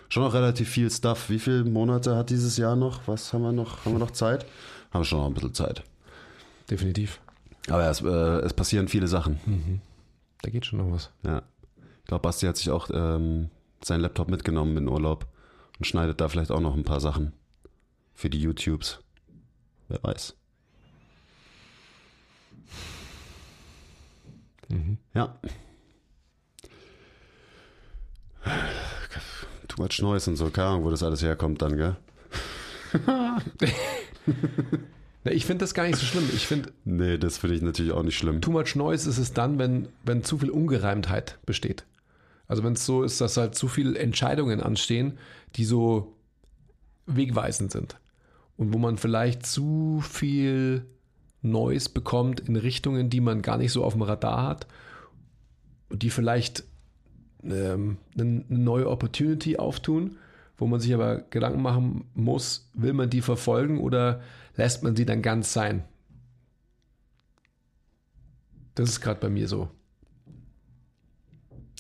schon 0.10 0.24
noch 0.24 0.34
relativ 0.34 0.70
viel 0.70 0.89
Stuff. 0.91 1.30
Wie 1.30 1.39
viele 1.39 1.64
Monate 1.64 2.16
hat 2.16 2.30
dieses 2.30 2.58
Jahr 2.58 2.76
noch? 2.76 3.08
Was 3.08 3.34
haben 3.34 3.41
wir 3.43 3.51
noch? 3.51 3.86
Haben 3.86 3.93
wir 3.93 3.99
noch 3.99 4.12
Zeit? 4.12 4.45
Haben 4.91 5.01
wir 5.01 5.06
schon 5.06 5.20
noch 5.20 5.28
ein 5.28 5.34
bisschen 5.34 5.53
Zeit. 5.53 5.84
definitiv. 6.70 7.20
Aber 7.68 7.84
ja, 7.84 7.89
es, 7.89 8.01
äh, 8.01 8.06
es 8.45 8.53
passieren 8.53 8.88
viele 8.88 9.08
Sachen. 9.08 9.82
Da 10.41 10.49
geht 10.49 10.66
schon 10.66 10.80
noch 10.80 10.91
was. 10.91 11.10
Ja. 11.24 11.41
Ich 12.01 12.08
glaube, 12.08 12.22
Basti 12.22 12.45
hat 12.45 12.58
sich 12.58 12.70
auch 12.70 12.89
ähm, 12.93 13.49
seinen 13.84 14.01
Laptop 14.01 14.30
mitgenommen 14.30 14.78
in 14.78 14.88
Urlaub 14.88 15.26
und 15.80 15.86
schneidet 15.86 16.22
da 16.22 16.30
vielleicht 16.30 16.51
auch 16.51 16.60
noch 16.60 16.76
ein 16.76 16.84
paar 16.84 16.99
Sachen 17.01 17.34
für 18.14 18.30
die 18.30 18.39
YouTubes. 18.39 18.99
Wer 19.88 20.03
weiß. 20.03 20.36
Ja. 25.14 25.38
Too 29.76 29.82
much 29.84 30.00
noise 30.02 30.30
und 30.30 30.38
so, 30.38 30.50
keine 30.50 30.70
Ahnung, 30.70 30.84
wo 30.86 30.90
das 30.90 31.04
alles 31.04 31.22
herkommt 31.22 31.62
dann, 31.62 31.76
gell? 31.78 31.96
Ich 35.28 35.46
finde 35.46 35.64
das 35.64 35.74
gar 35.74 35.88
nicht 35.88 35.98
so 35.98 36.06
schlimm. 36.06 36.30
Ich 36.36 36.46
finde, 36.46 36.72
Nee, 36.84 37.18
das 37.18 37.40
finde 37.40 37.56
ich 37.56 37.62
natürlich 37.64 37.92
auch 37.92 38.04
nicht 38.04 38.16
schlimm. 38.18 38.42
too 38.42 38.52
much 38.52 38.76
noise 38.76 39.10
ist 39.10 39.18
es 39.18 39.34
dann, 39.34 39.58
wenn, 39.58 39.88
wenn 40.04 40.24
zu 40.24 40.38
viel 40.38 40.52
Ungereimtheit 40.52 41.40
besteht. 41.48 41.84
Also 42.48 42.64
wenn 42.64 42.74
es 42.74 42.86
so 42.86 43.02
ist, 43.02 43.20
dass 43.22 43.36
halt 43.38 43.56
zu 43.56 43.68
viele 43.68 43.98
Entscheidungen 43.98 44.62
anstehen, 44.62 45.18
die 45.56 45.66
so 45.66 46.16
wegweisend 47.08 47.72
sind. 47.72 47.98
Und 48.56 48.72
wo 48.72 48.78
man 48.78 48.98
vielleicht 49.00 49.48
zu 49.48 50.04
viel 50.08 50.86
Noise 51.42 51.90
bekommt 51.90 52.40
in 52.42 52.56
Richtungen, 52.56 53.10
die 53.10 53.20
man 53.20 53.42
gar 53.42 53.58
nicht 53.58 53.72
so 53.72 53.84
auf 53.84 53.94
dem 53.94 54.04
Radar 54.04 54.46
hat. 54.48 54.68
Und 55.90 56.04
die 56.04 56.12
vielleicht 56.12 56.66
ähm, 57.50 57.98
eine 58.18 58.43
neue 58.50 58.89
Opportunity 58.89 59.58
auftun, 59.58 60.18
wo 60.58 60.68
man 60.68 60.80
sich 60.80 60.93
aber 60.93 61.20
Gedanken 61.30 61.62
machen 61.62 62.06
muss, 62.14 62.70
will 62.74 62.93
man 62.93 63.10
die 63.10 63.22
verfolgen 63.22 63.80
oder 63.80 64.22
lässt 64.56 64.84
man 64.84 64.96
sie 64.96 65.06
dann 65.06 65.22
ganz 65.22 65.54
sein? 65.54 65.84
Das 68.76 68.89
ist 68.89 69.02
gerade 69.02 69.20
bei 69.20 69.30
mir 69.30 69.48
so. 69.48 69.70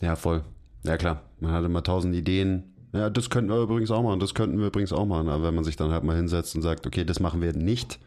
Ja, 0.01 0.15
voll. 0.15 0.43
Ja, 0.83 0.97
klar. 0.97 1.23
Man 1.39 1.51
hat 1.51 1.65
immer 1.65 1.83
tausend 1.83 2.15
Ideen. 2.15 2.75
Ja, 2.93 3.09
das 3.09 3.29
könnten 3.29 3.49
wir 3.49 3.61
übrigens 3.61 3.91
auch 3.91 4.03
machen, 4.03 4.21
das 4.21 4.33
könnten 4.33 4.57
wir 4.57 4.67
übrigens 4.67 4.93
auch 4.93 5.05
machen. 5.05 5.27
Aber 5.27 5.43
wenn 5.43 5.55
man 5.55 5.65
sich 5.65 5.75
dann 5.75 5.91
halt 5.91 6.03
mal 6.03 6.15
hinsetzt 6.15 6.55
und 6.55 6.61
sagt, 6.61 6.87
okay, 6.87 7.03
das 7.03 7.19
machen 7.19 7.41
wir 7.41 7.53
nicht, 7.53 7.99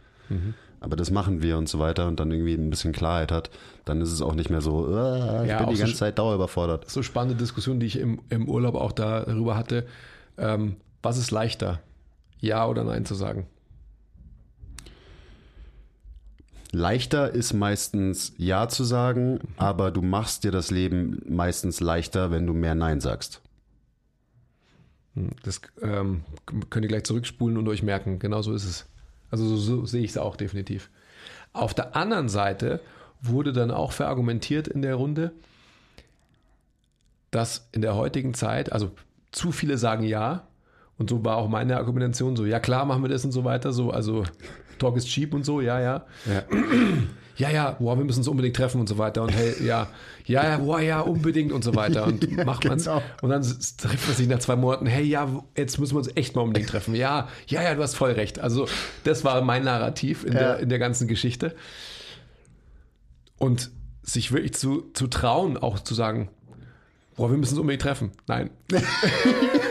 aber 0.80 0.96
das 0.96 1.10
machen 1.10 1.42
wir 1.42 1.58
und 1.58 1.68
so 1.68 1.78
weiter 1.78 2.06
und 2.08 2.18
dann 2.20 2.30
irgendwie 2.30 2.54
ein 2.54 2.70
bisschen 2.70 2.92
Klarheit 2.92 3.32
hat, 3.32 3.50
dann 3.84 4.00
ist 4.00 4.12
es 4.12 4.22
auch 4.22 4.34
nicht 4.34 4.50
mehr 4.50 4.60
so, 4.60 4.86
äh, 4.94 5.42
ich 5.44 5.48
Ja, 5.50 5.58
bin 5.58 5.68
die 5.70 5.76
so 5.76 5.82
ganze 5.82 5.94
sch- 5.94 5.98
Zeit 5.98 6.18
dauerüberfordert. 6.18 6.88
So 6.90 7.02
spannende 7.02 7.36
Diskussion, 7.36 7.80
die 7.80 7.86
ich 7.86 7.98
im, 7.98 8.20
im 8.28 8.48
Urlaub 8.48 8.74
auch 8.74 8.92
darüber 8.92 9.56
hatte. 9.56 9.86
Ähm, 10.36 10.76
was 11.02 11.18
ist 11.18 11.30
leichter? 11.30 11.80
Ja 12.40 12.66
oder 12.68 12.84
nein 12.84 13.04
zu 13.04 13.14
sagen? 13.14 13.46
Leichter 16.70 17.30
ist 17.30 17.54
meistens 17.54 18.34
Ja 18.36 18.68
zu 18.68 18.84
sagen, 18.84 19.40
aber 19.56 19.90
du 19.90 20.02
machst 20.02 20.44
dir 20.44 20.50
das 20.50 20.70
Leben 20.70 21.22
meistens 21.26 21.80
leichter, 21.80 22.30
wenn 22.30 22.46
du 22.46 22.52
mehr 22.52 22.74
Nein 22.74 23.00
sagst. 23.00 23.40
Hm, 25.14 25.30
Das 25.42 25.62
ähm, 25.80 26.24
könnt 26.68 26.84
ihr 26.84 26.88
gleich 26.88 27.04
zurückspulen 27.04 27.56
und 27.56 27.66
euch 27.68 27.82
merken. 27.82 28.18
Genau 28.18 28.42
so 28.42 28.52
ist 28.52 28.64
es. 28.64 28.86
Also 29.30 29.46
so, 29.46 29.56
so 29.56 29.86
sehe 29.86 30.02
ich 30.02 30.10
es 30.10 30.18
auch 30.18 30.36
definitiv. 30.36 30.90
Auf 31.52 31.74
der 31.74 31.96
anderen 31.96 32.28
Seite 32.28 32.80
wurde 33.20 33.52
dann 33.52 33.70
auch 33.70 33.92
verargumentiert 33.92 34.68
in 34.68 34.82
der 34.82 34.94
Runde, 34.94 35.32
dass 37.30 37.68
in 37.72 37.82
der 37.82 37.94
heutigen 37.94 38.34
Zeit, 38.34 38.72
also 38.72 38.92
zu 39.32 39.52
viele 39.52 39.76
sagen 39.76 40.04
ja, 40.04 40.46
und 40.98 41.10
so 41.10 41.24
war 41.24 41.36
auch 41.36 41.48
meine 41.48 41.76
Argumentation 41.76 42.36
so, 42.36 42.46
ja 42.46 42.60
klar 42.60 42.84
machen 42.84 43.02
wir 43.02 43.08
das 43.08 43.24
und 43.24 43.32
so 43.32 43.44
weiter, 43.44 43.72
so, 43.72 43.90
also 43.90 44.24
Talk 44.78 44.96
is 44.96 45.04
cheap 45.04 45.34
und 45.34 45.44
so, 45.44 45.60
ja, 45.60 45.80
ja. 45.80 46.06
Ja, 46.26 46.42
ja, 47.38 47.70
boah, 47.78 47.96
wir 47.96 48.04
müssen 48.04 48.18
uns 48.18 48.28
unbedingt 48.28 48.56
treffen 48.56 48.80
und 48.80 48.88
so 48.88 48.98
weiter 48.98 49.22
und 49.22 49.30
hey, 49.30 49.54
ja, 49.64 49.88
ja, 50.26 50.44
ja, 50.44 50.58
boah, 50.58 50.80
ja, 50.80 51.00
unbedingt 51.00 51.52
und 51.52 51.62
so 51.64 51.74
weiter 51.74 52.04
und 52.06 52.36
macht 52.44 52.64
man's. 52.64 52.84
genau. 52.84 53.00
Und 53.22 53.30
dann 53.30 53.42
trifft 53.42 54.06
man 54.08 54.16
sich 54.16 54.26
nach 54.28 54.40
zwei 54.40 54.56
Monaten, 54.56 54.86
hey, 54.86 55.04
ja, 55.04 55.28
jetzt 55.56 55.78
müssen 55.78 55.94
wir 55.94 55.98
uns 55.98 56.10
echt 56.16 56.34
mal 56.34 56.42
unbedingt 56.42 56.68
treffen. 56.70 56.94
Ja, 56.94 57.28
ja, 57.46 57.62
ja, 57.62 57.74
du 57.74 57.82
hast 57.82 57.94
voll 57.94 58.10
recht. 58.12 58.38
Also, 58.40 58.66
das 59.04 59.24
war 59.24 59.40
mein 59.42 59.64
Narrativ 59.64 60.24
in, 60.24 60.32
Ja. 60.32 60.38
der, 60.38 60.58
in 60.58 60.68
der 60.68 60.78
ganzen 60.78 61.06
Geschichte. 61.08 61.54
Und 63.38 63.70
sich 64.02 64.32
wirklich 64.32 64.54
zu, 64.54 64.90
zu 64.94 65.06
trauen, 65.06 65.56
auch 65.56 65.78
zu 65.78 65.94
sagen, 65.94 66.28
boah, 67.16 67.30
wir 67.30 67.38
müssen 67.38 67.52
uns 67.54 67.60
unbedingt 67.60 67.82
treffen. 67.82 68.10
Nein. 68.26 68.50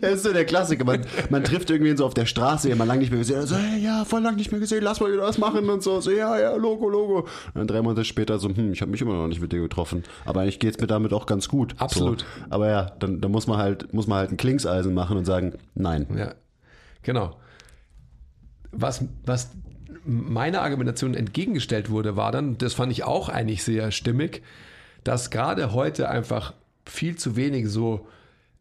Das 0.00 0.14
ist 0.14 0.22
so 0.24 0.32
der 0.32 0.44
Klassiker. 0.44 0.84
Man, 0.84 1.04
man 1.30 1.44
trifft 1.44 1.70
irgendwen 1.70 1.96
so 1.96 2.06
auf 2.06 2.14
der 2.14 2.26
Straße, 2.26 2.68
den 2.68 2.78
man 2.78 2.88
lange 2.88 3.00
nicht 3.00 3.10
mehr 3.10 3.18
gesehen 3.18 3.40
hat. 3.40 3.48
So, 3.48 3.56
hey, 3.56 3.80
ja, 3.80 4.04
voll 4.04 4.22
lange 4.22 4.36
nicht 4.36 4.50
mehr 4.50 4.60
gesehen, 4.60 4.82
lass 4.82 5.00
mal 5.00 5.12
wieder 5.12 5.22
was 5.22 5.38
machen 5.38 5.68
und 5.68 5.82
so. 5.82 6.00
So, 6.00 6.10
ja, 6.10 6.38
ja, 6.38 6.54
Logo, 6.56 6.88
Logo. 6.88 7.20
Und 7.20 7.28
dann 7.54 7.66
drei 7.66 7.82
Monate 7.82 8.04
später 8.04 8.38
so, 8.38 8.48
hm, 8.48 8.72
ich 8.72 8.80
habe 8.80 8.90
mich 8.90 9.00
immer 9.00 9.14
noch 9.14 9.28
nicht 9.28 9.40
mit 9.40 9.52
dir 9.52 9.60
getroffen. 9.60 10.04
Aber 10.24 10.40
eigentlich 10.40 10.58
geht's 10.58 10.80
mir 10.80 10.86
damit 10.86 11.12
auch 11.12 11.26
ganz 11.26 11.48
gut. 11.48 11.74
Absolut. 11.78 12.20
So. 12.20 12.26
Aber 12.50 12.68
ja, 12.68 12.90
dann, 12.98 13.20
dann 13.20 13.30
muss 13.30 13.46
man 13.46 13.58
halt, 13.58 13.92
muss 13.92 14.06
man 14.06 14.18
halt 14.18 14.30
ein 14.30 14.36
Klingseisen 14.36 14.94
machen 14.94 15.16
und 15.16 15.24
sagen, 15.24 15.54
nein. 15.74 16.06
Ja, 16.16 16.34
genau. 17.02 17.36
Was, 18.72 19.04
was 19.24 19.50
meiner 20.04 20.62
Argumentation 20.62 21.14
entgegengestellt 21.14 21.90
wurde, 21.90 22.16
war 22.16 22.32
dann, 22.32 22.58
das 22.58 22.74
fand 22.74 22.92
ich 22.92 23.04
auch 23.04 23.28
eigentlich 23.28 23.64
sehr 23.64 23.90
stimmig, 23.90 24.42
dass 25.04 25.30
gerade 25.30 25.72
heute 25.72 26.08
einfach 26.08 26.54
viel 26.84 27.16
zu 27.16 27.36
wenig 27.36 27.68
so 27.68 28.06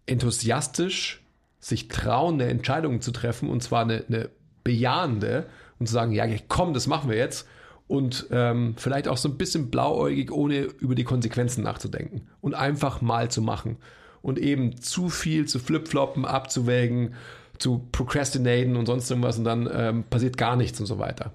enthusiastisch 0.06 1.24
sich 1.60 1.88
trauen, 1.88 2.36
eine 2.36 2.50
Entscheidung 2.50 3.02
zu 3.02 3.12
treffen 3.12 3.50
und 3.50 3.64
zwar 3.64 3.82
eine, 3.82 4.06
eine 4.08 4.30
bejahende 4.64 5.48
und 5.80 5.88
zu 5.88 5.94
sagen, 5.94 6.12
ja, 6.12 6.26
komm, 6.48 6.74
das 6.74 6.88
machen 6.88 7.10
wir 7.10 7.18
jetzt 7.18 7.48
und 7.88 8.28
ähm, 8.32 8.76
vielleicht 8.78 9.08
auch 9.08 9.18
so 9.18 9.30
ein 9.30 9.38
bisschen 9.38 9.70
blauäugig, 9.70 10.32
ohne 10.32 10.62
über 10.62 10.96
die 10.96 11.04
Konsequenzen 11.04 11.64
nachzudenken 11.64 12.28
und 12.42 12.54
einfach 12.56 13.02
mal 13.02 13.30
zu 13.30 13.42
machen 13.42 13.78
und 14.22 14.40
eben 14.40 14.82
zu 14.82 15.10
viel 15.10 15.46
zu 15.48 15.60
flipfloppen, 15.60 16.26
abzuwägen, 16.26 17.14
zu 17.60 17.88
procrastinaten 17.92 18.76
und 18.76 18.86
sonst 18.88 19.10
irgendwas 19.10 19.38
und 19.38 19.44
dann 19.44 19.70
ähm, 19.72 20.04
passiert 20.04 20.38
gar 20.38 20.56
nichts 20.56 20.80
und 20.80 20.88
so 20.88 21.00
weiter. 21.00 21.32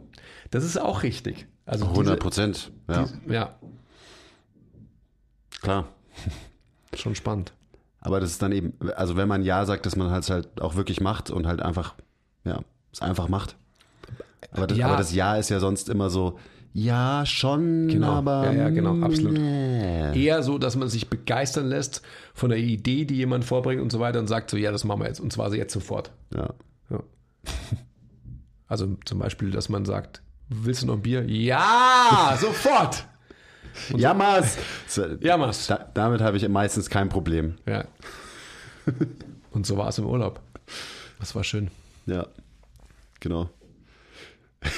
Das 0.51 0.65
ist 0.65 0.77
auch 0.77 1.03
richtig. 1.03 1.47
Also 1.67 1.87
100 1.87 2.19
Prozent. 2.19 2.73
Ja, 2.89 3.05
Diese, 3.05 3.33
ja, 3.33 3.55
klar. 5.61 5.89
schon 6.95 7.15
spannend. 7.15 7.53
Aber 8.01 8.19
das 8.21 8.31
ist 8.31 8.43
dann 8.43 8.53
eben, 8.53 8.73
also 8.97 9.17
wenn 9.17 9.29
man 9.29 9.43
Ja 9.43 9.65
sagt, 9.67 9.85
dass 9.87 9.95
man 9.97 10.11
halt 10.11 10.29
halt 10.31 10.61
auch 10.61 10.75
wirklich 10.75 11.01
macht 11.01 11.31
und 11.31 11.47
halt 11.47 11.61
einfach, 11.61 11.95
ja, 12.45 12.61
es 12.93 13.03
einfach 13.03 13.29
macht. 13.29 13.57
Aber 14.53 14.67
das, 14.67 14.79
Ja. 14.79 14.87
aber 14.89 14.97
das 14.97 15.15
Ja 15.15 15.37
ist 15.37 15.51
ja 15.51 15.61
sonst 15.61 15.89
immer 15.89 16.09
so, 16.11 16.39
ja, 16.73 17.27
schon, 17.27 17.89
Genau. 17.89 18.13
aber. 18.13 18.45
Ja, 18.47 18.53
ja, 18.53 18.69
genau, 18.71 19.05
absolut. 19.05 19.33
nee. 19.33 20.25
Eher 20.25 20.43
so, 20.43 20.57
dass 20.57 20.77
man 20.77 20.89
sich 20.89 21.11
begeistern 21.11 21.67
lässt 21.67 22.03
von 22.33 22.49
der 22.51 22.59
Idee, 22.59 23.05
die 23.05 23.17
jemand 23.17 23.45
vorbringt 23.45 23.83
und 23.83 23.91
so 23.93 23.99
weiter 24.01 24.19
und 24.21 24.29
sagt 24.29 24.51
so, 24.51 24.57
ja, 24.57 24.71
das 24.73 24.85
machen 24.85 25.01
wir 25.01 25.09
jetzt 25.09 25.21
und 25.21 25.33
zwar 25.33 25.53
jetzt 25.55 25.73
sofort. 25.73 26.13
Ja. 26.35 26.55
Ja. 26.91 27.01
Also 28.67 28.97
zum 29.05 29.19
Beispiel, 29.19 29.51
dass 29.51 29.69
man 29.69 29.85
sagt, 29.85 30.23
willst 30.49 30.83
du 30.83 30.87
noch 30.87 30.95
ein 30.95 31.03
Bier? 31.03 31.25
Ja, 31.29 32.37
sofort! 32.41 33.05
Ja, 33.97 34.15
Mas. 34.15 34.59
Ja, 35.21 35.37
Mas. 35.37 35.67
Da, 35.67 35.89
damit 35.95 36.21
habe 36.21 36.37
ich 36.37 36.49
meistens 36.49 36.91
kein 36.91 37.09
Problem. 37.09 37.57
Ja. 37.67 37.85
Und 39.53 39.67
so 39.67 39.77
war 39.77 39.89
es 39.89 39.99
im 39.99 40.07
Urlaub. 40.07 40.41
Das 41.19 41.35
war 41.35 41.45
schön. 41.45 41.71
Ja, 42.07 42.27
genau. 43.21 43.51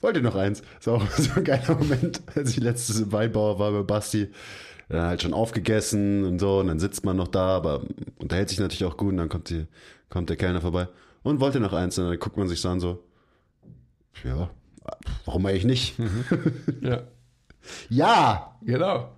Wollt 0.00 0.16
ihr 0.16 0.22
noch 0.22 0.34
eins? 0.34 0.62
Das 0.76 0.86
war 0.88 0.94
auch 0.94 1.10
so 1.10 1.30
ein 1.36 1.44
geiler 1.44 1.74
Moment, 1.76 2.20
als 2.34 2.50
ich 2.50 2.58
letztes 2.58 3.00
im 3.00 3.12
Weinbauer 3.12 3.58
war 3.58 3.72
bei 3.72 3.82
Basti. 3.82 4.30
Dann 4.88 5.02
halt 5.02 5.22
schon 5.22 5.32
aufgegessen 5.32 6.24
und 6.24 6.38
so, 6.38 6.58
und 6.60 6.66
dann 6.66 6.78
sitzt 6.78 7.06
man 7.06 7.16
noch 7.16 7.28
da, 7.28 7.56
aber 7.56 7.82
unterhält 8.18 8.50
sich 8.50 8.58
natürlich 8.58 8.84
auch 8.84 8.98
gut, 8.98 9.12
und 9.12 9.16
dann 9.16 9.30
kommt, 9.30 9.48
die, 9.48 9.66
kommt 10.10 10.28
der 10.28 10.36
Kellner 10.36 10.60
vorbei. 10.60 10.88
Und 11.22 11.40
wollt 11.40 11.54
ihr 11.54 11.60
noch 11.60 11.72
eins? 11.72 11.98
Und 11.98 12.06
dann 12.06 12.18
guckt 12.18 12.36
man 12.36 12.48
sich 12.48 12.60
so 12.60 12.68
an, 12.68 12.80
so, 12.80 13.02
ja, 14.22 14.50
warum 15.24 15.46
eigentlich 15.46 15.64
nicht? 15.64 15.94
Ja. 16.82 17.02
Ja, 17.88 18.56
Genau. 18.62 19.10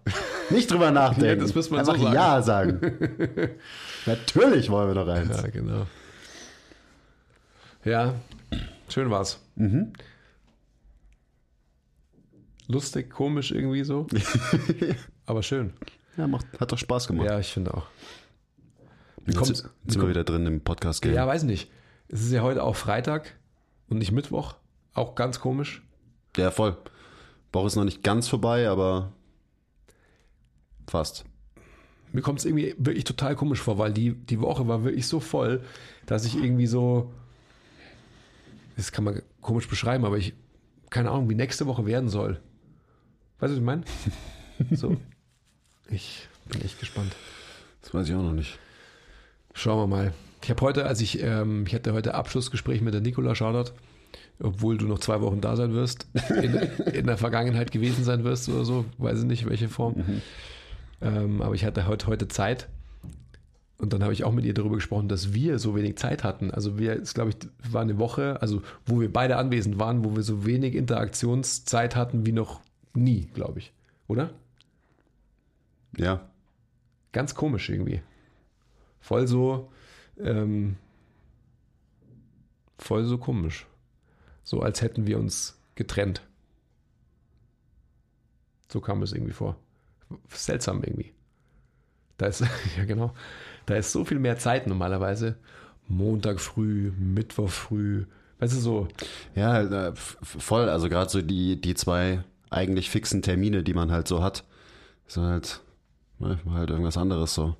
nicht 0.51 0.70
drüber 0.70 0.90
nachdenken. 0.90 1.40
Das 1.47 1.55
muss 1.55 1.70
man 1.70 1.84
so 1.84 1.92
Einfach 1.92 2.05
sagen. 2.05 2.14
Ja 2.14 2.42
sagen. 2.42 2.80
Natürlich 4.07 4.68
wollen 4.70 4.88
wir 4.94 5.05
noch 5.05 5.09
eins. 5.12 5.40
Ja, 5.40 5.49
genau. 5.49 5.86
Ja, 7.84 8.14
schön 8.88 9.11
war's. 9.11 9.40
Lustig, 12.68 13.11
komisch 13.11 13.53
irgendwie 13.53 13.84
so. 13.84 14.07
Aber 15.26 15.42
schön. 15.42 15.72
Ja, 16.16 16.26
macht, 16.26 16.47
hat 16.59 16.72
doch 16.72 16.78
Spaß 16.78 17.07
gemacht. 17.07 17.26
Ja, 17.28 17.38
ich 17.38 17.53
finde 17.53 17.74
auch. 17.74 17.86
Wie 19.24 19.32
Jetzt 19.32 19.38
kommt's- 19.38 19.64
sind 19.86 20.01
wir 20.03 20.09
wieder 20.09 20.24
drin 20.24 20.47
im 20.47 20.61
Podcast-Game. 20.62 21.14
Ja, 21.14 21.26
weiß 21.26 21.44
nicht. 21.44 21.70
Es 22.09 22.22
ist 22.22 22.32
ja 22.32 22.42
heute 22.42 22.62
auch 22.64 22.74
Freitag 22.76 23.34
und 23.88 23.99
nicht 23.99 24.12
Mittwoch. 24.12 24.55
Auch 24.94 25.14
ganz 25.14 25.38
komisch. 25.40 25.82
Ja, 26.36 26.51
voll. 26.51 26.76
Woche 27.53 27.66
ist 27.66 27.76
noch 27.76 27.84
nicht 27.84 28.03
ganz 28.03 28.28
vorbei, 28.28 28.68
aber 28.68 29.12
fast. 30.86 31.24
Mir 32.12 32.22
kommt 32.22 32.38
es 32.38 32.44
irgendwie 32.44 32.74
wirklich 32.78 33.05
total 33.05 33.34
komisch 33.34 33.61
vor, 33.61 33.78
weil 33.78 33.92
die, 33.92 34.14
die 34.14 34.40
Woche 34.40 34.68
war 34.68 34.84
wirklich 34.84 35.07
so 35.07 35.20
voll, 35.20 35.62
dass 36.07 36.24
ich 36.24 36.36
irgendwie 36.36 36.66
so. 36.66 37.12
Das 38.76 38.92
kann 38.92 39.05
man 39.05 39.22
komisch 39.40 39.68
beschreiben, 39.68 40.05
aber 40.05 40.18
ich 40.18 40.34
keine 40.90 41.11
Ahnung, 41.11 41.28
wie 41.28 41.34
nächste 41.34 41.66
Woche 41.66 41.86
werden 41.86 42.09
soll. 42.09 42.40
Weißt 43.38 43.53
du, 43.53 43.57
was 43.57 43.59
ich 43.59 43.61
meine? 43.61 43.82
So. 44.70 44.97
Ich 45.90 46.28
bin 46.49 46.62
echt 46.62 46.80
gespannt. 46.80 47.14
Das 47.82 47.92
weiß 47.92 48.09
ich 48.09 48.14
auch 48.14 48.22
noch 48.22 48.32
nicht. 48.32 48.59
Schauen 49.53 49.78
wir 49.78 49.86
mal. 49.86 50.14
Ich 50.42 50.49
habe 50.49 50.62
heute, 50.62 50.86
als 50.86 51.03
ich, 51.03 51.22
ähm, 51.22 51.64
ich 51.66 51.74
hatte 51.74 51.92
heute 51.92 52.14
Abschlussgespräch 52.14 52.80
mit 52.80 52.94
der 52.94 53.03
Nicola 53.03 53.34
Schaudert, 53.34 53.74
obwohl 54.41 54.79
du 54.79 54.87
noch 54.87 54.99
zwei 54.99 55.21
Wochen 55.21 55.41
da 55.41 55.57
sein 55.57 55.73
wirst, 55.73 56.07
in, 56.43 56.55
in 56.93 57.07
der 57.07 57.17
Vergangenheit 57.17 57.73
gewesen 57.73 58.05
sein 58.05 58.25
wirst 58.25 58.49
oder 58.49 58.64
so, 58.64 58.85
weiß 58.99 59.21
ich 59.21 59.25
nicht, 59.25 59.49
welche 59.49 59.69
Form. 59.69 60.05
Ähm, 61.01 61.43
aber 61.43 61.55
ich 61.55 61.64
hatte 61.64 61.87
heute, 61.87 62.07
heute 62.07 62.29
Zeit. 62.29 62.69
Und 63.79 63.93
dann 63.93 64.03
habe 64.03 64.12
ich 64.14 64.25
auch 64.25 64.33
mit 64.33 64.45
ihr 64.47 64.55
darüber 64.55 64.77
gesprochen, 64.77 65.09
dass 65.09 65.35
wir 65.35 65.59
so 65.59 65.77
wenig 65.77 65.97
Zeit 65.97 66.25
hatten. 66.25 66.51
Also 66.51 66.79
wir, 66.79 66.93
es 66.95 67.12
glaube 67.12 67.31
ich, 67.31 67.37
war 67.71 67.83
eine 67.83 67.99
Woche, 67.99 68.41
also 68.41 68.62
wo 68.87 69.01
wir 69.01 69.12
beide 69.12 69.37
anwesend 69.37 69.79
waren, 69.79 70.05
wo 70.05 70.17
wir 70.17 70.23
so 70.23 70.47
wenig 70.47 70.75
Interaktionszeit 70.75 71.95
hatten 71.95 72.25
wie 72.25 72.33
noch 72.33 72.61
nie, 72.95 73.29
glaube 73.35 73.59
ich. 73.59 73.73
Oder? 74.09 74.31
Ja. 75.99 76.27
Ganz 77.12 77.35
komisch 77.35 77.69
irgendwie. 77.69 78.01
Voll 79.01 79.27
so, 79.27 79.71
ähm, 80.19 80.77
voll 82.79 83.05
so 83.05 83.19
komisch. 83.19 83.67
So 84.47 84.62
als 84.62 84.80
hätten 84.80 85.09
wir 85.09 85.18
uns 85.18 85.59
getrennt. 85.74 86.22
So 88.68 88.80
kam 88.80 89.03
es 89.03 89.12
irgendwie 89.12 89.32
vor. 89.32 89.57
Seltsam 90.28 90.84
irgendwie. 90.84 91.12
Da 92.16 92.26
ist, 92.26 92.44
ja 92.76 92.84
genau, 92.84 93.12
da 93.66 93.74
ist 93.74 93.90
so 93.90 94.05
viel 94.05 94.20
mehr 94.20 94.38
Zeit 94.38 94.68
normalerweise. 94.68 95.34
Montag 95.88 96.40
früh, 96.40 96.92
Mittwoch 96.97 97.51
früh, 97.51 98.07
weißt 98.38 98.55
du 98.55 98.61
so. 98.61 98.88
Ja, 99.34 99.62
äh, 99.62 99.92
voll. 99.94 100.68
Also 100.68 100.88
gerade 100.88 101.11
so 101.11 101.22
die, 101.22 101.61
die 101.61 101.74
zwei 101.74 102.22
eigentlich 102.49 102.88
fixen 102.88 103.22
Termine, 103.22 103.64
die 103.64 103.74
man 103.74 103.90
halt 103.90 104.07
so 104.07 104.22
hat, 104.22 104.44
sind 105.09 105.24
halt, 105.24 105.61
ne, 106.20 106.38
halt 106.51 106.70
irgendwas 106.70 106.97
anderes 106.97 107.34
so. 107.34 107.57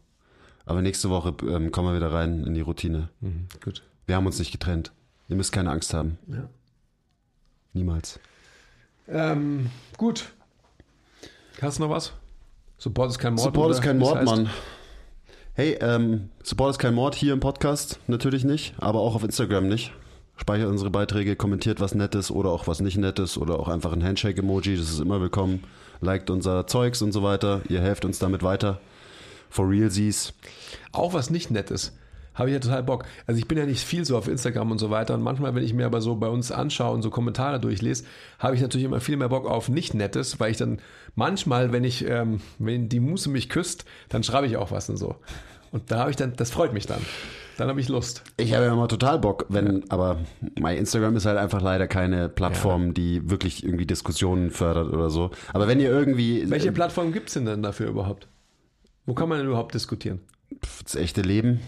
Aber 0.64 0.82
nächste 0.82 1.11
Woche 1.11 1.34
ähm, 1.49 1.72
kommen 1.72 1.89
wir 1.89 1.97
wieder 1.97 2.12
rein 2.12 2.45
in 2.45 2.55
die 2.55 2.61
Routine. 2.61 3.09
Mhm, 3.20 3.49
gut. 3.62 3.82
Wir 4.07 4.14
haben 4.14 4.26
uns 4.26 4.39
nicht 4.39 4.53
getrennt. 4.53 4.93
Ihr 5.28 5.34
müsst 5.34 5.51
keine 5.51 5.70
Angst 5.72 5.93
haben. 5.93 6.18
Ja. 6.28 6.49
Niemals. 7.77 8.18
Ähm, 9.07 9.68
gut. 9.99 10.33
Hast 11.61 11.79
du 11.79 11.83
noch 11.83 11.91
was? 11.91 12.14
Support 12.79 13.11
ist 13.11 13.18
kein 13.18 13.35
Mord. 13.35 13.45
Support 13.45 13.70
ist 13.70 13.83
kein 13.83 13.99
Mord? 13.99 14.24
Mann. 14.24 14.49
Hey, 15.53 15.77
ähm, 15.83 16.31
Support 16.43 16.70
ist 16.70 16.79
kein 16.79 16.95
Mord 16.95 17.14
hier 17.14 17.35
im 17.35 17.41
Podcast, 17.41 18.01
natürlich 18.07 18.45
nicht, 18.45 18.74
aber 18.79 19.01
auch 19.01 19.14
auf 19.14 19.22
Instagram 19.22 19.68
nicht. 19.68 19.93
Speichert 20.39 20.70
unsere 20.70 20.89
Beiträge, 20.89 21.37
kommentiert 21.37 21.79
was 21.79 21.95
Nettes 21.95 22.31
oder 22.31 22.49
auch 22.49 22.66
was 22.66 22.81
nicht 22.81 22.97
Nettes 22.97 23.37
oder 23.37 23.61
auch 23.61 23.68
einfach 23.68 23.93
ein 23.93 24.03
Handshake-Emoji, 24.03 24.79
das 24.79 24.89
ist 24.89 25.01
immer 25.01 25.20
willkommen. 25.20 25.62
Liked 26.01 26.31
unser 26.31 26.66
Zeugs 26.66 27.03
und 27.03 27.12
so 27.12 27.22
weiter. 27.22 27.61
Ihr 27.68 27.83
helft 27.83 28.07
uns 28.07 28.18
damit 28.18 28.43
weiter. 28.43 28.81
For 29.51 29.68
realsies. 29.68 30.33
Auch 30.93 31.12
was 31.12 31.29
nicht 31.29 31.51
Nettes. 31.51 31.93
Habe 32.37 32.51
ich 32.51 32.55
ja 32.55 32.61
total 32.61 32.82
Bock. 32.82 33.05
Also 33.26 33.39
ich 33.39 33.49
bin 33.49 33.59
ja 33.59 33.66
nicht 33.66 33.82
viel 33.82 34.05
so 34.05 34.16
auf 34.16 34.28
Instagram 34.28 34.70
und 34.70 34.78
so 34.78 34.91
weiter. 34.91 35.14
Und 35.14 35.22
manchmal, 35.22 35.55
wenn 35.55 35.64
ich 35.64 35.74
mir 35.74 35.87
aber 35.87 36.01
so 36.01 36.14
bei 36.16 36.28
uns 36.28 36.53
anschaue 36.53 36.95
und 36.95 37.03
so 37.03 37.11
Kommentare 37.11 37.59
durchlese, 37.59 38.05
habe 38.39 38.55
ich 38.55 38.61
natürlich 38.61 38.84
immer 38.84 39.01
viel 39.01 39.16
mehr 39.16 39.30
Bock 39.30 39.47
auf 39.47 39.68
nicht 39.68 39.95
Nettes, 39.95 40.39
weil 40.39 40.51
ich 40.51 40.59
dann 40.59 40.80
manchmal, 41.14 41.72
wenn 41.72 41.82
ich, 41.82 42.07
ähm, 42.07 42.41
wenn 42.59 42.89
die 42.89 43.01
Muße 43.01 43.30
mich 43.30 43.49
küsst, 43.49 43.87
dann 44.11 44.22
schreibe 44.22 44.47
ich 44.47 44.59
auch 44.59 44.70
was 44.70 44.89
und 44.91 44.99
so. 44.99 45.16
Und 45.72 45.91
da 45.91 46.01
habe 46.01 46.11
ich 46.11 46.16
dann, 46.16 46.34
das 46.37 46.51
freut 46.51 46.72
mich 46.72 46.87
dann. 46.87 47.01
Dann 47.57 47.68
habe 47.68 47.80
ich 47.80 47.89
Lust. 47.89 48.22
Ich 48.37 48.53
habe 48.53 48.66
ja 48.66 48.72
immer 48.72 48.87
total 48.87 49.18
Bock, 49.18 49.47
wenn, 49.49 49.91
aber 49.91 50.18
mein 50.61 50.76
Instagram 50.76 51.16
ist 51.16 51.24
halt 51.24 51.39
einfach 51.39 51.62
leider 51.62 51.89
keine 51.89 52.28
Plattform, 52.28 52.93
die 52.93 53.30
wirklich 53.30 53.64
irgendwie 53.64 53.87
Diskussionen 53.87 54.51
fördert 54.51 54.93
oder 54.93 55.09
so. 55.09 55.30
Aber 55.55 55.66
wenn 55.66 55.80
ihr 55.80 55.89
irgendwie 55.89 56.49
Welche 56.51 56.70
Plattform 56.70 57.12
gibt 57.12 57.28
es 57.28 57.34
denn 57.34 57.47
dann 57.47 57.62
dafür 57.62 57.89
überhaupt? 57.89 58.28
Wo 59.07 59.14
kann 59.14 59.30
man 59.30 59.39
denn 59.39 59.47
überhaupt 59.47 59.74
diskutieren? 59.74 60.20
das 60.82 60.95
echte 60.95 61.22
Leben, 61.22 61.61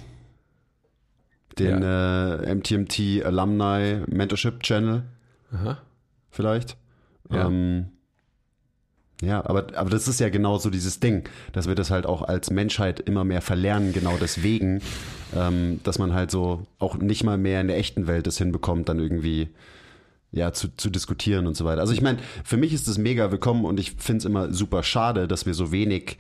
den 1.59 1.83
äh, 1.83 2.55
MTMT 2.55 3.25
Alumni 3.25 4.03
Mentorship 4.07 4.63
Channel 4.63 5.03
Aha. 5.53 5.79
vielleicht. 6.31 6.77
Ja. 7.31 7.47
Ähm, 7.47 7.87
ja, 9.21 9.45
aber, 9.45 9.67
aber 9.75 9.91
das 9.91 10.07
ist 10.07 10.21
ja 10.21 10.29
genau 10.29 10.59
so 10.59 10.71
dieses 10.71 11.01
Ding, 11.01 11.29
dass 11.53 11.67
wir 11.67 11.75
das 11.75 11.91
halt 11.91 12.07
auch 12.07 12.23
als 12.23 12.51
Menschheit 12.51 13.01
immer 13.01 13.25
mehr 13.25 13.43
verlernen, 13.43 13.93
genau 13.93 14.17
deswegen, 14.21 14.81
ähm, 15.35 15.81
dass 15.83 15.99
man 15.99 16.15
halt 16.15 16.31
so 16.31 16.67
auch 16.79 16.97
nicht 16.97 17.25
mal 17.25 17.37
mehr 17.37 17.61
in 17.61 17.67
der 17.67 17.79
echten 17.79 18.07
Welt 18.07 18.29
es 18.29 18.39
hinbekommt, 18.39 18.89
dann 18.89 19.01
irgendwie 19.01 19.49
ja, 20.31 20.53
zu, 20.53 20.69
zu 20.77 20.91
diskutieren 20.91 21.47
und 21.47 21.57
so 21.57 21.65
weiter. 21.65 21.81
Also 21.81 21.93
ich 21.93 22.03
meine, 22.03 22.19
für 22.45 22.57
mich 22.57 22.73
ist 22.73 22.87
das 22.87 22.99
mega 22.99 23.33
willkommen 23.33 23.65
und 23.65 23.81
ich 23.81 23.93
finde 23.93 24.19
es 24.19 24.25
immer 24.25 24.53
super 24.53 24.83
schade, 24.83 25.27
dass 25.27 25.47
wir 25.47 25.55
so 25.55 25.73
wenig 25.73 26.19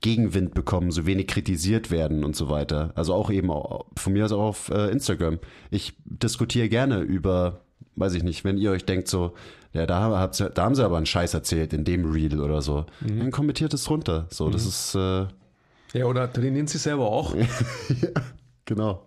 Gegenwind 0.00 0.54
bekommen, 0.54 0.90
so 0.90 1.06
wenig 1.06 1.26
kritisiert 1.26 1.90
werden 1.90 2.24
und 2.24 2.36
so 2.36 2.48
weiter. 2.48 2.92
Also 2.94 3.14
auch 3.14 3.30
eben 3.30 3.50
auch, 3.50 3.86
von 3.96 4.12
mir 4.12 4.24
aus 4.24 4.32
auch 4.32 4.42
auf 4.42 4.68
äh, 4.70 4.90
Instagram. 4.90 5.38
Ich 5.70 5.94
diskutiere 6.04 6.68
gerne 6.68 7.00
über, 7.00 7.60
weiß 7.96 8.14
ich 8.14 8.22
nicht, 8.22 8.44
wenn 8.44 8.58
ihr 8.58 8.70
euch 8.70 8.84
denkt 8.84 9.08
so, 9.08 9.34
ja, 9.72 9.86
da, 9.86 10.28
da 10.28 10.62
haben 10.64 10.74
sie 10.74 10.84
aber 10.84 10.96
einen 10.96 11.06
Scheiß 11.06 11.34
erzählt 11.34 11.72
in 11.72 11.84
dem 11.84 12.10
Reel 12.10 12.40
oder 12.40 12.62
so, 12.62 12.86
dann 13.00 13.30
kommentiert 13.30 13.74
es 13.74 13.84
drunter. 13.84 14.26
So, 14.30 14.48
das 14.48 14.64
ist 14.64 14.94
äh, 14.94 15.26
Ja, 15.92 16.06
oder 16.06 16.32
trainieren 16.32 16.66
Sie 16.66 16.78
selber 16.78 17.06
auch? 17.06 17.34
Genau. 18.64 19.02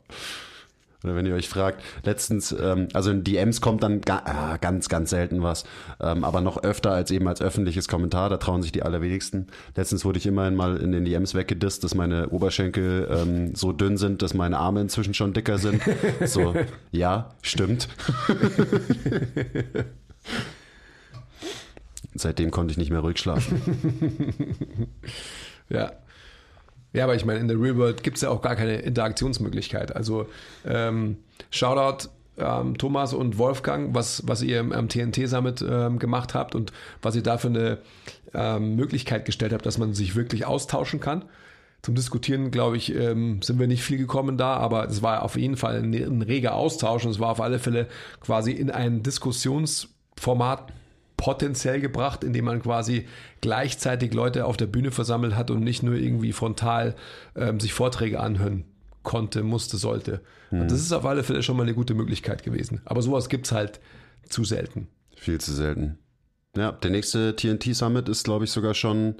Oder 1.03 1.15
wenn 1.15 1.26
ihr 1.26 1.34
euch 1.34 1.49
fragt, 1.49 1.82
letztens, 2.03 2.52
ähm, 2.52 2.88
also 2.94 3.10
in 3.10 3.23
DMs 3.23 3.60
kommt 3.60 3.82
dann 3.82 4.02
ga, 4.02 4.22
ah, 4.26 4.57
ganz, 4.57 4.88
ganz 4.88 5.10
selten 5.10 5.41
was, 5.41 5.64
ähm, 5.99 6.23
aber 6.23 6.41
noch 6.41 6.61
öfter 6.61 6.91
als 6.91 7.10
eben 7.10 7.28
als 7.28 7.41
öffentliches 7.41 7.88
Kommentar, 7.88 8.30
da 8.30 8.38
trauen 8.38 8.61
sich 8.61 8.72
die 8.72 8.84
allerwenigsten. 8.84 9.48
Letztens 9.76 10.06
wurde 10.06 10.19
ich 10.19 10.28
immerhin 10.28 10.56
mal 10.56 10.78
in 10.78 10.91
den 10.91 11.03
DMs 11.03 11.34
weggedisst, 11.34 11.84
dass 11.84 11.95
meine 11.95 12.30
Oberschenkel 12.30 13.07
ähm, 13.11 13.56
so 13.56 13.72
dünn 13.72 13.98
sind, 13.98 14.22
dass 14.22 14.36
meine 14.36 14.60
Arme 14.60 14.82
inzwischen 14.82 15.14
schon 15.14 15.34
dicker 15.34 15.57
sind. 15.57 15.82
So, 16.26 16.53
ja, 16.91 17.30
stimmt. 17.41 17.88
Seitdem 22.14 22.52
konnte 22.52 22.72
ich 22.72 22.78
nicht 22.78 22.91
mehr 22.91 22.99
ruhig 22.99 23.18
schlafen. 23.18 23.61
Ja. 25.69 25.94
Ja, 26.93 27.05
aber 27.05 27.15
ich 27.15 27.26
meine, 27.26 27.39
in 27.39 27.47
der 27.47 27.59
Real 27.59 27.77
World 27.77 28.03
gibt 28.03 28.18
es 28.18 28.22
ja 28.22 28.30
auch 28.30 28.41
gar 28.41 28.55
keine 28.55 28.76
Interaktionsmöglichkeit. 28.77 29.95
Also 29.95 30.27
ähm, 30.65 31.18
Shoutout 31.49 32.09
ähm, 32.38 32.77
Thomas 32.77 33.13
und 33.13 33.38
Wolfgang, 33.38 33.93
was, 33.93 34.23
was 34.26 34.41
ihr 34.41 34.59
am 34.59 34.89
TNT 34.89 35.27
Summit 35.27 35.63
ähm, 35.68 35.99
gemacht 35.99 36.34
habt 36.34 36.55
und 36.55 36.72
was 37.01 37.15
ihr 37.15 37.23
da 37.23 37.38
für 37.38 37.47
eine 37.47 37.77
ähm, 38.34 38.76
Möglichkeit 38.76 39.26
gestellt 39.26 39.53
habt, 39.53 39.65
dass 39.65 39.77
man 39.77 39.93
sich 39.93 40.15
wirklich 40.15 40.45
austauschen 40.45 40.99
kann. 40.99 41.26
zum 41.81 41.95
Diskutieren, 41.95 42.51
glaube 42.51 42.77
ich, 42.77 42.93
ähm, 42.95 43.41
sind 43.41 43.59
wir 43.59 43.68
nicht 43.68 43.84
viel 43.84 43.97
gekommen 43.97 44.38
da, 44.38 44.55
aber 44.55 44.85
es 44.88 45.01
war 45.01 45.23
auf 45.23 45.35
jeden 45.35 45.57
Fall 45.57 45.77
ein, 45.77 45.93
ein 45.93 46.22
reger 46.22 46.55
Austausch 46.55 47.05
und 47.05 47.11
es 47.11 47.19
war 47.19 47.30
auf 47.30 47.41
alle 47.41 47.59
Fälle 47.59 47.88
quasi 48.22 48.51
in 48.51 48.69
ein 48.69 49.03
Diskussionsformat 49.03 50.72
potenziell 51.22 51.80
gebracht, 51.80 52.23
indem 52.23 52.45
man 52.45 52.64
quasi 52.64 53.06
gleichzeitig 53.41 54.11
Leute 54.11 54.45
auf 54.45 54.57
der 54.57 54.65
Bühne 54.65 54.89
versammelt 54.89 55.35
hat 55.35 55.52
und 55.52 55.64
nicht 55.64 55.84
nur 55.84 55.93
irgendwie 55.93 56.34
frontal 56.34 56.95
ähm, 57.35 57.60
sich 57.60 57.73
Vorträge 57.73 58.19
anhören 58.19 58.65
konnte, 59.03 59.43
musste, 59.43 59.77
sollte. 59.77 60.22
Und 60.49 60.72
das 60.72 60.81
ist 60.81 60.91
auf 60.91 61.06
alle 61.06 61.23
Fälle 61.23 61.43
schon 61.43 61.56
mal 61.57 61.64
eine 61.64 61.76
gute 61.76 61.93
Möglichkeit 61.93 62.43
gewesen. 62.43 62.81
Aber 62.85 63.03
sowas 63.03 63.30
gibt 63.30 63.45
es 63.45 63.52
halt 63.52 63.80
zu 64.30 64.43
selten. 64.43 64.88
Viel 65.15 65.39
zu 65.39 65.53
selten. 65.53 65.99
Ja, 66.57 66.72
der 66.72 66.89
nächste 66.89 67.35
TNT 67.35 67.76
Summit 67.76 68.10
ist, 68.10 68.23
glaube 68.23 68.45
ich, 68.45 68.52
sogar 68.52 68.73
schon, 68.73 69.15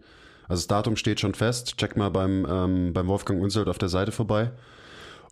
also 0.48 0.60
das 0.62 0.68
Datum 0.68 0.96
steht 0.96 1.20
schon 1.20 1.36
fest. 1.36 1.78
Check 1.78 1.98
mal 1.98 2.10
beim, 2.10 2.48
ähm, 2.50 2.94
beim 2.94 3.08
Wolfgang 3.08 3.42
Unselt 3.42 3.68
auf 3.68 3.78
der 3.78 3.90
Seite 3.90 4.12
vorbei. 4.12 4.52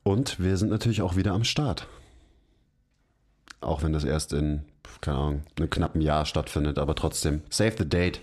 Und 0.04 0.40
wir 0.40 0.56
sind 0.56 0.70
natürlich 0.70 1.02
auch 1.02 1.16
wieder 1.16 1.34
am 1.34 1.44
Start. 1.44 1.88
Auch 3.62 3.84
wenn 3.84 3.94
das 3.94 4.04
erst 4.04 4.34
in, 4.34 4.64
keine 5.02 5.18
Ahnung, 5.18 5.44
einem 5.58 5.70
knappen 5.70 6.02
Jahr 6.02 6.26
stattfindet, 6.26 6.78
aber 6.78 6.96
trotzdem. 6.96 7.42
Save 7.50 7.76
the 7.78 7.88
date. 7.88 8.22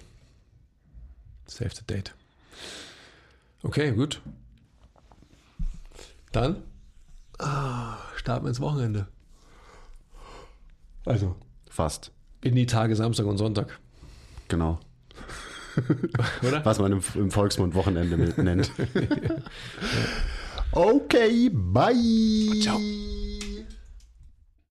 Save 1.46 1.70
the 1.74 1.84
date. 1.86 2.14
Okay, 3.62 3.92
gut. 3.92 4.20
Dann 6.32 6.62
ah, 7.38 7.96
starten 8.16 8.44
wir 8.44 8.50
ins 8.50 8.60
Wochenende. 8.60 9.06
Also, 11.04 11.36
Fast. 11.70 12.10
in 12.42 12.54
die 12.54 12.66
Tage 12.66 12.96
Samstag 12.96 13.26
und 13.26 13.38
Sonntag. 13.38 13.78
Genau. 14.48 14.80
Oder? 16.42 16.64
Was 16.64 16.78
man 16.78 16.92
im, 16.92 17.02
im 17.14 17.30
Volksmund 17.30 17.74
Wochenende 17.74 18.16
nennt. 18.42 18.70
okay, 20.72 21.50
bye. 21.52 21.94
Ciao. 22.60 22.80